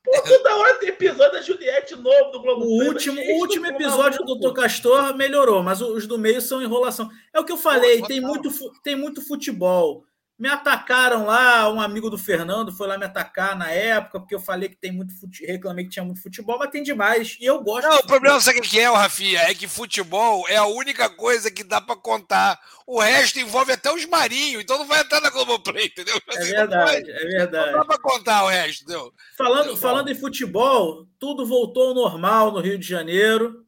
Pô, 0.04 0.22
toda 0.22 0.56
hora 0.56 0.74
tem 0.74 0.88
episódio 0.88 1.32
da 1.32 1.40
Juliette 1.42 1.94
novo 1.94 2.30
do 2.32 2.42
Globo 2.42 2.64
O 2.64 2.76
Play, 2.78 2.88
último, 2.88 3.20
o 3.20 3.38
último 3.38 3.66
episódio 3.66 4.24
do. 4.24 4.34
Dr. 4.40 4.52
Castor 4.52 5.16
melhorou, 5.16 5.62
mas 5.62 5.80
os 5.80 6.08
do 6.08 6.18
meio 6.18 6.40
são 6.40 6.60
enrolação. 6.60 7.08
É 7.32 7.38
o 7.38 7.44
que 7.44 7.52
eu 7.52 7.56
falei, 7.56 8.00
Pô, 8.00 8.06
tem 8.08 8.20
muito, 8.20 8.50
tem 8.82 8.96
muito 8.96 9.22
futebol. 9.24 10.04
Me 10.36 10.48
atacaram 10.48 11.24
lá, 11.26 11.72
um 11.72 11.80
amigo 11.80 12.10
do 12.10 12.18
Fernando 12.18 12.72
foi 12.72 12.88
lá 12.88 12.98
me 12.98 13.04
atacar 13.04 13.56
na 13.56 13.70
época, 13.70 14.18
porque 14.18 14.34
eu 14.34 14.40
falei 14.40 14.68
que 14.68 14.74
tem 14.76 14.90
muito 14.90 15.16
fute... 15.18 15.46
reclamei 15.46 15.84
que 15.84 15.92
tinha 15.92 16.04
muito 16.04 16.20
futebol, 16.20 16.58
mas 16.58 16.70
tem 16.70 16.82
demais. 16.82 17.36
E 17.40 17.44
eu 17.44 17.62
gosto. 17.62 17.88
Não, 17.88 17.98
o 17.98 18.06
problema, 18.06 18.40
sabe 18.40 18.58
o 18.58 18.62
que 18.62 18.80
é, 18.80 18.90
o 18.90 18.94
Rafinha? 18.94 19.38
É 19.42 19.54
que 19.54 19.68
futebol 19.68 20.44
é 20.48 20.56
a 20.56 20.66
única 20.66 21.08
coisa 21.08 21.52
que 21.52 21.62
dá 21.62 21.80
pra 21.80 21.94
contar. 21.94 22.58
O 22.84 23.00
resto 23.00 23.38
envolve 23.38 23.72
até 23.72 23.92
os 23.92 24.04
marinhos, 24.06 24.60
então 24.62 24.76
não 24.76 24.86
vai 24.86 25.00
entrar 25.02 25.20
na 25.20 25.30
Globoplay, 25.30 25.86
entendeu? 25.86 26.20
É 26.28 26.38
Assim, 26.38 26.50
verdade, 26.50 27.10
é 27.10 27.24
Não 27.24 27.30
verdade. 27.30 27.72
dá 27.72 27.84
pra 27.84 27.98
contar 27.98 28.44
o 28.44 28.48
resto, 28.48 28.82
entendeu? 28.82 29.12
Falando, 29.38 29.76
falando 29.76 30.10
em 30.10 30.14
futebol, 30.16 31.06
tudo 31.18 31.46
voltou 31.46 31.88
ao 31.90 31.94
normal 31.94 32.50
no 32.50 32.60
Rio 32.60 32.76
de 32.76 32.86
Janeiro. 32.86 33.63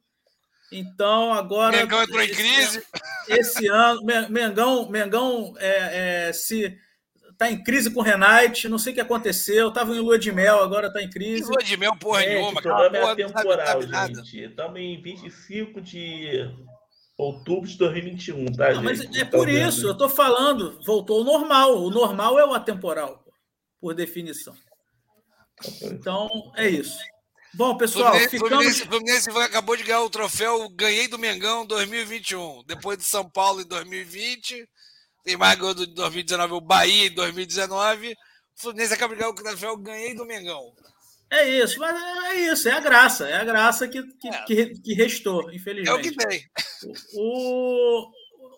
Então, 0.71 1.33
agora. 1.33 1.77
Mengão 1.77 2.03
entrou 2.03 2.21
em 2.21 2.25
esse 2.25 2.35
crise. 2.35 2.77
ano- 2.77 2.85
Esse 3.29 3.67
ano, 3.67 4.03
Men- 4.03 4.29
Mengão, 4.29 4.89
Mengão 4.89 5.53
é, 5.59 6.27
é, 6.29 6.33
se 6.33 6.77
está 7.31 7.49
em 7.51 7.61
crise 7.63 7.91
com 7.91 7.99
o 7.99 8.03
Renate, 8.03 8.67
não 8.67 8.77
sei 8.79 8.91
o 8.91 8.95
que 8.95 9.01
aconteceu. 9.01 9.69
Estava 9.69 9.95
em 9.95 9.99
lua 9.99 10.17
de 10.19 10.31
mel, 10.31 10.61
agora 10.61 10.87
está 10.87 11.01
em 11.01 11.07
Que 11.07 11.13
crise. 11.13 11.43
lua 11.49 11.63
de 11.63 11.77
mel, 11.77 11.95
porra 11.97 12.23
É, 12.23 12.35
nenhuma. 12.35 12.61
Programa 12.61 12.97
é 12.97 13.15
não 13.23 13.29
sabe- 13.29 13.85
nada. 13.87 14.15
gente. 14.23 14.43
Estamos 14.43 14.79
em 14.79 15.01
25 15.01 15.79
de 15.79 16.49
outubro 17.17 17.67
de 17.69 17.77
2021, 17.77 18.45
tá, 18.53 18.73
Não, 18.73 18.83
mas 18.83 18.99
gente? 18.99 19.19
é 19.21 19.25
Tá 19.25 19.31
por 19.37 19.45
vendo? 19.45 19.69
isso, 19.69 19.85
eu 19.87 19.91
estou 19.93 20.09
falando, 20.09 20.79
voltou 20.85 21.19
ao 21.19 21.23
normal. 21.23 21.77
O 21.83 21.89
normal 21.89 22.37
é 22.39 22.45
o 22.45 22.53
atemporal, 22.53 23.23
por 23.79 23.93
definição. 23.93 24.53
Então, 25.83 26.29
é 26.55 26.67
isso. 26.69 26.97
Bom, 27.57 27.75
pessoal, 27.75 28.11
Fluminense, 28.11 28.29
ficamos. 28.29 28.49
Fluminense, 28.49 28.85
Fluminense 28.85 29.29
acabou 29.29 29.75
de 29.75 29.83
ganhar 29.83 30.01
o 30.01 30.09
troféu 30.09 30.69
Ganhei 30.69 31.07
do 31.07 31.17
Mengão 31.17 31.65
2021. 31.65 32.63
Depois 32.65 32.97
de 32.97 33.03
São 33.03 33.27
Paulo 33.27 33.61
em 33.61 33.65
2020. 33.67 34.67
Tem 35.23 35.35
mais 35.35 35.57
ganhou 35.57 35.73
do 35.73 35.87
2019 35.87 36.53
o 36.53 36.61
Bahia 36.61 37.07
em 37.07 37.13
2019. 37.13 38.11
O 38.11 38.15
Fluminense 38.61 38.93
acaba 38.93 39.13
de 39.13 39.19
ganhar 39.19 39.31
o 39.31 39.35
troféu 39.35 39.75
Ganhei 39.77 40.13
do 40.13 40.25
Mengão. 40.25 40.71
É 41.29 41.49
isso, 41.49 41.79
mas 41.79 41.93
é 42.25 42.51
isso, 42.51 42.69
é 42.69 42.71
a 42.71 42.79
graça, 42.79 43.27
é 43.27 43.35
a 43.35 43.43
graça 43.43 43.85
que, 43.87 44.01
que, 44.01 44.27
É. 44.29 44.43
que, 44.45 44.65
que 44.79 44.93
restou, 44.93 45.41
É 45.41 45.45
o 45.45 45.49
que 45.49 45.55
infelizmente. 45.57 46.15
tem. 46.15 46.45
O, 47.15 48.09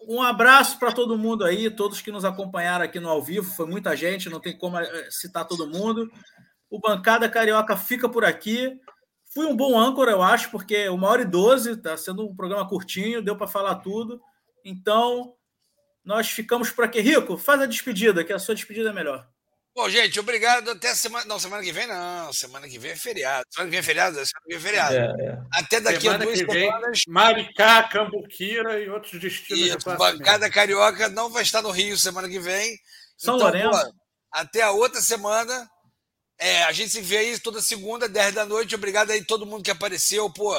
um 0.07 0.21
abraço 0.21 0.77
para 0.77 0.91
todo 0.91 1.17
mundo 1.17 1.43
aí, 1.43 1.71
todos 1.71 1.99
que 1.99 2.11
nos 2.11 2.23
acompanharam 2.23 2.85
aqui 2.85 2.99
no 2.99 3.09
ao 3.09 3.23
vivo, 3.23 3.51
foi 3.55 3.65
muita 3.65 3.95
gente, 3.95 4.29
não 4.29 4.39
tem 4.39 4.55
como 4.55 4.77
eh, 4.77 5.07
citar 5.09 5.47
todo 5.47 5.67
mundo. 5.67 6.11
O 6.69 6.79
Bancada 6.79 7.29
Carioca 7.29 7.75
fica 7.75 8.07
por 8.07 8.23
aqui. 8.23 8.79
Fui 9.33 9.45
um 9.45 9.55
bom 9.55 9.79
âncora, 9.79 10.11
eu 10.11 10.21
acho, 10.21 10.49
porque 10.49 10.89
uma 10.89 11.07
hora 11.07 11.21
e 11.21 11.25
doze, 11.25 11.71
está 11.71 11.95
sendo 11.95 12.27
um 12.27 12.35
programa 12.35 12.67
curtinho, 12.67 13.21
deu 13.21 13.35
para 13.35 13.47
falar 13.47 13.75
tudo. 13.75 14.19
Então, 14.65 15.35
nós 16.03 16.29
ficamos 16.29 16.71
por 16.71 16.83
aqui. 16.83 16.99
Rico, 16.99 17.37
faz 17.37 17.61
a 17.61 17.65
despedida, 17.65 18.23
que 18.23 18.33
a 18.33 18.39
sua 18.39 18.55
despedida 18.55 18.89
é 18.89 18.93
melhor. 18.93 19.27
Bom, 19.75 19.87
gente, 19.89 20.19
obrigado. 20.19 20.71
Até 20.71 20.93
semana. 20.95 21.25
Não, 21.25 21.39
semana 21.39 21.63
que 21.63 21.71
vem 21.71 21.87
não. 21.87 22.33
Semana 22.33 22.67
que 22.67 22.77
vem 22.79 22.91
é 22.91 22.95
feriado. 22.95 23.45
Semana 23.49 23.69
que 23.69 23.71
vem 23.71 23.79
é 23.79 23.83
feriado? 23.83 24.15
Semana 24.15 24.45
que 24.45 24.49
vem 24.49 24.57
é 24.57 24.59
feriado. 24.59 24.95
É, 24.95 25.25
é. 25.25 25.39
Até 25.53 25.79
daqui 25.79 26.01
Semana 26.01 26.23
a 26.23 26.25
duas 26.25 26.39
que 26.39 26.45
vem, 26.47 26.65
semanas. 26.65 27.01
Maricá, 27.07 27.83
Cambuquira 27.83 28.79
e 28.79 28.89
outros 28.89 29.21
destinos 29.21 29.61
Isso, 29.61 29.97
bancada 29.97 30.49
carioca 30.49 31.07
não 31.07 31.29
vai 31.29 31.43
estar 31.43 31.61
no 31.61 31.71
Rio 31.71 31.97
semana 31.97 32.27
que 32.27 32.39
vem. 32.39 32.77
São 33.15 33.35
Então, 33.35 33.47
Lourenço. 33.47 33.85
pô, 33.85 33.93
até 34.31 34.63
a 34.63 34.71
outra 34.71 34.99
semana. 35.01 35.69
É, 36.39 36.63
a 36.63 36.71
gente 36.71 36.89
se 36.91 37.01
vê 37.01 37.17
aí 37.17 37.39
toda 37.39 37.61
segunda, 37.61 38.07
10 38.07 38.33
da 38.33 38.45
noite. 38.45 38.73
Obrigado 38.73 39.11
aí 39.11 39.23
todo 39.23 39.45
mundo 39.45 39.63
que 39.63 39.71
apareceu. 39.71 40.29
Pô, 40.31 40.55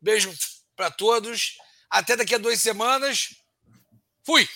beijo 0.00 0.30
para 0.76 0.90
todos. 0.90 1.56
Até 1.88 2.16
daqui 2.16 2.34
a 2.34 2.38
duas 2.38 2.60
semanas. 2.60 3.34
Fui! 4.24 4.46